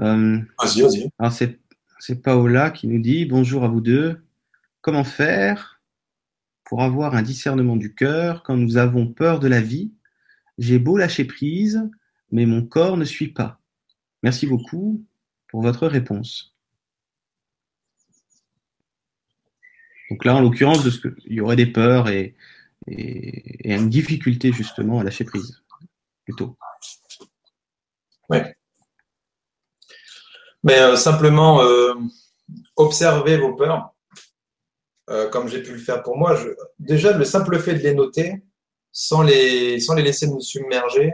Euh, 0.00 0.38
vas-y, 0.62 0.82
vas-y. 0.82 1.10
Alors, 1.18 1.32
c'est 1.32 2.22
Paola 2.22 2.70
qui 2.70 2.88
nous 2.88 3.00
dit 3.00 3.26
Bonjour 3.26 3.64
à 3.64 3.68
vous 3.68 3.80
deux. 3.80 4.24
Comment 4.80 5.04
faire 5.04 5.77
pour 6.68 6.82
avoir 6.82 7.14
un 7.14 7.22
discernement 7.22 7.76
du 7.76 7.94
cœur 7.94 8.42
quand 8.42 8.56
nous 8.56 8.76
avons 8.76 9.06
peur 9.06 9.40
de 9.40 9.48
la 9.48 9.62
vie. 9.62 9.90
J'ai 10.58 10.78
beau 10.78 10.98
lâcher 10.98 11.24
prise, 11.24 11.88
mais 12.30 12.44
mon 12.44 12.62
corps 12.62 12.98
ne 12.98 13.06
suit 13.06 13.32
pas. 13.32 13.58
Merci 14.22 14.46
beaucoup 14.46 15.02
pour 15.48 15.62
votre 15.62 15.86
réponse. 15.86 16.54
Donc 20.10 20.24
là, 20.26 20.34
en 20.34 20.40
l'occurrence, 20.40 20.86
il 21.24 21.34
y 21.34 21.40
aurait 21.40 21.56
des 21.56 21.66
peurs 21.66 22.08
et, 22.08 22.34
une 22.86 23.88
difficulté 23.88 24.52
justement 24.52 25.00
à 25.00 25.04
lâcher 25.04 25.24
prise, 25.24 25.62
plutôt. 26.24 26.56
Oui. 28.28 28.38
Mais 30.62 30.78
euh, 30.80 30.96
simplement, 30.96 31.62
euh, 31.62 31.94
observez 32.76 33.38
vos 33.38 33.54
peurs 33.54 33.94
euh, 35.10 35.28
comme 35.28 35.48
j'ai 35.48 35.62
pu 35.62 35.72
le 35.72 35.78
faire 35.78 36.02
pour 36.02 36.16
moi, 36.16 36.34
je, 36.36 36.48
déjà 36.78 37.12
le 37.16 37.24
simple 37.24 37.58
fait 37.58 37.74
de 37.74 37.80
les 37.80 37.94
noter, 37.94 38.42
sans 38.92 39.22
les, 39.22 39.80
sans 39.80 39.94
les 39.94 40.02
laisser 40.02 40.26
nous 40.26 40.40
submerger, 40.40 41.12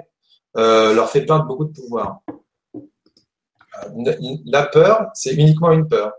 euh, 0.56 0.94
leur 0.94 1.10
fait 1.10 1.24
perdre 1.26 1.46
beaucoup 1.46 1.64
de 1.64 1.72
pouvoir. 1.72 2.20
Euh, 2.74 4.36
la 4.46 4.64
peur, 4.66 5.10
c'est 5.14 5.34
uniquement 5.34 5.72
une 5.72 5.88
peur. 5.88 6.12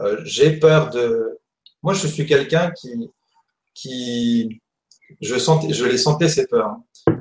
Euh, 0.00 0.20
j'ai 0.24 0.58
peur 0.58 0.90
de. 0.90 1.38
Moi, 1.82 1.94
je 1.94 2.06
suis 2.06 2.26
quelqu'un 2.26 2.70
qui, 2.72 3.10
qui, 3.74 4.60
je 5.20 5.36
sentais, 5.36 5.72
je 5.72 5.84
les 5.84 5.98
sentais 5.98 6.28
ces 6.28 6.46
peurs. 6.46 6.76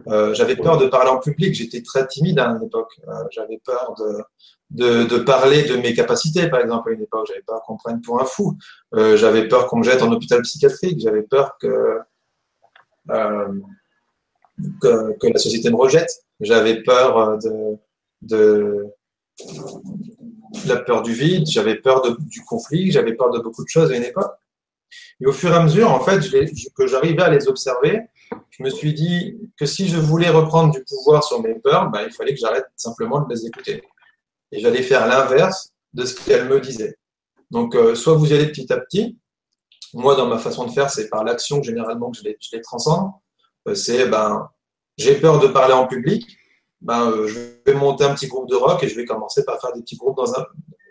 Euh, 0.07 0.34
j'avais 0.34 0.55
peur 0.55 0.77
de 0.77 0.88
parler 0.88 1.09
en 1.09 1.19
public. 1.19 1.53
J'étais 1.53 1.81
très 1.81 2.07
timide 2.07 2.39
à 2.39 2.49
une 2.49 2.63
époque. 2.63 2.91
Euh, 3.07 3.11
j'avais 3.31 3.59
peur 3.63 3.95
de, 4.71 5.05
de, 5.05 5.17
parler 5.19 5.63
de 5.63 5.75
mes 5.75 5.93
capacités, 5.93 6.49
par 6.49 6.61
exemple, 6.61 6.89
à 6.89 6.93
une 6.93 7.01
époque. 7.01 7.27
J'avais 7.27 7.41
peur 7.41 7.61
qu'on 7.63 7.77
prenne 7.77 8.01
pour 8.01 8.21
un 8.21 8.25
fou. 8.25 8.57
Euh, 8.95 9.17
j'avais 9.17 9.47
peur 9.47 9.67
qu'on 9.67 9.77
me 9.77 9.84
jette 9.84 10.01
en 10.01 10.11
hôpital 10.11 10.41
psychiatrique. 10.41 10.99
J'avais 10.99 11.23
peur 11.23 11.57
que, 11.59 11.99
que, 14.81 15.27
la 15.27 15.39
société 15.39 15.69
me 15.69 15.75
rejette. 15.75 16.11
J'avais 16.39 16.81
peur 16.84 17.38
de, 17.39 17.77
de 18.21 18.88
la 20.67 20.77
peur 20.77 21.01
du 21.01 21.13
vide. 21.13 21.45
J'avais 21.47 21.75
peur 21.75 22.01
du 22.19 22.43
conflit. 22.43 22.91
J'avais 22.91 23.13
peur 23.13 23.31
de 23.31 23.39
beaucoup 23.39 23.63
de 23.63 23.69
choses 23.69 23.91
à 23.91 23.95
une 23.95 24.03
époque. 24.03 24.34
Et 25.21 25.25
au 25.25 25.31
fur 25.31 25.51
et 25.51 25.55
à 25.55 25.63
mesure, 25.63 25.91
en 25.91 25.99
fait, 25.99 26.19
que 26.75 26.87
j'arrivais 26.87 27.23
à 27.23 27.29
les 27.29 27.47
observer, 27.47 28.01
je 28.49 28.63
me 28.63 28.69
suis 28.69 28.93
dit 28.93 29.37
que 29.57 29.65
si 29.65 29.87
je 29.87 29.97
voulais 29.97 30.29
reprendre 30.29 30.73
du 30.73 30.83
pouvoir 30.83 31.23
sur 31.23 31.41
mes 31.41 31.55
peurs, 31.55 31.89
ben, 31.89 32.03
il 32.05 32.13
fallait 32.13 32.33
que 32.33 32.39
j'arrête 32.39 32.65
simplement 32.75 33.21
de 33.21 33.33
les 33.33 33.45
écouter. 33.45 33.83
Et 34.51 34.59
j'allais 34.59 34.81
faire 34.81 35.07
l'inverse 35.07 35.71
de 35.93 36.05
ce 36.05 36.15
qu'elles 36.15 36.47
me 36.47 36.59
disaient. 36.59 36.95
Donc, 37.51 37.75
euh, 37.75 37.95
soit 37.95 38.15
vous 38.15 38.31
y 38.31 38.33
allez 38.33 38.47
petit 38.47 38.71
à 38.71 38.79
petit. 38.79 39.17
Moi, 39.93 40.15
dans 40.15 40.27
ma 40.27 40.39
façon 40.39 40.65
de 40.65 40.71
faire, 40.71 40.89
c'est 40.89 41.09
par 41.09 41.23
l'action 41.23 41.61
généralement 41.61 42.11
que 42.11 42.17
je 42.17 42.23
les, 42.23 42.37
je 42.39 42.55
les 42.55 42.61
transcende. 42.61 43.11
Euh, 43.67 43.75
c'est, 43.75 44.07
ben, 44.07 44.49
j'ai 44.97 45.19
peur 45.19 45.39
de 45.39 45.47
parler 45.47 45.73
en 45.73 45.87
public. 45.87 46.37
Ben, 46.81 47.09
euh, 47.11 47.27
je 47.27 47.39
vais 47.65 47.77
monter 47.77 48.03
un 48.03 48.13
petit 48.13 48.27
groupe 48.27 48.49
de 48.49 48.55
rock 48.55 48.83
et 48.83 48.89
je 48.89 48.95
vais 48.95 49.05
commencer 49.05 49.45
par 49.45 49.61
faire 49.61 49.73
des 49.73 49.81
petits 49.81 49.97
groupes 49.97 50.17
dans 50.17 50.33
un, 50.37 50.45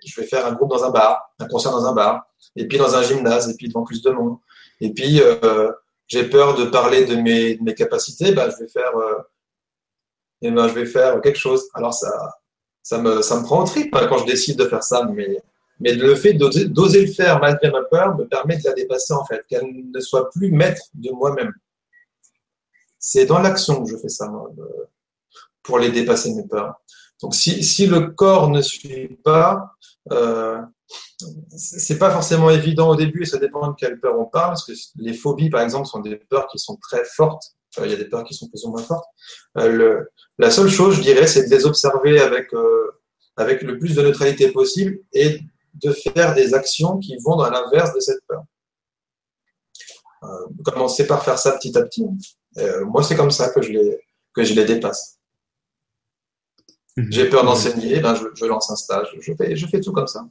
je 0.04 0.20
vais 0.20 0.26
faire 0.26 0.46
un 0.46 0.52
groupe 0.52 0.70
dans 0.70 0.84
un 0.84 0.90
bar, 0.90 1.32
un 1.38 1.46
concert 1.46 1.72
dans 1.72 1.86
un 1.86 1.92
bar, 1.92 2.26
et 2.56 2.66
puis 2.66 2.78
dans 2.78 2.94
un 2.94 3.02
gymnase, 3.02 3.48
et 3.50 3.54
puis 3.54 3.68
devant 3.68 3.84
plus 3.84 4.02
de 4.02 4.10
monde. 4.10 4.38
Et 4.80 4.92
puis, 4.92 5.20
euh, 5.20 5.70
j'ai 6.08 6.28
peur 6.28 6.54
de 6.54 6.66
parler 6.66 7.04
de 7.04 7.16
mes, 7.16 7.74
capacités, 7.74 8.32
ben, 8.32 8.50
je 8.50 8.64
vais 8.64 8.68
faire, 8.68 8.96
euh, 8.96 9.22
et 10.42 10.50
ben, 10.50 10.68
je 10.68 10.74
vais 10.74 10.86
faire 10.86 11.20
quelque 11.20 11.38
chose. 11.38 11.68
Alors, 11.74 11.94
ça, 11.94 12.10
ça 12.82 12.98
me, 12.98 13.22
ça 13.22 13.38
me 13.38 13.44
prend 13.44 13.62
au 13.62 13.66
trip 13.66 13.94
hein, 13.94 14.06
quand 14.08 14.18
je 14.18 14.26
décide 14.26 14.58
de 14.58 14.66
faire 14.66 14.82
ça, 14.82 15.04
mais, 15.04 15.42
mais 15.80 15.94
le 15.94 16.14
fait 16.14 16.34
d'oser 16.34 17.06
le 17.06 17.12
faire 17.12 17.40
malgré 17.40 17.70
ma 17.70 17.82
peur 17.82 18.16
me 18.16 18.26
permet 18.26 18.56
de 18.56 18.64
la 18.64 18.72
dépasser, 18.72 19.14
en 19.14 19.24
fait, 19.24 19.44
qu'elle 19.48 19.66
ne 19.92 20.00
soit 20.00 20.30
plus 20.30 20.50
maître 20.50 20.82
de 20.94 21.10
moi-même. 21.10 21.52
C'est 22.98 23.26
dans 23.26 23.40
l'action 23.40 23.82
que 23.82 23.90
je 23.90 23.96
fais 23.96 24.08
ça, 24.08 24.28
moi, 24.28 24.50
pour 25.62 25.78
les 25.78 25.90
dépasser 25.90 26.34
mes 26.34 26.46
peurs. 26.46 26.74
Donc, 27.20 27.34
si, 27.34 27.62
si 27.62 27.86
le 27.86 28.10
corps 28.10 28.50
ne 28.50 28.60
suit 28.60 29.16
pas, 29.24 29.74
euh, 30.10 30.60
c'est 31.56 31.98
pas 31.98 32.10
forcément 32.10 32.50
évident 32.50 32.90
au 32.90 32.96
début 32.96 33.22
et 33.22 33.26
ça 33.26 33.38
dépend 33.38 33.68
de 33.68 33.74
quelle 33.76 34.00
peur 34.00 34.18
on 34.18 34.26
parle, 34.26 34.50
parce 34.50 34.66
que 34.66 34.72
les 34.96 35.14
phobies, 35.14 35.50
par 35.50 35.60
exemple, 35.60 35.86
sont 35.86 36.00
des 36.00 36.16
peurs 36.16 36.48
qui 36.48 36.58
sont 36.58 36.76
très 36.76 37.04
fortes. 37.04 37.54
il 37.78 37.90
y 37.90 37.94
a 37.94 37.96
des 37.96 38.08
peurs 38.08 38.24
qui 38.24 38.34
sont 38.34 38.48
plus 38.48 38.64
ou 38.64 38.70
moins 38.70 38.82
fortes. 38.82 39.06
Euh, 39.58 40.02
la 40.38 40.50
seule 40.50 40.68
chose, 40.68 40.96
je 40.96 41.02
dirais, 41.02 41.26
c'est 41.26 41.48
de 41.48 41.54
les 41.54 41.66
observer 41.66 42.20
avec, 42.20 42.52
euh, 42.52 42.90
avec 43.36 43.62
le 43.62 43.78
plus 43.78 43.94
de 43.94 44.02
neutralité 44.02 44.50
possible 44.50 44.98
et 45.12 45.40
de 45.74 45.92
faire 45.92 46.34
des 46.34 46.54
actions 46.54 46.98
qui 46.98 47.16
vont 47.24 47.36
dans 47.36 47.48
l'inverse 47.48 47.94
de 47.94 48.00
cette 48.00 48.20
peur. 48.26 48.42
Euh, 50.24 50.46
commencer 50.64 51.06
par 51.06 51.24
faire 51.24 51.38
ça 51.38 51.52
petit 51.52 51.76
à 51.76 51.82
petit. 51.82 52.06
Euh, 52.58 52.84
moi, 52.84 53.02
c'est 53.02 53.16
comme 53.16 53.30
ça 53.30 53.50
que 53.50 53.60
je 53.60 53.72
les, 53.72 53.98
que 54.34 54.44
je 54.44 54.54
les 54.54 54.64
dépasse. 54.64 55.18
Mhm. 56.96 57.10
J'ai 57.10 57.28
peur 57.28 57.44
d'enseigner, 57.44 58.00
ben 58.00 58.14
je, 58.14 58.24
je, 58.34 58.44
lance 58.44 58.70
un 58.70 58.76
stage. 58.76 59.08
Je 59.20 59.32
fais, 59.34 59.56
je 59.56 59.66
fais 59.66 59.80
tout 59.80 59.92
comme 59.92 60.06
ça. 60.06 60.28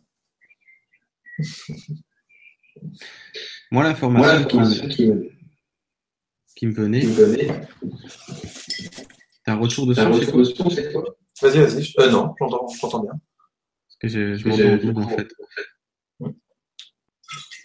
Moi, 3.71 3.83
l'information 3.83 4.47
qui, 4.87 5.11
qui, 6.55 6.67
me 6.67 6.73
venait, 6.73 7.01
c'est 9.43 9.51
un 9.51 9.55
retour 9.55 9.87
de 9.87 9.93
son, 9.93 10.13
c'est 10.69 10.91
quoi 10.93 11.03
Vas-y, 11.41 11.59
vas-y. 11.59 11.93
Euh, 11.99 12.11
non, 12.11 12.35
j'entends 12.39 12.99
bien. 12.99 13.13
Parce 13.13 13.97
que 13.99 14.07
je, 14.07 14.35
je 14.35 14.47
m'entends 14.47 15.01
en 15.01 15.09
fait. 15.09 15.27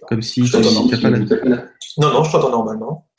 Comme 0.08 0.22
si 0.22 0.42
tu 0.42 0.56
n'as 0.56 0.98
pas 0.98 1.10
la... 1.10 1.68
Non, 1.98 2.12
non, 2.12 2.24
je 2.24 2.32
t'entends 2.32 2.50
normalement. 2.50 3.10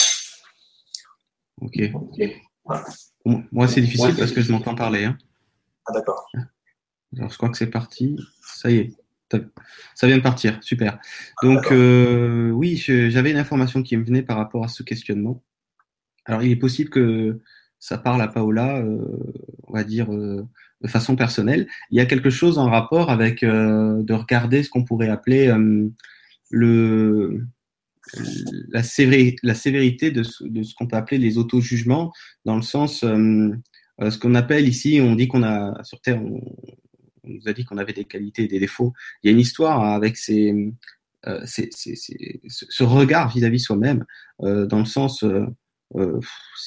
Ok. 1.62 1.80
okay. 1.94 2.42
Moi, 3.26 3.68
c'est 3.68 3.82
difficile 3.82 4.16
parce 4.18 4.32
que 4.32 4.42
je 4.42 4.52
m'entends 4.52 4.76
parler. 4.76 5.06
Hein. 5.06 5.18
Ah, 5.88 5.94
d'accord. 5.94 6.30
Alors, 7.16 7.30
je 7.30 7.38
crois 7.38 7.50
que 7.50 7.58
c'est 7.58 7.70
parti. 7.70 8.18
Ça 8.42 8.70
y 8.70 8.78
est. 8.78 8.94
Ça 9.96 10.08
vient 10.08 10.18
de 10.18 10.24
partir, 10.24 10.58
super. 10.62 11.00
Donc 11.44 11.72
euh, 11.72 12.52
oui, 12.52 12.78
j'avais 12.78 13.32
une 13.32 13.38
information 13.38 13.84
qui 13.84 13.98
me 13.98 14.04
venait 14.04 14.22
par 14.22 14.38
rapport 14.38 14.64
à 14.64 14.68
ce 14.68 14.84
questionnement. 14.84 15.44
Alors 16.26 16.44
il 16.44 16.52
est 16.52 16.58
possible 16.58 16.90
que 16.90 17.40
ça 17.80 17.98
parle 17.98 18.22
à 18.22 18.28
Paola, 18.28 18.78
euh, 18.78 19.00
on 19.64 19.74
va 19.74 19.84
dire 19.84 20.14
euh, 20.14 20.48
de 20.82 20.88
façon 20.88 21.16
personnelle. 21.16 21.68
Il 21.92 21.98
y 21.98 22.02
a 22.02 22.06
quelque 22.06 22.30
chose 22.30 22.58
en 22.58 22.70
rapport 22.70 23.10
avec 23.10 23.42
de 23.44 24.14
regarder 24.14 24.64
ce 24.64 24.70
qu'on 24.70 24.84
pourrait 24.84 25.10
appeler 25.10 25.54
le 26.50 27.46
la, 28.70 28.84
sévérité, 28.84 29.38
la 29.44 29.56
sévérité 29.56 30.12
de 30.12 30.24
ce, 30.24 30.46
de 30.46 30.64
ce 30.64 30.74
qu'on 30.76 30.88
peut 30.88 30.96
appeler 30.96 31.18
les 31.18 31.38
auto-jugements, 31.38 32.14
dans 32.46 32.56
le 32.56 32.62
sens 32.62 33.04
ce 34.00 34.18
qu'on 34.18 34.36
appelle 34.36 34.68
ici, 34.68 35.00
on 35.02 35.16
dit 35.16 35.28
qu'on 35.28 35.44
a 35.44 35.84
sur 35.84 36.00
Terre, 36.02 36.22
on, 36.22 36.42
on 37.24 37.34
nous 37.34 37.48
a 37.48 37.54
dit 37.54 37.66
qu'on 37.66 37.78
avait 37.78 37.94
des 37.94 38.06
qualités 38.06 38.44
et 38.44 38.48
des 38.48 38.60
défauts. 38.60 38.94
Il 39.22 39.28
y 39.28 39.30
a 39.30 39.34
une 39.34 39.40
histoire 39.40 39.84
avec 39.84 40.18
ces, 40.18 40.54
euh, 41.26 41.42
ces, 41.46 41.70
ces, 41.72 41.96
ce 42.48 42.84
regard 42.84 43.30
vis-à-vis 43.34 43.60
soi-même, 43.60 44.06
euh, 44.44 44.66
dans 44.66 44.80
le 44.80 44.86
sens, 44.86 45.24
euh, 45.24 45.46
euh 45.96 46.20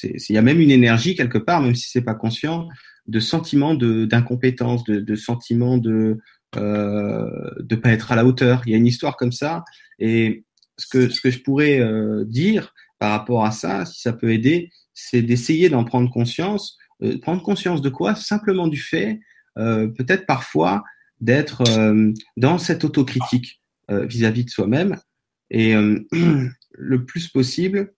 il 0.03 0.33
y 0.33 0.37
a 0.37 0.41
même 0.41 0.59
une 0.59 0.71
énergie 0.71 1.15
quelque 1.15 1.37
part, 1.37 1.61
même 1.61 1.75
si 1.75 1.89
c'est 1.89 2.01
pas 2.01 2.15
conscient, 2.15 2.67
de 3.07 3.19
sentiment 3.19 3.73
d'incompétence, 3.75 4.83
de, 4.83 4.99
de, 4.99 5.15
sentiment 5.15 5.77
de 5.77 6.19
euh, 6.57 7.49
de 7.59 7.75
pas 7.75 7.91
être 7.91 8.11
à 8.11 8.15
la 8.15 8.25
hauteur. 8.25 8.63
Il 8.65 8.71
y 8.71 8.75
a 8.75 8.77
une 8.77 8.87
histoire 8.87 9.15
comme 9.15 9.31
ça, 9.31 9.63
et 9.99 10.43
ce 10.77 10.87
que 10.87 11.09
ce 11.09 11.21
que 11.21 11.31
je 11.31 11.39
pourrais 11.39 11.79
euh, 11.79 12.25
dire 12.25 12.73
par 12.99 13.11
rapport 13.11 13.45
à 13.45 13.51
ça, 13.51 13.85
si 13.85 14.01
ça 14.01 14.13
peut 14.13 14.31
aider, 14.31 14.69
c'est 14.93 15.21
d'essayer 15.21 15.69
d'en 15.69 15.83
prendre 15.83 16.11
conscience. 16.11 16.77
Prendre 17.21 17.41
conscience 17.43 17.81
de 17.81 17.89
quoi? 17.89 18.15
Simplement 18.15 18.67
du 18.67 18.79
fait 18.79 19.19
euh, 19.57 19.87
peut-être 19.87 20.25
parfois 20.25 20.83
d'être 21.19 21.63
euh, 21.69 22.13
dans 22.37 22.57
cette 22.57 22.83
autocritique 22.83 23.61
euh, 23.89 24.05
vis-à-vis 24.05 24.45
de 24.45 24.49
soi-même. 24.49 24.97
Et 25.49 25.73
le 26.71 27.05
plus 27.05 27.27
possible, 27.27 27.93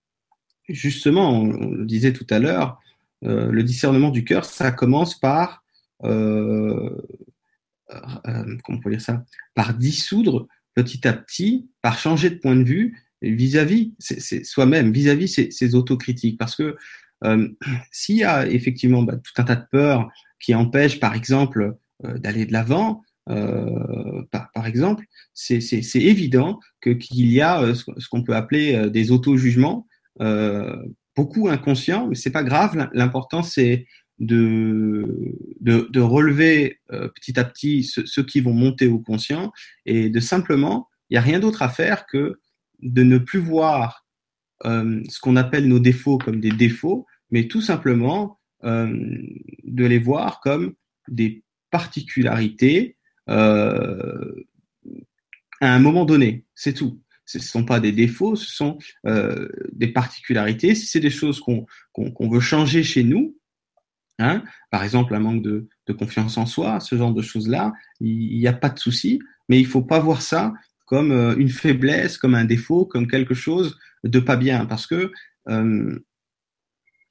justement, 0.68 1.42
on, 1.42 1.70
le 1.70 1.86
disait 1.86 2.14
tout 2.14 2.26
à 2.32 2.40
l'heure, 2.40 2.80
le 3.22 3.62
discernement 3.62 4.10
du 4.10 4.26
cœur, 4.26 4.44
ça 4.44 4.72
commence 4.72 5.20
par 5.20 5.64
euh, 6.04 6.90
comment 8.64 8.80
on 8.84 8.90
dire 8.90 9.02
ça? 9.02 9.24
Par 9.54 9.74
dissoudre 9.76 10.48
petit 10.74 11.08
à 11.08 11.14
petit, 11.14 11.70
par 11.82 12.00
changer 12.00 12.32
de 12.32 12.36
point 12.36 12.56
de 12.56 12.64
vue 12.64 12.98
vis-à-vis 13.22 13.94
soi-même, 14.44 14.92
vis-à-vis 14.92 15.28
ses, 15.28 15.76
autocritiques. 15.76 16.38
Parce 16.38 16.56
que 16.56 16.76
euh, 17.24 17.48
s'il 17.92 18.18
y 18.18 18.24
a 18.24 18.48
effectivement 18.48 19.04
bah, 19.04 19.16
tout 19.16 19.42
un 19.42 19.44
tas 19.46 19.56
de 19.56 19.66
peurs 19.72 20.10
qui 20.40 20.54
empêche, 20.56 21.00
par 21.00 21.16
exemple, 21.16 21.76
euh, 22.06 22.18
d'aller 22.18 22.46
de 22.46 22.54
l'avant, 22.54 23.02
euh, 23.30 24.22
par, 24.32 24.68
exemple, 24.68 25.06
c'est 25.34 25.62
évident 25.96 26.60
qu'il 26.82 27.32
y 27.32 27.42
a 27.42 27.74
ce 27.74 28.10
qu'on 28.10 28.24
peut 28.24 28.36
appeler 28.36 28.90
des 28.90 29.12
auto-jugements, 29.12 29.88
beaucoup 31.16 31.48
inconscients, 31.48 32.08
mais 32.08 32.16
c'est 32.16 32.32
pas 32.32 32.44
grave. 32.44 32.90
L'important 32.94 33.42
c'est 33.42 33.88
de, 34.20 35.36
de, 35.62 36.00
relever 36.02 36.82
petit 37.16 37.40
à 37.40 37.46
petit 37.46 37.84
ceux, 37.84 38.24
qui 38.24 38.42
vont 38.42 38.54
monter 38.54 38.88
au 38.88 39.00
conscient 39.00 39.54
et 39.86 40.10
de 40.10 40.20
simplement, 40.20 40.90
il 41.10 41.14
n'y 41.14 41.20
a 41.20 41.22
rien 41.22 41.40
d'autre 41.40 41.62
à 41.62 41.70
faire 41.70 42.06
que 42.06 42.42
de 42.82 43.04
ne 43.04 43.20
plus 43.20 43.40
voir 43.40 44.06
ce 44.66 45.20
qu'on 45.22 45.38
appelle 45.38 45.70
nos 45.70 45.80
défauts 45.80 46.18
comme 46.18 46.42
des 46.42 46.52
défauts, 46.52 47.06
mais 47.34 47.48
tout 47.48 47.62
simplement 47.62 48.40
euh, 48.64 48.96
de 49.64 49.86
les 49.86 49.98
voir 49.98 50.40
comme 50.40 50.76
des 51.10 51.44
particularités 51.72 52.96
euh, 53.28 54.46
à 55.60 55.74
un 55.74 55.80
moment 55.80 56.06
donné. 56.06 56.46
C'est 56.54 56.74
tout. 56.74 57.02
Ce 57.26 57.40
ne 57.40 57.44
sont 57.44 57.66
pas 57.66 57.80
des 57.80 57.92
défauts, 57.92 58.36
ce 58.36 58.52
sont 58.52 58.78
euh, 59.08 59.50
des 59.72 59.88
particularités. 59.88 60.76
Si 60.76 60.86
c'est 60.86 61.00
des 61.00 61.10
choses 61.10 61.42
qu'on 61.42 62.30
veut 62.30 62.40
changer 62.40 62.84
chez 62.84 63.04
nous, 63.04 63.36
hein, 64.20 64.44
par 64.70 64.84
exemple 64.84 65.16
un 65.16 65.20
manque 65.20 65.42
de, 65.42 65.68
confiance 65.98 66.38
en 66.38 66.46
soi, 66.46 66.80
ce 66.80 66.96
genre 66.98 67.14
de 67.14 67.22
choses-là, 67.24 67.74
il 68.00 68.38
n'y 68.38 68.48
a 68.48 68.54
pas 68.54 68.70
de 68.70 68.78
souci, 68.78 69.20
mais 69.50 69.60
il 69.60 69.66
faut 69.66 69.82
pas 69.82 70.00
voir 70.00 70.22
ça 70.22 70.54
comme 70.86 71.12
une 71.40 71.50
faiblesse, 71.50 72.20
comme 72.20 72.36
un 72.36 72.46
défaut, 72.46 72.86
comme 72.86 73.08
quelque 73.08 73.34
chose 73.34 73.80
de 74.04 74.20
pas 74.20 74.36
bien, 74.36 74.66
parce 74.68 74.86
que 74.86 75.12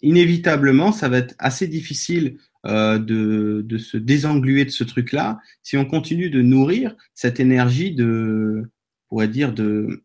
inévitablement, 0.02 0.92
ça 0.92 1.08
va 1.08 1.18
être 1.18 1.34
assez 1.38 1.66
difficile 1.66 2.38
euh, 2.66 2.98
de, 2.98 3.62
de, 3.64 3.78
se 3.78 3.96
désengluer 3.96 4.64
de 4.64 4.70
ce 4.70 4.84
truc-là 4.84 5.40
si 5.62 5.76
on 5.76 5.84
continue 5.84 6.30
de 6.30 6.42
nourrir 6.42 6.94
cette 7.14 7.40
énergie 7.40 7.94
de, 7.94 8.62
on 8.64 9.08
pourrait 9.08 9.28
dire, 9.28 9.52
de, 9.54 10.02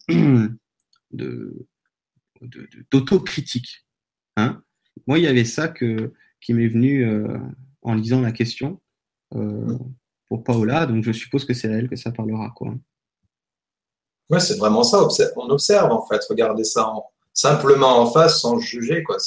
de, 1.11 1.67
d'autocritique. 2.91 3.85
Hein 4.37 4.61
Moi, 5.05 5.19
il 5.19 5.25
y 5.25 5.27
avait 5.27 5.45
ça 5.45 5.67
que, 5.67 6.13
qui 6.41 6.53
m'est 6.53 6.67
venu 6.67 7.05
euh, 7.05 7.37
en 7.81 7.93
lisant 7.93 8.21
la 8.21 8.31
question 8.31 8.81
euh, 9.35 9.77
pour 10.27 10.43
Paola, 10.43 10.85
donc 10.85 11.03
je 11.03 11.11
suppose 11.11 11.45
que 11.45 11.53
c'est 11.53 11.69
à 11.69 11.77
elle 11.77 11.89
que 11.89 11.95
ça 11.95 12.11
parlera. 12.11 12.51
Quoi. 12.55 12.75
Ouais, 14.29 14.39
c'est 14.39 14.57
vraiment 14.57 14.83
ça. 14.83 15.07
On 15.37 15.49
observe 15.49 15.91
en 15.91 16.05
fait. 16.05 16.21
Regardez 16.29 16.65
ça 16.65 16.91
simplement 17.33 18.01
en 18.01 18.11
face 18.11 18.41
sans 18.41 18.59
juger. 18.59 19.03
Quoi. 19.03 19.17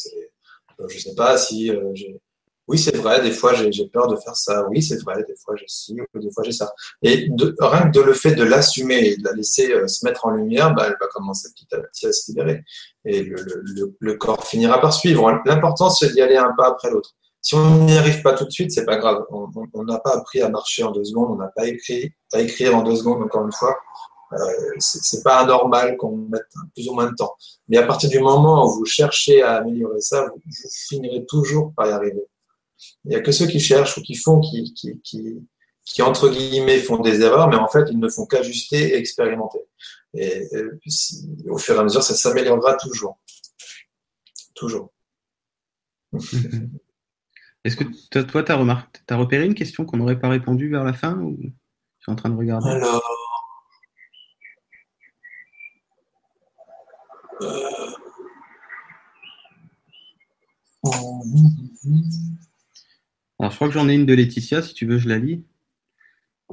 Je 0.89 0.99
sais 0.99 1.15
pas 1.15 1.37
si 1.37 1.71
euh, 1.71 1.93
oui, 2.71 2.79
c'est 2.79 2.97
vrai, 2.97 3.21
des 3.21 3.33
fois 3.33 3.53
j'ai 3.53 3.89
peur 3.89 4.07
de 4.07 4.15
faire 4.15 4.37
ça. 4.37 4.65
Oui, 4.69 4.81
c'est 4.81 5.03
vrai, 5.03 5.25
des 5.27 5.35
fois 5.45 5.57
j'ai 5.57 5.65
ci, 5.67 5.97
des 6.15 6.31
fois 6.31 6.45
j'ai 6.45 6.53
ça. 6.53 6.73
Et 7.03 7.29
rien 7.59 7.91
que 7.91 7.99
de 7.99 8.01
le 8.01 8.15
fait 8.15 8.37
de 8.37 8.45
l'assumer 8.45 9.09
et 9.09 9.17
de 9.17 9.25
la 9.25 9.33
laisser 9.33 9.73
euh, 9.73 9.89
se 9.89 10.07
mettre 10.07 10.27
en 10.27 10.31
lumière, 10.31 10.73
bah, 10.73 10.85
elle 10.87 10.97
va 11.01 11.09
commencer 11.09 11.49
petit 11.53 11.67
à 11.75 11.79
petit 11.81 12.07
à 12.07 12.13
se 12.13 12.31
libérer. 12.31 12.63
Et 13.05 13.25
le, 13.25 13.97
le, 13.99 14.15
corps 14.15 14.47
finira 14.47 14.81
par 14.81 14.93
suivre. 14.93 15.43
L'important, 15.47 15.91
c'est 15.91 16.13
d'y 16.13 16.21
aller 16.21 16.37
un 16.37 16.53
pas 16.57 16.69
après 16.69 16.91
l'autre. 16.91 17.17
Si 17.43 17.57
on 17.57 17.87
n'y 17.87 17.97
arrive 17.97 18.23
pas 18.23 18.35
tout 18.35 18.45
de 18.45 18.51
suite, 18.51 18.71
c'est 18.71 18.85
pas 18.85 18.99
grave. 18.99 19.25
On 19.31 19.83
n'a 19.83 19.99
pas 19.99 20.15
appris 20.15 20.41
à 20.41 20.49
marcher 20.49 20.85
en 20.85 20.93
deux 20.93 21.05
secondes, 21.05 21.31
on 21.31 21.37
n'a 21.37 21.51
pas 21.57 21.67
écrit, 21.67 22.13
pas 22.31 22.41
écrire 22.41 22.77
en 22.77 22.83
deux 22.83 22.97
secondes, 22.97 23.23
encore 23.23 23.45
une 23.45 23.53
fois. 23.53 23.77
Euh, 24.33 24.37
c'est 24.79 25.23
pas 25.25 25.41
anormal 25.41 25.97
qu'on 25.97 26.17
mette 26.17 26.47
plus 26.75 26.89
ou 26.89 26.95
moins 26.95 27.11
de 27.11 27.15
temps. 27.15 27.35
Mais 27.69 27.79
à 27.79 27.87
partir 27.87 28.09
du 28.09 28.21
moment 28.21 28.67
où 28.67 28.79
vous 28.79 28.85
cherchez 28.85 29.43
à 29.43 29.57
améliorer 29.57 30.01
ça, 30.01 30.29
vous, 30.29 30.41
vous 30.45 30.69
finirez 30.89 31.27
toujours 31.27 31.73
par 31.75 31.87
y 31.89 31.91
arriver. 31.91 32.25
Il 33.05 33.11
n'y 33.11 33.17
a 33.17 33.21
que 33.21 33.33
ceux 33.33 33.47
qui 33.47 33.59
cherchent 33.61 33.99
ou 33.99 34.03
qui 34.03 34.15
font, 34.15 34.41
qui, 34.41 34.73
qui, 34.75 35.01
qui, 35.03 35.43
qui, 35.85 36.03
entre 36.03 36.29
guillemets 36.29 36.79
font 36.79 36.99
des 36.99 37.21
erreurs, 37.21 37.49
mais 37.49 37.57
en 37.57 37.69
fait 37.69 37.87
ils 37.91 37.99
ne 37.99 38.09
font 38.09 38.25
qu'ajuster 38.27 38.95
et 38.95 38.97
expérimenter. 38.97 39.61
Et, 40.15 40.49
au 41.49 41.59
fur 41.59 41.75
et 41.75 41.79
à 41.79 41.83
mesure, 41.83 42.03
ça 42.03 42.15
s'améliorera 42.15 42.77
toujours. 42.77 43.19
Toujours. 44.55 44.93
Est-ce 47.65 47.77
que 47.77 47.85
toi, 48.25 48.43
tu 48.43 48.53
as, 48.53 48.87
as, 49.09 49.17
repéré 49.17 49.45
une 49.45 49.55
question 49.55 49.85
qu'on 49.85 49.99
n'aurait 49.99 50.19
pas 50.19 50.29
répondu 50.29 50.71
vers 50.71 50.83
la 50.83 50.95
fin 50.95 51.19
ou 51.19 51.37
je 51.43 51.49
suis 52.03 52.13
en 52.13 52.17
train 52.17 52.31
de 52.31 52.37
regarder? 52.37 52.71
Alors. 52.71 53.20
Euh... 57.43 57.71
Alors, 63.39 63.51
je 63.51 63.57
crois 63.57 63.69
que 63.69 63.75
j'en 63.75 63.89
ai 63.89 63.95
une 63.95 64.07
de 64.07 64.15
Laetitia, 64.15 64.63
si 64.63 64.75
tu 64.75 64.87
veux, 64.87 64.99
je 64.99 65.09
la 65.09 65.19
lis. 65.19 65.45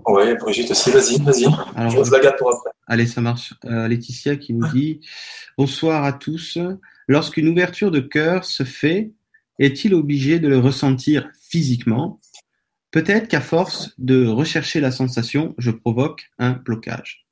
Oui, 0.05 0.35
Brigitte 0.35 0.71
aussi, 0.71 0.91
vas-y, 0.91 1.17
vas-y. 1.21 1.43
je 1.43 2.11
la 2.11 2.19
garde 2.19 2.37
pour 2.37 2.53
après. 2.53 2.69
Allez, 2.87 3.07
ça 3.07 3.21
marche. 3.21 3.53
Euh, 3.65 3.87
Laetitia 3.87 4.35
qui 4.35 4.53
nous 4.53 4.67
dit 4.69 5.01
Bonsoir 5.57 6.03
à 6.03 6.13
tous. 6.13 6.57
Lorsqu'une 7.07 7.47
ouverture 7.47 7.91
de 7.91 7.99
cœur 7.99 8.45
se 8.45 8.63
fait, 8.63 9.11
est-il 9.59 9.93
obligé 9.93 10.39
de 10.39 10.47
le 10.47 10.59
ressentir 10.59 11.29
physiquement? 11.41 12.19
Peut-être 12.91 13.27
qu'à 13.27 13.41
force 13.41 13.93
de 13.97 14.27
rechercher 14.27 14.79
la 14.79 14.91
sensation, 14.91 15.55
je 15.57 15.71
provoque 15.71 16.29
un 16.37 16.51
blocage. 16.51 17.26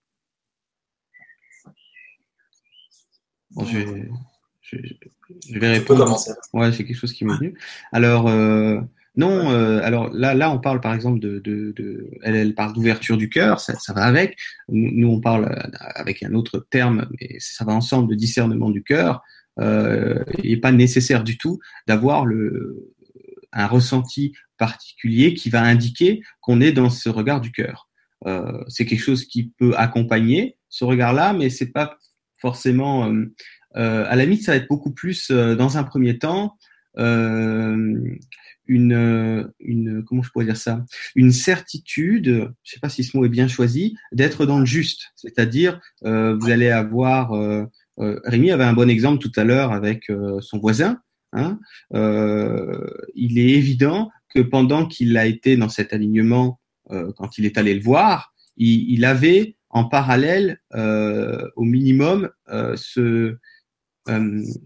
Je, 3.63 5.59
vais, 5.59 5.71
répondre. 5.71 6.17
Ouais, 6.53 6.71
c'est 6.71 6.83
quelque 6.83 6.97
chose 6.97 7.13
qui 7.13 7.25
m'est 7.25 7.37
venu. 7.37 7.57
Alors, 7.91 8.27
euh, 8.27 8.81
non, 9.15 9.51
euh, 9.51 9.79
alors 9.83 10.09
là, 10.13 10.33
là, 10.33 10.51
on 10.51 10.59
parle 10.59 10.81
par 10.81 10.93
exemple 10.93 11.19
de, 11.19 11.39
de, 11.39 11.71
de 11.75 12.09
elle, 12.21 12.35
elle 12.35 12.55
parle 12.55 12.73
d'ouverture 12.73 13.17
du 13.17 13.29
cœur, 13.29 13.59
ça, 13.59 13.75
ça, 13.75 13.93
va 13.93 14.03
avec. 14.03 14.37
Nous, 14.67 15.07
on 15.07 15.21
parle 15.21 15.45
euh, 15.45 15.77
avec 15.95 16.23
un 16.23 16.33
autre 16.33 16.65
terme, 16.69 17.07
mais 17.19 17.37
ça 17.39 17.63
va 17.63 17.73
ensemble 17.73 18.09
de 18.09 18.15
discernement 18.15 18.69
du 18.69 18.83
cœur. 18.83 19.21
Euh, 19.59 20.23
il 20.43 20.51
n'est 20.51 20.59
pas 20.59 20.73
nécessaire 20.73 21.23
du 21.23 21.37
tout 21.37 21.59
d'avoir 21.87 22.25
le 22.25 22.91
un 23.53 23.67
ressenti 23.67 24.33
particulier 24.57 25.33
qui 25.33 25.49
va 25.49 25.61
indiquer 25.61 26.21
qu'on 26.41 26.59
est 26.59 26.73
dans 26.73 26.89
ce 26.89 27.07
regard 27.07 27.39
du 27.39 27.53
cœur. 27.53 27.89
Euh, 28.27 28.63
c'est 28.67 28.85
quelque 28.85 29.01
chose 29.01 29.25
qui 29.25 29.53
peut 29.57 29.73
accompagner 29.77 30.57
ce 30.67 30.83
regard-là, 30.83 31.33
mais 31.33 31.49
c'est 31.49 31.71
pas 31.71 31.97
forcément. 32.45 33.09
Euh, 33.09 33.25
euh 33.75 34.05
à 34.07 34.15
la 34.15 34.23
limite, 34.25 34.43
ça 34.43 34.51
va 34.51 34.57
être 34.57 34.69
beaucoup 34.69 34.91
plus 34.91 35.31
dans 35.31 35.77
un 35.77 35.83
premier 35.83 36.17
temps 36.19 36.57
une, 38.67 38.93
euh, 38.93 39.43
une, 39.59 40.03
comment 40.03 40.21
je 40.21 40.29
pourrais 40.31 40.45
dire 40.45 40.57
ça, 40.57 40.85
une 41.15 41.31
certitude, 41.31 42.51
je 42.63 42.71
sais 42.71 42.79
pas 42.79 42.89
si 42.89 43.03
ce 43.03 43.15
mot 43.15 43.25
est 43.25 43.29
bien 43.29 43.47
choisi, 43.47 43.95
d'être 44.11 44.45
dans 44.45 44.59
le 44.59 44.65
juste. 44.65 45.11
C'est-à-dire, 45.15 45.79
euh, 46.03 46.35
vous 46.35 46.49
allez 46.49 46.69
avoir, 46.69 47.33
euh, 47.33 47.65
euh, 47.99 48.19
Rémi 48.23 48.51
avait 48.51 48.63
un 48.63 48.73
bon 48.73 48.89
exemple 48.89 49.19
tout 49.19 49.31
à 49.35 49.43
l'heure 49.43 49.71
avec 49.71 50.11
son 50.41 50.59
voisin. 50.59 50.99
Hein, 51.33 51.59
il 51.93 53.39
est 53.39 53.49
évident 53.49 54.09
que 54.33 54.39
pendant 54.39 54.85
qu'il 54.85 55.17
a 55.17 55.25
été 55.25 55.57
dans 55.57 55.69
cet 55.69 55.91
alignement, 55.91 56.59
quand 56.89 57.37
il 57.37 57.45
est 57.45 57.57
allé 57.57 57.73
le 57.73 57.81
voir, 57.81 58.33
il 58.57 59.03
avait 59.03 59.54
en 59.76 59.84
parallèle, 59.84 60.61
au 60.73 61.63
minimum, 61.63 62.30
ce, 62.47 63.36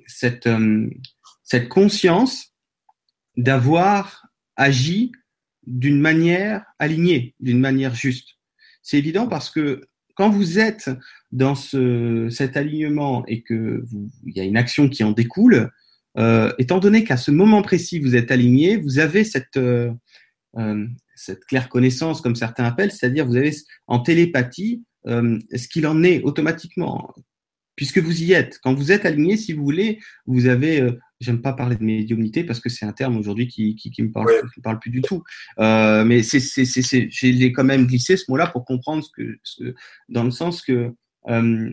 cette, 0.05 0.49
cette 1.43 1.67
conscience 1.67 2.53
d'avoir 3.35 4.27
agi 4.55 5.11
d'une 5.65 5.99
manière 5.99 6.63
alignée, 6.77 7.33
d'une 7.39 7.59
manière 7.59 7.95
juste. 7.95 8.37
C'est 8.83 8.97
évident 8.97 9.27
parce 9.27 9.49
que 9.49 9.81
quand 10.15 10.29
vous 10.29 10.59
êtes 10.59 10.91
dans 11.31 11.55
ce, 11.55 12.27
cet 12.29 12.55
alignement 12.55 13.25
et 13.25 13.41
que 13.41 13.83
il 14.25 14.35
y 14.35 14.41
a 14.41 14.43
une 14.43 14.57
action 14.57 14.89
qui 14.89 15.03
en 15.03 15.11
découle, 15.11 15.71
euh, 16.17 16.51
étant 16.59 16.79
donné 16.79 17.03
qu'à 17.03 17.17
ce 17.17 17.31
moment 17.31 17.61
précis 17.61 17.99
vous 17.99 18.15
êtes 18.15 18.29
aligné, 18.29 18.77
vous 18.77 18.99
avez 18.99 19.23
cette 19.23 19.57
euh, 19.57 19.91
euh 20.57 20.85
cette 21.15 21.43
claire 21.43 21.67
connaissance, 21.67 22.21
comme 22.21 22.35
certains 22.35 22.63
appellent, 22.63 22.93
c'est-à-dire 22.93 23.25
vous 23.25 23.35
avez 23.35 23.53
en 23.87 23.99
télépathie 23.99 24.85
euh, 25.07 25.39
ce 25.55 25.67
qu'il 25.67 25.87
en 25.87 26.03
est 26.03 26.21
automatiquement, 26.23 27.13
puisque 27.75 27.99
vous 27.99 28.23
y 28.23 28.33
êtes. 28.33 28.59
Quand 28.61 28.73
vous 28.73 28.91
êtes 28.91 29.05
aligné, 29.05 29.37
si 29.37 29.53
vous 29.53 29.63
voulez, 29.63 29.99
vous 30.25 30.47
avez 30.47 30.81
euh, 30.81 30.99
J'aime 31.19 31.41
pas 31.41 31.51
parler 31.51 31.75
de 31.75 31.83
médiumnité 31.83 32.45
parce 32.45 32.61
que 32.61 32.69
c'est 32.69 32.85
un 32.85 32.93
terme 32.93 33.17
aujourd'hui 33.17 33.47
qui, 33.47 33.75
qui, 33.75 33.91
qui, 33.91 34.03
me 34.03 34.11
parle, 34.11 34.27
qui 34.53 34.59
me 34.59 34.63
parle 34.63 34.79
plus 34.79 34.89
du 34.89 35.01
tout. 35.01 35.21
Euh, 35.59 36.05
mais 36.05 36.23
c'est, 36.23 36.39
c'est, 36.39 36.63
c'est, 36.63 37.09
j'ai 37.11 37.51
quand 37.51 37.65
même 37.65 37.87
glissé 37.87 38.15
ce 38.15 38.23
mot-là 38.29 38.47
pour 38.47 38.63
comprendre 38.63 39.03
ce 39.03 39.09
que, 39.11 39.37
ce, 39.43 39.75
dans 40.07 40.23
le 40.23 40.31
sens 40.31 40.61
que 40.61 40.93
euh, 41.27 41.69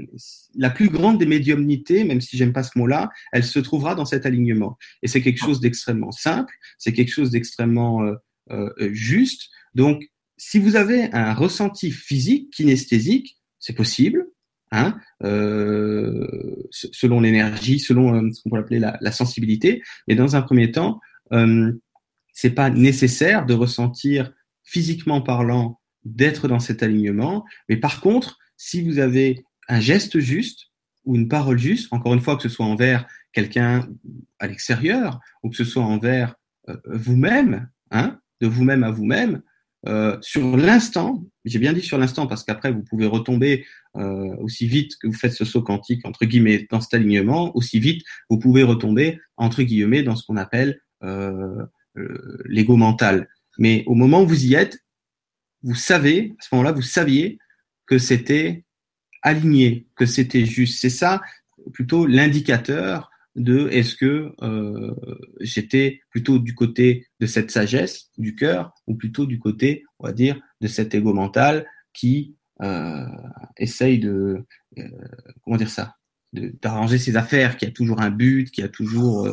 la 0.56 0.70
plus 0.70 0.88
grande 0.88 1.18
des 1.18 1.26
médiumnités, 1.26 2.02
même 2.02 2.20
si 2.20 2.36
j'aime 2.36 2.52
pas 2.52 2.64
ce 2.64 2.76
mot-là, 2.76 3.10
elle 3.32 3.44
se 3.44 3.60
trouvera 3.60 3.94
dans 3.94 4.04
cet 4.04 4.26
alignement. 4.26 4.76
Et 5.02 5.08
c'est 5.08 5.22
quelque 5.22 5.38
chose 5.38 5.60
d'extrêmement 5.60 6.10
simple, 6.10 6.52
c'est 6.76 6.92
quelque 6.92 7.12
chose 7.12 7.30
d'extrêmement 7.30 8.02
euh, 8.02 8.14
euh, 8.50 8.90
juste. 8.92 9.48
Donc, 9.76 10.02
si 10.36 10.58
vous 10.58 10.76
avez 10.76 11.12
un 11.12 11.34
ressenti 11.34 11.90
physique, 11.90 12.52
kinesthésique, 12.52 13.38
c'est 13.58 13.74
possible. 13.74 14.26
Hein, 14.72 14.98
euh, 15.22 16.26
selon 16.72 17.20
l'énergie, 17.20 17.78
selon 17.78 18.14
euh, 18.14 18.32
ce 18.32 18.42
qu'on 18.42 18.50
peut 18.50 18.58
appeler 18.58 18.80
la, 18.80 19.12
sensibilité. 19.12 19.80
Mais 20.08 20.16
dans 20.16 20.34
un 20.34 20.42
premier 20.42 20.72
temps, 20.72 21.00
euh, 21.32 21.72
c'est 22.32 22.50
pas 22.50 22.68
nécessaire 22.68 23.46
de 23.46 23.54
ressentir 23.54 24.32
physiquement 24.64 25.22
parlant 25.22 25.80
d'être 26.04 26.48
dans 26.48 26.58
cet 26.58 26.82
alignement. 26.82 27.44
Mais 27.68 27.76
par 27.76 28.00
contre, 28.00 28.38
si 28.56 28.82
vous 28.82 28.98
avez 28.98 29.44
un 29.68 29.80
geste 29.80 30.18
juste 30.18 30.66
ou 31.04 31.14
une 31.14 31.28
parole 31.28 31.58
juste, 31.58 31.92
encore 31.92 32.14
une 32.14 32.20
fois 32.20 32.36
que 32.36 32.42
ce 32.42 32.48
soit 32.48 32.66
envers 32.66 33.06
quelqu'un 33.32 33.88
à 34.38 34.46
l'extérieur 34.46 35.20
ou 35.42 35.50
que 35.50 35.56
ce 35.56 35.64
soit 35.64 35.84
envers 35.84 36.34
euh, 36.68 36.76
vous-même, 36.86 37.68
hein, 37.90 38.18
de 38.40 38.46
vous-même 38.46 38.82
à 38.82 38.90
vous-même, 38.90 39.42
euh, 39.86 40.16
sur 40.20 40.56
l'instant, 40.56 41.24
j'ai 41.44 41.58
bien 41.58 41.72
dit 41.72 41.82
sur 41.82 41.98
l'instant 41.98 42.26
parce 42.26 42.44
qu'après 42.44 42.72
vous 42.72 42.82
pouvez 42.82 43.06
retomber 43.06 43.66
euh, 43.96 44.34
aussi 44.40 44.66
vite 44.66 44.96
que 45.00 45.06
vous 45.06 45.12
faites 45.12 45.32
ce 45.32 45.44
saut 45.44 45.62
quantique 45.62 46.04
entre 46.06 46.24
guillemets 46.24 46.66
dans 46.70 46.80
cet 46.80 46.94
alignement, 46.94 47.56
aussi 47.56 47.78
vite 47.78 48.04
vous 48.28 48.38
pouvez 48.38 48.62
retomber 48.62 49.20
entre 49.36 49.62
guillemets 49.62 50.02
dans 50.02 50.16
ce 50.16 50.24
qu'on 50.24 50.36
appelle 50.36 50.80
euh, 51.02 51.66
l'ego 52.44 52.76
mental. 52.76 53.28
Mais 53.58 53.84
au 53.86 53.94
moment 53.94 54.22
où 54.22 54.26
vous 54.26 54.44
y 54.44 54.54
êtes, 54.54 54.78
vous 55.62 55.74
savez, 55.74 56.34
à 56.38 56.42
ce 56.42 56.48
moment-là, 56.52 56.72
vous 56.72 56.82
saviez 56.82 57.38
que 57.86 57.98
c'était 57.98 58.64
aligné, 59.22 59.86
que 59.96 60.06
c'était 60.06 60.44
juste. 60.44 60.80
C'est 60.80 60.90
ça 60.90 61.22
plutôt 61.72 62.06
l'indicateur 62.06 63.10
de 63.36 63.68
est-ce 63.68 63.94
que 63.94 64.32
euh, 64.42 64.94
j'étais 65.40 66.00
plutôt 66.10 66.38
du 66.38 66.54
côté 66.54 67.06
de 67.20 67.26
cette 67.26 67.50
sagesse 67.50 68.10
du 68.16 68.34
cœur 68.34 68.72
ou 68.86 68.94
plutôt 68.94 69.26
du 69.26 69.38
côté, 69.38 69.84
on 69.98 70.06
va 70.06 70.12
dire, 70.12 70.40
de 70.60 70.66
cet 70.66 70.94
ego 70.94 71.12
mental 71.12 71.66
qui 71.92 72.34
euh, 72.62 73.04
essaye 73.58 73.98
de 73.98 74.44
euh, 74.78 74.88
comment 75.42 75.58
dire 75.58 75.68
ça, 75.68 75.96
d'arranger 76.32 76.98
ses 76.98 77.16
affaires, 77.16 77.58
qui 77.58 77.66
a 77.66 77.70
toujours 77.70 78.00
un 78.00 78.10
but, 78.10 78.50
qui 78.50 78.62
a 78.62 78.68
toujours 78.68 79.28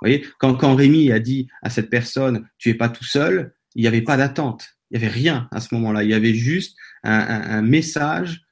voyez, 0.00 0.26
quand, 0.38 0.74
Rémi 0.74 1.12
a 1.12 1.20
dit 1.20 1.48
à 1.62 1.70
cette 1.70 1.90
personne, 1.90 2.48
tu 2.58 2.70
es 2.70 2.74
pas 2.74 2.88
tout 2.88 3.04
seul, 3.04 3.54
il 3.74 3.82
n'y 3.82 3.88
avait 3.88 4.02
pas 4.02 4.16
d'attente. 4.16 4.66
Il 4.90 4.98
n'y 4.98 5.04
avait 5.04 5.14
rien 5.14 5.48
à 5.52 5.60
ce 5.60 5.74
moment-là. 5.74 6.02
Il 6.02 6.10
y 6.10 6.14
avait 6.14 6.34
juste 6.34 6.76
un, 7.02 7.62
message, 7.62 8.42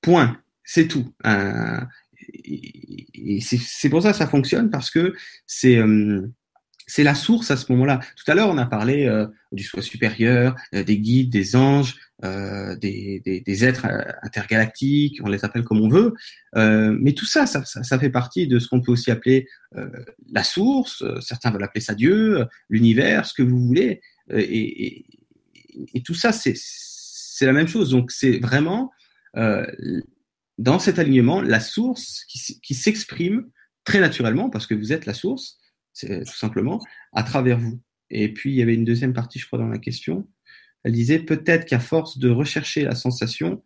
point. 0.00 0.38
C'est 0.64 0.88
tout. 0.88 1.14
Et, 2.32 3.40
c'est 3.40 3.88
pour 3.88 4.02
ça 4.02 4.12
que 4.12 4.16
ça 4.16 4.26
fonctionne 4.26 4.70
parce 4.70 4.90
que 4.90 5.14
c'est 5.46 5.76
euh, 5.76 6.26
c'est 6.86 7.04
la 7.04 7.14
source 7.14 7.50
à 7.50 7.56
ce 7.56 7.70
moment-là. 7.72 8.00
Tout 8.16 8.30
à 8.30 8.34
l'heure, 8.34 8.48
on 8.50 8.58
a 8.58 8.66
parlé 8.66 9.06
euh, 9.06 9.26
du 9.50 9.62
soi 9.62 9.82
supérieur, 9.82 10.54
euh, 10.74 10.84
des 10.84 10.98
guides, 10.98 11.30
des 11.30 11.56
anges, 11.56 11.96
euh, 12.24 12.76
des, 12.76 13.22
des, 13.24 13.40
des, 13.40 13.64
êtres 13.64 13.86
intergalactiques, 14.22 15.18
on 15.24 15.28
les 15.28 15.44
appelle 15.44 15.64
comme 15.64 15.80
on 15.80 15.88
veut. 15.88 16.14
mais 16.54 17.12
tout 17.14 17.24
ça 17.24 17.46
ça, 17.46 17.64
ça, 17.64 17.82
ça, 17.82 17.98
fait 17.98 18.10
partie 18.10 18.46
de 18.46 18.58
ce 18.58 18.68
qu'on 18.68 18.80
peut 18.80 18.92
aussi 18.92 19.10
appeler 19.10 19.48
la 20.30 20.44
source. 20.44 21.02
Certains 21.20 21.50
veulent 21.50 21.64
appeler 21.64 21.80
ça 21.80 21.94
Dieu, 21.94 22.44
l'univers, 22.68 23.26
ce 23.26 23.34
que 23.34 23.42
vous 23.42 23.58
voulez. 23.58 24.00
Et, 24.30 24.86
et, 24.86 25.06
et 25.94 26.02
tout 26.02 26.14
ça, 26.14 26.30
c'est 26.32 27.46
la 27.46 27.52
même 27.52 27.68
chose. 27.68 27.90
Donc, 27.90 28.12
c'est 28.12 28.38
vraiment 28.38 28.92
dans 30.58 30.78
cet 30.78 30.98
alignement 30.98 31.40
la 31.40 31.60
source 31.60 32.24
qui, 32.28 32.74
s'exprime 32.74 33.50
très 33.84 34.00
naturellement 34.00 34.50
parce 34.50 34.66
que 34.66 34.74
vous 34.74 34.92
êtes 34.92 35.06
la 35.06 35.14
source 35.14 35.58
c'est 35.92 36.24
tout 36.24 36.36
simplement, 36.36 36.80
à 37.12 37.22
travers 37.22 37.58
vous. 37.58 37.80
Et 38.10 38.32
puis, 38.32 38.50
il 38.50 38.56
y 38.56 38.62
avait 38.62 38.74
une 38.74 38.84
deuxième 38.84 39.12
partie, 39.12 39.38
je 39.38 39.46
crois, 39.46 39.58
dans 39.58 39.68
la 39.68 39.78
question. 39.78 40.28
Elle 40.84 40.92
disait 40.92 41.20
peut-être 41.20 41.64
qu'à 41.66 41.80
force 41.80 42.18
de 42.18 42.28
rechercher 42.28 42.84
la 42.84 42.94
sensation, 42.94 43.62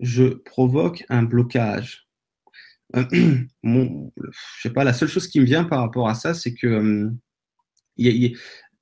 je 0.00 0.24
provoque 0.24 1.04
un 1.08 1.22
blocage. 1.22 2.08
Euh, 2.96 3.04
mon, 3.62 4.12
je 4.16 4.62
sais 4.62 4.72
pas, 4.72 4.84
la 4.84 4.92
seule 4.92 5.08
chose 5.08 5.28
qui 5.28 5.40
me 5.40 5.44
vient 5.44 5.64
par 5.64 5.80
rapport 5.80 6.08
à 6.08 6.14
ça, 6.14 6.34
c'est 6.34 6.54
que 6.54 6.66
euh, 6.66 7.10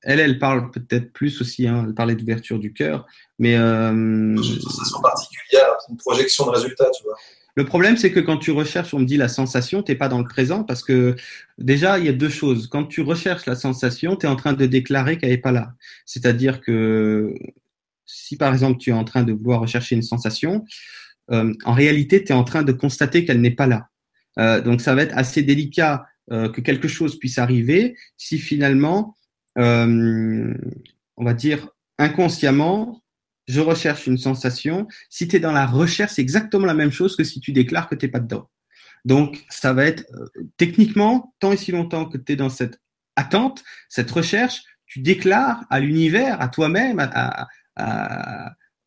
elle, 0.03 0.21
elle 0.21 0.39
parle 0.39 0.71
peut-être 0.71 1.13
plus 1.13 1.41
aussi, 1.41 1.67
hein, 1.67 1.85
elle 1.87 1.95
parlait 1.95 2.15
d'ouverture 2.15 2.59
du 2.59 2.73
cœur, 2.73 3.07
mais 3.39 3.57
euh, 3.57 3.91
une 3.91 4.43
sensation 4.43 5.01
particulière, 5.01 5.69
une 5.89 5.97
projection 5.97 6.47
de 6.47 6.51
résultat, 6.51 6.91
tu 6.97 7.05
vois. 7.05 7.17
Le 7.57 7.65
problème, 7.65 7.97
c'est 7.97 8.13
que 8.13 8.21
quand 8.21 8.39
tu 8.39 8.53
recherches, 8.53 8.95
on 8.95 9.01
me 9.01 9.05
dit 9.05 9.17
la 9.17 9.29
sensation, 9.29 9.83
tu 9.83 9.91
n'es 9.93 9.99
pas 9.99 10.09
dans 10.09 10.19
le 10.19 10.25
présent 10.25 10.63
parce 10.63 10.83
que 10.83 11.17
déjà, 11.59 11.99
il 11.99 12.07
y 12.07 12.09
a 12.09 12.13
deux 12.13 12.29
choses. 12.29 12.69
Quand 12.69 12.85
tu 12.85 13.03
recherches 13.03 13.45
la 13.45 13.57
sensation, 13.57 14.17
tu 14.17 14.27
es 14.27 14.29
en 14.29 14.37
train 14.37 14.53
de 14.53 14.67
déclarer 14.67 15.19
qu'elle 15.19 15.31
n'est 15.31 15.39
pas 15.39 15.53
là. 15.53 15.73
C'est-à-dire 16.07 16.61
que 16.61 17.35
si 18.07 18.37
par 18.37 18.53
exemple 18.53 18.79
tu 18.79 18.91
es 18.91 18.93
en 18.93 19.05
train 19.05 19.23
de 19.23 19.33
vouloir 19.33 19.61
rechercher 19.61 19.97
une 19.97 20.03
sensation, 20.03 20.65
euh, 21.33 21.53
en 21.65 21.73
réalité, 21.73 22.23
tu 22.25 22.33
es 22.33 22.35
en 22.35 22.45
train 22.45 22.63
de 22.63 22.73
constater 22.73 23.25
qu'elle 23.25 23.41
n'est 23.41 23.51
pas 23.51 23.67
là. 23.67 23.89
Euh, 24.39 24.61
donc 24.61 24.81
ça 24.81 24.95
va 24.95 25.03
être 25.03 25.17
assez 25.17 25.43
délicat 25.43 26.07
euh, 26.33 26.49
que 26.49 26.61
quelque 26.61 26.89
chose 26.89 27.19
puisse 27.19 27.39
arriver 27.39 27.97
si 28.17 28.39
finalement, 28.39 29.17
euh, 29.59 30.55
on 31.17 31.25
va 31.25 31.35
dire 31.35 31.69
inconsciemment, 31.99 33.03
je 33.47 33.61
recherche 33.61 34.07
une 34.07 34.19
sensation. 34.19 34.87
Si 35.11 35.29
tu 35.29 35.37
es 35.37 35.41
dans 35.41 35.53
la 35.53 35.67
recherche, 35.67 36.13
c'est 36.13 36.23
exactement 36.23 36.67
la 36.67 36.75
même 36.75 36.93
chose 36.93 37.17
que 37.17 37.25
si 37.25 37.41
tu 37.41 37.53
déclares 37.53 37.89
que 37.89 37.95
tu 37.95 38.07
n'es 38.07 38.11
pas 38.11 38.21
dedans. 38.21 38.49
Donc, 39.05 39.45
ça 39.49 39.73
va 39.73 39.85
être 39.85 40.05
euh, 40.15 40.27
techniquement, 40.57 41.35
tant 41.41 41.53
et 41.53 41.57
si 41.57 41.73
longtemps 41.73 42.07
que 42.07 42.19
tu 42.19 42.33
es 42.33 42.37
dans 42.37 42.49
cette 42.49 42.81
attente, 43.17 43.65
cette 43.89 44.11
recherche, 44.11 44.63
tu 44.87 45.01
déclares 45.01 45.65
à 45.71 45.81
l'univers, 45.81 46.41
à 46.41 46.49
toi-même, 46.49 46.99
à, 47.01 47.49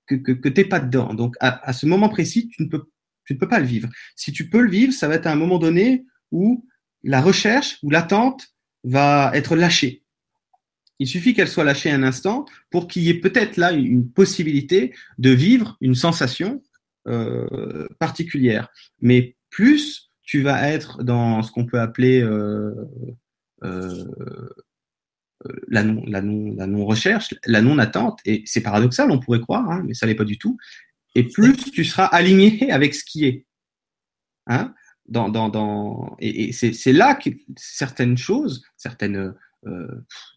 que, 0.05 0.15
que, 0.15 0.31
que 0.33 0.49
tu 0.49 0.61
n'es 0.61 0.67
pas 0.67 0.79
dedans. 0.79 1.13
Donc, 1.13 1.35
à, 1.39 1.73
ce 1.73 1.85
moment 1.85 2.09
précis, 2.09 2.49
tu 2.49 2.63
ne, 2.63 2.67
peux, 2.67 2.83
tu 3.25 3.33
ne 3.33 3.39
peux 3.39 3.47
pas 3.47 3.59
le 3.59 3.65
vivre. 3.65 3.89
Si 4.15 4.31
tu 4.31 4.49
peux 4.49 4.61
le 4.61 4.69
vivre, 4.69 4.93
ça 4.93 5.07
va 5.07 5.15
être 5.15 5.27
à 5.27 5.31
un 5.31 5.35
moment 5.35 5.59
donné 5.59 6.05
où 6.31 6.67
la 7.03 7.21
recherche 7.21 7.79
ou 7.83 7.89
l'attente 7.89 8.53
va 8.83 9.31
être 9.33 9.55
lâchée. 9.55 10.02
Il 10.99 11.07
suffit 11.07 11.33
qu'elle 11.33 11.47
soit 11.47 11.63
lâchée 11.63 11.91
un 11.91 12.03
instant 12.03 12.45
pour 12.69 12.87
qu'il 12.87 13.03
y 13.03 13.09
ait 13.09 13.19
peut-être 13.19 13.57
là 13.57 13.71
une 13.71 14.09
possibilité 14.09 14.93
de 15.17 15.31
vivre 15.31 15.77
une 15.81 15.95
sensation 15.95 16.61
euh, 17.07 17.87
particulière. 17.99 18.69
Mais 19.01 19.35
plus 19.49 20.11
tu 20.21 20.41
vas 20.41 20.69
être 20.69 21.03
dans 21.03 21.43
ce 21.43 21.51
qu'on 21.51 21.65
peut 21.65 21.79
appeler 21.79 22.21
euh, 22.21 22.73
euh, 23.63 24.05
la 25.67 25.83
non 25.83 26.03
la 26.07 26.21
non 26.21 26.55
la 26.55 26.67
non 26.67 26.85
recherche, 26.85 27.33
la 27.45 27.61
non 27.61 27.77
attente, 27.77 28.19
et 28.25 28.43
c'est 28.45 28.61
paradoxal, 28.61 29.11
on 29.11 29.19
pourrait 29.19 29.41
croire, 29.41 29.69
hein, 29.69 29.83
mais 29.85 29.93
ça 29.93 30.05
n'est 30.05 30.15
pas 30.15 30.23
du 30.23 30.37
tout. 30.37 30.57
Et 31.15 31.23
plus 31.23 31.57
tu 31.57 31.83
seras 31.83 32.05
aligné 32.05 32.71
avec 32.71 32.95
ce 32.95 33.03
qui 33.03 33.25
est. 33.25 33.45
Hein 34.47 34.73
dans, 35.07 35.29
dans, 35.29 35.49
dans, 35.49 36.15
et, 36.19 36.45
et 36.45 36.51
c'est 36.53 36.93
là 36.93 37.15
que 37.15 37.29
certaines 37.57 38.17
choses, 38.17 38.63
certaines 38.77 39.35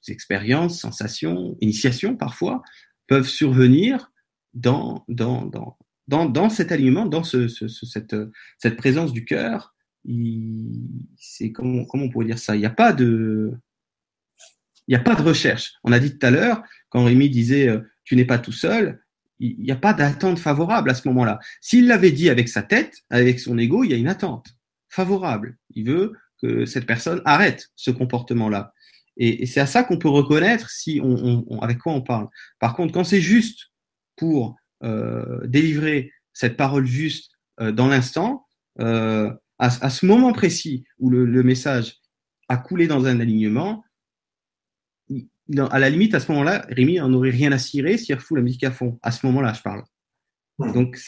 expériences, 0.09 0.81
sensations, 0.81 1.57
initiations 1.61 2.17
parfois, 2.17 2.63
peuvent 3.07 3.29
survenir 3.29 4.13
dans, 4.55 5.05
dans, 5.09 5.47
dans, 5.47 5.77
dans, 6.09 6.27
dans 6.27 6.49
cet 6.51 6.73
alignement, 6.73 7.07
dans 7.07 7.25
ce, 7.25 7.49
ce, 7.49 7.69
cette, 7.69 8.17
cette 8.59 8.77
présence 8.77 9.13
du 9.13 9.25
cœur. 9.25 9.75
C'est 11.17 11.51
comment, 11.53 11.85
comment 11.85 12.05
on 12.05 12.11
pourrait 12.11 12.27
dire 12.27 12.39
ça? 12.39 12.55
Il 12.55 12.61
n'y 12.61 12.67
a 12.67 12.71
pas 12.71 12.93
de 12.93 13.53
il 14.89 14.93
n'y 14.93 14.97
a 14.97 15.01
pas 15.01 15.17
de 15.17 15.23
recherche. 15.23 15.75
On 15.83 15.91
a 15.91 15.99
dit 15.99 16.17
tout 16.17 16.25
à 16.25 16.31
l'heure, 16.31 16.63
quand 16.91 17.05
Rémi 17.05 17.29
disait 17.29 17.69
euh, 17.69 17.81
tu 18.05 18.15
n'es 18.15 18.25
pas 18.25 18.39
tout 18.39 18.53
seul, 18.53 19.03
il 19.41 19.59
n'y 19.59 19.73
a 19.73 19.77
pas 19.77 19.93
d'attente 19.93 20.39
favorable 20.39 20.91
à 20.91 20.95
ce 20.95 21.09
moment-là. 21.09 21.41
S'il 21.61 21.89
l'avait 21.89 22.13
dit 22.13 22.31
avec 22.31 22.49
sa 22.49 22.63
tête, 22.63 23.03
avec 23.11 23.41
son 23.41 23.59
ego, 23.59 23.83
il 23.83 23.91
y 23.91 23.95
a 23.95 23.97
une 23.97 24.07
attente 24.07 24.47
favorable. 24.89 25.59
Il 25.75 25.87
veut 25.87 26.13
que 26.41 26.67
cette 26.67 26.87
personne 26.87 27.21
arrête 27.25 27.69
ce 27.75 27.91
comportement-là. 27.91 28.73
Et, 29.17 29.43
et 29.43 29.47
c'est 29.47 29.61
à 29.61 29.67
ça 29.67 29.83
qu'on 29.83 29.99
peut 29.99 30.09
reconnaître 30.09 30.71
si 30.71 31.01
on, 31.03 31.45
on, 31.49 31.61
avec 31.61 31.79
quoi 31.79 31.93
on 31.93 32.03
parle. 32.03 32.29
Par 32.59 32.75
contre, 32.75 32.93
quand 32.93 33.05
c'est 33.05 33.21
juste 33.21 33.71
pour 34.17 34.57
euh, 34.83 35.47
délivrer 35.47 36.13
cette 36.33 36.57
parole 36.57 36.87
juste 36.87 37.33
euh, 37.61 37.73
dans 37.73 37.89
l'instant, 37.89 38.47
euh, 38.81 39.31
à, 39.59 39.67
à, 39.85 39.91
ce 39.91 40.05
moment 40.05 40.33
précis 40.33 40.85
où 40.99 41.09
le, 41.09 41.25
le, 41.25 41.43
message 41.43 41.97
a 42.49 42.59
coulé 42.59 42.87
dans 42.87 43.07
un 43.07 43.21
alignement, 43.21 43.83
à 45.59 45.79
la 45.79 45.89
limite, 45.89 46.15
à 46.15 46.21
ce 46.21 46.31
moment-là, 46.33 46.67
Rémi 46.69 46.97
n'en 46.97 47.13
aurait 47.15 47.31
rien 47.31 47.53
à 47.53 47.59
cirer 47.59 47.97
s'il 47.97 48.17
refout 48.17 48.37
la 48.37 48.43
musique 48.43 48.65
à 48.65 48.71
fond. 48.71 48.99
À 49.03 49.13
ce 49.13 49.25
moment-là, 49.27 49.53
je 49.55 49.63
parle. 49.63 49.85
Donc, 50.59 50.99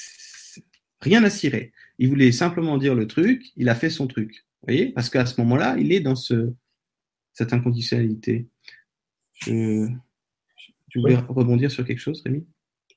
rien 1.01 1.25
à 1.25 1.31
cirer. 1.31 1.73
Il 1.99 2.09
voulait 2.09 2.33
simplement 2.33 2.79
dire 2.79 2.95
le 2.95 3.07
truc, 3.07 3.45
il 3.57 3.69
a 3.69 3.75
fait 3.75 3.91
son 3.91 4.07
truc. 4.07 4.47
Vous 4.63 4.73
voyez? 4.73 4.93
Parce 4.93 5.11
qu'à 5.11 5.27
ce 5.27 5.41
moment-là, 5.41 5.77
il 5.79 5.93
est 5.93 6.01
dans 6.01 6.15
ce, 6.15 6.53
cette 7.39 7.53
inconditionnalité. 7.53 8.49
Je... 9.33 9.87
Tu 10.91 11.01
voulais 11.01 11.17
oui. 11.17 11.23
rebondir 11.29 11.71
sur 11.71 11.85
quelque 11.85 12.01
chose, 12.01 12.21
Rémi? 12.25 12.45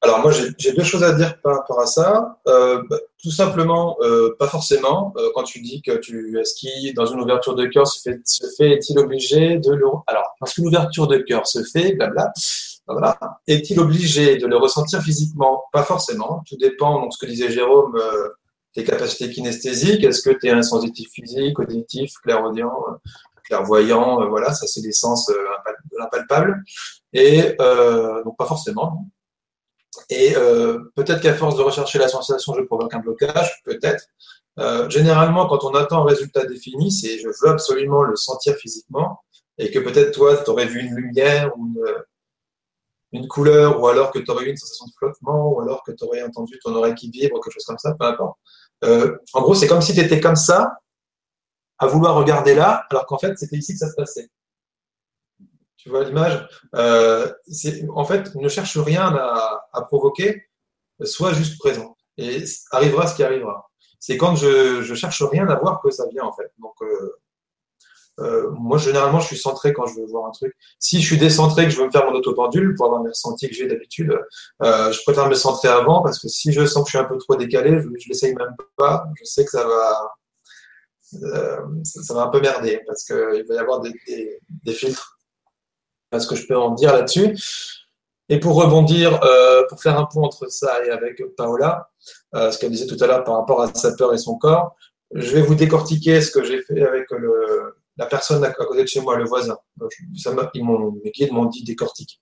Alors 0.04 0.20
moi 0.20 0.32
j'ai 0.32 0.74
deux 0.74 0.84
choses 0.84 1.04
à 1.04 1.14
dire 1.14 1.40
par 1.42 1.58
rapport 1.58 1.80
à 1.80 1.86
ça. 1.86 2.40
Euh, 2.48 2.82
bah, 2.90 2.98
tout 3.22 3.30
simplement, 3.30 3.98
euh, 4.02 4.36
pas 4.40 4.48
forcément. 4.48 5.14
Euh, 5.18 5.30
quand 5.36 5.44
tu 5.44 5.62
dis 5.62 5.84
que 5.84 5.98
tu 5.98 6.40
est-ce 6.40 6.56
qu'il 6.56 6.92
dans 6.96 7.06
une 7.06 7.20
ouverture 7.20 7.54
de 7.54 7.68
cœur 7.68 7.86
se 7.86 8.02
fait, 8.02 8.20
se 8.26 8.48
fait 8.58 8.72
est-il 8.72 8.98
obligé 8.98 9.60
de 9.60 9.74
le 9.74 9.86
alors 10.08 10.34
parce 10.40 10.56
qu'une 10.56 10.66
ouverture 10.66 11.08
de 11.08 11.18
cœur 11.18 11.46
se 11.46 11.62
fait, 11.64 11.94
blabla. 11.94 12.34
Est-il 13.46 13.80
obligé 13.80 14.38
de 14.38 14.48
le 14.48 14.58
ressentir 14.58 15.04
physiquement? 15.04 15.66
Pas 15.72 15.84
forcément. 15.84 16.42
Tout 16.48 16.58
dépend. 16.58 17.00
Donc 17.00 17.14
ce 17.14 17.20
que 17.20 17.28
disait 17.30 17.52
Jérôme, 17.52 17.96
tes 18.74 18.84
capacités 18.84 19.30
kinesthésiques. 19.32 20.04
Est-ce 20.04 20.24
que 20.24 20.32
tu 20.32 20.48
es 20.48 20.50
un 20.50 20.64
sensitif 20.64 21.10
physique, 21.12 21.60
auditif, 21.60 22.14
clairaudient 22.24 22.74
clairvoyant, 23.52 24.22
euh, 24.22 24.28
voilà, 24.28 24.54
ça 24.54 24.66
c'est 24.66 24.82
des 24.82 24.94
sens 24.94 25.30
euh, 25.30 26.02
impalpables. 26.02 26.64
Et 27.12 27.56
euh, 27.60 28.24
donc 28.24 28.38
pas 28.38 28.46
forcément. 28.46 29.08
Et 30.10 30.34
peut-être 30.96 31.22
qu'à 31.22 31.34
force 31.34 31.58
de 31.58 31.62
rechercher 31.62 32.00
la 32.00 32.08
sensation, 32.08 32.54
je 32.54 32.62
provoque 32.62 32.94
un 32.94 33.00
blocage, 33.00 33.62
peut-être. 33.66 34.06
généralement, 34.90 35.48
quand 35.48 35.66
on 35.66 35.74
attend 35.76 36.04
un 36.04 36.06
résultat 36.06 36.46
défini, 36.46 36.92
c'est 36.92 37.20
je 37.20 37.28
veux 37.28 37.50
absolument 37.50 38.04
le 38.04 38.16
sentir 38.16 38.56
physiquement, 38.56 39.20
et 39.58 39.70
que 39.70 39.80
peut-être 39.80 40.12
toi, 40.12 40.38
tu 40.38 40.50
aurais 40.50 40.66
vu 40.66 40.80
une 40.80 40.96
lumière 40.96 41.52
ou 41.58 41.76
une, 43.12 43.28
couleur, 43.28 43.82
ou 43.82 43.88
alors 43.88 44.12
que 44.12 44.20
tu 44.20 44.32
aurais 44.32 44.46
eu 44.46 44.50
une 44.52 44.58
sensation 44.58 44.86
de 44.86 44.94
flottement, 44.98 45.50
ou 45.50 45.60
alors 45.60 45.84
que 45.84 45.92
tu 45.92 46.06
aurais 46.06 46.24
entendu 46.24 46.58
ton 46.64 46.74
oreille 46.74 46.96
qui 46.96 47.10
vibre, 47.10 47.42
quelque 47.42 47.54
chose 47.54 47.66
comme 47.66 47.78
ça, 47.78 47.94
peu 48.00 48.06
importe. 48.06 48.38
En 49.34 49.42
gros, 49.42 49.56
c'est 49.56 49.68
comme 49.68 49.82
si 49.82 49.94
tu 49.94 50.00
étais 50.00 50.22
comme 50.22 50.38
ça, 50.38 50.72
à 51.82 51.88
vouloir 51.88 52.16
regarder 52.16 52.54
là, 52.54 52.86
alors 52.92 53.08
qu'en 53.08 53.18
fait, 53.18 53.38
c'était 53.38 53.58
ici 53.58 53.74
que 53.74 53.80
ça 53.80 53.90
se 53.90 53.96
passait. 53.96 54.30
Tu 55.78 55.90
vois 55.90 56.04
l'image? 56.04 56.48
Euh, 56.76 57.28
En 57.96 58.06
fait, 58.06 58.36
ne 58.36 58.48
cherche 58.48 58.78
rien 58.78 59.08
à, 59.08 59.66
à, 59.74 59.82
provoquer, 59.82 60.46
sois 61.04 61.34
juste 61.34 61.58
présent. 61.58 61.98
Et 62.18 62.44
arrivera 62.70 63.08
ce 63.08 63.16
qui 63.16 63.24
arrivera. 63.24 63.72
C'est 64.00 64.16
quand 64.16 64.36
je, 64.36 64.84
je 64.84 64.94
cherche 64.94 65.24
rien 65.24 65.48
à 65.48 65.56
voir 65.56 65.82
que 65.82 65.90
ça 65.90 66.06
vient, 66.12 66.24
en 66.24 66.34
fait. 66.34 66.52
Donc, 66.60 66.76
euh, 66.84 67.16
euh, 68.20 68.52
moi, 68.52 68.78
généralement, 68.78 69.20
je 69.20 69.26
suis 69.28 69.38
centré 69.40 69.74
quand 69.74 69.88
je 69.88 69.96
veux 69.96 70.06
voir 70.06 70.28
un 70.28 70.32
truc. 70.32 70.54
Si 70.78 71.02
je 71.02 71.06
suis 71.08 71.18
décentré, 71.18 71.64
que 71.64 71.72
je 71.72 71.80
veux 71.80 71.88
me 71.88 71.92
faire 71.92 72.06
mon 72.06 72.14
autopendule 72.16 72.76
pour 72.76 72.86
avoir 72.86 73.02
mes 73.02 73.10
ressentis 73.10 73.48
que 73.50 73.56
j'ai 73.56 73.66
d'habitude, 73.66 74.16
je 74.62 75.02
préfère 75.04 75.28
me 75.28 75.34
centrer 75.34 75.70
avant 75.70 76.04
parce 76.04 76.20
que 76.20 76.28
si 76.28 76.52
je 76.54 76.64
sens 76.64 76.84
que 76.84 76.92
je 76.92 76.98
suis 76.98 77.04
un 77.04 77.10
peu 77.10 77.18
trop 77.18 77.36
décalé, 77.36 77.82
je, 77.82 77.88
je 77.98 78.08
l'essaye 78.08 78.36
même 78.36 78.56
pas. 78.78 79.06
Je 79.20 79.24
sais 79.26 79.44
que 79.44 79.50
ça 79.50 79.66
va, 79.66 80.12
ça, 81.12 82.14
va 82.14 82.22
un 82.24 82.28
peu 82.30 82.40
merder 82.40 82.82
parce 82.86 83.04
qu'il 83.04 83.46
va 83.48 83.56
y 83.56 83.58
avoir 83.58 83.82
des, 83.82 83.94
des, 84.64 84.74
filtres. 84.74 85.20
Parce 86.10 86.26
que 86.26 86.36
je 86.36 86.48
peux 86.48 86.58
en 86.58 86.72
dire 86.72 86.94
là-dessus. 86.94 87.38
Et 88.30 88.40
pour 88.40 88.56
rebondir, 88.56 89.20
pour 89.70 89.82
faire 89.82 90.00
un 90.00 90.06
pont 90.06 90.24
entre 90.24 90.50
ça 90.50 90.86
et 90.86 90.90
avec 90.90 91.22
Paola, 91.36 91.90
ce 92.34 92.58
qu'elle 92.58 92.72
disait 92.72 92.88
tout 92.88 93.02
à 93.04 93.08
l'heure 93.08 93.24
par 93.24 93.36
rapport 93.36 93.62
à 93.62 93.74
sa 93.74 93.94
peur 93.96 94.14
et 94.14 94.18
son 94.18 94.38
corps, 94.38 94.76
je 95.14 95.34
vais 95.34 95.42
vous 95.42 95.56
décortiquer 95.56 96.22
ce 96.22 96.32
que 96.32 96.44
j'ai 96.44 96.62
fait 96.62 96.82
avec 96.82 97.08
la 97.98 98.06
personne 98.06 98.44
à 98.44 98.52
côté 98.52 98.84
de 98.84 98.88
chez 98.88 99.02
moi, 99.02 99.18
le 99.18 99.26
voisin. 99.26 99.58
Ça 100.16 100.34
ils 100.54 100.66
mes 100.66 101.12
guides 101.12 101.34
m'ont 101.34 101.46
dit 101.46 101.64
décortique. 101.64 102.22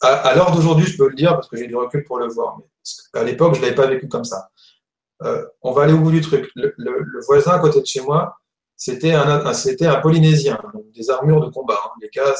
À, 0.00 0.34
l'heure 0.34 0.52
d'aujourd'hui, 0.52 0.86
je 0.86 0.96
peux 0.96 1.08
le 1.08 1.14
dire 1.14 1.32
parce 1.32 1.48
que 1.48 1.56
j'ai 1.56 1.66
du 1.66 1.76
recul 1.76 2.04
pour 2.04 2.18
le 2.18 2.28
voir. 2.28 2.58
Mais 2.58 3.20
à 3.20 3.24
l'époque, 3.24 3.54
je 3.54 3.60
ne 3.60 3.64
l'avais 3.64 3.74
pas 3.74 3.86
vécu 3.86 4.06
comme 4.08 4.24
ça. 4.24 4.50
Euh, 5.24 5.44
on 5.62 5.72
va 5.72 5.84
aller 5.84 5.92
au 5.92 5.98
bout 5.98 6.10
du 6.10 6.20
truc. 6.20 6.50
Le, 6.54 6.74
voisin 7.26 7.52
à 7.52 7.58
côté 7.58 7.80
de 7.80 7.86
chez 7.86 8.00
moi, 8.00 8.36
c'était 8.76 9.12
un, 9.12 9.46
un 9.46 10.00
Polynésien, 10.00 10.60
des 10.94 11.10
armures 11.10 11.40
de 11.40 11.50
combat. 11.50 11.78
Hein. 11.84 11.90
Les 12.00 12.08
gars, 12.08 12.34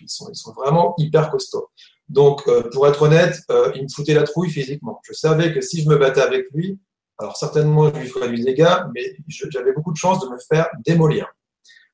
ils, 0.00 0.08
sont, 0.08 0.52
vraiment 0.56 0.94
hyper 0.98 1.30
costauds. 1.30 1.68
Donc, 2.08 2.42
euh, 2.48 2.68
pour 2.72 2.86
être 2.86 3.02
honnête, 3.02 3.40
euh, 3.50 3.72
il 3.74 3.84
me 3.84 3.88
foutait 3.88 4.14
la 4.14 4.22
trouille 4.22 4.50
physiquement. 4.50 5.00
Je 5.04 5.12
savais 5.12 5.52
que 5.52 5.60
si 5.60 5.82
je 5.82 5.88
me 5.88 5.96
battais 5.96 6.22
avec 6.22 6.46
lui, 6.52 6.78
alors 7.18 7.36
certainement, 7.36 7.92
je 7.94 8.00
lui 8.00 8.08
ferais 8.08 8.28
du 8.28 8.42
dégât, 8.42 8.88
mais 8.94 9.16
j'avais 9.28 9.72
beaucoup 9.72 9.92
de 9.92 9.96
chance 9.96 10.20
de 10.20 10.28
me 10.28 10.38
faire 10.38 10.68
démolir. 10.84 11.26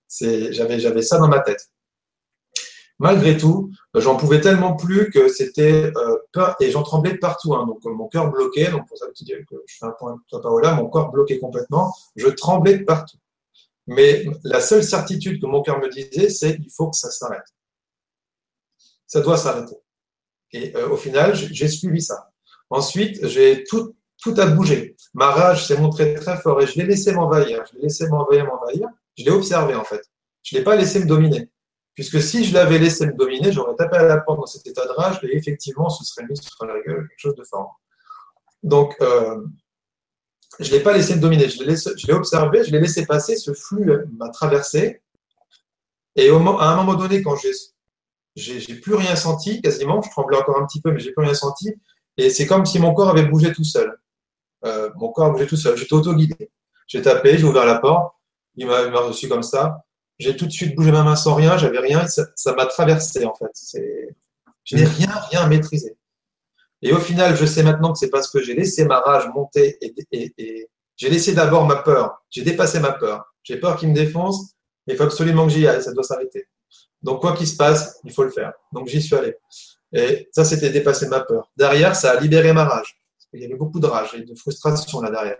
J'avais 0.08 1.02
ça 1.02 1.18
dans 1.18 1.28
ma 1.28 1.40
tête. 1.40 1.68
Malgré 3.00 3.38
tout, 3.38 3.72
j'en 3.94 4.14
pouvais 4.14 4.42
tellement 4.42 4.76
plus 4.76 5.10
que 5.10 5.28
c'était 5.28 5.90
euh, 5.96 6.18
peur, 6.32 6.54
et 6.60 6.70
j'en 6.70 6.82
tremblais 6.82 7.12
de 7.12 7.16
partout. 7.16 7.54
Hein, 7.54 7.66
donc 7.66 7.82
mon 7.86 8.08
cœur 8.08 8.30
bloqué, 8.30 8.68
donc 8.68 8.86
pour 8.86 8.98
ça 8.98 9.06
que 9.06 9.12
je 9.18 9.34
fais 9.66 9.86
un 9.86 9.92
point 9.92 10.20
toi 10.28 10.42
Paola, 10.42 10.74
mon 10.74 10.86
corps 10.86 11.10
bloqué 11.10 11.38
complètement, 11.38 11.94
je 12.14 12.28
tremblais 12.28 12.76
de 12.76 12.84
partout. 12.84 13.16
Mais 13.86 14.26
la 14.44 14.60
seule 14.60 14.84
certitude 14.84 15.40
que 15.40 15.46
mon 15.46 15.62
cœur 15.62 15.78
me 15.78 15.88
disait, 15.88 16.28
c'est 16.28 16.58
il 16.60 16.70
faut 16.70 16.90
que 16.90 16.96
ça 16.96 17.10
s'arrête. 17.10 17.46
Ça 19.06 19.22
doit 19.22 19.38
s'arrêter. 19.38 19.76
Et 20.52 20.76
euh, 20.76 20.90
au 20.90 20.96
final, 20.96 21.34
j'ai 21.34 21.68
suivi 21.68 22.02
ça. 22.02 22.30
Ensuite, 22.68 23.26
j'ai 23.26 23.64
tout, 23.64 23.96
tout 24.22 24.34
a 24.36 24.44
bougé. 24.44 24.94
Ma 25.14 25.30
rage 25.30 25.66
s'est 25.66 25.78
montrée 25.78 26.12
très 26.14 26.36
fort 26.36 26.60
et 26.60 26.66
je 26.66 26.78
l'ai 26.78 26.84
laissé 26.84 27.12
m'envahir. 27.12 27.64
Je 27.66 27.78
l'ai 27.78 27.84
laissé 27.84 28.06
m'envahir, 28.08 28.44
m'envahir. 28.44 28.88
Je 29.16 29.24
l'ai 29.24 29.30
observé 29.30 29.74
en 29.74 29.84
fait. 29.84 30.02
Je 30.42 30.54
ne 30.54 30.60
l'ai 30.60 30.64
pas 30.64 30.76
laissé 30.76 31.00
me 31.00 31.06
dominer. 31.06 31.48
Puisque 32.00 32.22
si 32.22 32.46
je 32.46 32.54
l'avais 32.54 32.78
laissé 32.78 33.06
me 33.06 33.12
dominer, 33.12 33.52
j'aurais 33.52 33.74
tapé 33.76 33.98
à 33.98 34.04
la 34.04 34.16
porte 34.16 34.40
dans 34.40 34.46
cet 34.46 34.66
état 34.66 34.86
de 34.86 34.92
rage 34.92 35.20
et 35.22 35.36
effectivement, 35.36 35.90
ce 35.90 36.02
serait 36.02 36.26
mis 36.26 36.34
sur 36.34 36.64
la 36.64 36.80
gueule 36.80 37.06
quelque 37.06 37.18
chose 37.18 37.34
de 37.34 37.44
fort. 37.44 37.78
Donc, 38.62 38.96
euh, 39.02 39.44
je 40.60 40.70
ne 40.70 40.78
l'ai 40.78 40.82
pas 40.82 40.94
laissé 40.94 41.14
me 41.14 41.20
dominer. 41.20 41.50
Je 41.50 41.62
l'ai 42.06 42.12
observé, 42.14 42.64
je 42.64 42.70
l'ai 42.70 42.80
laissé 42.80 43.04
passer. 43.04 43.36
Ce 43.36 43.52
flux 43.52 43.86
m'a 44.16 44.30
traversé. 44.30 45.02
Et 46.16 46.30
à 46.30 46.34
un 46.34 46.38
moment 46.38 46.94
donné, 46.94 47.20
quand 47.20 47.36
j'ai 48.34 48.74
plus 48.76 48.94
rien 48.94 49.14
senti 49.14 49.60
quasiment, 49.60 50.00
je 50.00 50.08
tremblais 50.08 50.38
encore 50.38 50.56
un 50.56 50.64
petit 50.64 50.80
peu, 50.80 50.92
mais 50.92 51.00
j'ai 51.00 51.12
plus 51.12 51.24
rien 51.26 51.34
senti. 51.34 51.70
Et 52.16 52.30
c'est 52.30 52.46
comme 52.46 52.64
si 52.64 52.78
mon 52.78 52.94
corps 52.94 53.10
avait 53.10 53.26
bougé 53.26 53.52
tout 53.52 53.62
seul. 53.62 54.00
Euh, 54.64 54.88
mon 54.96 55.12
corps 55.12 55.32
bougeait 55.32 55.46
tout 55.46 55.58
seul. 55.58 55.76
J'étais 55.76 55.92
auto-guidé. 55.92 56.50
J'ai 56.86 57.02
tapé, 57.02 57.36
j'ai 57.36 57.44
ouvert 57.44 57.66
la 57.66 57.78
porte, 57.78 58.14
il 58.56 58.66
m'a 58.66 59.00
reçu 59.00 59.28
comme 59.28 59.42
ça. 59.42 59.84
J'ai 60.20 60.36
tout 60.36 60.46
de 60.46 60.52
suite 60.52 60.76
bougé 60.76 60.92
ma 60.92 61.02
main 61.02 61.16
sans 61.16 61.34
rien, 61.34 61.56
j'avais 61.56 61.78
rien, 61.78 62.06
ça 62.06 62.54
m'a 62.54 62.66
traversé 62.66 63.24
en 63.24 63.34
fait. 63.34 63.50
Je 64.64 64.76
n'ai 64.76 64.84
rien, 64.84 65.10
rien 65.30 65.46
maîtrisé. 65.46 65.96
Et 66.82 66.92
au 66.92 67.00
final, 67.00 67.36
je 67.36 67.46
sais 67.46 67.62
maintenant 67.62 67.92
que 67.92 67.98
c'est 67.98 68.10
parce 68.10 68.30
que 68.30 68.42
j'ai 68.42 68.54
laissé 68.54 68.84
ma 68.84 69.00
rage 69.00 69.28
monter 69.34 69.78
et, 69.80 70.68
j'ai 70.96 71.08
laissé 71.08 71.32
d'abord 71.32 71.66
ma 71.66 71.76
peur. 71.76 72.22
J'ai 72.28 72.42
dépassé 72.42 72.78
ma 72.80 72.92
peur. 72.92 73.24
J'ai 73.42 73.56
peur 73.56 73.76
qu'il 73.76 73.88
me 73.88 73.94
défonce, 73.94 74.52
mais 74.86 74.92
il 74.92 74.96
faut 74.98 75.04
absolument 75.04 75.46
que 75.46 75.52
j'y 75.52 75.66
aille, 75.66 75.82
ça 75.82 75.92
doit 75.92 76.02
s'arrêter. 76.02 76.46
Donc, 77.02 77.22
quoi 77.22 77.34
qu'il 77.34 77.48
se 77.48 77.56
passe, 77.56 77.98
il 78.04 78.12
faut 78.12 78.22
le 78.22 78.30
faire. 78.30 78.52
Donc, 78.72 78.88
j'y 78.88 79.00
suis 79.00 79.16
allé. 79.16 79.34
Et 79.94 80.28
ça, 80.32 80.44
c'était 80.44 80.68
dépasser 80.68 81.08
ma 81.08 81.20
peur. 81.20 81.50
Derrière, 81.56 81.96
ça 81.96 82.10
a 82.10 82.20
libéré 82.20 82.52
ma 82.52 82.66
rage. 82.66 83.00
Il 83.32 83.40
y 83.40 83.46
avait 83.46 83.54
beaucoup 83.54 83.80
de 83.80 83.86
rage 83.86 84.14
et 84.14 84.22
de 84.22 84.34
frustration 84.34 85.00
là 85.00 85.10
derrière. 85.10 85.38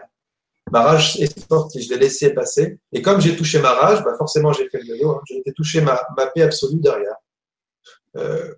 Ma 0.70 0.82
rage 0.82 1.18
est 1.20 1.48
sortie, 1.48 1.82
je 1.82 1.90
l'ai 1.90 1.98
laissé 1.98 2.32
passer. 2.32 2.78
Et 2.92 3.02
comme 3.02 3.20
j'ai 3.20 3.36
touché 3.36 3.60
ma 3.60 3.72
rage, 3.72 4.04
bah 4.04 4.14
forcément 4.16 4.52
j'ai 4.52 4.68
fait 4.68 4.80
le 4.80 4.94
vélo, 4.94 5.10
hein. 5.10 5.20
j'ai 5.26 5.52
touché 5.52 5.80
ma, 5.80 5.96
paix 6.34 6.42
absolue 6.42 6.80
derrière. 6.80 7.16
Euh, 8.16 8.54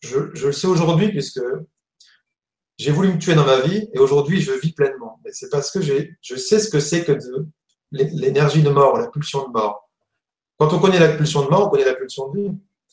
je, 0.00 0.18
le 0.18 0.52
sais 0.52 0.66
aujourd'hui 0.66 1.08
puisque 1.08 1.40
j'ai 2.78 2.90
voulu 2.90 3.12
me 3.12 3.18
tuer 3.18 3.34
dans 3.34 3.44
ma 3.44 3.60
vie 3.60 3.88
et 3.92 3.98
aujourd'hui 3.98 4.40
je 4.40 4.52
vis 4.52 4.72
pleinement. 4.72 5.20
Mais 5.24 5.30
c'est 5.32 5.50
parce 5.50 5.70
que 5.70 5.80
je 5.80 6.36
sais 6.36 6.58
ce 6.58 6.68
que 6.68 6.80
c'est 6.80 7.04
que 7.04 7.16
l'énergie 7.92 8.62
de 8.62 8.70
mort, 8.70 8.98
la 8.98 9.08
pulsion 9.08 9.46
de 9.46 9.52
mort. 9.52 9.88
Quand 10.58 10.72
on 10.72 10.80
connaît 10.80 11.00
la 11.00 11.16
pulsion 11.16 11.44
de 11.44 11.50
mort, 11.50 11.66
on 11.66 11.70
connaît 11.70 11.84
la 11.84 11.94
pulsion 11.94 12.28
de 12.30 12.40
vie. 12.40 12.50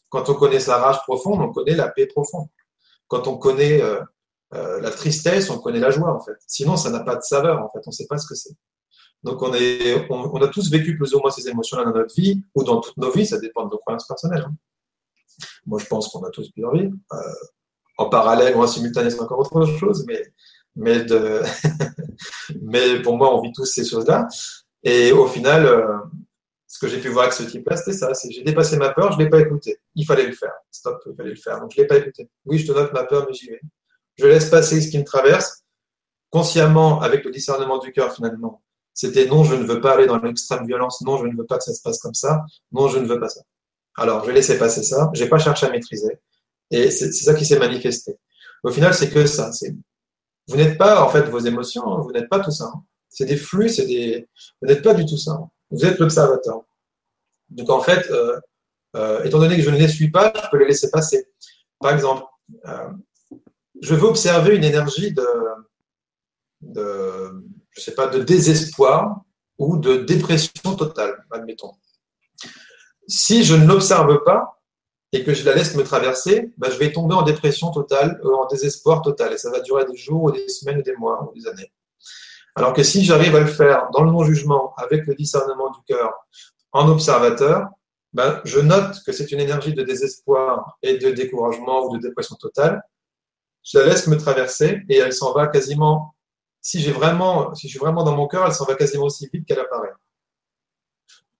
Quand 0.10 0.30
on 0.30 0.34
connaît 0.34 0.60
sa 0.60 0.78
rage 0.78 1.02
profonde, 1.04 1.42
on 1.42 1.52
connaît 1.52 1.76
la 1.76 1.88
paix 1.88 2.08
profonde. 2.08 2.48
Quand 3.08 3.28
on 3.28 3.38
connaît 3.38 3.82
euh, 3.82 4.02
euh, 4.54 4.80
la 4.82 4.90
tristesse, 4.90 5.50
on 5.50 5.60
connaît 5.60 5.80
la 5.80 5.92
joie 5.92 6.14
en 6.14 6.20
fait. 6.20 6.38
Sinon, 6.48 6.76
ça 6.76 6.90
n'a 6.90 7.02
pas 7.02 7.16
de 7.16 7.22
saveur 7.22 7.64
en 7.64 7.70
fait. 7.70 7.80
On 7.86 7.92
ne 7.92 7.96
sait 7.96 8.08
pas 8.08 8.18
ce 8.18 8.28
que 8.28 8.36
c'est. 8.36 8.56
Donc, 9.24 9.42
on, 9.42 9.54
est, 9.54 10.08
on, 10.10 10.42
a 10.42 10.48
tous 10.48 10.72
vécu 10.72 10.96
plus 10.96 11.14
ou 11.14 11.20
moins 11.20 11.30
ces 11.30 11.48
émotions-là 11.50 11.84
dans 11.84 11.92
notre 11.92 12.16
vie 12.16 12.42
ou 12.56 12.64
dans 12.64 12.80
toutes 12.80 12.96
nos 12.98 13.12
vies. 13.12 13.26
Ça 13.26 13.38
dépend 13.38 13.66
de 13.66 13.72
nos 13.72 13.78
croyances 13.78 14.08
personnelles. 14.08 14.46
Hein. 14.48 14.56
Moi, 15.66 15.80
je 15.80 15.86
pense 15.86 16.08
qu'on 16.08 16.24
a 16.24 16.30
tous 16.30 16.50
plusieurs 16.52 16.74
vies. 16.74 16.90
Euh, 17.14 17.18
en 17.98 18.08
parallèle 18.10 18.56
ou 18.56 18.62
en 18.62 18.68
simultané, 18.68 19.10
c'est 19.10 19.20
encore 19.20 19.40
autre 19.40 19.66
chose, 19.78 20.06
mais, 20.08 20.22
mais, 20.78 21.04
de 21.04 21.42
mais 22.62 23.02
pour 23.02 23.18
moi, 23.18 23.36
on 23.36 23.42
vit 23.42 23.52
tous 23.52 23.66
ces 23.66 23.84
choses-là. 23.84 24.26
Et 24.84 25.12
au 25.12 25.28
final, 25.28 25.66
euh, 25.66 25.98
ce 26.66 26.80
que 26.80 26.88
j'ai 26.88 27.02
pu 27.02 27.10
voir 27.10 27.26
avec 27.26 27.34
ce 27.34 27.44
type-là, 27.44 27.76
c'était 27.76 27.98
ça. 27.98 28.14
C'est 28.14 28.32
j'ai 28.32 28.44
dépassé 28.44 28.78
ma 28.78 28.94
peur, 28.94 29.12
je 29.12 29.18
ne 29.18 29.24
l'ai 29.24 29.30
pas 29.30 29.42
écouté. 29.42 29.80
Il 29.96 30.06
fallait 30.06 30.28
le 30.28 30.32
faire. 30.32 30.54
Stop, 30.72 31.04
il 31.08 31.16
fallait 31.16 31.32
le 31.32 31.36
faire. 31.36 31.60
Donc, 31.60 31.72
je 31.72 31.78
ne 31.78 31.82
l'ai 31.82 31.88
pas 31.88 31.98
écouté. 31.98 32.30
Oui, 32.46 32.58
je 32.58 32.68
te 32.68 32.72
note 32.72 32.94
ma 32.94 33.04
peur, 33.04 33.26
mais 33.28 33.34
j'y 33.34 33.50
vais 33.50 33.60
je 34.20 34.28
laisse 34.28 34.50
passer 34.50 34.82
ce 34.82 34.90
qui 34.90 34.98
me 34.98 35.04
traverse, 35.04 35.64
consciemment, 36.30 37.02
avec 37.02 37.24
le 37.24 37.32
discernement 37.32 37.78
du 37.80 37.92
cœur 37.92 38.14
finalement. 38.14 38.62
C'était 38.94 39.26
non, 39.26 39.44
je 39.44 39.56
ne 39.56 39.64
veux 39.64 39.80
pas 39.80 39.94
aller 39.94 40.08
dans 40.08 40.18
l'extrême 40.18 40.66
violence, 40.66 41.02
non, 41.02 41.18
je 41.18 41.26
ne 41.26 41.36
veux 41.36 41.46
pas 41.46 41.58
que 41.58 41.64
ça 41.64 41.74
se 41.74 41.82
passe 41.82 42.00
comme 42.00 42.14
ça, 42.14 42.44
non, 42.72 42.88
je 42.88 43.00
ne 43.00 43.06
veux 43.06 43.20
pas 43.20 43.30
ça. 43.30 43.42
Alors, 43.96 44.26
je 44.26 44.32
laissais 44.32 44.58
passer 44.58 44.84
ça, 44.84 45.10
je 45.14 45.24
n'ai 45.24 45.30
pas 45.30 45.40
cherché 45.40 45.66
à 45.66 45.70
maîtriser, 45.70 46.20
et 46.72 46.92
c'est 46.92 47.12
ça 47.12 47.34
qui 47.34 47.46
s'est 47.46 47.60
manifesté. 47.60 48.18
Au 48.64 48.72
final, 48.72 48.94
c'est 48.94 49.10
que 49.10 49.26
ça. 49.26 49.52
Vous 50.48 50.58
n'êtes 50.58 50.78
pas, 50.78 51.04
en 51.04 51.10
fait, 51.10 51.24
vos 51.24 51.40
émotions, 51.40 51.84
hein, 51.88 52.02
vous 52.02 52.12
n'êtes 52.12 52.30
pas 52.30 52.40
tout 52.40 52.52
ça. 52.52 52.66
Hein. 52.66 52.84
C'est 53.08 53.26
des 53.26 53.38
flux, 53.38 53.70
c'est 53.70 53.86
des. 53.86 54.28
Vous 54.62 54.68
n'êtes 54.68 54.84
pas 54.84 54.94
du 54.94 55.06
tout 55.06 55.18
ça. 55.18 55.32
Hein. 55.32 55.50
Vous 55.72 55.86
êtes 55.86 55.98
l'observateur. 56.00 56.64
Donc, 57.50 57.70
en 57.70 57.82
fait, 57.82 58.10
euh, 58.12 58.40
euh, 58.96 59.24
étant 59.24 59.40
donné 59.40 59.56
que 59.56 59.62
je 59.62 59.70
ne 59.70 59.78
les 59.78 59.88
suis 59.88 60.12
pas, 60.12 60.34
je 60.36 60.50
peux 60.50 60.58
les 60.58 60.68
laisser 60.68 60.90
passer. 60.90 61.28
Par 61.80 61.94
exemple, 61.94 62.24
euh, 62.68 62.90
je 63.82 63.96
veux 63.96 64.08
observer 64.08 64.56
une 64.56 64.64
énergie 64.64 65.14
de, 65.14 65.26
je 67.72 67.82
sais 67.82 67.94
pas, 67.94 68.08
de 68.08 68.22
désespoir 68.22 69.22
ou 69.58 69.78
de 69.78 69.98
dépression 69.98 70.76
totale, 70.76 71.26
admettons. 71.32 71.74
Si 73.08 73.44
je 73.44 73.56
ne 73.56 73.66
l'observe 73.66 74.24
pas 74.24 74.62
et 75.12 75.24
que 75.24 75.34
je 75.34 75.44
la 75.44 75.56
laisse 75.56 75.76
me 75.76 75.84
traverser, 75.84 76.52
ben 76.58 76.70
je 76.70 76.78
vais 76.78 76.92
tomber 76.92 77.16
en 77.16 77.24
dépression 77.24 77.72
totale, 77.72 78.20
euh, 78.24 78.36
en 78.36 78.46
désespoir 78.46 79.02
total, 79.02 79.34
et 79.34 79.38
ça 79.38 79.50
va 79.50 79.60
durer 79.60 79.86
des 79.86 79.98
jours, 79.98 80.24
ou 80.24 80.32
des 80.32 80.48
semaines, 80.48 80.80
ou 80.80 80.84
des 80.84 80.96
mois, 80.96 81.28
ou 81.28 81.34
des 81.38 81.48
années. 81.48 81.72
Alors 82.56 82.74
que 82.74 82.84
si 82.84 83.04
j'arrive 83.04 83.36
à 83.36 83.40
le 83.40 83.48
faire 83.48 83.90
dans 83.92 84.04
le 84.04 84.12
non-jugement, 84.12 84.76
avec 84.78 85.08
le 85.08 85.16
discernement 85.16 85.72
du 85.72 85.80
cœur, 85.88 86.14
en 86.72 86.88
observateur, 86.90 87.68
ben, 88.14 88.42
je 88.44 88.60
note 88.60 88.98
que 89.06 89.12
c'est 89.12 89.32
une 89.32 89.40
énergie 89.40 89.74
de 89.74 89.82
désespoir 89.82 90.78
et 90.84 90.98
de 90.98 91.10
découragement 91.12 91.86
ou 91.86 91.98
de 91.98 92.02
dépression 92.02 92.36
totale, 92.36 92.82
je 93.64 93.78
la 93.78 93.86
laisse 93.86 94.08
me 94.08 94.18
traverser 94.18 94.82
et 94.90 94.98
elle 94.98 95.14
s'en 95.14 95.34
va 95.34 95.48
quasiment, 95.48 96.16
si 96.62 96.80
j'ai 96.80 96.92
vraiment, 96.92 97.54
si 97.54 97.68
je 97.68 97.72
suis 97.72 97.80
vraiment 97.80 98.04
dans 98.04 98.16
mon 98.16 98.28
cœur, 98.28 98.46
elle 98.46 98.54
s'en 98.54 98.66
va 98.66 98.76
quasiment 98.76 99.06
aussi 99.06 99.30
vite 99.32 99.46
qu'elle 99.46 99.60
apparaît. 99.60 99.94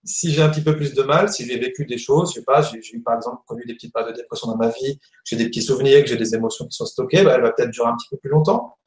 Si 0.02 0.32
j'ai 0.32 0.40
un 0.40 0.48
petit 0.48 0.62
peu 0.62 0.74
plus 0.74 0.94
de 0.94 1.02
mal, 1.02 1.30
si 1.30 1.46
j'ai 1.46 1.58
vécu 1.58 1.84
des 1.84 1.98
choses, 1.98 2.30
je 2.30 2.40
sais 2.40 2.44
pas, 2.44 2.62
j'ai 2.62 2.80
par 3.04 3.16
exemple 3.16 3.42
connu 3.46 3.64
des 3.66 3.74
petites 3.74 3.92
périodes 3.92 4.14
de 4.14 4.20
dépression 4.20 4.48
dans 4.48 4.56
ma 4.56 4.68
vie, 4.68 4.98
j'ai 5.24 5.36
des 5.36 5.46
petits 5.46 5.62
souvenirs, 5.62 6.02
que 6.02 6.08
j'ai 6.08 6.16
des 6.16 6.34
émotions 6.34 6.66
qui 6.66 6.76
sont 6.76 6.86
stockées, 6.86 7.22
bah, 7.22 7.34
elle 7.34 7.42
va 7.42 7.52
peut-être 7.52 7.70
durer 7.70 7.88
un 7.88 7.96
petit 7.96 8.08
peu 8.10 8.16
plus 8.16 8.30
longtemps. 8.30 8.78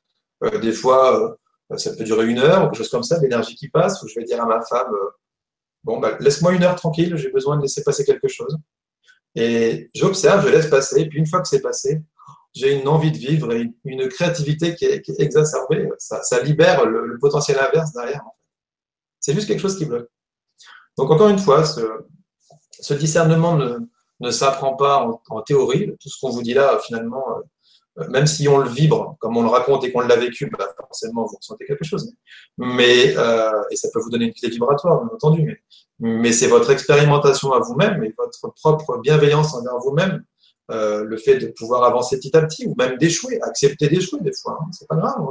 Euh, 0.44 0.58
des 0.58 0.72
fois, 0.72 1.38
euh, 1.72 1.78
ça 1.78 1.96
peut 1.96 2.04
durer 2.04 2.28
une 2.28 2.40
heure 2.40 2.64
ou 2.64 2.66
quelque 2.66 2.78
chose 2.78 2.90
comme 2.90 3.04
ça, 3.04 3.20
l'énergie 3.20 3.56
qui 3.56 3.70
passe, 3.70 4.02
où 4.02 4.08
je 4.08 4.16
vais 4.16 4.26
dire 4.26 4.42
à 4.42 4.48
ma 4.48 4.62
femme, 4.62 4.92
euh, 4.92 5.10
bon, 5.84 6.00
bah, 6.00 6.18
laisse-moi 6.20 6.54
une 6.54 6.64
heure 6.64 6.76
tranquille, 6.76 7.16
j'ai 7.16 7.30
besoin 7.30 7.58
de 7.58 7.62
laisser 7.62 7.84
passer 7.84 8.04
quelque 8.04 8.28
chose. 8.28 8.58
Et 9.36 9.90
j'observe, 9.96 10.46
je 10.48 10.52
laisse 10.52 10.68
passer, 10.68 11.06
puis 11.06 11.20
une 11.20 11.28
fois 11.28 11.42
que 11.42 11.48
c'est 11.48 11.62
passé, 11.62 12.02
j'ai 12.54 12.80
une 12.80 12.88
envie 12.88 13.12
de 13.12 13.18
vivre 13.18 13.52
et 13.52 13.74
une 13.84 14.08
créativité 14.10 14.76
qui 14.76 14.86
est, 14.86 15.04
exacerbée. 15.20 15.90
Ça, 15.98 16.42
libère 16.44 16.86
le, 16.86 17.18
potentiel 17.20 17.58
inverse 17.60 17.94
derrière. 17.94 18.24
C'est 19.20 19.34
juste 19.34 19.48
quelque 19.48 19.62
chose 19.62 19.78
qui 19.78 19.86
bloque. 19.86 20.10
Donc 20.98 21.10
encore 21.10 21.30
une 21.30 21.40
fois, 21.40 21.64
ce, 21.66 22.94
discernement 22.94 23.58
ne, 24.20 24.32
s'apprend 24.32 24.76
pas 24.76 25.08
en, 25.30 25.42
théorie. 25.42 25.96
Tout 26.00 26.10
ce 26.10 26.20
qu'on 26.20 26.30
vous 26.30 26.44
dit 26.44 26.54
là, 26.54 26.80
finalement, 26.86 27.24
même 28.10 28.28
si 28.28 28.48
on 28.48 28.58
le 28.58 28.70
vibre, 28.70 29.18
comme 29.20 29.38
on 29.38 29.44
le 29.44 29.50
raconte 29.50 29.84
et 29.84 29.92
qu'on 29.92 30.02
l'a 30.02 30.16
vécu, 30.16 30.50
bah, 30.50 30.68
forcément, 30.78 31.26
vous 31.26 31.38
ressentez 31.38 31.66
quelque 31.66 31.86
chose. 31.86 32.14
Mais, 32.58 33.16
euh, 33.18 33.64
et 33.72 33.76
ça 33.76 33.90
peut 33.94 34.00
vous 34.00 34.10
donner 34.10 34.26
une 34.26 34.34
clé 34.34 34.50
vibratoire, 34.50 35.04
bien 35.04 35.14
entendu. 35.14 35.64
Mais 36.00 36.32
c'est 36.32 36.48
votre 36.48 36.72
expérimentation 36.72 37.52
à 37.54 37.60
vous-même 37.60 38.04
et 38.04 38.14
votre 38.18 38.54
propre 38.56 38.98
bienveillance 38.98 39.54
envers 39.54 39.78
vous-même, 39.80 40.24
euh, 40.72 41.04
le 41.04 41.18
fait 41.18 41.38
de 41.38 41.48
pouvoir 41.48 41.84
avancer 41.84 42.18
petit 42.18 42.36
à 42.36 42.42
petit 42.42 42.66
ou 42.66 42.76
même 42.78 42.98
d'échouer, 42.98 43.42
accepter 43.42 43.90
d'échouer 43.90 44.20
des 44.22 44.32
fois. 44.42 44.60
Hein, 44.62 44.68
c'est 44.72 44.88
pas 44.88 44.96
grave. 44.96 45.16
Hein, 45.20 45.30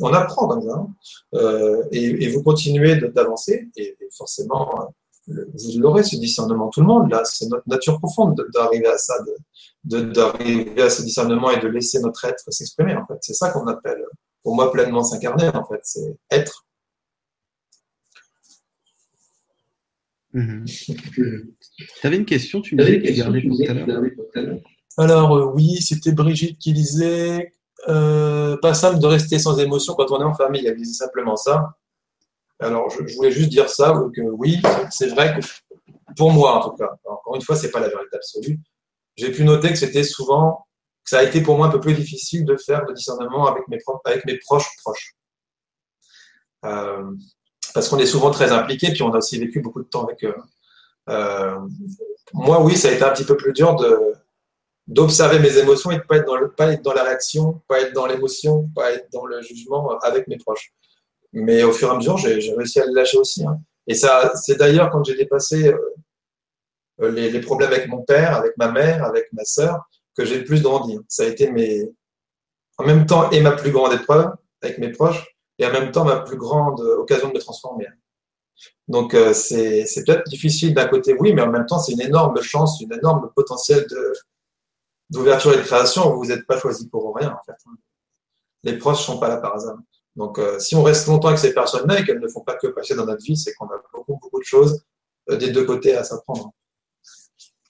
on 0.00 0.12
apprend 0.12 0.48
comme 0.48 0.62
ça. 0.62 0.74
Hein. 0.74 0.88
Euh, 1.34 1.82
et, 1.92 2.28
vous 2.28 2.42
continuez 2.42 2.96
d'avancer 2.96 3.68
et, 3.76 3.96
et 4.00 4.08
forcément 4.16 4.88
vous 5.26 5.80
l'aurez 5.80 6.02
ce 6.02 6.16
discernement, 6.16 6.68
tout 6.68 6.80
le 6.80 6.86
monde, 6.86 7.10
là, 7.10 7.22
c'est 7.24 7.46
notre 7.46 7.66
nature 7.68 7.98
profonde 7.98 8.44
d'arriver 8.52 8.88
à 8.88 8.98
ça, 8.98 9.14
d'arriver 9.84 10.82
à 10.82 10.90
ce 10.90 11.02
discernement 11.02 11.50
et 11.50 11.60
de 11.60 11.68
laisser 11.68 12.00
notre 12.00 12.24
être 12.24 12.52
s'exprimer, 12.52 12.94
en 12.94 13.06
fait. 13.06 13.18
C'est 13.22 13.34
ça 13.34 13.50
qu'on 13.50 13.66
appelle, 13.66 14.04
pour 14.42 14.54
moi, 14.54 14.70
pleinement 14.70 15.02
s'incarner, 15.02 15.48
en 15.48 15.64
fait, 15.64 15.80
c'est 15.82 16.16
être. 16.30 16.66
Mhm. 20.34 20.64
Tu 20.66 22.06
avais 22.06 22.16
une 22.16 22.24
question, 22.24 22.60
tu 22.60 22.74
me 22.74 22.84
disais 22.84 23.00
que 23.00 23.06
tu 23.06 23.12
gardais 23.14 23.40
pour 23.40 23.56
tout 23.56 24.38
à 24.38 24.42
l'heure. 24.42 24.58
Alors, 24.96 25.36
euh, 25.36 25.52
oui, 25.54 25.80
c'était 25.80 26.12
Brigitte 26.12 26.58
qui 26.58 26.72
disait 26.72 27.52
euh, 27.88 28.56
pas 28.58 28.74
simple 28.74 28.98
de 28.98 29.06
rester 29.06 29.38
sans 29.38 29.58
émotion 29.58 29.94
quand 29.94 30.10
on 30.10 30.20
est 30.20 30.24
en 30.24 30.34
famille. 30.34 30.66
Elle 30.66 30.76
disait 30.76 30.94
simplement 30.94 31.36
ça. 31.36 31.76
Alors, 32.60 32.90
je, 32.90 33.14
voulais 33.14 33.30
juste 33.30 33.50
dire 33.50 33.68
ça, 33.68 33.94
que 34.14 34.20
oui, 34.20 34.60
c'est 34.90 35.08
vrai 35.08 35.38
que 35.38 35.46
pour 36.16 36.32
moi, 36.32 36.58
en 36.64 36.70
tout 36.70 36.76
cas, 36.76 36.90
encore 37.04 37.34
une 37.34 37.42
fois, 37.42 37.56
c'est 37.56 37.70
pas 37.70 37.80
la 37.80 37.88
vérité 37.88 38.16
absolue. 38.16 38.60
J'ai 39.16 39.30
pu 39.30 39.44
noter 39.44 39.68
que 39.68 39.76
c'était 39.76 40.04
souvent, 40.04 40.66
que 41.04 41.10
ça 41.10 41.18
a 41.18 41.22
été 41.24 41.42
pour 41.42 41.56
moi 41.56 41.66
un 41.66 41.70
peu 41.70 41.80
plus 41.80 41.94
difficile 41.94 42.44
de 42.44 42.56
faire 42.56 42.84
le 42.86 42.94
discernement 42.94 43.46
avec 43.46 43.66
mes, 43.68 43.78
avec 44.04 44.24
mes 44.24 44.38
proches 44.38 44.68
proches. 44.82 45.14
Euh, 46.64 47.10
parce 47.74 47.88
qu'on 47.88 47.98
est 47.98 48.06
souvent 48.06 48.30
très 48.30 48.52
impliqué, 48.52 48.92
puis 48.92 49.02
on 49.02 49.12
a 49.12 49.18
aussi 49.18 49.38
vécu 49.38 49.60
beaucoup 49.60 49.82
de 49.82 49.88
temps 49.88 50.04
avec 50.04 50.24
eux. 50.24 50.34
Euh, 51.10 51.58
moi, 52.32 52.62
oui, 52.62 52.76
ça 52.76 52.88
a 52.88 52.92
été 52.92 53.02
un 53.02 53.10
petit 53.10 53.24
peu 53.24 53.36
plus 53.36 53.52
dur 53.52 53.76
de 53.76 54.14
d'observer 54.86 55.38
mes 55.38 55.56
émotions 55.56 55.90
et 55.92 55.96
de 55.96 56.02
pas 56.02 56.18
être 56.18 56.26
dans 56.26 56.36
pas 56.50 56.70
être 56.72 56.82
dans 56.82 56.92
la 56.92 57.04
réaction, 57.04 57.62
pas 57.66 57.80
être 57.80 57.94
dans 57.94 58.06
l'émotion, 58.06 58.68
pas 58.74 58.92
être 58.92 59.10
dans 59.12 59.24
le 59.24 59.40
jugement 59.40 59.98
avec 60.00 60.28
mes 60.28 60.36
proches. 60.36 60.72
Mais 61.32 61.62
au 61.62 61.72
fur 61.72 61.88
et 61.88 61.92
à 61.92 61.96
mesure, 61.96 62.18
j'ai 62.18 62.54
réussi 62.54 62.80
à 62.80 62.86
le 62.86 62.94
lâcher 62.94 63.16
aussi. 63.16 63.44
Hein. 63.46 63.58
Et 63.86 63.94
ça, 63.94 64.32
c'est 64.36 64.56
d'ailleurs 64.56 64.90
quand 64.90 65.02
j'ai 65.02 65.16
dépassé 65.16 65.68
euh, 67.00 67.10
les, 67.10 67.30
les, 67.30 67.40
problèmes 67.40 67.72
avec 67.72 67.88
mon 67.88 68.02
père, 68.02 68.36
avec 68.36 68.56
ma 68.58 68.70
mère, 68.70 69.04
avec 69.04 69.32
ma 69.32 69.44
sœur, 69.44 69.88
que 70.14 70.24
j'ai 70.24 70.38
le 70.38 70.44
plus 70.44 70.62
grandi. 70.62 70.98
Ça 71.08 71.22
a 71.24 71.26
été 71.26 71.50
mes, 71.50 71.90
en 72.76 72.84
même 72.84 73.06
temps 73.06 73.30
et 73.30 73.40
ma 73.40 73.52
plus 73.52 73.72
grande 73.72 73.94
épreuve 73.94 74.32
avec 74.62 74.78
mes 74.78 74.90
proches, 74.90 75.33
et 75.58 75.66
en 75.66 75.72
même 75.72 75.92
temps 75.92 76.04
ma 76.04 76.20
plus 76.20 76.36
grande 76.36 76.80
occasion 76.80 77.28
de 77.28 77.34
me 77.34 77.38
transformer. 77.38 77.86
Donc 78.88 79.14
euh, 79.14 79.32
c'est 79.32 79.84
peut-être 80.06 80.24
difficile 80.28 80.74
d'un 80.74 80.86
côté, 80.86 81.14
oui, 81.18 81.32
mais 81.32 81.42
en 81.42 81.50
même 81.50 81.66
temps 81.66 81.78
c'est 81.78 81.92
une 81.92 82.02
énorme 82.02 82.40
chance, 82.42 82.80
une 82.80 82.92
énorme 82.92 83.30
potentiel 83.34 83.86
d'ouverture 85.10 85.52
et 85.52 85.56
de 85.56 85.62
création. 85.62 86.14
Vous 86.14 86.26
n'êtes 86.26 86.46
pas 86.46 86.58
choisi 86.58 86.88
pour 86.88 87.14
rien 87.14 87.30
en 87.30 87.44
fait. 87.44 87.56
Les 88.62 88.78
proches 88.78 89.04
sont 89.04 89.18
pas 89.18 89.28
là 89.28 89.36
par 89.36 89.54
hasard. 89.54 89.76
Donc, 90.16 90.38
euh, 90.38 90.58
si 90.58 90.76
on 90.76 90.82
reste 90.82 91.06
longtemps 91.06 91.28
avec 91.28 91.40
ces 91.40 91.52
personnes-là 91.52 92.00
et 92.00 92.04
qu'elles 92.04 92.20
ne 92.20 92.28
font 92.28 92.42
pas 92.42 92.54
que 92.54 92.68
passer 92.68 92.94
dans 92.94 93.04
notre 93.04 93.22
vie, 93.22 93.36
c'est 93.36 93.52
qu'on 93.54 93.66
a 93.66 93.82
beaucoup, 93.92 94.18
beaucoup 94.22 94.38
de 94.38 94.44
choses 94.44 94.84
euh, 95.30 95.36
des 95.36 95.50
deux 95.50 95.64
côtés 95.64 95.96
à 95.96 96.04
s'apprendre. 96.04 96.52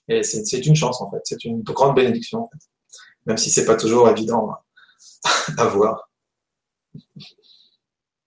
Et 0.07 0.21
c'est 0.21 0.65
une 0.65 0.75
chance, 0.75 1.01
en 1.01 1.09
fait. 1.09 1.21
C'est 1.23 1.43
une 1.45 1.63
grande 1.63 1.95
bénédiction, 1.95 2.43
en 2.43 2.49
fait. 2.49 2.59
Même 3.25 3.37
si 3.37 3.49
c'est 3.49 3.65
pas 3.65 3.75
toujours 3.75 4.07
évident 4.09 4.53
à 5.57 5.65
voir. 5.65 6.09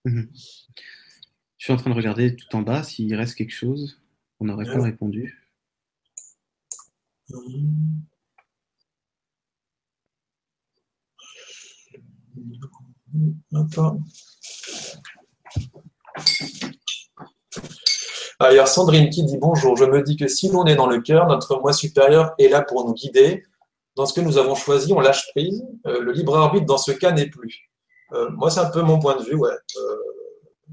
Mhm. 0.05 0.31
Je 1.59 1.65
suis 1.65 1.73
en 1.73 1.77
train 1.77 1.91
de 1.91 1.95
regarder 1.97 2.37
tout 2.37 2.55
en 2.57 2.63
bas 2.63 2.83
s'il 2.83 3.15
reste 3.15 3.35
quelque 3.35 3.53
chose. 3.53 4.01
On 4.41 4.45
n'aurait 4.47 4.67
pas 4.67 4.83
répondu. 4.83 5.37
Mhm. 7.31 8.09
Ah, 18.41 18.67
Sandrine 18.67 19.11
qui 19.11 19.25
dit 19.25 19.37
bonjour. 19.37 19.77
Je 19.77 19.85
me 19.85 20.03
dis 20.03 20.17
que 20.17 20.29
si 20.29 20.49
l'on 20.49 20.65
est 20.67 20.77
dans 20.77 20.87
le 20.87 21.01
cœur, 21.01 21.27
notre 21.27 21.59
moi 21.61 21.73
supérieur 21.73 22.35
est 22.39 22.49
là 22.49 22.63
pour 22.63 22.87
nous 22.87 22.95
guider. 22.95 23.43
Dans 23.97 24.07
ce 24.07 24.15
que 24.15 24.21
nous 24.21 24.39
avons 24.39 24.55
choisi, 24.55 24.93
on 24.93 25.01
lâche 25.01 25.29
prise. 25.33 25.65
Euh, 25.87 26.01
le 26.01 26.13
libre 26.13 26.37
arbitre 26.37 26.67
dans 26.67 26.79
ce 26.79 26.93
cas 26.93 27.11
n'est 27.11 27.29
plus. 27.29 27.69
Euh, 28.13 28.31
moi, 28.31 28.51
c'est 28.51 28.61
un 28.61 28.71
peu 28.71 28.83
mon 28.83 28.99
point 28.99 29.17
de 29.17 29.23
vue. 29.23 29.35
Ouais. 29.35 29.51
Euh, 29.51 29.97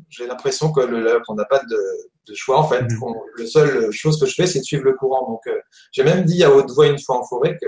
j'ai 0.09 0.27
l'impression 0.27 0.71
que 0.71 0.81
qu'on 1.25 1.35
n'a 1.35 1.45
pas 1.45 1.59
de, 1.59 2.33
choix 2.33 2.59
en 2.59 2.67
fait. 2.67 2.81
La 2.81 2.87
mhm. 2.87 3.13
le 3.35 3.45
seule 3.45 3.91
chose 3.91 4.19
que 4.19 4.25
je 4.25 4.33
fais, 4.33 4.47
c'est 4.47 4.59
de 4.59 4.63
suivre 4.63 4.83
le 4.83 4.93
courant. 4.93 5.29
Donc, 5.29 5.41
j'ai 5.91 6.03
même 6.03 6.23
dit 6.23 6.43
à 6.43 6.53
haute 6.53 6.71
voix 6.71 6.87
une 6.87 6.99
fois 6.99 7.19
en 7.19 7.23
forêt 7.23 7.57
que 7.61 7.67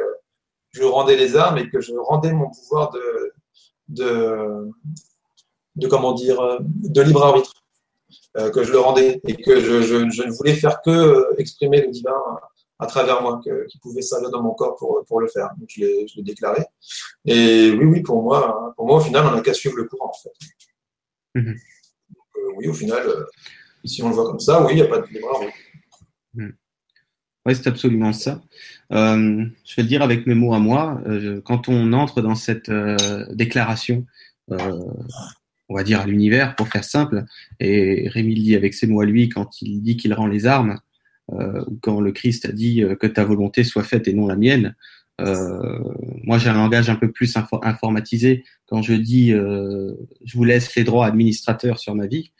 je 0.71 0.83
rendais 0.83 1.15
les 1.15 1.35
armes 1.35 1.57
et 1.57 1.69
que 1.69 1.79
je 1.79 1.93
rendais 1.93 2.31
mon 2.31 2.49
pouvoir 2.49 2.91
de, 2.91 3.33
de, 3.89 4.69
de 5.75 5.87
comment 5.87 6.13
dire, 6.13 6.59
de 6.59 7.01
libre 7.01 7.23
arbitre, 7.23 7.53
euh, 8.37 8.51
que 8.51 8.63
je 8.63 8.71
le 8.71 8.79
rendais 8.79 9.19
et 9.27 9.35
que 9.35 9.59
je, 9.59 9.81
je, 9.81 10.09
je, 10.09 10.23
ne 10.23 10.31
voulais 10.31 10.53
faire 10.53 10.81
que 10.81 10.91
euh, 10.91 11.35
exprimer 11.39 11.81
le 11.81 11.87
divin 11.87 12.13
à 12.79 12.85
travers 12.85 13.21
moi, 13.21 13.41
qui 13.69 13.77
pouvait 13.79 14.01
servir 14.01 14.29
dans 14.29 14.43
mon 14.43 14.53
corps 14.53 14.75
pour, 14.75 15.03
pour 15.07 15.19
le 15.19 15.27
faire. 15.27 15.49
Donc 15.57 15.69
je 15.69 15.81
l'ai, 15.81 16.07
je 16.07 16.17
l'ai 16.17 16.23
déclaré. 16.23 16.63
Et 17.25 17.71
oui, 17.71 17.85
oui, 17.85 18.01
pour 18.01 18.21
moi, 18.21 18.73
pour 18.75 18.85
moi, 18.85 18.97
au 18.97 19.01
final, 19.01 19.25
on 19.25 19.35
n'a 19.35 19.41
qu'à 19.41 19.53
suivre 19.53 19.77
le 19.77 19.85
courant, 19.85 20.11
en 20.11 20.13
fait. 20.13 21.39
Mm-hmm. 21.39 21.55
euh, 22.37 22.51
oui, 22.57 22.67
au 22.67 22.73
final, 22.73 23.03
euh, 23.07 23.25
si 23.83 24.03
on 24.03 24.09
le 24.09 24.15
voit 24.15 24.25
comme 24.25 24.39
ça, 24.39 24.63
oui, 24.63 24.73
il 24.73 24.75
n'y 24.75 24.81
a 24.81 24.87
pas 24.87 24.99
de. 24.99 25.07
Mm. 26.33 26.49
Oui, 27.45 27.55
c'est 27.55 27.67
absolument 27.67 28.13
ça. 28.13 28.41
Euh, 28.91 29.45
je 29.65 29.75
vais 29.75 29.83
le 29.83 29.87
dire 29.87 30.01
avec 30.01 30.27
mes 30.27 30.35
mots 30.35 30.53
à 30.53 30.59
moi. 30.59 31.01
Quand 31.45 31.69
on 31.69 31.93
entre 31.93 32.21
dans 32.21 32.35
cette 32.35 32.69
déclaration, 33.31 34.05
on 34.49 35.75
va 35.75 35.83
dire 35.83 36.01
à 36.01 36.05
l'univers, 36.05 36.55
pour 36.57 36.67
faire 36.67 36.83
simple, 36.83 37.23
et 37.61 38.09
Rémi 38.09 38.35
le 38.35 38.41
dit 38.41 38.55
avec 38.55 38.73
ses 38.73 38.85
mots 38.85 38.99
à 38.99 39.05
lui 39.05 39.29
quand 39.29 39.61
il 39.61 39.81
dit 39.81 39.95
qu'il 39.95 40.13
rend 40.13 40.27
les 40.27 40.45
armes, 40.45 40.77
quand 41.81 41.99
le 41.99 42.11
Christ 42.11 42.45
a 42.45 42.51
dit 42.51 42.83
que 42.99 43.07
ta 43.07 43.25
volonté 43.25 43.63
soit 43.63 43.83
faite 43.83 44.07
et 44.07 44.13
non 44.13 44.27
la 44.27 44.35
mienne. 44.35 44.75
moi, 45.19 46.37
j'ai 46.37 46.49
un 46.49 46.53
langage 46.53 46.89
un 46.89 46.95
peu 46.95 47.11
plus 47.11 47.35
informatisé 47.35 48.45
quand 48.65 48.81
je 48.81 48.93
dis 48.93 49.31
je 49.31 50.37
vous 50.37 50.43
laisse 50.45 50.73
les 50.75 50.83
droits 50.83 51.05
administrateurs 51.05 51.79
sur 51.79 51.95
ma 51.95 52.07
vie. 52.07 52.31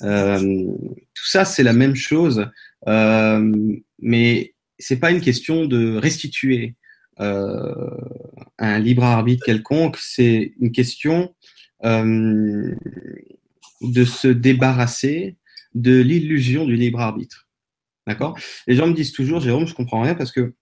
tout 0.00 1.26
ça, 1.26 1.44
c'est 1.44 1.62
la 1.62 1.72
même 1.72 1.94
chose, 1.94 2.46
mais 2.86 4.54
c'est 4.78 4.98
pas 4.98 5.10
une 5.10 5.20
question 5.20 5.64
de 5.64 5.96
restituer 5.96 6.74
euh, 7.20 7.90
un 8.58 8.78
libre 8.78 9.04
arbitre 9.04 9.44
quelconque, 9.44 9.96
c'est 9.98 10.52
une 10.60 10.72
question 10.72 11.34
euh, 11.84 12.74
de 13.80 14.04
se 14.04 14.28
débarrasser 14.28 15.36
de 15.74 16.00
l'illusion 16.00 16.64
du 16.64 16.76
libre 16.76 17.00
arbitre. 17.00 17.43
D'accord? 18.06 18.38
Les 18.66 18.74
gens 18.74 18.86
me 18.86 18.94
disent 18.94 19.12
toujours, 19.12 19.40
Jérôme, 19.40 19.66
je 19.66 19.74
comprends 19.74 20.02
rien 20.02 20.14
parce 20.14 20.32
que 20.32 20.54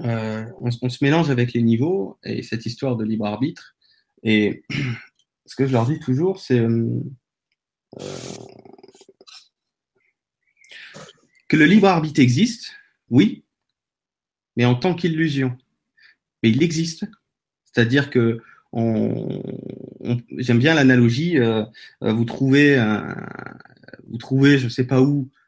euh, 0.00 0.44
on, 0.60 0.70
se 0.70 1.04
mélange 1.04 1.30
avec 1.30 1.52
les 1.52 1.62
niveaux 1.62 2.18
et 2.24 2.42
cette 2.42 2.64
histoire 2.64 2.96
de 2.96 3.04
libre 3.04 3.26
arbitre. 3.26 3.76
Et 4.22 4.64
ce 5.46 5.54
que 5.54 5.66
je 5.66 5.72
leur 5.72 5.86
dis 5.86 5.98
toujours, 5.98 6.40
c'est 6.40 6.60
euh, 6.60 7.00
que 11.48 11.56
le 11.56 11.66
libre 11.66 11.88
arbitre 11.88 12.20
existe, 12.20 12.72
oui, 13.10 13.44
mais 14.56 14.64
en 14.64 14.74
tant 14.74 14.94
qu'illusion. 14.94 15.56
Mais 16.42 16.50
il 16.50 16.62
existe. 16.62 17.04
C'est-à-dire 17.64 18.08
que 18.08 18.40
on, 18.72 19.42
j'aime 20.38 20.58
bien 20.58 20.74
l'analogie. 20.74 21.38
Euh, 21.38 21.64
euh, 22.02 22.12
vous 22.12 22.24
trouvez, 22.24 22.82
vous 24.08 24.16
trouvez, 24.16 24.58
je 24.58 24.68
sais 24.68 24.86
pas 24.86 25.02
où, 25.02 25.28
euh, 25.28 25.41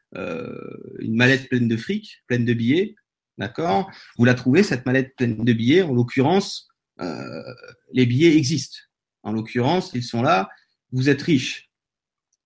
une 0.99 1.15
mallette 1.15 1.49
pleine 1.49 1.67
de 1.67 1.77
fric, 1.77 2.23
pleine 2.27 2.45
de 2.45 2.53
billets, 2.53 2.95
d'accord? 3.37 3.91
Vous 4.17 4.25
la 4.25 4.33
trouvez 4.33 4.63
cette 4.63 4.85
mallette 4.85 5.15
pleine 5.15 5.43
de 5.43 5.53
billets. 5.53 5.81
En 5.81 5.93
l'occurrence, 5.93 6.69
euh, 7.01 7.53
les 7.91 8.05
billets 8.05 8.37
existent. 8.37 8.77
En 9.23 9.33
l'occurrence, 9.33 9.91
ils 9.93 10.03
sont 10.03 10.21
là. 10.21 10.49
Vous 10.91 11.09
êtes 11.09 11.21
riche, 11.21 11.69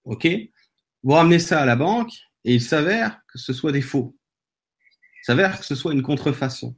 ok? 0.06 0.28
Vous 1.04 1.14
ramenez 1.14 1.40
ça 1.40 1.62
à 1.62 1.66
la 1.66 1.76
banque 1.76 2.12
et 2.46 2.54
il 2.56 2.62
s'avère 2.62 3.22
que 3.32 3.38
ce 3.38 3.54
soit 3.54 3.72
des 3.72 3.82
faux 3.82 4.16
s'avère 5.30 5.60
que 5.60 5.66
ce 5.66 5.76
soit 5.76 5.94
une 5.94 6.02
contrefaçon. 6.02 6.76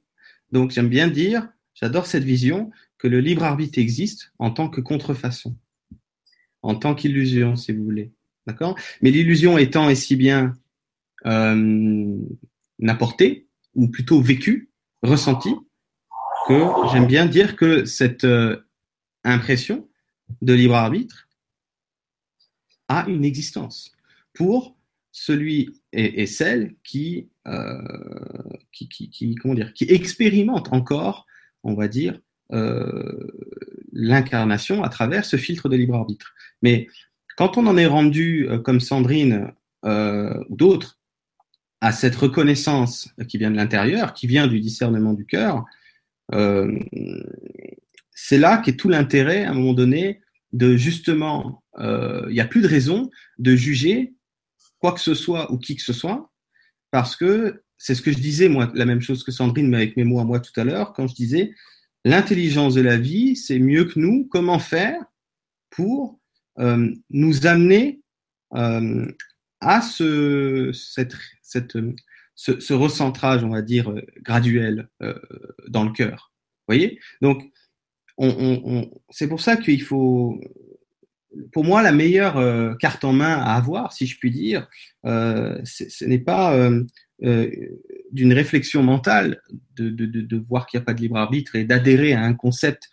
Donc 0.52 0.72
j'aime 0.72 0.90
bien 0.90 1.08
dire, 1.08 1.48
j'adore 1.74 2.06
cette 2.06 2.24
vision, 2.24 2.72
que 2.98 3.08
le 3.08 3.20
libre 3.20 3.44
arbitre 3.44 3.80
existe 3.80 4.34
en 4.40 4.52
tant 4.52 4.70
que 4.70 4.82
contrefaçon, 4.82 5.58
en 6.62 6.76
tant 6.76 6.94
qu'illusion, 6.94 7.56
si 7.56 7.72
vous 7.72 7.84
voulez. 7.84 8.12
D'accord? 8.46 8.78
Mais 9.02 9.12
l'illusion 9.12 9.58
étant 9.58 9.90
et 9.90 9.96
si 9.96 10.16
bien 10.16 10.54
euh, 11.26 12.18
ou 13.76 13.88
plutôt 13.88 14.22
vécue, 14.22 14.72
ressentie, 15.02 15.56
que 16.48 16.64
j'aime 16.92 17.08
bien 17.08 17.26
dire 17.26 17.56
que 17.56 17.86
cette 17.86 18.24
euh, 18.24 18.58
impression 19.24 19.88
de 20.42 20.54
libre 20.54 20.76
arbitre 20.76 21.28
a 22.88 23.08
une 23.08 23.24
existence 23.24 23.92
pour 24.34 24.76
celui 25.12 25.82
et, 25.92 26.26
celle 26.26 26.76
qui, 26.84 27.30
euh, 27.48 27.82
qui, 28.72 29.36
comment 29.36 29.54
dire, 29.54 29.74
qui 29.74 29.84
expérimente 29.86 30.72
encore, 30.72 31.26
on 31.64 31.74
va 31.74 31.90
dire, 31.90 32.20
euh, 32.54 33.28
l'incarnation 33.92 34.84
à 34.84 34.90
travers 34.90 35.26
ce 35.26 35.36
filtre 35.36 35.68
de 35.68 35.76
libre 35.76 35.96
arbitre. 35.96 36.34
Mais 36.62 36.88
quand 37.38 37.58
on 37.58 37.68
en 37.68 37.78
est 37.78 37.86
rendu, 37.86 38.48
comme 38.64 38.80
Sandrine 38.80 39.54
ou 39.84 40.56
d'autres, 40.56 41.01
à 41.82 41.92
cette 41.92 42.16
reconnaissance 42.16 43.10
qui 43.28 43.38
vient 43.38 43.52
de 43.52 43.58
l'intérieur, 43.58 44.14
qui 44.14 44.28
vient 44.28 44.48
du 44.48 44.60
discernement 44.60 45.14
du 45.14 45.26
cœur, 45.26 45.66
c'est 48.14 48.38
là 48.38 48.58
qu'est 48.58 48.78
tout 48.78 48.88
l'intérêt, 48.88 49.44
à 49.44 49.52
un 49.52 49.54
moment 49.54 49.74
donné, 49.74 50.22
de 50.54 50.78
justement, 50.78 51.64
il 51.80 52.30
n'y 52.30 52.40
a 52.40 52.46
plus 52.46 52.62
de 52.62 52.68
raison 52.68 53.10
de 53.40 53.56
juger 53.56 54.14
quoi 54.80 54.94
que 54.94 55.00
ce 55.00 55.14
soit 55.16 55.52
ou 55.52 55.58
qui 55.58 55.76
que 55.76 55.82
ce 55.82 55.94
soit, 55.94 56.32
parce 56.92 57.16
que 57.16 57.64
c'est 57.78 57.96
ce 57.96 58.02
que 58.04 58.12
je 58.12 58.20
disais, 58.20 58.48
moi, 58.48 58.72
la 58.76 58.86
même 58.86 59.02
chose 59.02 59.24
que 59.24 59.32
Sandrine, 59.32 59.68
mais 59.68 59.78
avec 59.78 59.98
mes 59.98 60.04
mots 60.04 60.20
à 60.20 60.24
moi 60.24 60.40
tout 60.40 60.58
à 60.60 60.64
l'heure, 60.64 60.94
quand 60.94 61.08
je 61.08 61.16
disais 61.16 61.52
l'intelligence 62.06 62.76
de 62.76 62.82
la 62.82 62.98
vie, 62.98 63.36
c'est 63.36 63.60
mieux 63.60 63.86
que 63.86 64.00
nous. 64.00 64.28
Comment 64.30 64.60
faire 64.60 65.02
pour 65.72 66.20
euh, 66.60 66.94
nous 67.10 67.48
amener 67.48 68.02
euh, 68.56 69.08
à 69.62 69.82
ce, 69.82 70.72
ce, 70.74 72.60
ce, 72.60 72.74
recentrage, 72.74 73.44
on 73.44 73.50
va 73.50 73.62
dire, 73.62 73.92
euh, 73.92 74.02
graduel 74.24 74.90
euh, 75.02 75.14
dans 75.68 75.84
le 75.84 75.92
cœur. 75.92 76.34
Voyez? 76.68 77.00
Donc, 77.22 77.44
on, 78.18 78.30
on, 78.30 78.62
on, 78.66 79.02
c'est 79.10 79.28
pour 79.28 79.40
ça 79.40 79.56
qu'il 79.56 79.82
faut 79.82 80.40
pour 81.54 81.64
moi, 81.64 81.82
la 81.82 81.94
meilleure 81.94 82.38
euh, 82.38 82.76
carte 82.76 83.06
en 83.06 83.14
main 83.14 83.38
à 83.38 83.56
avoir, 83.56 83.94
si 83.94 84.06
je 84.06 84.20
puis 84.20 84.32
dire, 84.32 84.68
ce 85.06 86.06
n'est 86.06 86.20
pas 86.20 86.70
d'une 87.22 88.34
réflexion 88.34 88.84
mentale 88.84 89.42
de, 89.76 89.90
de, 89.90 90.06
de, 90.06 90.22
de 90.22 90.38
voir 90.50 90.66
qu'il 90.66 90.78
n'y 90.78 90.84
a 90.84 90.86
pas 90.86 90.94
de 90.94 91.00
libre 91.00 91.16
arbitre 91.16 91.56
et 91.56 91.64
d'adhérer 91.64 92.12
à 92.12 92.24
un 92.24 92.34
concept 92.34 92.90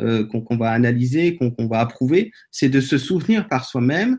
euh, 0.00 0.26
qu'on 0.26 0.56
va 0.56 0.70
analyser, 0.70 1.36
qu'on 1.36 1.66
va 1.66 1.80
approuver, 1.80 2.32
c'est 2.50 2.68
de 2.68 2.80
se 2.80 2.98
souvenir 2.98 3.48
par 3.48 3.64
soi-même 3.64 4.18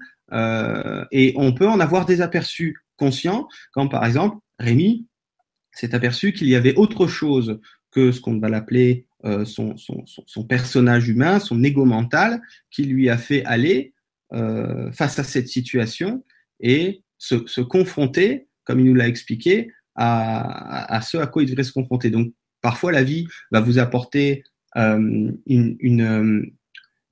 et 1.11 1.33
on 1.35 1.53
peut 1.53 1.67
en 1.67 1.79
avoir 1.79 2.07
des 2.07 2.21
aperçus 2.21 2.75
conscients, 2.97 3.47
quand 3.73 3.87
par 3.87 4.03
exemple 4.05 4.37
Rémi 4.57 5.05
s'est 5.71 5.93
aperçu 5.93 6.33
qu'il 6.33 6.47
y 6.47 6.55
avait 6.55 6.75
autre 6.75 7.05
chose 7.05 7.59
que 7.91 8.11
ce 8.11 8.19
qu'on 8.19 8.39
va 8.39 8.49
l'appeler 8.49 9.07
euh, 9.25 9.45
son, 9.45 9.75
son, 9.77 10.03
son, 10.05 10.43
personnage 10.43 11.09
humain, 11.09 11.39
son 11.39 11.63
ego 11.63 11.85
mental, 11.85 12.41
qui 12.69 12.83
lui 12.83 13.09
a 13.09 13.17
fait 13.17 13.43
aller 13.45 13.93
euh, 14.33 14.91
face 14.91 15.17
à 15.17 15.23
cette 15.23 15.47
situation 15.47 16.23
et 16.59 17.01
se, 17.17 17.61
confronter, 17.61 18.47
comme 18.65 18.79
il 18.79 18.85
nous 18.85 18.93
l'a 18.93 19.07
expliqué, 19.07 19.71
à, 19.95 20.99
ce 21.01 21.17
à 21.17 21.27
quoi 21.27 21.41
il 21.41 21.49
devrait 21.49 21.63
se 21.63 21.71
confronter. 21.71 22.09
Donc, 22.09 22.33
parfois, 22.61 22.91
la 22.91 23.03
vie 23.03 23.27
va 23.51 23.61
vous 23.61 23.79
apporter 23.79 24.43
euh, 24.43 24.54
une, 24.75 25.37
une, 25.45 26.51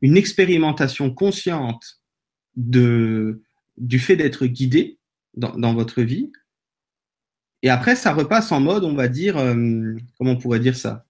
une, 0.02 0.18
expérimentation 0.18 1.14
consciente 1.14 2.02
de, 2.56 3.42
du 3.78 4.00
fait 4.00 4.16
d'être 4.16 4.46
guidé 4.46 5.00
dans, 5.36 5.58
dans, 5.58 5.74
votre 5.74 6.02
vie. 6.02 6.32
Et 7.62 7.70
après, 7.70 7.96
ça 7.96 8.14
repasse 8.14 8.52
en 8.52 8.60
mode, 8.60 8.84
on 8.84 8.94
va 8.94 9.08
dire, 9.08 9.38
euh, 9.38 9.96
comment 10.18 10.32
on 10.32 10.38
pourrait 10.38 10.60
dire 10.60 10.76
ça? 10.76 11.06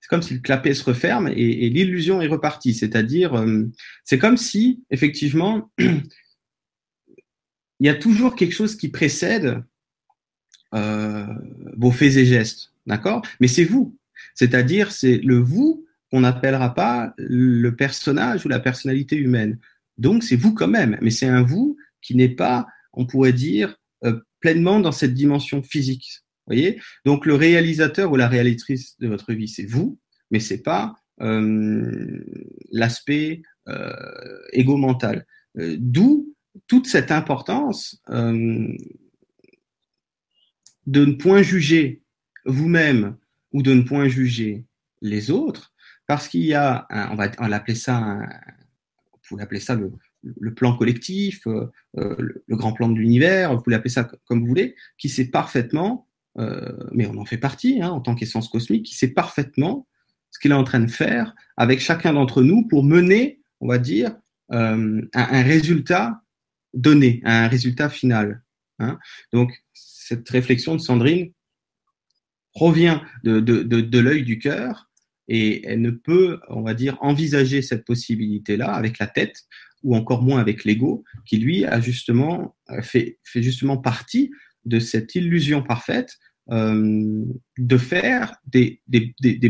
C'est 0.00 0.08
comme 0.08 0.22
si 0.22 0.34
le 0.34 0.40
clapet 0.40 0.74
se 0.74 0.84
referme 0.84 1.28
et, 1.28 1.70
l'illusion 1.70 2.20
est 2.20 2.26
repartie. 2.26 2.74
C'est-à-dire, 2.74 3.34
euh, 3.34 3.64
c'est 4.04 4.18
comme 4.18 4.36
si, 4.36 4.84
effectivement, 4.90 5.70
il 5.78 6.02
y 7.80 7.88
a 7.88 7.94
toujours 7.94 8.36
quelque 8.36 8.54
chose 8.54 8.76
qui 8.76 8.88
précède 8.88 9.62
euh, 10.74 11.26
vos 11.76 11.90
faits 11.90 12.16
et 12.16 12.26
gestes, 12.26 12.72
d'accord? 12.86 13.22
Mais 13.40 13.48
c'est 13.48 13.64
vous. 13.64 13.96
C'est-à-dire, 14.40 14.90
c'est 14.90 15.18
le 15.18 15.36
vous 15.36 15.84
qu'on 16.10 16.20
n'appellera 16.20 16.72
pas 16.72 17.12
le 17.18 17.76
personnage 17.76 18.46
ou 18.46 18.48
la 18.48 18.58
personnalité 18.58 19.16
humaine. 19.16 19.58
Donc, 19.98 20.24
c'est 20.24 20.34
vous 20.34 20.54
quand 20.54 20.66
même, 20.66 20.96
mais 21.02 21.10
c'est 21.10 21.28
un 21.28 21.42
vous 21.42 21.76
qui 22.00 22.14
n'est 22.14 22.30
pas, 22.30 22.66
on 22.94 23.04
pourrait 23.04 23.34
dire, 23.34 23.76
euh, 24.04 24.18
pleinement 24.40 24.80
dans 24.80 24.92
cette 24.92 25.12
dimension 25.12 25.62
physique 25.62 26.22
voyez? 26.46 26.80
Donc 27.04 27.26
le 27.26 27.34
réalisateur 27.34 28.10
ou 28.10 28.16
la 28.16 28.28
réalisatrice 28.28 28.98
de 28.98 29.08
votre 29.08 29.34
vie, 29.34 29.46
c'est 29.46 29.66
vous, 29.66 29.98
mais 30.30 30.40
c'est 30.40 30.62
pas 30.62 30.94
euh, 31.20 32.24
l'aspect 32.72 33.42
euh, 33.68 33.92
égo-mental. 34.54 35.26
D'où 35.54 36.34
toute 36.66 36.86
cette 36.86 37.12
importance 37.12 38.02
de 38.08 38.74
ne 40.86 41.12
point 41.12 41.42
juger 41.42 42.02
vous-même 42.46 43.18
ou 43.52 43.62
de 43.62 43.74
ne 43.74 43.82
point 43.82 44.08
juger 44.08 44.64
les 45.02 45.30
autres, 45.30 45.72
parce 46.06 46.28
qu'il 46.28 46.44
y 46.44 46.54
a, 46.54 46.86
un, 46.90 47.10
on 47.10 47.14
va 47.14 47.30
on 47.38 47.46
l'appeler 47.46 47.76
ça, 47.76 47.96
un, 47.96 48.28
on 49.12 49.18
pourrait 49.28 49.42
appeler 49.44 49.60
ça 49.60 49.74
le, 49.74 49.92
le 50.22 50.54
plan 50.54 50.76
collectif, 50.76 51.46
euh, 51.46 51.70
le, 51.94 52.44
le, 52.46 52.56
grand 52.56 52.72
plan 52.72 52.88
de 52.88 52.98
l'univers, 52.98 53.54
vous 53.54 53.62
pouvez 53.62 53.76
appeler 53.76 53.90
ça 53.90 54.04
comme 54.24 54.40
vous 54.40 54.46
voulez, 54.46 54.74
qui 54.98 55.08
sait 55.08 55.26
parfaitement 55.26 56.06
euh, 56.38 56.72
mais 56.92 57.06
on 57.06 57.16
en 57.18 57.24
fait 57.24 57.38
partie 57.38 57.82
hein, 57.82 57.90
en 57.90 58.00
tant 58.00 58.14
qu'essence 58.14 58.48
cosmique, 58.48 58.86
qui 58.86 58.94
sait 58.94 59.08
parfaitement 59.08 59.86
ce 60.30 60.38
qu'il 60.38 60.52
est 60.52 60.54
en 60.54 60.64
train 60.64 60.80
de 60.80 60.90
faire 60.90 61.34
avec 61.56 61.80
chacun 61.80 62.12
d'entre 62.12 62.42
nous 62.42 62.66
pour 62.68 62.84
mener, 62.84 63.40
on 63.60 63.66
va 63.66 63.78
dire, 63.78 64.16
euh, 64.52 65.02
un, 65.14 65.20
un, 65.20 65.42
résultat 65.42 66.22
donné, 66.72 67.20
un 67.24 67.48
résultat 67.48 67.88
final. 67.88 68.42
Hein. 68.78 68.98
Donc, 69.32 69.52
cette 69.74 70.28
réflexion 70.28 70.74
de 70.76 70.80
Sandrine 70.80 71.32
provient 72.52 73.02
de, 73.24 73.40
de, 73.40 73.98
l'œil 73.98 74.24
du 74.24 74.38
cœur 74.38 74.90
et 75.28 75.66
elle 75.66 75.80
ne 75.80 75.90
peut, 75.90 76.40
on 76.48 76.62
va 76.62 76.74
dire, 76.74 76.98
envisager 77.00 77.62
cette 77.62 77.84
possibilité-là 77.84 78.72
avec 78.72 78.98
la 78.98 79.06
tête 79.06 79.44
ou 79.82 79.96
encore 79.96 80.22
moins 80.22 80.40
avec 80.40 80.64
l'ego, 80.64 81.04
qui 81.24 81.38
lui 81.38 81.64
a 81.64 81.80
justement 81.80 82.56
fait, 82.82 83.18
justement 83.34 83.78
partie 83.78 84.30
de 84.64 84.78
cette 84.78 85.14
illusion 85.14 85.62
parfaite 85.62 86.18
euh, 86.50 87.24
de 87.58 87.78
faire 87.78 88.34
des, 88.44 88.82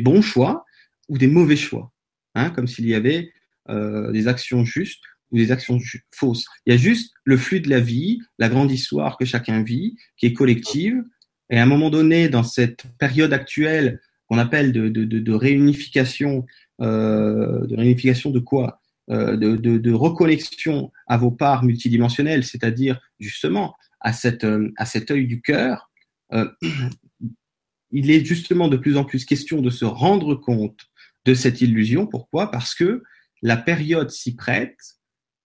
bons 0.00 0.22
choix 0.22 0.64
ou 1.08 1.18
des 1.18 1.26
mauvais 1.26 1.56
choix, 1.56 1.92
hein, 2.34 2.50
comme 2.50 2.66
s'il 2.66 2.86
y 2.86 2.94
avait 2.94 3.32
euh, 3.70 4.12
des 4.12 4.28
actions 4.28 4.64
justes 4.64 5.02
ou 5.30 5.38
des 5.38 5.50
actions 5.50 5.78
fausses. 6.14 6.44
Il 6.66 6.72
y 6.72 6.74
a 6.74 6.78
juste 6.78 7.12
le 7.24 7.36
flux 7.36 7.60
de 7.60 7.70
la 7.70 7.80
vie, 7.80 8.20
la 8.38 8.48
grande 8.48 8.70
histoire 8.70 9.16
que 9.16 9.24
chacun 9.24 9.62
vit, 9.62 9.96
qui 10.16 10.26
est 10.26 10.32
collective, 10.32 11.02
et 11.50 11.58
à 11.58 11.62
un 11.62 11.66
moment 11.66 11.90
donné, 11.90 12.28
dans 12.28 12.44
cette 12.44 12.84
période 12.98 13.32
actuelle 13.32 14.00
qu'on 14.28 14.38
appelle 14.38 14.72
de, 14.72 15.32
réunification, 15.32 16.46
euh, 16.80 17.66
de 17.66 17.76
réunification 17.76 18.30
de 18.30 18.38
quoi 18.38 18.80
euh, 19.10 19.36
de, 19.36 19.92
reconnexion 19.92 20.92
à 21.08 21.16
vos 21.16 21.32
parts 21.32 21.64
multidimensionnelles, 21.64 22.44
c'est-à-dire 22.44 23.00
justement 23.18 23.74
à, 23.98 24.12
cette, 24.12 24.44
euh, 24.44 24.70
cet 24.84 25.10
œil 25.10 25.26
du 25.26 25.42
cœur, 25.42 25.90
il 27.90 28.08
est 28.08 28.24
justement 28.24 28.68
de 28.68 28.76
plus 28.76 28.96
en 28.96 29.04
plus 29.04 29.24
question 29.24 29.60
de 29.60 29.70
se 29.70 29.84
rendre 29.84 30.36
compte 30.36 30.86
de 31.24 31.34
cette 31.34 31.60
illusion. 31.60 32.06
Pourquoi? 32.06 32.52
Parce 32.52 32.76
que 32.76 33.02
la 33.42 33.56
période 33.56 34.10
s'y 34.10 34.36
prête, 34.36 34.78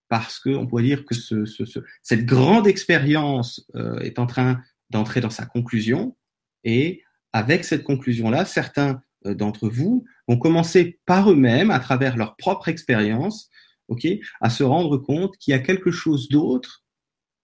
parce 0.09 0.37
qu'on 0.37 0.67
pourrait 0.67 0.83
dire 0.83 1.05
que 1.05 1.15
ce, 1.15 1.45
ce, 1.45 1.65
ce, 1.65 1.79
cette 2.03 2.27
grande 2.27 2.67
expérience 2.67 3.67
est 4.01 4.19
en 4.19 4.27
train 4.27 4.61
d'entrer 4.89 5.21
dans 5.21 5.29
sa 5.29 5.45
conclusion, 5.45 6.15
et 6.63 7.03
avec 7.33 7.63
cette 7.65 7.83
conclusion-là, 7.83 8.45
certains 8.45 9.01
euh, 9.25 9.33
d'entre 9.33 9.69
vous 9.69 10.05
vont 10.27 10.37
commencer 10.37 10.99
par 11.05 11.31
eux-mêmes, 11.31 11.71
à 11.71 11.79
travers 11.79 12.17
leur 12.17 12.35
propre 12.35 12.69
expérience, 12.69 13.49
à 14.41 14.49
se 14.49 14.63
rendre 14.63 14.97
compte 14.97 15.37
qu'il 15.37 15.51
y 15.51 15.55
a 15.55 15.59
quelque 15.59 15.91
chose 15.91 16.29
d'autre 16.29 16.83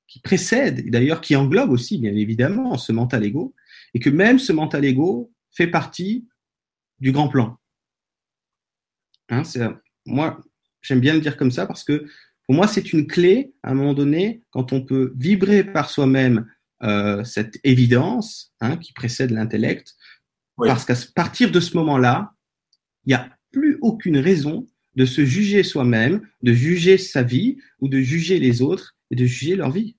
qui 0.08 0.20
précède, 0.20 0.80
et 0.80 0.90
d'ailleurs 0.90 1.22
qui 1.22 1.36
englobe 1.36 1.72
aussi, 1.72 1.98
bien 1.98 2.14
évidemment, 2.14 2.78
ce 2.78 2.92
mental 2.92 3.24
ego, 3.24 3.54
et 3.94 4.00
que 4.00 4.10
même 4.10 4.40
ce 4.40 4.52
mental 4.52 4.84
ego 4.84 5.32
fait 5.52 5.68
partie 5.68 6.28
du 7.00 7.12
grand 7.12 7.30
plan. 7.30 7.58
Hein, 9.30 9.44
moi, 10.06 10.42
j'aime 10.82 11.00
bien 11.00 11.14
le 11.14 11.22
dire 11.22 11.38
comme 11.38 11.52
ça 11.52 11.66
parce 11.66 11.84
que 11.84 12.06
pour 12.46 12.56
moi, 12.56 12.68
c'est 12.68 12.92
une 12.92 13.08
clé, 13.08 13.54
à 13.64 13.72
un 13.72 13.74
moment 13.74 13.94
donné, 13.94 14.44
quand 14.50 14.74
on 14.74 14.82
peut 14.82 15.14
vibrer 15.16 15.64
par 15.64 15.90
soi-même 15.90 16.52
euh, 16.84 17.24
cette 17.24 17.60
évidence 17.64 18.54
hein, 18.60 18.78
qui 18.78 18.94
précède 18.94 19.32
l'intellect, 19.32 19.96
oui. 20.58 20.68
parce 20.68 20.86
qu'à 20.86 20.96
partir 21.16 21.52
de 21.52 21.60
ce 21.60 21.76
moment-là, 21.78 22.34
il 23.06 23.10
n'y 23.10 23.16
a 23.16 23.30
plus 23.52 23.78
aucune 23.82 24.18
raison 24.18 24.68
de 24.96 25.06
se 25.06 25.24
juger 25.26 25.64
soi-même, 25.64 26.22
de 26.42 26.54
juger 26.54 26.98
sa 26.98 27.24
vie 27.24 27.58
ou 27.80 27.88
de 27.88 28.00
juger 28.00 28.40
les 28.40 28.62
autres 28.62 28.96
et 29.10 29.16
de 29.16 29.26
juger 29.26 29.56
leur 29.56 29.72
vie. 29.72 29.96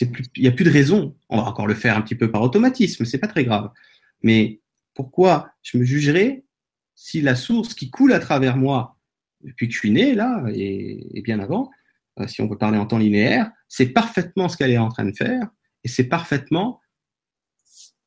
il 0.00 0.42
n'y 0.42 0.48
a 0.48 0.52
plus 0.52 0.64
de 0.64 0.70
raison. 0.70 1.16
On 1.28 1.38
va 1.38 1.44
encore 1.44 1.66
le 1.66 1.74
faire 1.74 1.96
un 1.96 2.02
petit 2.02 2.14
peu 2.14 2.30
par 2.30 2.42
automatisme, 2.42 3.04
c'est 3.04 3.18
pas 3.18 3.28
très 3.28 3.44
grave. 3.44 3.70
Mais 4.22 4.60
pourquoi 4.94 5.50
je 5.62 5.78
me 5.78 5.84
jugerais 5.84 6.44
si 6.94 7.20
la 7.20 7.36
source 7.36 7.74
qui 7.74 7.90
coule 7.90 8.12
à 8.12 8.18
travers 8.18 8.56
moi 8.56 8.96
depuis 9.42 9.68
que 9.68 9.74
je 9.74 9.78
suis 9.78 9.90
né, 9.90 10.14
là, 10.14 10.44
et, 10.52 11.22
bien 11.22 11.40
avant, 11.40 11.70
euh, 12.18 12.26
si 12.26 12.40
on 12.40 12.48
veut 12.48 12.58
parler 12.58 12.78
en 12.78 12.86
temps 12.86 12.98
linéaire, 12.98 13.50
c'est 13.68 13.86
parfaitement 13.86 14.48
ce 14.48 14.56
qu'elle 14.56 14.70
est 14.70 14.78
en 14.78 14.88
train 14.88 15.04
de 15.04 15.14
faire, 15.14 15.48
et 15.86 15.88
c'est 15.88 16.08
parfaitement 16.08 16.80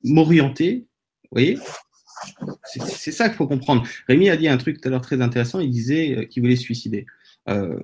m'orienter, 0.03 0.89
vous 1.23 1.29
voyez? 1.31 1.57
C'est 2.65 3.13
ça 3.13 3.29
qu'il 3.29 3.37
faut 3.37 3.47
comprendre. 3.47 3.87
Rémi 4.09 4.29
a 4.29 4.35
dit 4.35 4.49
un 4.49 4.57
truc 4.57 4.81
tout 4.81 4.87
à 4.89 4.91
l'heure 4.91 4.99
très 4.99 5.21
intéressant, 5.21 5.61
il 5.61 5.71
disait 5.71 6.17
euh, 6.17 6.25
qu'il 6.25 6.43
voulait 6.43 6.57
se 6.57 6.63
suicider. 6.63 7.05
Euh, 7.47 7.79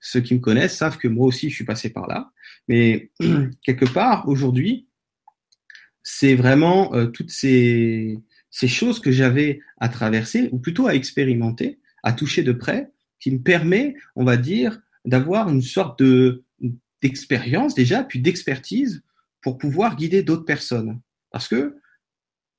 ceux 0.00 0.20
qui 0.20 0.34
me 0.34 0.40
connaissent 0.40 0.76
savent 0.76 0.98
que 0.98 1.06
moi 1.06 1.24
aussi 1.24 1.50
je 1.50 1.54
suis 1.54 1.64
passé 1.64 1.90
par 1.90 2.08
là, 2.08 2.32
mais 2.66 3.12
quelque 3.64 3.84
part 3.84 4.28
aujourd'hui, 4.28 4.88
c'est 6.02 6.34
vraiment 6.34 6.92
euh, 6.94 7.06
toutes 7.06 7.30
ces, 7.30 8.18
choses 8.66 8.98
que 8.98 9.12
j'avais 9.12 9.60
à 9.78 9.88
traverser, 9.88 10.48
ou 10.50 10.58
plutôt 10.58 10.88
à 10.88 10.96
expérimenter, 10.96 11.78
à 12.02 12.12
toucher 12.12 12.42
de 12.42 12.50
près, 12.50 12.90
qui 13.20 13.30
me 13.30 13.40
permet, 13.40 13.94
on 14.16 14.24
va 14.24 14.36
dire, 14.36 14.80
d'avoir 15.04 15.48
une 15.48 15.62
sorte 15.62 16.02
de 16.02 16.42
d'expérience 17.00 17.76
déjà, 17.76 18.02
puis 18.02 18.20
d'expertise 18.20 19.04
pour 19.42 19.58
pouvoir 19.58 19.96
guider 19.96 20.22
d'autres 20.22 20.44
personnes. 20.44 21.00
Parce 21.30 21.48
que 21.48 21.76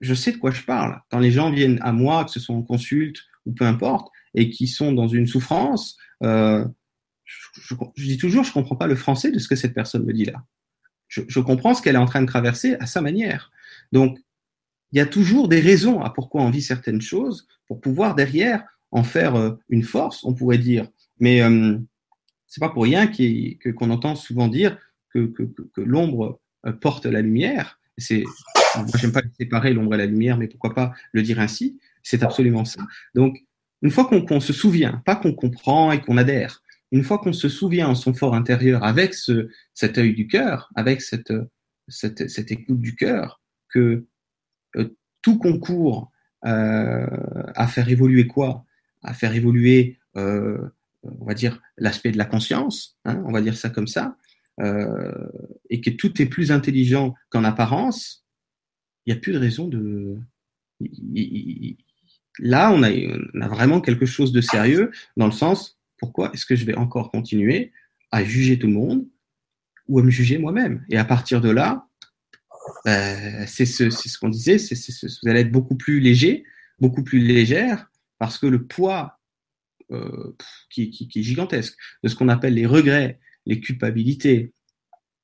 je 0.01 0.13
sais 0.13 0.31
de 0.31 0.37
quoi 0.37 0.51
je 0.51 0.63
parle. 0.63 1.01
Quand 1.09 1.19
les 1.19 1.31
gens 1.31 1.51
viennent 1.51 1.79
à 1.81 1.91
moi, 1.91 2.23
que 2.23 2.31
ce 2.31 2.39
soit 2.39 2.55
en 2.55 2.63
consulte 2.63 3.17
ou 3.45 3.53
peu 3.53 3.65
importe, 3.65 4.11
et 4.33 4.49
qui 4.49 4.67
sont 4.67 4.91
dans 4.91 5.07
une 5.07 5.27
souffrance, 5.27 5.97
euh, 6.23 6.65
je, 7.25 7.75
dis 7.97 8.17
toujours, 8.17 8.43
je 8.43 8.53
comprends 8.53 8.75
pas 8.75 8.87
le 8.87 8.95
français 8.95 9.31
de 9.31 9.39
ce 9.39 9.47
que 9.47 9.55
cette 9.55 9.73
personne 9.73 10.05
me 10.05 10.13
dit 10.13 10.25
là. 10.25 10.43
Je, 11.07 11.39
comprends 11.39 11.73
ce 11.73 11.81
qu'elle 11.81 11.95
est 11.95 11.99
en 11.99 12.05
train 12.05 12.21
de 12.21 12.27
traverser 12.27 12.75
à 12.75 12.85
sa 12.85 13.01
manière. 13.01 13.51
Donc, 13.91 14.19
il 14.91 14.99
y 14.99 15.01
a 15.01 15.07
toujours 15.07 15.47
des 15.47 15.59
raisons 15.59 16.01
à 16.01 16.11
pourquoi 16.11 16.43
on 16.43 16.51
vit 16.51 16.61
certaines 16.61 17.01
choses 17.01 17.47
pour 17.67 17.81
pouvoir 17.81 18.13
derrière 18.13 18.63
en 18.91 19.03
faire 19.03 19.35
euh, 19.35 19.51
une 19.69 19.83
force, 19.83 20.23
on 20.23 20.33
pourrait 20.33 20.59
dire. 20.59 20.87
Mais 21.19 21.41
euh, 21.41 21.77
c'est 22.45 22.59
pas 22.59 22.69
pour 22.69 22.83
rien 22.83 23.07
qu'on 23.07 23.89
entend 23.89 24.15
souvent 24.15 24.47
dire 24.47 24.77
que, 25.11 25.25
que, 25.25 25.81
l'ombre 25.81 26.39
porte 26.81 27.05
la 27.05 27.21
lumière. 27.21 27.79
C'est, 27.97 28.23
moi 28.75 28.85
j'aime 28.95 29.11
pas 29.11 29.21
séparer 29.37 29.73
l'ombre 29.73 29.95
et 29.95 29.97
la 29.97 30.05
lumière, 30.05 30.37
mais 30.37 30.47
pourquoi 30.47 30.73
pas 30.73 30.93
le 31.11 31.21
dire 31.21 31.39
ainsi? 31.39 31.79
C'est 32.03 32.23
absolument 32.23 32.65
ça. 32.65 32.81
Donc 33.13 33.45
une 33.81 33.91
fois 33.91 34.05
qu'on 34.05 34.39
se 34.39 34.53
souvient, 34.53 35.01
pas 35.05 35.15
qu'on 35.15 35.33
comprend 35.33 35.91
et 35.91 36.01
qu'on 36.01 36.17
adhère, 36.17 36.61
une 36.91 37.03
fois 37.03 37.19
qu'on 37.19 37.33
se 37.33 37.49
souvient 37.49 37.87
en 37.87 37.95
son 37.95 38.13
fort 38.13 38.35
intérieur 38.35 38.83
avec 38.83 39.13
ce, 39.13 39.49
cet 39.73 39.97
œil 39.97 40.13
du 40.13 40.27
cœur, 40.27 40.69
avec 40.75 41.01
cette, 41.01 41.33
cette, 41.87 42.29
cette 42.29 42.51
écoute 42.51 42.81
du 42.81 42.95
cœur, 42.95 43.41
que 43.69 44.05
euh, 44.75 44.97
tout 45.21 45.37
concourt 45.37 46.11
euh, 46.45 47.05
à 47.55 47.67
faire 47.67 47.89
évoluer 47.89 48.27
quoi? 48.27 48.65
À 49.03 49.13
faire 49.13 49.33
évoluer, 49.33 49.97
euh, 50.17 50.57
on 51.03 51.25
va 51.25 51.33
dire, 51.33 51.61
l'aspect 51.77 52.11
de 52.11 52.17
la 52.17 52.25
conscience, 52.25 52.97
hein, 53.05 53.21
on 53.25 53.31
va 53.31 53.41
dire 53.41 53.55
ça 53.55 53.69
comme 53.69 53.87
ça, 53.87 54.03
euh, 54.05 54.18
et 54.59 55.81
que 55.81 55.89
tout 55.89 56.21
est 56.21 56.25
plus 56.25 56.51
intelligent 56.51 57.15
qu'en 57.29 57.43
apparence, 57.43 58.25
il 59.05 59.13
n'y 59.13 59.17
a 59.17 59.21
plus 59.21 59.33
de 59.33 59.39
raison 59.39 59.67
de. 59.67 60.17
Là, 62.39 62.71
on 62.71 62.83
a, 62.83 63.47
vraiment 63.47 63.81
quelque 63.81 64.05
chose 64.05 64.31
de 64.31 64.41
sérieux 64.41 64.91
dans 65.17 65.25
le 65.25 65.31
sens 65.31 65.79
pourquoi 65.97 66.31
est-ce 66.33 66.45
que 66.45 66.55
je 66.55 66.65
vais 66.65 66.75
encore 66.75 67.11
continuer 67.11 67.71
à 68.11 68.23
juger 68.23 68.57
tout 68.57 68.67
le 68.67 68.73
monde 68.73 69.05
ou 69.87 69.99
à 69.99 70.03
me 70.03 70.09
juger 70.09 70.37
moi-même? 70.37 70.85
Et 70.89 70.97
à 70.97 71.05
partir 71.05 71.41
de 71.41 71.49
là, 71.49 71.85
ben, 72.85 73.45
c'est 73.47 73.65
ce, 73.65 74.17
qu'on 74.17 74.29
disait, 74.29 74.57
vous 74.57 75.29
allez 75.29 75.41
être 75.41 75.51
beaucoup 75.51 75.75
plus 75.75 75.99
léger, 75.99 76.45
beaucoup 76.79 77.03
plus 77.03 77.19
légère, 77.19 77.89
parce 78.17 78.37
que 78.37 78.47
le 78.47 78.65
poids 78.65 79.19
euh, 79.91 80.35
qui, 80.69 81.09
est 81.15 81.21
gigantesque 81.21 81.75
de 82.03 82.09
ce 82.09 82.15
qu'on 82.15 82.29
appelle 82.29 82.53
les 82.53 82.65
regrets, 82.65 83.19
les 83.49 83.59
culpabilités, 83.59 84.53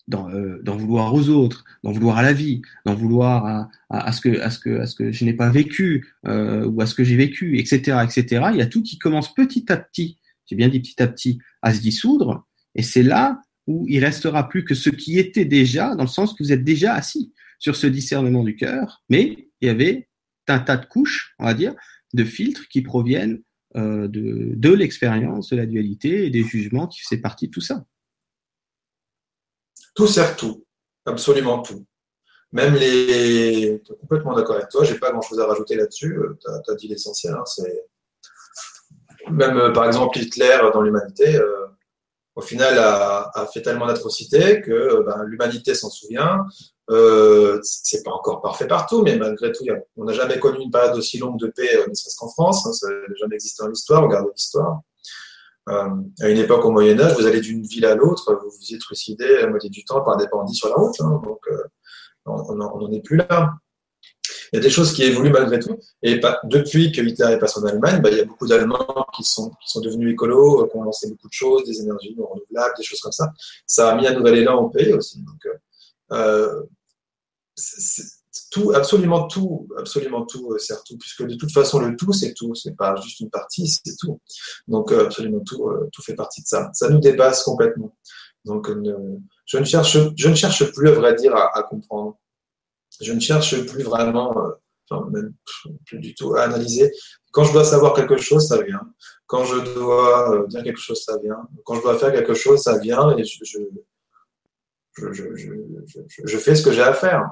d'en, 0.07 0.29
euh, 0.29 0.61
vouloir 0.65 1.13
aux 1.13 1.29
autres, 1.29 1.63
d'en 1.83 1.91
vouloir 1.91 2.17
à 2.17 2.23
la 2.23 2.33
vie, 2.33 2.61
d'en 2.85 2.93
vouloir 2.93 3.69
à, 3.89 4.11
ce 4.11 4.21
que, 4.21 5.11
je 5.11 5.25
n'ai 5.25 5.33
pas 5.33 5.49
vécu 5.49 6.13
euh, 6.27 6.65
ou 6.65 6.81
à 6.81 6.85
ce 6.85 6.93
que 6.93 7.03
j'ai 7.03 7.15
vécu, 7.15 7.57
etc., 7.57 7.99
etc. 8.03 8.47
Il 8.51 8.57
y 8.57 8.61
a 8.61 8.67
tout 8.67 8.83
qui 8.83 8.97
commence 8.97 9.33
petit 9.33 9.71
à 9.71 9.77
petit, 9.77 10.19
j'ai 10.45 10.55
bien 10.55 10.69
dit 10.69 10.79
petit 10.79 11.01
à 11.01 11.07
petit, 11.07 11.39
à 11.61 11.73
se 11.73 11.81
dissoudre, 11.81 12.47
et 12.75 12.83
c'est 12.83 13.03
là 13.03 13.41
où 13.67 13.85
il 13.89 14.03
restera 14.03 14.47
plus 14.47 14.63
que 14.63 14.75
ce 14.75 14.89
qui 14.89 15.17
était 15.17 15.45
déjà, 15.45 15.95
dans 15.95 16.03
le 16.03 16.09
sens 16.09 16.33
que 16.33 16.43
vous 16.43 16.51
êtes 16.51 16.63
déjà 16.63 16.93
assis 16.93 17.33
sur 17.57 17.75
ce 17.75 17.87
discernement 17.87 18.43
du 18.43 18.55
cœur, 18.55 19.03
mais 19.09 19.47
il 19.61 19.67
y 19.67 19.69
avait 19.69 20.07
un 20.47 20.59
tas 20.59 20.77
de 20.77 20.85
couches, 20.85 21.33
on 21.39 21.45
va 21.45 21.55
dire, 21.55 21.73
de 22.13 22.23
filtres 22.23 22.67
qui 22.67 22.81
proviennent 22.81 23.41
euh, 23.75 24.07
de, 24.07 24.53
de 24.55 24.69
l'expérience, 24.69 25.49
de 25.49 25.55
la 25.57 25.65
dualité 25.65 26.27
et 26.27 26.29
des 26.29 26.43
jugements 26.43 26.87
qui 26.87 27.01
faisaient 27.01 27.21
partie 27.21 27.47
de 27.47 27.51
tout 27.51 27.61
ça. 27.61 27.85
Tout 29.95 30.07
sert 30.07 30.35
tout, 30.35 30.63
absolument 31.05 31.61
tout. 31.61 31.85
Même 32.51 32.75
les. 32.75 33.79
Je 33.79 33.83
suis 33.83 33.95
complètement 34.01 34.35
d'accord 34.35 34.57
avec 34.57 34.69
toi, 34.69 34.83
j'ai 34.83 34.99
pas 34.99 35.11
grand 35.11 35.21
chose 35.21 35.39
à 35.39 35.47
rajouter 35.47 35.75
là-dessus, 35.75 36.17
euh, 36.17 36.37
tu 36.65 36.71
as, 36.71 36.75
dit 36.75 36.87
l'essentiel. 36.87 37.33
Hein, 37.33 37.43
Même 39.31 39.57
euh, 39.57 39.71
par 39.71 39.85
exemple 39.85 40.19
Hitler 40.19 40.59
dans 40.73 40.81
l'humanité, 40.81 41.39
au 42.35 42.41
final 42.41 42.77
a, 42.77 43.47
fait 43.53 43.61
tellement 43.61 43.87
d'atrocités 43.87 44.61
que 44.61 45.03
ben, 45.03 45.23
l'humanité 45.23 45.73
s'en 45.73 45.89
souvient. 45.89 46.45
Euh, 46.91 47.59
c'est 47.63 48.03
pas 48.03 48.11
encore 48.11 48.41
parfait 48.41 48.67
partout, 48.67 49.01
mais 49.01 49.15
malgré 49.15 49.51
tout, 49.51 49.63
on 49.97 50.03
n'a 50.03 50.13
jamais 50.13 50.39
connu 50.39 50.59
une 50.59 50.69
période 50.69 50.95
aussi 50.95 51.17
longue 51.17 51.39
de 51.39 51.47
paix, 51.47 51.77
euh, 51.77 51.87
ne 51.87 51.93
serait-ce 51.93 52.15
qu'en 52.17 52.29
France. 52.29 52.67
Hein, 52.67 52.73
ça 52.73 52.89
n'a 52.89 53.15
jamais 53.19 53.35
existé 53.35 53.63
dans 53.63 53.69
l'histoire. 53.69 54.03
Regardez 54.03 54.29
l'histoire. 54.35 54.81
Euh, 55.67 55.89
à 56.21 56.29
une 56.29 56.37
époque 56.37 56.63
au 56.63 56.71
Moyen 56.71 56.99
Âge, 56.99 57.15
vous 57.15 57.25
allez 57.25 57.41
d'une 57.41 57.63
ville 57.63 57.85
à 57.85 57.95
l'autre, 57.95 58.33
vous 58.35 58.49
vous 58.49 58.73
y 58.73 58.77
trucidé 58.77 59.25
la 59.41 59.47
moitié 59.47 59.69
du 59.69 59.83
temps 59.83 60.01
par 60.01 60.17
des 60.17 60.27
bandits 60.27 60.55
sur 60.55 60.69
la 60.69 60.75
route. 60.75 60.95
Hein, 60.99 61.21
donc, 61.23 61.39
euh, 61.47 61.63
on 62.25 62.55
n'en 62.55 62.91
est 62.91 63.01
plus 63.01 63.17
là. 63.17 63.53
Il 64.53 64.57
y 64.57 64.59
a 64.59 64.61
des 64.61 64.69
choses 64.69 64.93
qui 64.93 65.03
évoluent 65.03 65.31
malgré 65.31 65.59
tout. 65.59 65.77
Et 66.01 66.21
depuis 66.43 66.91
que 66.91 67.01
Hitler 67.01 67.33
est 67.33 67.39
passé 67.39 67.59
en 67.59 67.63
Allemagne, 67.65 68.01
bah, 68.01 68.09
il 68.11 68.17
y 68.17 68.21
a 68.21 68.25
beaucoup 68.25 68.47
d'Allemands 68.47 69.05
qui 69.15 69.23
sont, 69.23 69.49
qui 69.49 69.69
sont 69.69 69.81
devenus 69.81 70.13
écolos, 70.13 70.63
euh, 70.63 70.67
qui 70.67 70.77
ont 70.77 70.83
lancé 70.83 71.09
beaucoup 71.09 71.27
de 71.27 71.33
choses, 71.33 71.63
des 71.65 71.81
énergies 71.81 72.15
renouvelables, 72.17 72.73
des 72.77 72.83
choses 72.83 72.99
comme 72.99 73.11
ça. 73.11 73.33
Ça 73.65 73.91
a 73.91 73.95
mis 73.95 74.07
un 74.07 74.13
nouvel 74.13 74.37
élan 74.37 74.61
au 74.61 74.69
pays 74.69 74.93
aussi. 74.93 75.19
Donc, 75.19 75.47
euh, 76.11 76.63
tout, 78.51 78.71
absolument 78.73 79.27
tout, 79.27 79.67
absolument 79.77 80.25
tout 80.25 80.53
euh, 80.53 80.57
sert 80.57 80.83
tout, 80.83 80.97
puisque 80.97 81.23
de 81.23 81.35
toute 81.35 81.51
façon 81.51 81.79
le 81.79 81.95
tout 81.95 82.13
c'est 82.13 82.33
tout, 82.33 82.55
c'est 82.55 82.75
pas 82.75 82.95
juste 83.01 83.19
une 83.19 83.29
partie, 83.29 83.67
c'est 83.67 83.95
tout. 83.97 84.19
Donc 84.67 84.91
euh, 84.91 85.05
absolument 85.05 85.41
tout, 85.41 85.67
euh, 85.69 85.89
tout 85.91 86.01
fait 86.01 86.15
partie 86.15 86.41
de 86.41 86.47
ça. 86.47 86.69
Ça 86.73 86.89
nous 86.89 86.99
dépasse 86.99 87.43
complètement. 87.43 87.95
Donc 88.45 88.69
je 89.45 89.57
ne 89.57 89.63
cherche, 89.63 89.97
je 90.15 90.29
ne 90.29 90.35
cherche 90.35 90.71
plus 90.71 90.89
à 90.89 90.91
vrai 90.91 91.15
dire 91.15 91.35
à, 91.35 91.63
comprendre. 91.63 92.17
Je 93.01 93.11
ne 93.11 93.19
cherche 93.19 93.65
plus 93.65 93.81
vraiment, 93.81 94.35
même 95.11 95.33
plus 95.85 95.97
du 95.97 96.13
tout 96.13 96.35
à 96.35 96.43
analyser. 96.43 96.91
Quand 97.31 97.43
je 97.43 97.51
dois 97.51 97.63
savoir 97.63 97.95
quelque 97.95 98.17
chose, 98.17 98.47
ça 98.47 98.61
vient. 98.61 98.87
Quand 99.25 99.45
je 99.45 99.73
dois 99.73 100.45
dire 100.47 100.63
quelque 100.63 100.79
chose, 100.79 101.03
ça 101.03 101.17
vient. 101.17 101.47
Quand 101.63 101.73
je 101.73 101.81
dois 101.81 101.97
faire 101.97 102.11
quelque 102.11 102.35
chose, 102.35 102.61
ça 102.61 102.77
vient 102.77 103.17
et 103.17 103.25
je, 103.25 103.39
je, 103.43 103.59
je, 105.11 106.01
je 106.23 106.37
fais 106.37 106.55
ce 106.55 106.63
que 106.63 106.71
j'ai 106.71 106.83
à 106.83 106.93
faire. 106.93 107.31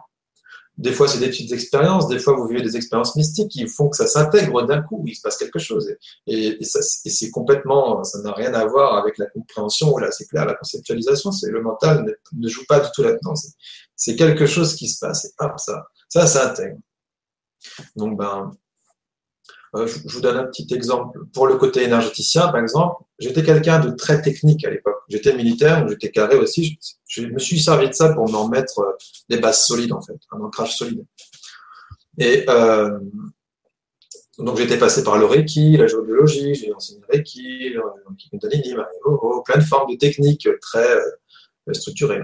Des 0.78 0.92
fois, 0.92 1.08
c'est 1.08 1.20
des 1.20 1.30
petites 1.30 1.52
expériences. 1.52 2.08
Des 2.08 2.18
fois, 2.18 2.34
vous 2.36 2.48
vivez 2.48 2.64
des 2.64 2.76
expériences 2.76 3.16
mystiques 3.16 3.50
qui 3.50 3.68
font 3.68 3.90
que 3.90 3.98
ça 3.98 4.08
s'intègre 4.08 4.66
d'un 4.66 4.82
coup. 4.82 5.04
Il 5.06 5.16
se 5.16 5.22
passe 5.22 5.38
quelque 5.38 5.60
chose. 5.60 5.88
Et, 6.26 6.58
et, 6.60 6.64
c'est 6.64 7.30
complètement, 7.30 8.04
ça 8.04 8.20
n'a 8.22 8.32
rien 8.32 8.54
à 8.56 8.66
voir 8.66 8.96
avec 8.96 9.20
la 9.20 9.28
compréhension. 9.28 9.96
Là, 9.98 10.10
c'est 10.12 10.26
clair, 10.26 10.46
la 10.46 10.56
conceptualisation, 10.56 11.32
c'est 11.32 11.52
le 11.52 11.62
mental 11.62 12.16
ne, 12.34 12.48
joue 12.48 12.66
pas 12.68 12.80
du 12.80 12.90
tout 12.96 13.04
là-dedans. 13.04 13.34
C'est 13.96 14.16
quelque 14.16 14.48
chose 14.48 14.76
qui 14.76 14.88
se 14.90 15.00
passe. 15.00 15.26
Et 15.26 15.30
hop, 15.40 15.54
ça, 15.58 15.86
ça 16.10 16.26
s'intègre. 16.26 16.78
Donc, 17.96 18.18
ben, 18.18 18.52
euh, 19.76 19.88
je, 19.88 20.14
vous 20.14 20.22
donne 20.22 20.38
un 20.38 20.46
petit 20.46 20.68
exemple. 20.74 21.20
Pour 21.34 21.48
le 21.48 21.56
côté 21.56 21.84
énergéticien, 21.84 22.48
par 22.50 22.58
exemple, 22.58 23.04
j'étais 23.20 23.44
quelqu'un 23.44 23.80
de 23.80 23.92
très 23.92 24.22
technique 24.22 24.66
à 24.66 24.70
l'époque. 24.70 25.02
J'étais 25.10 25.36
militaire, 25.36 25.88
j'étais 25.88 26.12
carré 26.12 26.36
aussi. 26.36 26.78
Je, 27.08 27.24
me 27.24 27.40
suis 27.40 27.60
servi 27.60 27.90
de 27.90 27.94
ça 27.94 28.14
pour 28.14 28.30
m'en 28.30 28.48
mettre 28.48 28.80
euh, 28.80 28.92
des 29.30 29.38
bases 29.38 29.66
solides, 29.66 29.94
en 29.94 30.02
fait, 30.02 30.18
un 30.32 30.42
ancrage 30.42 30.76
solide. 30.78 31.06
Et 32.18 32.46
euh, 32.50 33.00
donc 34.40 34.58
j'étais 34.58 34.78
passé 34.78 35.04
par 35.04 35.18
le 35.18 35.26
Reiki, 35.26 35.78
la 35.78 35.88
géobiologie, 35.88 36.56
j'ai 36.56 36.74
enseigné 36.74 37.02
le 37.02 37.08
Reiki, 37.14 37.70
le 37.70 37.82
Kundalini, 38.32 38.76
plein 39.46 39.58
de 39.58 39.64
formes 39.64 39.92
de 39.92 39.98
techniques 39.98 40.48
très 40.60 40.98
euh, 40.98 41.74
structurées. 41.74 42.22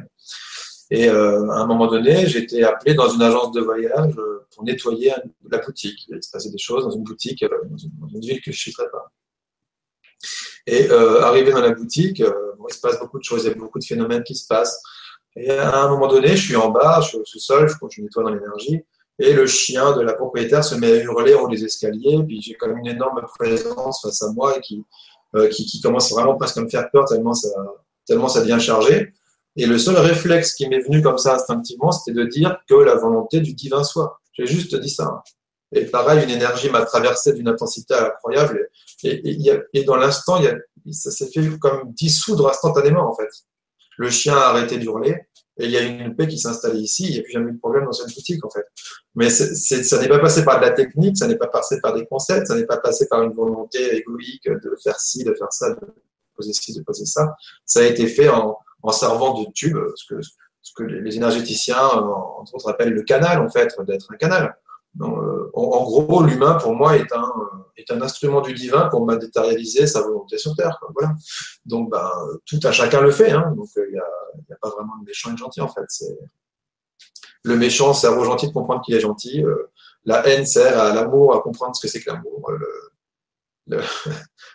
Et 0.91 1.07
euh, 1.07 1.49
à 1.51 1.59
un 1.59 1.67
moment 1.67 1.87
donné, 1.87 2.25
été 2.35 2.63
appelé 2.63 2.95
dans 2.95 3.09
une 3.09 3.21
agence 3.21 3.51
de 3.51 3.61
voyage 3.61 4.13
euh, 4.17 4.45
pour 4.53 4.63
nettoyer 4.63 5.13
la 5.49 5.59
boutique. 5.59 6.07
Il 6.09 6.23
se 6.23 6.31
passait 6.31 6.49
des 6.49 6.57
choses 6.57 6.83
dans 6.83 6.91
une 6.91 7.03
boutique, 7.03 7.43
euh, 7.43 7.49
dans 7.69 8.07
une, 8.07 8.19
ville 8.19 8.41
que 8.41 8.51
je 8.51 8.57
ne 8.57 8.71
citerai 8.71 8.89
pas. 8.91 9.11
Et 10.65 10.89
euh, 10.89 11.21
arrivé 11.21 11.51
dans 11.51 11.61
la 11.61 11.71
boutique, 11.71 12.19
il 12.19 12.73
se 12.73 12.81
passe 12.81 12.99
beaucoup 12.99 13.19
de 13.19 13.23
choses, 13.23 13.43
il 13.43 13.49
y 13.49 13.51
a 13.51 13.55
beaucoup 13.55 13.79
de 13.79 13.85
phénomènes 13.85 14.23
qui 14.23 14.35
se 14.35 14.47
passent. 14.47 14.81
Et 15.35 15.51
à 15.51 15.83
un 15.83 15.89
moment 15.89 16.07
donné, 16.07 16.29
je 16.29 16.43
suis 16.43 16.55
en 16.55 16.69
bas, 16.69 16.99
je 17.01 17.09
suis 17.09 17.17
au 17.17 17.25
sous-sol, 17.25 17.69
je, 17.69 17.75
je 17.89 18.01
nettoie 18.01 18.23
dans 18.23 18.31
l'énergie, 18.31 18.81
et 19.19 19.33
le 19.33 19.45
chien 19.45 19.95
de 19.95 20.01
la 20.01 20.13
propriétaire 20.13 20.63
se 20.63 20.75
met 20.75 20.91
à 20.91 21.03
hurler 21.03 21.35
en 21.35 21.43
haut 21.43 21.47
des 21.47 21.63
escaliers, 21.63 22.23
puis 22.27 22.41
j'ai 22.41 22.55
comme 22.55 22.75
une 22.77 22.87
énorme 22.87 23.21
présence 23.37 24.01
face 24.01 24.21
à 24.23 24.31
moi 24.33 24.59
qui, 24.59 24.83
qui, 25.51 25.65
qui, 25.65 25.81
commence 25.81 26.11
vraiment 26.11 26.35
presque 26.35 26.57
à 26.57 26.61
me 26.61 26.69
faire 26.69 26.89
peur 26.91 27.05
tellement 27.05 27.33
ça, 27.33 27.49
tellement 28.05 28.27
ça 28.27 28.41
devient 28.41 28.59
chargé. 28.59 29.13
Et 29.59 29.65
le 29.65 29.77
seul 29.77 29.97
réflexe 29.97 30.53
qui 30.53 30.69
m'est 30.69 30.79
venu 30.79 31.01
comme 31.01 31.17
ça 31.17 31.35
instinctivement, 31.35 31.91
c'était 31.91 32.17
de 32.17 32.23
dire 32.23 32.61
que 32.69 32.75
la 32.75 32.95
volonté 32.95 33.41
du 33.41 33.53
divin 33.53 33.83
soit. 33.83 34.21
J'ai 34.31 34.45
juste 34.45 34.73
dit 34.73 34.89
ça. 34.89 35.21
Et 35.73 35.83
pareil, 35.83 36.23
une 36.23 36.29
énergie 36.29 36.69
m'a 36.69 36.85
traversé 36.85 37.33
d'une 37.33 37.49
intensité 37.49 37.93
incroyable. 37.93 38.69
Et, 39.03 39.19
et, 39.29 39.59
et 39.73 39.83
dans 39.83 39.97
l'instant, 39.97 40.41
ça 40.91 41.11
s'est 41.11 41.29
fait 41.29 41.41
comme 41.59 41.91
dissoudre 41.91 42.47
instantanément, 42.49 43.11
en 43.11 43.13
fait. 43.13 43.27
Le 43.97 44.09
chien 44.09 44.33
a 44.37 44.45
arrêté 44.51 44.77
d'hurler 44.77 45.27
et 45.57 45.65
il 45.65 45.71
y 45.71 45.75
a 45.75 45.81
une 45.81 46.15
paix 46.15 46.29
qui 46.29 46.39
s'est 46.39 46.47
installée 46.47 46.79
ici. 46.79 47.07
Il 47.07 47.11
n'y 47.11 47.19
a 47.19 47.23
plus 47.23 47.33
jamais 47.33 47.51
eu 47.51 47.55
de 47.55 47.59
problème 47.59 47.83
dans 47.83 47.91
cette 47.91 48.15
boutique, 48.15 48.45
en 48.45 48.49
fait. 48.49 48.65
Mais 49.15 49.29
ça 49.29 49.99
n'est 49.99 50.07
pas 50.07 50.19
passé 50.19 50.45
par 50.45 50.61
de 50.61 50.65
la 50.65 50.71
technique, 50.71 51.17
ça 51.17 51.27
n'est 51.27 51.35
pas 51.35 51.47
passé 51.47 51.81
par 51.81 51.93
des 51.93 52.05
concepts, 52.05 52.47
ça 52.47 52.55
n'est 52.55 52.65
pas 52.65 52.77
passé 52.77 53.09
par 53.09 53.23
une 53.23 53.33
volonté 53.33 53.97
égoïque 53.97 54.47
de 54.47 54.73
faire 54.81 54.97
ci, 55.01 55.25
de 55.25 55.33
faire 55.33 55.51
ça, 55.51 55.71
de 55.71 55.79
poser 56.33 56.53
ci, 56.53 56.73
de 56.73 56.81
poser 56.81 57.05
ça. 57.05 57.35
Ça 57.65 57.81
a 57.81 57.83
été 57.83 58.07
fait 58.07 58.29
en, 58.29 58.57
en 58.81 58.91
servant 58.91 59.41
de 59.41 59.47
tube, 59.53 59.77
ce 59.95 60.73
que, 60.75 60.83
les 60.83 61.15
énergéticiens, 61.17 61.81
entre 61.81 62.55
autres, 62.55 62.69
appellent 62.69 62.93
le 62.93 63.03
canal, 63.03 63.39
en 63.41 63.49
fait, 63.49 63.75
d'être 63.85 64.11
un 64.11 64.17
canal. 64.17 64.55
Euh, 65.01 65.49
en, 65.53 65.83
gros, 65.83 66.23
l'humain, 66.23 66.55
pour 66.55 66.73
moi, 66.73 66.95
est 66.97 67.11
un, 67.11 68.01
instrument 68.01 68.41
du 68.41 68.53
divin 68.53 68.87
pour 68.89 69.05
matérialiser 69.05 69.87
sa 69.87 70.01
volonté 70.01 70.37
sur 70.37 70.55
Terre. 70.55 70.79
Voilà. 70.93 71.13
Donc, 71.65 71.89
ben, 71.89 72.09
tout 72.45 72.59
à 72.63 72.71
chacun 72.71 73.01
le 73.01 73.11
fait. 73.11 73.31
Hein. 73.31 73.53
Donc, 73.55 73.67
il 73.75 73.91
n'y 73.91 73.99
a, 73.99 74.57
pas 74.61 74.69
vraiment 74.69 74.97
de 74.99 75.05
méchant 75.05 75.29
et 75.31 75.33
de 75.33 75.37
gentil, 75.37 75.61
en 75.61 75.69
fait. 75.69 75.85
Le 77.43 77.55
méchant 77.55 77.93
sert 77.93 78.17
au 78.17 78.23
gentil 78.25 78.47
de 78.47 78.53
comprendre 78.53 78.81
qu'il 78.81 78.95
est 78.95 78.99
gentil. 78.99 79.43
Euh, 79.43 79.71
la 80.05 80.27
haine 80.27 80.45
sert 80.45 80.77
à 80.79 80.93
l'amour 80.93 81.35
à 81.35 81.41
comprendre 81.41 81.75
ce 81.75 81.81
que 81.81 81.87
c'est 81.87 82.01
que 82.01 82.11
l'amour. 82.11 82.51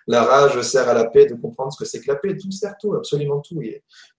la 0.07 0.25
rage 0.25 0.61
sert 0.63 0.89
à 0.89 0.95
la 0.95 1.07
paix 1.07 1.27
de 1.27 1.35
comprendre 1.35 1.73
ce 1.73 1.79
que 1.79 1.85
c'est 1.85 2.01
que 2.01 2.09
la 2.09 2.17
paix. 2.17 2.37
Tout 2.37 2.51
sert 2.51 2.77
tout, 2.81 2.95
absolument 2.95 3.41
tout. 3.41 3.61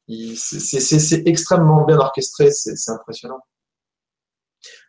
C'est 0.08 1.28
extrêmement 1.28 1.86
bien 1.86 1.98
orchestré, 1.98 2.52
c'est 2.52 2.92
impressionnant. 2.92 3.40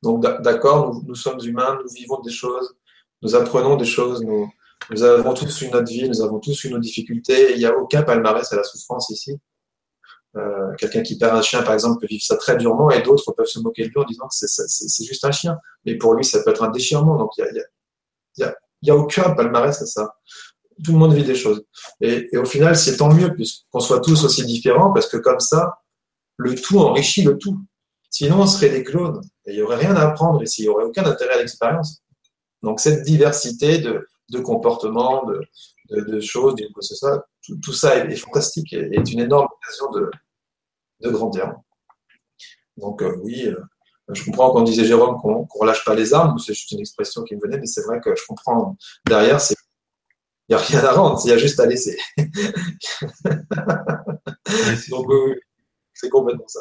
Donc 0.02 0.22
d'accord, 0.42 1.00
nous, 1.06 1.14
sommes 1.14 1.40
humains, 1.44 1.78
nous 1.82 1.92
vivons 1.94 2.20
des 2.20 2.30
choses, 2.30 2.76
nous 3.22 3.34
apprenons 3.34 3.76
des 3.76 3.84
choses, 3.84 4.22
nous, 4.22 5.02
avons 5.02 5.34
tous 5.34 5.62
une 5.62 5.74
autre 5.74 5.88
vie, 5.88 6.08
nous 6.08 6.22
avons 6.22 6.38
tous 6.38 6.64
une 6.64 6.74
autre 6.74 6.82
difficulté. 6.82 7.52
Il 7.52 7.58
n'y 7.58 7.66
a 7.66 7.76
aucun 7.76 8.02
palmarès 8.02 8.52
à 8.52 8.56
la 8.56 8.64
souffrance 8.64 9.10
ici. 9.10 9.38
Euh, 10.36 10.74
quelqu'un 10.76 11.02
qui 11.02 11.16
perd 11.16 11.34
un 11.34 11.40
chien, 11.40 11.62
par 11.62 11.72
exemple, 11.72 12.00
peut 12.00 12.06
vivre 12.06 12.22
ça 12.22 12.36
très 12.36 12.56
durement 12.56 12.90
et 12.90 13.00
d'autres 13.00 13.32
peuvent 13.32 13.46
se 13.46 13.58
moquer 13.58 13.84
de 13.84 13.88
lui 13.88 13.98
en 13.98 14.04
disant 14.04 14.28
que 14.28 14.34
c'est 14.34 15.04
juste 15.04 15.24
un 15.24 15.32
chien. 15.32 15.58
Mais 15.86 15.96
pour 15.96 16.14
lui, 16.14 16.24
ça 16.24 16.42
peut 16.42 16.50
être 16.50 16.62
un 16.62 16.70
déchirement. 16.70 17.16
Donc, 17.16 17.30
il 17.38 17.44
n'y 18.36 18.42
y 18.42 18.44
a, 18.44 18.94
a, 18.94 18.96
aucun 18.96 19.34
palmarès 19.34 19.80
à 19.80 19.86
ça. 19.86 20.14
Tout 20.84 20.92
le 20.92 20.98
monde 20.98 21.14
vit 21.14 21.24
des 21.24 21.34
choses. 21.34 21.64
Et, 22.00 22.28
et 22.32 22.36
au 22.36 22.44
final, 22.44 22.76
c'est 22.76 22.96
tant 22.96 23.12
mieux 23.12 23.34
qu'on 23.70 23.80
soit 23.80 24.00
tous 24.00 24.24
aussi 24.24 24.44
différents 24.44 24.92
parce 24.92 25.08
que 25.08 25.16
comme 25.16 25.40
ça, 25.40 25.78
le 26.36 26.54
tout 26.54 26.78
enrichit 26.78 27.22
le 27.22 27.38
tout. 27.38 27.58
Sinon, 28.10 28.42
on 28.42 28.46
serait 28.46 28.70
des 28.70 28.84
clones 28.84 29.20
et 29.46 29.52
il 29.52 29.56
n'y 29.56 29.62
aurait 29.62 29.76
rien 29.76 29.94
à 29.96 30.08
apprendre 30.08 30.42
ici, 30.42 30.62
il 30.62 30.64
n'y 30.64 30.68
aurait 30.68 30.84
aucun 30.84 31.04
intérêt 31.04 31.34
à 31.34 31.38
l'expérience. 31.38 32.02
Donc, 32.62 32.80
cette 32.80 33.02
diversité 33.04 33.78
de, 33.78 34.06
de 34.30 34.38
comportements, 34.40 35.24
de, 35.26 35.40
de, 35.90 36.00
de, 36.00 36.20
choses, 36.20 36.54
ça, 36.80 37.24
tout, 37.62 37.72
ça 37.72 37.96
est, 37.96 38.16
fantastique 38.16 38.72
et 38.72 38.88
est 38.92 39.12
une 39.12 39.20
énorme 39.20 39.46
occasion 39.46 39.90
de, 39.92 40.10
de 41.02 41.10
grandir. 41.10 41.54
Donc, 42.76 43.02
euh, 43.02 43.16
oui, 43.22 43.46
euh, 43.46 43.60
je 44.08 44.24
comprends 44.24 44.52
quand 44.52 44.62
disait 44.62 44.84
Jérôme 44.84 45.18
qu'on 45.20 45.42
ne 45.42 45.60
relâche 45.60 45.84
pas 45.84 45.94
les 45.94 46.14
armes, 46.14 46.38
c'est 46.38 46.54
juste 46.54 46.70
une 46.72 46.80
expression 46.80 47.22
qui 47.22 47.36
me 47.36 47.40
venait, 47.40 47.58
mais 47.58 47.66
c'est 47.66 47.82
vrai 47.82 48.00
que 48.00 48.14
je 48.14 48.22
comprends. 48.26 48.76
Derrière, 49.06 49.40
c'est 49.40 49.56
il 50.48 50.56
n'y 50.56 50.62
a 50.62 50.64
rien 50.64 50.84
à 50.84 50.92
rendre, 50.92 51.20
il 51.24 51.30
y 51.30 51.32
a 51.32 51.38
juste 51.38 51.58
à 51.58 51.66
laisser. 51.66 51.96
Donc, 54.90 55.06
c'est 55.96 56.10
complètement 56.10 56.46
ça. 56.46 56.60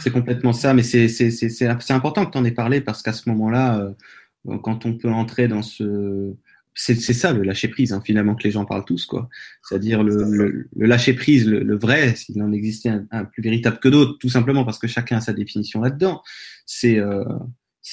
C'est 0.00 0.10
complètement 0.10 0.52
ça, 0.52 0.74
mais 0.74 0.82
c'est 0.82 1.90
important 1.90 2.24
que 2.24 2.30
tu 2.30 2.38
en 2.38 2.44
aies 2.44 2.52
parlé 2.52 2.80
parce 2.80 3.02
qu'à 3.02 3.12
ce 3.12 3.28
moment-là, 3.28 3.80
euh, 3.80 4.58
quand 4.62 4.86
on 4.86 4.96
peut 4.96 5.10
entrer 5.10 5.48
dans 5.48 5.62
ce. 5.62 6.34
C'est 6.72 6.94
ça 6.94 7.32
le 7.32 7.42
lâcher 7.42 7.66
prise, 7.68 7.92
hein, 7.92 8.00
finalement, 8.02 8.36
que 8.36 8.44
les 8.44 8.52
gens 8.52 8.64
parlent 8.64 8.84
tous, 8.84 9.04
quoi. 9.04 9.28
C'est-à-dire 9.68 10.04
le, 10.04 10.24
le, 10.24 10.86
lâcher 10.86 11.14
prise, 11.14 11.46
le, 11.46 11.76
vrai, 11.76 12.14
s'il 12.14 12.40
en 12.42 12.52
existait 12.52 12.92
un, 13.10 13.24
plus 13.24 13.42
véritable 13.42 13.80
que 13.80 13.88
d'autres, 13.88 14.16
tout 14.18 14.28
simplement 14.28 14.64
parce 14.64 14.78
que 14.78 14.86
chacun 14.86 15.16
a 15.16 15.20
sa 15.20 15.32
définition 15.32 15.82
là-dedans, 15.82 16.22
c'est 16.64 16.98
euh, 16.98 17.24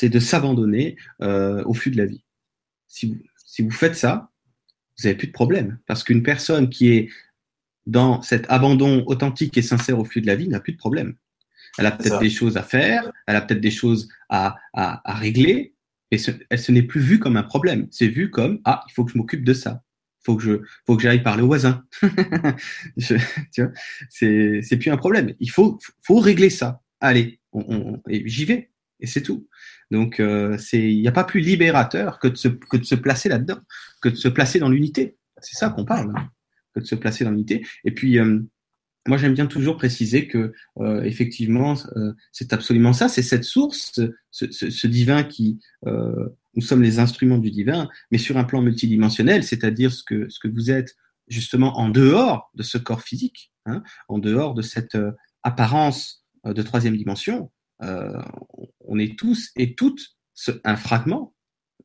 de 0.04 0.20
s'abandonner 0.20 0.96
euh, 1.22 1.64
au 1.66 1.74
flux 1.74 1.92
de 1.92 1.98
la 1.98 2.06
vie. 2.06 2.24
Si 2.88 3.08
vous, 3.08 3.18
si 3.44 3.64
vous 3.64 3.72
faites 3.72 3.96
ça, 3.96 4.30
vous 4.98 5.08
n'avez 5.08 5.18
plus 5.18 5.28
de 5.28 5.34
problème. 5.34 5.80
Parce 5.86 6.04
qu'une 6.04 6.24
personne 6.24 6.70
qui 6.70 6.90
est 6.90 7.10
dans 7.86 8.22
cet 8.22 8.46
abandon 8.50 9.04
authentique 9.08 9.58
et 9.58 9.62
sincère 9.62 10.00
au 10.00 10.06
flux 10.06 10.22
de 10.22 10.28
la 10.28 10.36
vie 10.36 10.50
n'a 10.50 10.60
plus 10.60 10.74
de 10.74 10.78
problème. 10.78 11.16
Elle 11.78 11.86
a 11.86 11.92
peut-être 11.92 12.20
des 12.20 12.30
choses 12.30 12.58
à 12.58 12.64
faire, 12.64 13.12
elle 13.28 13.36
a 13.36 13.42
peut-être 13.42 13.62
des 13.62 13.72
choses 13.72 14.10
à, 14.30 14.58
à, 14.74 15.02
à 15.10 15.16
régler, 15.16 15.76
et 16.12 16.18
ce, 16.18 16.32
elle 16.50 16.60
se 16.60 16.72
n'est 16.72 16.84
plus 16.84 17.02
vue 17.02 17.20
comme 17.20 17.38
un 17.38 17.44
problème. 17.44 17.88
C'est 17.92 18.08
vu 18.08 18.30
comme 18.30 18.60
ah, 18.66 18.84
il 18.88 18.94
faut 18.94 19.06
que 19.06 19.12
je 19.12 19.18
m'occupe 19.18 19.44
de 19.44 19.54
ça. 19.54 19.84
Faut 20.24 20.36
que 20.36 20.44
je, 20.44 20.62
faut 20.86 20.98
que 20.98 21.04
j'aille 21.04 21.24
parler 21.24 21.44
au 21.44 21.48
voisin. 21.48 21.86
je, 22.98 23.16
tu 23.54 23.64
vois, 23.64 23.72
c'est, 24.10 24.62
c'est 24.62 24.78
plus 24.78 24.92
un 24.92 24.98
problème. 24.98 25.34
Il 25.40 25.52
faut, 25.52 25.80
faut 26.02 26.20
régler 26.20 26.50
ça. 26.50 26.82
Allez, 27.00 27.40
on, 27.54 27.64
on, 27.70 28.02
j'y 28.08 28.46
vais. 28.46 28.72
Et 29.00 29.08
c'est 29.08 29.22
tout. 29.22 29.48
Donc, 29.92 30.20
euh, 30.20 30.58
c'est, 30.58 30.92
il 30.92 31.00
n'y 31.00 31.08
a 31.08 31.12
pas 31.12 31.24
plus 31.24 31.40
libérateur 31.40 32.20
que 32.20 32.28
de 32.28 32.36
se, 32.36 32.48
que 32.48 32.78
de 32.78 32.84
se 32.84 32.96
placer 32.96 33.30
là-dedans, 33.30 33.60
que 34.02 34.10
de 34.10 34.16
se 34.16 34.28
placer 34.28 34.60
dans 34.60 34.70
l'unité. 34.70 35.18
C'est 35.40 35.58
ça 35.58 35.70
qu'on 35.70 35.86
parle. 35.86 36.14
Hein 36.16 36.30
de 36.80 36.86
se 36.86 36.96
placer 36.96 37.24
dans 37.24 37.32
l'unité. 37.32 37.66
Et 37.84 37.92
puis, 37.92 38.20
euh, 38.20 38.40
moi, 39.08 39.18
j'aime 39.18 39.34
bien 39.34 39.46
toujours 39.46 39.78
préciser 39.78 40.28
que, 40.28 40.54
euh, 40.80 41.02
effectivement, 41.04 41.76
c'est 42.32 42.54
absolument 42.54 42.94
ça, 42.94 43.08
c'est 43.08 43.22
cette 43.22 43.46
source, 43.46 44.00
ce, 44.32 44.88
divin 44.88 45.24
qui, 45.24 45.60
nous 45.86 46.62
sommes 46.62 46.82
les 46.82 47.00
instruments 47.00 47.38
du 47.38 47.52
divin, 47.52 47.88
mais 48.12 48.18
sur 48.18 48.38
un 48.38 48.44
plan 48.44 48.62
multidimensionnel, 48.62 49.44
c'est-à-dire 49.44 49.92
ce 49.92 50.04
que, 50.04 50.28
ce 50.30 50.40
que 50.40 50.48
vous 50.48 50.72
êtes 50.72 50.96
justement 51.28 51.78
en 51.78 51.90
dehors 51.90 52.52
de 52.56 52.64
ce 52.64 52.78
corps 52.78 53.02
physique, 53.02 53.54
hein, 53.66 53.84
en 54.08 54.18
dehors 54.18 54.54
de 54.54 54.62
cette 54.62 54.98
apparence 55.44 56.26
de 56.44 56.62
troisième 56.62 56.98
dimension. 56.98 57.52
On 58.88 59.00
est 59.00 59.18
tous 59.18 59.52
et 59.56 59.76
toutes 59.76 60.18
un 60.64 60.76
fragment 60.76 61.34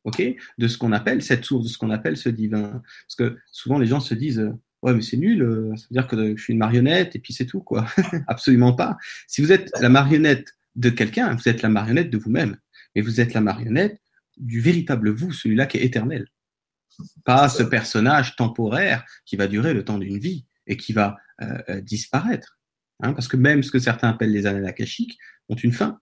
ok, 0.03 0.21
de 0.57 0.67
ce 0.67 0.77
qu'on 0.77 0.91
appelle 0.91 1.21
cette 1.21 1.45
source, 1.45 1.65
de 1.65 1.69
ce 1.69 1.77
qu'on 1.77 1.89
appelle 1.89 2.17
ce 2.17 2.29
divin. 2.29 2.81
Parce 3.07 3.15
que 3.17 3.37
souvent 3.51 3.79
les 3.79 3.87
gens 3.87 3.99
se 3.99 4.13
disent, 4.13 4.51
ouais, 4.81 4.93
mais 4.93 5.01
c'est 5.01 5.17
nul, 5.17 5.41
euh, 5.41 5.75
ça 5.75 5.85
veut 5.89 5.93
dire 5.93 6.07
que 6.07 6.35
je 6.35 6.41
suis 6.41 6.53
une 6.53 6.59
marionnette 6.59 7.15
et 7.15 7.19
puis 7.19 7.33
c'est 7.33 7.45
tout, 7.45 7.61
quoi. 7.61 7.85
Absolument 8.27 8.73
pas. 8.73 8.97
Si 9.27 9.41
vous 9.41 9.51
êtes 9.51 9.71
la 9.79 9.89
marionnette 9.89 10.53
de 10.75 10.89
quelqu'un, 10.89 11.35
vous 11.35 11.47
êtes 11.47 11.61
la 11.61 11.69
marionnette 11.69 12.09
de 12.09 12.17
vous-même. 12.17 12.57
Mais 12.95 13.01
vous 13.01 13.21
êtes 13.21 13.33
la 13.33 13.41
marionnette 13.41 14.01
du 14.37 14.59
véritable 14.59 15.09
vous, 15.09 15.31
celui-là 15.31 15.65
qui 15.65 15.77
est 15.77 15.83
éternel. 15.83 16.27
Pas 17.23 17.49
ce 17.49 17.63
personnage 17.63 18.35
temporaire 18.35 19.03
qui 19.25 19.35
va 19.35 19.47
durer 19.47 19.73
le 19.73 19.83
temps 19.83 19.97
d'une 19.97 20.19
vie 20.19 20.45
et 20.67 20.77
qui 20.77 20.93
va 20.93 21.17
euh, 21.41 21.57
euh, 21.69 21.81
disparaître. 21.81 22.59
Hein, 23.01 23.13
parce 23.13 23.27
que 23.27 23.37
même 23.37 23.63
ce 23.63 23.71
que 23.71 23.79
certains 23.79 24.09
appellent 24.09 24.31
les 24.31 24.45
annales 24.45 24.65
akashiques 24.65 25.17
ont 25.49 25.55
une 25.55 25.71
fin. 25.71 25.99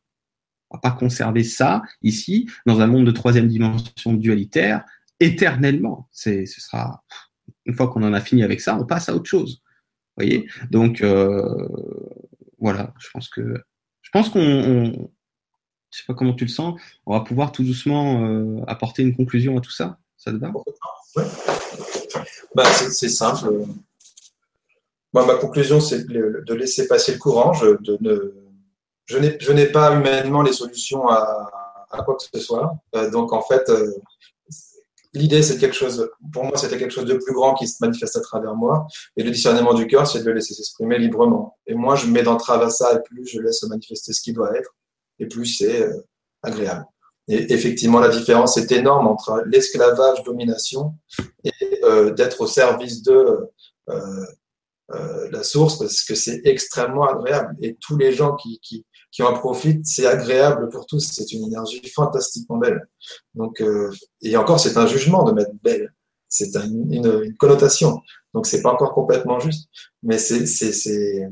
On 0.71 0.77
va 0.77 0.79
pas 0.79 0.91
conserver 0.91 1.43
ça 1.43 1.81
ici, 2.01 2.49
dans 2.65 2.79
un 2.79 2.87
monde 2.87 3.05
de 3.05 3.11
troisième 3.11 3.47
dimension 3.47 4.13
dualitaire, 4.13 4.85
éternellement. 5.19 6.07
C'est, 6.11 6.45
ce 6.45 6.61
sera, 6.61 7.03
une 7.65 7.75
fois 7.75 7.89
qu'on 7.89 8.03
en 8.03 8.13
a 8.13 8.21
fini 8.21 8.41
avec 8.41 8.61
ça, 8.61 8.77
on 8.79 8.85
passe 8.85 9.09
à 9.09 9.15
autre 9.15 9.29
chose. 9.29 9.61
Vous 10.15 10.23
voyez? 10.23 10.47
Donc, 10.69 11.01
euh, 11.01 11.67
voilà, 12.57 12.93
je 12.99 13.09
pense 13.13 13.27
que. 13.27 13.41
Je 14.01 14.09
pense 14.11 14.29
qu'on. 14.29 14.41
je 15.91 15.97
sais 15.97 16.05
pas 16.07 16.13
comment 16.13 16.33
tu 16.33 16.45
le 16.45 16.49
sens, 16.49 16.79
on 17.05 17.13
va 17.13 17.21
pouvoir 17.21 17.51
tout 17.51 17.63
doucement 17.63 18.25
euh, 18.25 18.61
apporter 18.67 19.03
une 19.03 19.15
conclusion 19.15 19.57
à 19.57 19.61
tout 19.61 19.71
ça. 19.71 19.99
Ça 20.15 20.31
te 20.31 20.37
va? 20.37 20.51
Ouais. 21.15 21.23
bah, 22.55 22.63
C'est 22.65 23.09
simple. 23.09 23.65
ma 25.13 25.35
conclusion, 25.35 25.81
c'est 25.81 26.07
de 26.07 26.53
laisser 26.53 26.87
passer 26.87 27.13
le 27.13 27.17
courant. 27.17 27.51
De 27.61 27.97
ne, 27.99 28.40
je 29.19 29.51
n'ai 29.51 29.65
pas 29.67 29.93
humainement 29.93 30.41
les 30.41 30.53
solutions 30.53 31.07
à, 31.07 31.49
à, 31.91 32.03
quoi 32.03 32.15
que 32.15 32.23
ce 32.23 32.39
soit. 32.39 32.73
Euh, 32.95 33.09
donc, 33.09 33.33
en 33.33 33.41
fait, 33.41 33.69
l'idée, 35.13 35.41
c'est 35.41 35.57
quelque 35.57 35.75
chose, 35.75 36.09
pour 36.31 36.43
moi, 36.45 36.57
c'était 36.57 36.77
quelque 36.77 36.93
chose 36.93 37.05
de 37.05 37.15
plus 37.15 37.33
grand 37.33 37.53
qui 37.53 37.67
se 37.67 37.77
manifeste 37.81 38.15
à 38.17 38.21
travers 38.21 38.55
moi. 38.55 38.87
Et 39.17 39.23
le 39.23 39.31
discernement 39.31 39.73
du 39.73 39.87
cœur, 39.87 40.07
c'est 40.07 40.19
de 40.19 40.25
le 40.25 40.33
laisser 40.33 40.53
s'exprimer 40.53 40.97
librement. 40.97 41.57
Et 41.67 41.73
moi, 41.73 41.95
je 41.95 42.07
mets 42.07 42.23
d'entrave 42.23 42.61
à 42.61 42.69
ça, 42.69 42.93
et 42.93 43.01
plus 43.03 43.25
je 43.27 43.39
laisse 43.39 43.63
manifester 43.63 44.13
ce 44.13 44.21
qui 44.21 44.33
doit 44.33 44.55
être, 44.57 44.75
et 45.19 45.27
plus 45.27 45.45
c'est 45.45 45.83
euh, 45.83 46.07
agréable. 46.43 46.85
Et 47.27 47.53
effectivement, 47.53 47.99
la 47.99 48.09
différence 48.09 48.57
est 48.57 48.71
énorme 48.71 49.07
entre 49.07 49.43
l'esclavage, 49.45 50.23
domination, 50.23 50.95
et 51.43 51.51
euh, 51.83 52.11
d'être 52.11 52.41
au 52.41 52.47
service 52.47 53.03
de, 53.03 53.49
euh, 54.93 55.29
la 55.31 55.43
source 55.43 55.79
parce 55.79 56.03
que 56.03 56.15
c'est 56.15 56.41
extrêmement 56.43 57.07
agréable. 57.07 57.55
Et 57.61 57.77
tous 57.79 57.97
les 57.97 58.11
gens 58.11 58.35
qui, 58.35 58.85
qui 59.11 59.23
en 59.23 59.33
profitent, 59.33 59.85
c'est 59.85 60.05
agréable 60.05 60.69
pour 60.69 60.85
tous. 60.85 60.99
C'est 60.99 61.31
une 61.33 61.45
énergie 61.45 61.81
fantastiquement 61.93 62.57
belle. 62.57 62.87
Donc, 63.35 63.63
et 64.21 64.37
encore, 64.37 64.59
c'est 64.59 64.77
un 64.77 64.87
jugement 64.87 65.23
de 65.23 65.33
mettre 65.33 65.51
belle. 65.61 65.93
C'est 66.29 66.55
une, 66.55 66.93
une, 66.93 67.35
connotation. 67.35 68.01
Donc, 68.33 68.47
c'est 68.47 68.61
pas 68.61 68.71
encore 68.71 68.93
complètement 68.93 69.39
juste. 69.39 69.69
Mais 70.01 70.17
c'est, 70.17 70.45
c'est, 70.45 71.29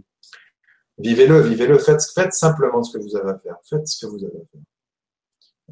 vivez-le, 0.98 1.42
vivez-le. 1.42 1.80
Faites, 1.80 2.04
faites 2.14 2.34
simplement 2.34 2.84
ce 2.84 2.98
que 2.98 3.02
vous 3.02 3.16
avez 3.16 3.30
à 3.32 3.40
faire. 3.40 3.56
Faites 3.70 3.88
ce 3.88 4.06
que 4.06 4.12
vous 4.12 4.26
avez 4.26 4.38
à 4.38 4.46
faire. 4.52 4.62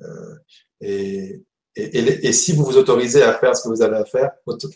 Euh, 0.03 0.35
et, 0.79 1.43
et, 1.75 2.27
et, 2.27 2.33
si 2.33 2.53
vous 2.53 2.63
vous 2.63 2.77
autorisez 2.77 3.23
à 3.23 3.33
faire 3.33 3.55
ce 3.55 3.63
que 3.63 3.69
vous 3.69 3.81
avez 3.81 3.97
à 3.97 4.05
faire, 4.05 4.31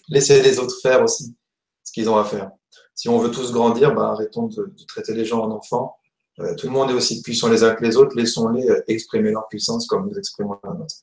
laissez 0.10 0.42
les 0.42 0.60
autres 0.60 0.80
faire 0.82 1.02
aussi 1.04 1.36
ce 1.84 1.92
qu'ils 1.92 2.10
ont 2.10 2.18
à 2.18 2.26
faire. 2.26 2.52
Si 2.94 3.10
on 3.10 3.18
veut 3.18 3.32
tous 3.32 3.52
grandir, 3.52 3.94
bah, 3.96 4.10
arrêtons 4.10 4.48
de, 4.48 4.74
traiter 4.88 5.14
les 5.14 5.26
gens 5.26 5.42
en 5.42 5.52
enfants. 5.52 5.98
Euh, 6.42 6.56
tout 6.56 6.68
le 6.68 6.74
monde 6.74 6.90
est 6.90 6.94
aussi 6.94 7.22
puissant 7.22 7.50
les 7.50 7.64
uns 7.64 7.76
que 7.76 7.84
les 7.84 7.96
autres. 7.96 8.16
Laissons-les 8.16 8.68
euh, 8.70 8.82
exprimer 8.88 9.32
leur 9.32 9.48
puissance 9.48 9.88
comme 9.88 10.08
nous 10.08 10.18
exprimons 10.18 10.58
la 10.64 10.74
nôtre. 10.74 10.96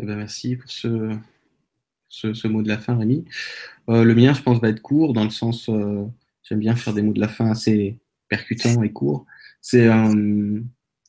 Eh 0.00 0.04
ben, 0.04 0.16
merci 0.16 0.56
pour 0.56 0.70
ce, 0.70 1.16
ce, 2.08 2.46
mot 2.46 2.62
de 2.62 2.68
la 2.68 2.78
fin, 2.78 2.96
Rémi. 2.96 3.24
Euh, 3.88 4.04
le 4.04 4.14
mien, 4.14 4.32
je 4.32 4.42
pense, 4.42 4.60
va 4.60 4.68
être 4.68 4.82
court, 4.82 5.12
dans 5.12 5.24
le 5.24 5.30
sens, 5.30 5.68
euh, 5.68 6.04
j'aime 6.42 6.60
bien 6.60 6.76
faire 6.76 6.94
des 6.94 7.02
mots 7.02 7.12
de 7.12 7.20
la 7.20 7.28
fin 7.28 7.50
assez 7.50 7.98
percutants 8.28 8.82
et 8.82 8.92
courts. 8.92 9.26
C'est 9.60 9.88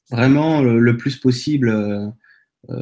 vraiment 0.09 0.61
le, 0.61 0.97
plus 0.97 1.17
possible, 1.17 1.71
si 2.67 2.73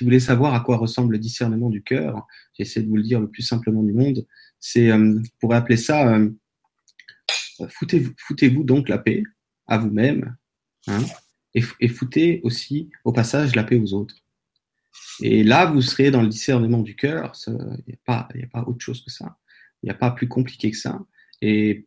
vous 0.00 0.06
voulez 0.06 0.20
savoir 0.20 0.52
à 0.52 0.60
quoi 0.60 0.76
ressemble 0.76 1.12
le 1.12 1.18
discernement 1.18 1.70
du 1.70 1.82
cœur, 1.82 2.26
j'essaie 2.52 2.82
de 2.82 2.88
vous 2.88 2.96
le 2.96 3.02
dire 3.02 3.18
le 3.18 3.28
plus 3.28 3.42
simplement 3.42 3.82
du 3.82 3.94
monde, 3.94 4.26
c'est, 4.60 4.92
on 4.92 5.22
pourrait 5.40 5.56
appeler 5.56 5.78
ça, 5.78 6.18
foutez-vous 7.68 8.12
foutez 8.18 8.50
donc 8.50 8.88
la 8.88 8.98
paix 8.98 9.22
à 9.66 9.78
vous-même, 9.78 10.36
hein, 10.86 11.02
et, 11.54 11.88
foutez 11.88 12.40
aussi 12.44 12.90
au 13.04 13.12
passage 13.12 13.56
la 13.56 13.64
paix 13.64 13.76
aux 13.76 13.94
autres. 13.94 14.16
Et 15.20 15.42
là, 15.42 15.66
vous 15.66 15.80
serez 15.80 16.10
dans 16.10 16.22
le 16.22 16.28
discernement 16.28 16.82
du 16.82 16.94
cœur. 16.94 17.32
Il 17.46 17.54
n'y 17.88 17.94
a, 17.94 17.98
pas, 18.04 18.64
autre 18.66 18.80
chose 18.80 19.02
que 19.02 19.10
ça. 19.10 19.38
Il 19.82 19.86
n'y 19.86 19.90
a 19.90 19.94
pas 19.94 20.10
plus 20.10 20.28
compliqué 20.28 20.70
que 20.70 20.76
ça. 20.76 21.00
Et 21.40 21.86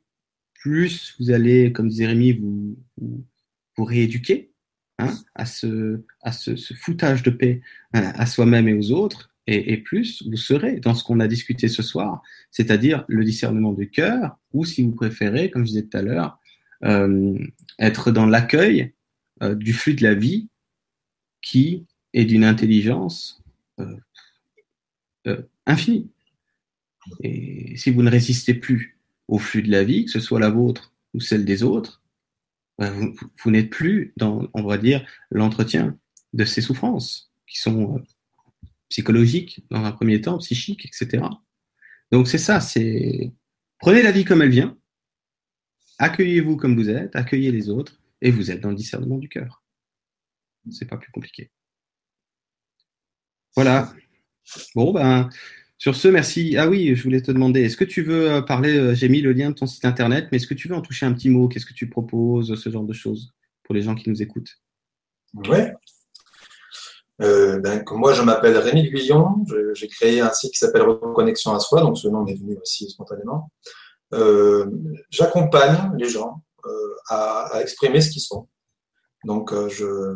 plus 0.56 1.16
vous 1.20 1.32
allez, 1.32 1.72
comme 1.72 1.90
disait 1.90 2.08
Rémi, 2.08 2.34
vous, 2.34 2.78
rééduquer 3.78 4.52
hein, 4.98 5.16
à, 5.36 5.46
ce, 5.46 6.04
à 6.22 6.34
ce, 6.34 6.56
foutage 6.74 7.24
de 7.24 7.30
paix 7.30 7.62
hein, 7.94 8.12
à 8.16 8.26
soi-même 8.26 8.68
et 8.68 8.74
aux 8.74 8.92
autres, 8.92 9.32
et, 9.52 9.78
plus 9.78 10.24
vous 10.28 10.38
serez 10.38 10.80
dans 10.80 10.94
ce 10.94 11.04
qu'on 11.04 11.20
a 11.20 11.28
discuté 11.28 11.68
ce 11.68 11.82
soir, 11.82 12.22
c'est-à-dire 12.52 13.04
le 13.08 13.24
discernement 13.24 13.74
du 13.74 13.90
cœur, 13.90 14.38
ou 14.54 14.64
si 14.64 14.84
vous 14.84 14.92
préférez, 14.92 15.50
comme 15.50 15.64
je 15.64 15.72
disais 15.72 15.88
tout 15.88 15.98
à 15.98 16.04
l'heure, 16.04 16.40
euh, 16.86 17.38
être 17.80 18.12
dans 18.12 18.28
l'accueil 18.28 18.94
euh, 19.42 19.56
du 19.56 19.74
flux 19.74 19.96
de 19.96 20.04
la 20.04 20.14
vie 20.14 20.50
qui 21.42 21.88
et 22.14 22.26
d'une 22.26 22.44
intelligence 22.44 23.42
euh, 23.80 25.42
infinie. 25.66 26.12
Et 27.24 27.76
si 27.76 27.90
vous 27.90 28.04
ne 28.04 28.12
résistez 28.12 28.54
plus 28.54 28.98
au 29.28 29.40
flux 29.40 29.64
de 29.64 29.72
la 29.72 29.84
vie, 29.84 30.06
que 30.06 30.12
ce 30.12 30.20
soit 30.20 30.40
la 30.40 30.50
vôtre 30.52 30.94
ou 31.16 31.20
celle 31.20 31.46
des 31.46 31.64
autres, 31.64 32.04
vous, 32.78 33.52
n'êtes 33.52 33.70
plus 33.70 34.14
dans, 34.16 34.48
on 34.54 34.64
va 34.64 34.78
dire, 34.78 35.06
l'entretien 35.32 35.98
de 36.32 36.46
ces 36.46 36.62
souffrances 36.62 37.30
qui 37.46 37.60
sont 37.60 38.02
psychologiques 38.90 39.64
dans 39.70 39.84
un 39.84 39.92
premier 39.92 40.22
temps, 40.22 40.38
psychiques, 40.40 40.86
etc. 40.86 41.24
Donc 42.12 42.28
c'est 42.28 42.38
ça, 42.38 42.60
c'est 42.60 43.32
prenez 43.80 44.02
la 44.02 44.12
vie 44.12 44.26
comme 44.26 44.42
elle 44.42 44.50
vient, 44.50 44.78
accueillez-vous 46.00 46.58
comme 46.58 46.76
vous 46.76 46.90
êtes, 46.90 47.16
accueillez 47.16 47.52
les 47.52 47.70
autres, 47.70 48.02
et 48.22 48.32
vous 48.32 48.52
êtes 48.52 48.62
dans 48.62 48.70
le 48.70 48.76
discernement 48.76 49.18
du 49.18 49.30
cœur. 49.30 49.64
C'est 50.72 50.86
pas 50.88 50.98
plus 50.98 51.12
compliqué. 51.12 51.52
Voilà. 53.56 53.94
Bon, 54.76 54.92
ben, 54.92 55.30
sur 55.78 55.96
ce, 55.96 56.08
merci. 56.08 56.58
Ah 56.58 56.68
oui, 56.68 56.96
je 56.96 57.04
voulais 57.04 57.22
te 57.22 57.32
demander, 57.32 57.62
est-ce 57.62 57.78
que 57.78 57.86
tu 57.86 58.02
veux 58.02 58.32
euh, 58.32 58.42
parler, 58.42 58.78
euh, 58.78 58.96
j'ai 58.96 59.10
mis 59.10 59.22
le 59.22 59.32
lien 59.32 59.50
de 59.50 59.56
ton 59.56 59.66
site 59.66 59.86
internet, 59.86 60.28
mais 60.32 60.38
est-ce 60.38 60.48
que 60.48 60.54
tu 60.54 60.68
veux 60.68 60.76
en 60.76 60.82
toucher 60.82 61.06
un 61.06 61.14
petit 61.14 61.30
mot? 61.30 61.48
Qu'est-ce 61.48 61.66
que 61.66 61.74
tu 61.74 61.90
proposes, 61.90 62.56
ce 62.56 62.70
genre 62.70 62.84
de 62.84 62.94
choses, 62.94 63.34
pour 63.64 63.76
les 63.76 63.82
gens 63.82 63.96
qui 63.96 64.10
nous 64.10 64.22
écoutent 64.22 64.62
Oui. 65.34 65.60
Euh, 67.22 67.60
ben, 67.60 67.84
moi, 67.92 68.14
je 68.14 68.22
m'appelle 68.22 68.58
Rémi 68.58 68.90
Guillon. 68.90 69.46
J'ai 69.74 69.88
créé 69.88 70.22
un 70.22 70.32
site 70.32 70.54
qui 70.54 70.60
s'appelle 70.60 70.84
Reconnexion 70.84 71.54
à 71.54 71.60
soi, 71.60 71.82
donc 71.82 71.98
ce 71.98 72.08
nom 72.08 72.26
est 72.26 72.36
venu 72.36 72.58
aussi 72.62 72.90
spontanément. 72.90 73.52
J'accompagne 75.10 75.92
les 75.98 76.10
gens 76.10 76.42
à, 77.10 77.48
à, 77.54 77.62
exprimer 77.62 78.02
ce 78.02 78.10
qu'ils 78.10 78.22
sont. 78.22 78.48
Donc, 79.26 79.54
je, 79.70 80.16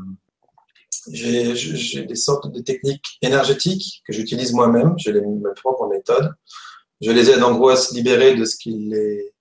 j'ai 1.11 2.03
des 2.05 2.15
sortes 2.15 2.51
de 2.51 2.61
techniques 2.61 3.17
énergétiques 3.21 4.03
que 4.07 4.13
j'utilise 4.13 4.53
moi-même. 4.53 4.93
J'ai 4.97 5.13
mes 5.13 5.53
propres 5.55 5.87
méthodes. 5.87 6.33
Je 7.01 7.11
les 7.11 7.29
aide 7.29 7.43
en 7.43 7.55
gros 7.55 7.69
à 7.69 7.75
se 7.75 7.93
libérer 7.93 8.35
de 8.35 8.45
ce 8.45 8.55
qui 8.55 8.71
les, 8.71 9.33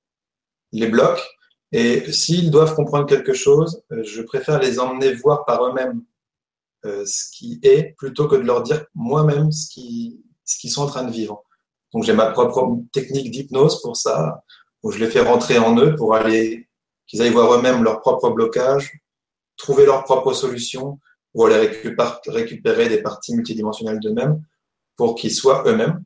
les 0.72 0.89
bloque. 0.89 1.22
Et 1.70 2.12
s'ils 2.12 2.51
doivent 2.51 2.74
comprendre 2.74 3.06
quelque 3.06 3.32
chose, 3.32 3.82
euh, 3.93 4.02
je 4.02 4.22
préfère 4.22 4.60
les 4.60 4.78
emmener 4.78 5.14
voir 5.14 5.44
par 5.44 5.64
eux-mêmes 5.64 6.02
euh, 6.84 7.04
ce 7.06 7.30
qui 7.32 7.60
est 7.62 7.94
plutôt 7.96 8.28
que 8.28 8.36
de 8.36 8.42
leur 8.42 8.62
dire 8.62 8.84
moi-même 8.94 9.52
ce 9.52 9.68
qu'ils 9.70 10.20
ce 10.44 10.59
qu'ils 10.59 10.70
sont 10.70 10.82
en 10.82 10.86
train 10.86 11.04
de 11.04 11.12
vivre. 11.12 11.44
Donc 11.92 12.04
j'ai 12.04 12.12
ma 12.12 12.30
propre 12.30 12.78
technique 12.92 13.30
d'hypnose 13.30 13.80
pour 13.82 13.96
ça, 13.96 14.42
où 14.82 14.90
je 14.90 14.98
les 14.98 15.09
fais 15.09 15.20
rentrer 15.20 15.59
en 15.59 15.76
eux 15.78 15.94
pour 15.94 16.14
aller 16.14 16.68
qu'ils 17.06 17.22
aillent 17.22 17.30
voir 17.30 17.54
eux-mêmes 17.54 17.84
leur 17.84 18.00
propre 18.00 18.30
blocage, 18.30 18.92
trouver 19.56 19.84
leur 19.86 20.04
propre 20.04 20.32
solution, 20.32 20.98
ou 21.34 21.44
aller 21.44 21.70
récupérer 22.26 22.88
des 22.88 23.02
parties 23.02 23.34
multidimensionnelles 23.34 24.00
d'eux-mêmes 24.00 24.42
pour 24.96 25.14
qu'ils 25.14 25.32
soient 25.32 25.64
eux-mêmes. 25.66 26.02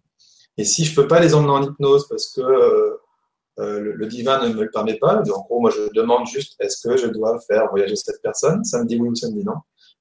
Et 0.56 0.64
si 0.64 0.84
je 0.84 0.94
peux 0.94 1.06
pas 1.06 1.20
les 1.20 1.34
emmener 1.34 1.52
en 1.52 1.62
hypnose 1.62 2.08
parce 2.08 2.32
que 2.32 2.40
euh, 2.40 2.96
euh, 3.58 3.80
le, 3.94 4.06
divin 4.06 4.46
ne 4.46 4.54
me 4.54 4.64
le 4.64 4.70
permet 4.70 4.96
pas, 4.98 5.16
en 5.18 5.40
gros, 5.42 5.60
moi 5.60 5.70
je 5.70 5.92
demande 5.92 6.26
juste 6.26 6.56
est-ce 6.60 6.86
que 6.86 6.96
je 6.96 7.06
dois 7.08 7.38
faire 7.40 7.68
voyager 7.70 7.96
cette 7.96 8.22
personne? 8.22 8.64
Ça 8.64 8.82
me 8.82 8.86
dit 8.86 8.96
oui 8.96 9.08
ou 9.08 9.14
ça 9.14 9.28
me 9.28 9.34
dit 9.34 9.44
non. 9.44 9.56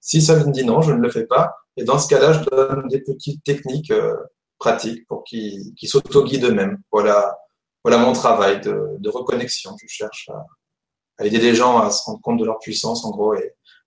Si 0.06 0.22
ça 0.22 0.36
me 0.36 0.52
dit 0.52 0.64
non, 0.64 0.84
je 0.84 0.94
ne 0.94 1.02
le 1.02 1.10
fais 1.10 1.26
pas. 1.26 1.56
Et 1.78 1.84
dans 1.84 1.98
ce 1.98 2.08
cas-là, 2.08 2.34
je 2.34 2.48
donne 2.48 2.88
des 2.90 3.02
petites 3.02 3.44
techniques 3.44 3.90
euh, 3.90 4.14
pratiques 4.60 5.08
pour 5.08 5.24
qu'ils 5.24 5.74
qu 5.74 5.88
s'auto-guident 5.88 6.46
eux-mêmes. 6.46 6.78
Voilà, 6.92 7.36
voilà 7.84 7.98
mon 7.98 8.14
travail 8.14 8.62
de, 8.62 9.10
reconnexion. 9.10 9.76
Je 9.82 9.88
cherche 9.88 10.30
à, 10.30 11.26
aider 11.26 11.40
les 11.40 11.56
gens 11.56 11.80
à 11.80 11.90
se 11.90 12.04
rendre 12.04 12.22
compte 12.22 12.40
de 12.40 12.46
leur 12.46 12.60
puissance, 12.60 13.04
en 13.04 13.10
gros, 13.10 13.34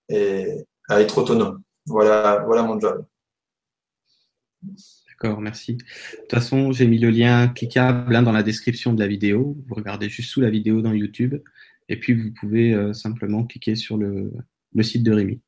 et, 0.09 0.65
à 0.89 0.99
être 0.99 1.19
autonome. 1.19 1.63
Voilà, 1.85 2.43
voilà 2.45 2.63
mon 2.63 2.77
job. 2.77 3.05
D'accord, 5.07 5.39
merci. 5.39 5.75
De 5.75 5.83
toute 6.17 6.31
façon, 6.31 6.73
j'ai 6.73 6.85
mis 6.87 6.99
le 6.99 7.11
lien 7.11 7.47
cliquable 7.47 8.21
dans 8.25 8.33
la 8.33 8.43
description 8.43 8.91
de 8.91 8.99
la 8.99 9.07
vidéo. 9.07 9.55
Vous 9.69 9.75
regardez 9.75 10.09
juste 10.09 10.31
sous 10.31 10.41
la 10.41 10.49
vidéo 10.49 10.81
dans 10.81 10.91
YouTube. 10.91 11.35
Et 11.87 11.97
puis, 11.97 12.13
vous 12.13 12.33
pouvez 12.37 12.73
euh, 12.73 12.91
simplement 12.91 13.45
cliquer 13.45 13.75
sur 13.75 13.95
le, 13.95 14.33
site 14.81 15.03
de 15.03 15.13
Rémi. 15.13 15.39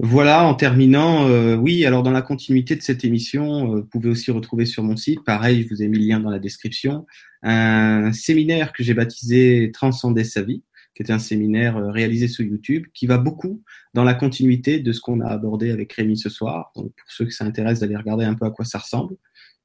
Voilà, 0.00 0.44
en 0.44 0.54
terminant, 0.54 1.28
euh, 1.28 1.56
oui, 1.56 1.84
alors 1.84 2.04
dans 2.04 2.12
la 2.12 2.22
continuité 2.22 2.76
de 2.76 2.82
cette 2.82 3.04
émission, 3.04 3.74
euh, 3.74 3.80
vous 3.80 3.86
pouvez 3.86 4.08
aussi 4.08 4.30
retrouver 4.30 4.64
sur 4.64 4.84
mon 4.84 4.96
site, 4.96 5.24
pareil, 5.24 5.64
je 5.64 5.74
vous 5.74 5.82
ai 5.82 5.88
mis 5.88 5.98
le 5.98 6.06
lien 6.06 6.20
dans 6.20 6.30
la 6.30 6.38
description, 6.38 7.04
un 7.42 8.12
séminaire 8.12 8.72
que 8.72 8.84
j'ai 8.84 8.94
baptisé 8.94 9.72
Transcender 9.72 10.22
sa 10.22 10.42
vie, 10.42 10.62
qui 10.94 11.02
est 11.02 11.10
un 11.10 11.18
séminaire 11.18 11.76
euh, 11.76 11.90
réalisé 11.90 12.28
sur 12.28 12.44
YouTube, 12.44 12.86
qui 12.94 13.08
va 13.08 13.18
beaucoup 13.18 13.62
dans 13.92 14.04
la 14.04 14.14
continuité 14.14 14.78
de 14.78 14.92
ce 14.92 15.00
qu'on 15.00 15.20
a 15.20 15.26
abordé 15.26 15.72
avec 15.72 15.92
Rémi 15.92 16.16
ce 16.16 16.28
soir. 16.28 16.70
Donc, 16.76 16.92
pour 16.96 17.10
ceux 17.10 17.24
que 17.24 17.32
ça 17.32 17.44
intéresse 17.44 17.80
d'aller 17.80 17.96
regarder 17.96 18.24
un 18.24 18.34
peu 18.34 18.46
à 18.46 18.50
quoi 18.50 18.64
ça 18.64 18.78
ressemble, 18.78 19.16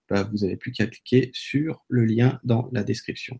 bah, 0.09 0.27
vous 0.31 0.39
n'avez 0.39 0.57
plus 0.57 0.71
qu'à 0.71 0.87
cliquer 0.87 1.29
sur 1.33 1.83
le 1.89 2.05
lien 2.05 2.39
dans 2.43 2.69
la 2.71 2.83
description. 2.83 3.39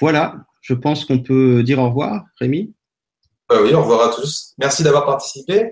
Voilà, 0.00 0.46
je 0.62 0.74
pense 0.74 1.04
qu'on 1.04 1.20
peut 1.20 1.62
dire 1.62 1.78
au 1.78 1.88
revoir, 1.88 2.24
Rémi. 2.40 2.74
Euh, 3.52 3.64
oui, 3.64 3.72
au 3.72 3.82
revoir 3.82 4.10
à 4.10 4.14
tous. 4.14 4.54
Merci 4.58 4.82
d'avoir 4.82 5.06
participé. 5.06 5.70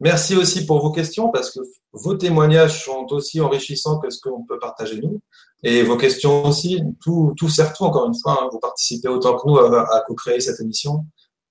Merci 0.00 0.36
aussi 0.36 0.66
pour 0.66 0.80
vos 0.80 0.90
questions 0.90 1.30
parce 1.30 1.50
que 1.50 1.60
vos 1.92 2.14
témoignages 2.14 2.84
sont 2.84 3.06
aussi 3.10 3.40
enrichissants 3.40 3.98
que 3.98 4.10
ce 4.10 4.20
qu'on 4.20 4.44
peut 4.44 4.58
partager 4.58 5.00
nous. 5.00 5.20
Et 5.62 5.82
vos 5.82 5.96
questions 5.96 6.44
aussi, 6.44 6.82
tout, 7.00 7.34
sert 7.48 7.72
tout, 7.72 7.84
encore 7.84 8.06
une 8.06 8.18
fois. 8.20 8.42
Hein. 8.42 8.48
vous 8.52 8.58
participez 8.58 9.08
autant 9.08 9.36
que 9.36 9.48
nous 9.48 9.56
à, 9.56 10.04
co-créer 10.06 10.40
cette 10.40 10.60
émission. 10.60 11.06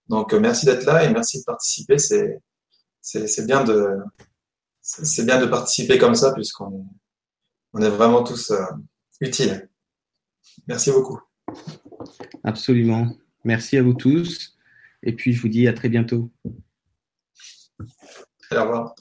Donc, 0.07 0.33
euh, 0.33 0.39
merci 0.39 0.65
d'être 0.65 0.85
là 0.85 1.03
et 1.03 1.11
merci 1.11 1.39
de 1.39 1.45
participer. 1.45 1.97
C'est, 1.97 2.41
bien 3.45 3.63
de, 3.63 5.45
participer 5.47 5.97
comme 5.97 6.15
ça 6.15 6.33
puisqu'on 6.33 6.71
est, 6.73 6.85
on 7.73 7.81
est 7.81 7.89
vraiment 7.89 8.23
tous 8.23 8.51
euh, 8.51 8.63
utiles. 9.21 9.69
Merci 10.67 10.91
beaucoup. 10.91 11.19
Absolument. 12.43 13.07
Merci 13.43 13.77
à 13.77 13.83
vous 13.83 13.93
tous. 13.93 14.57
Et 15.01 15.13
puis, 15.13 15.33
je 15.33 15.41
vous 15.41 15.49
dis 15.49 15.67
à 15.67 15.73
très 15.73 15.89
bientôt. 15.89 16.29
Au 18.57 18.61
revoir. 18.63 18.95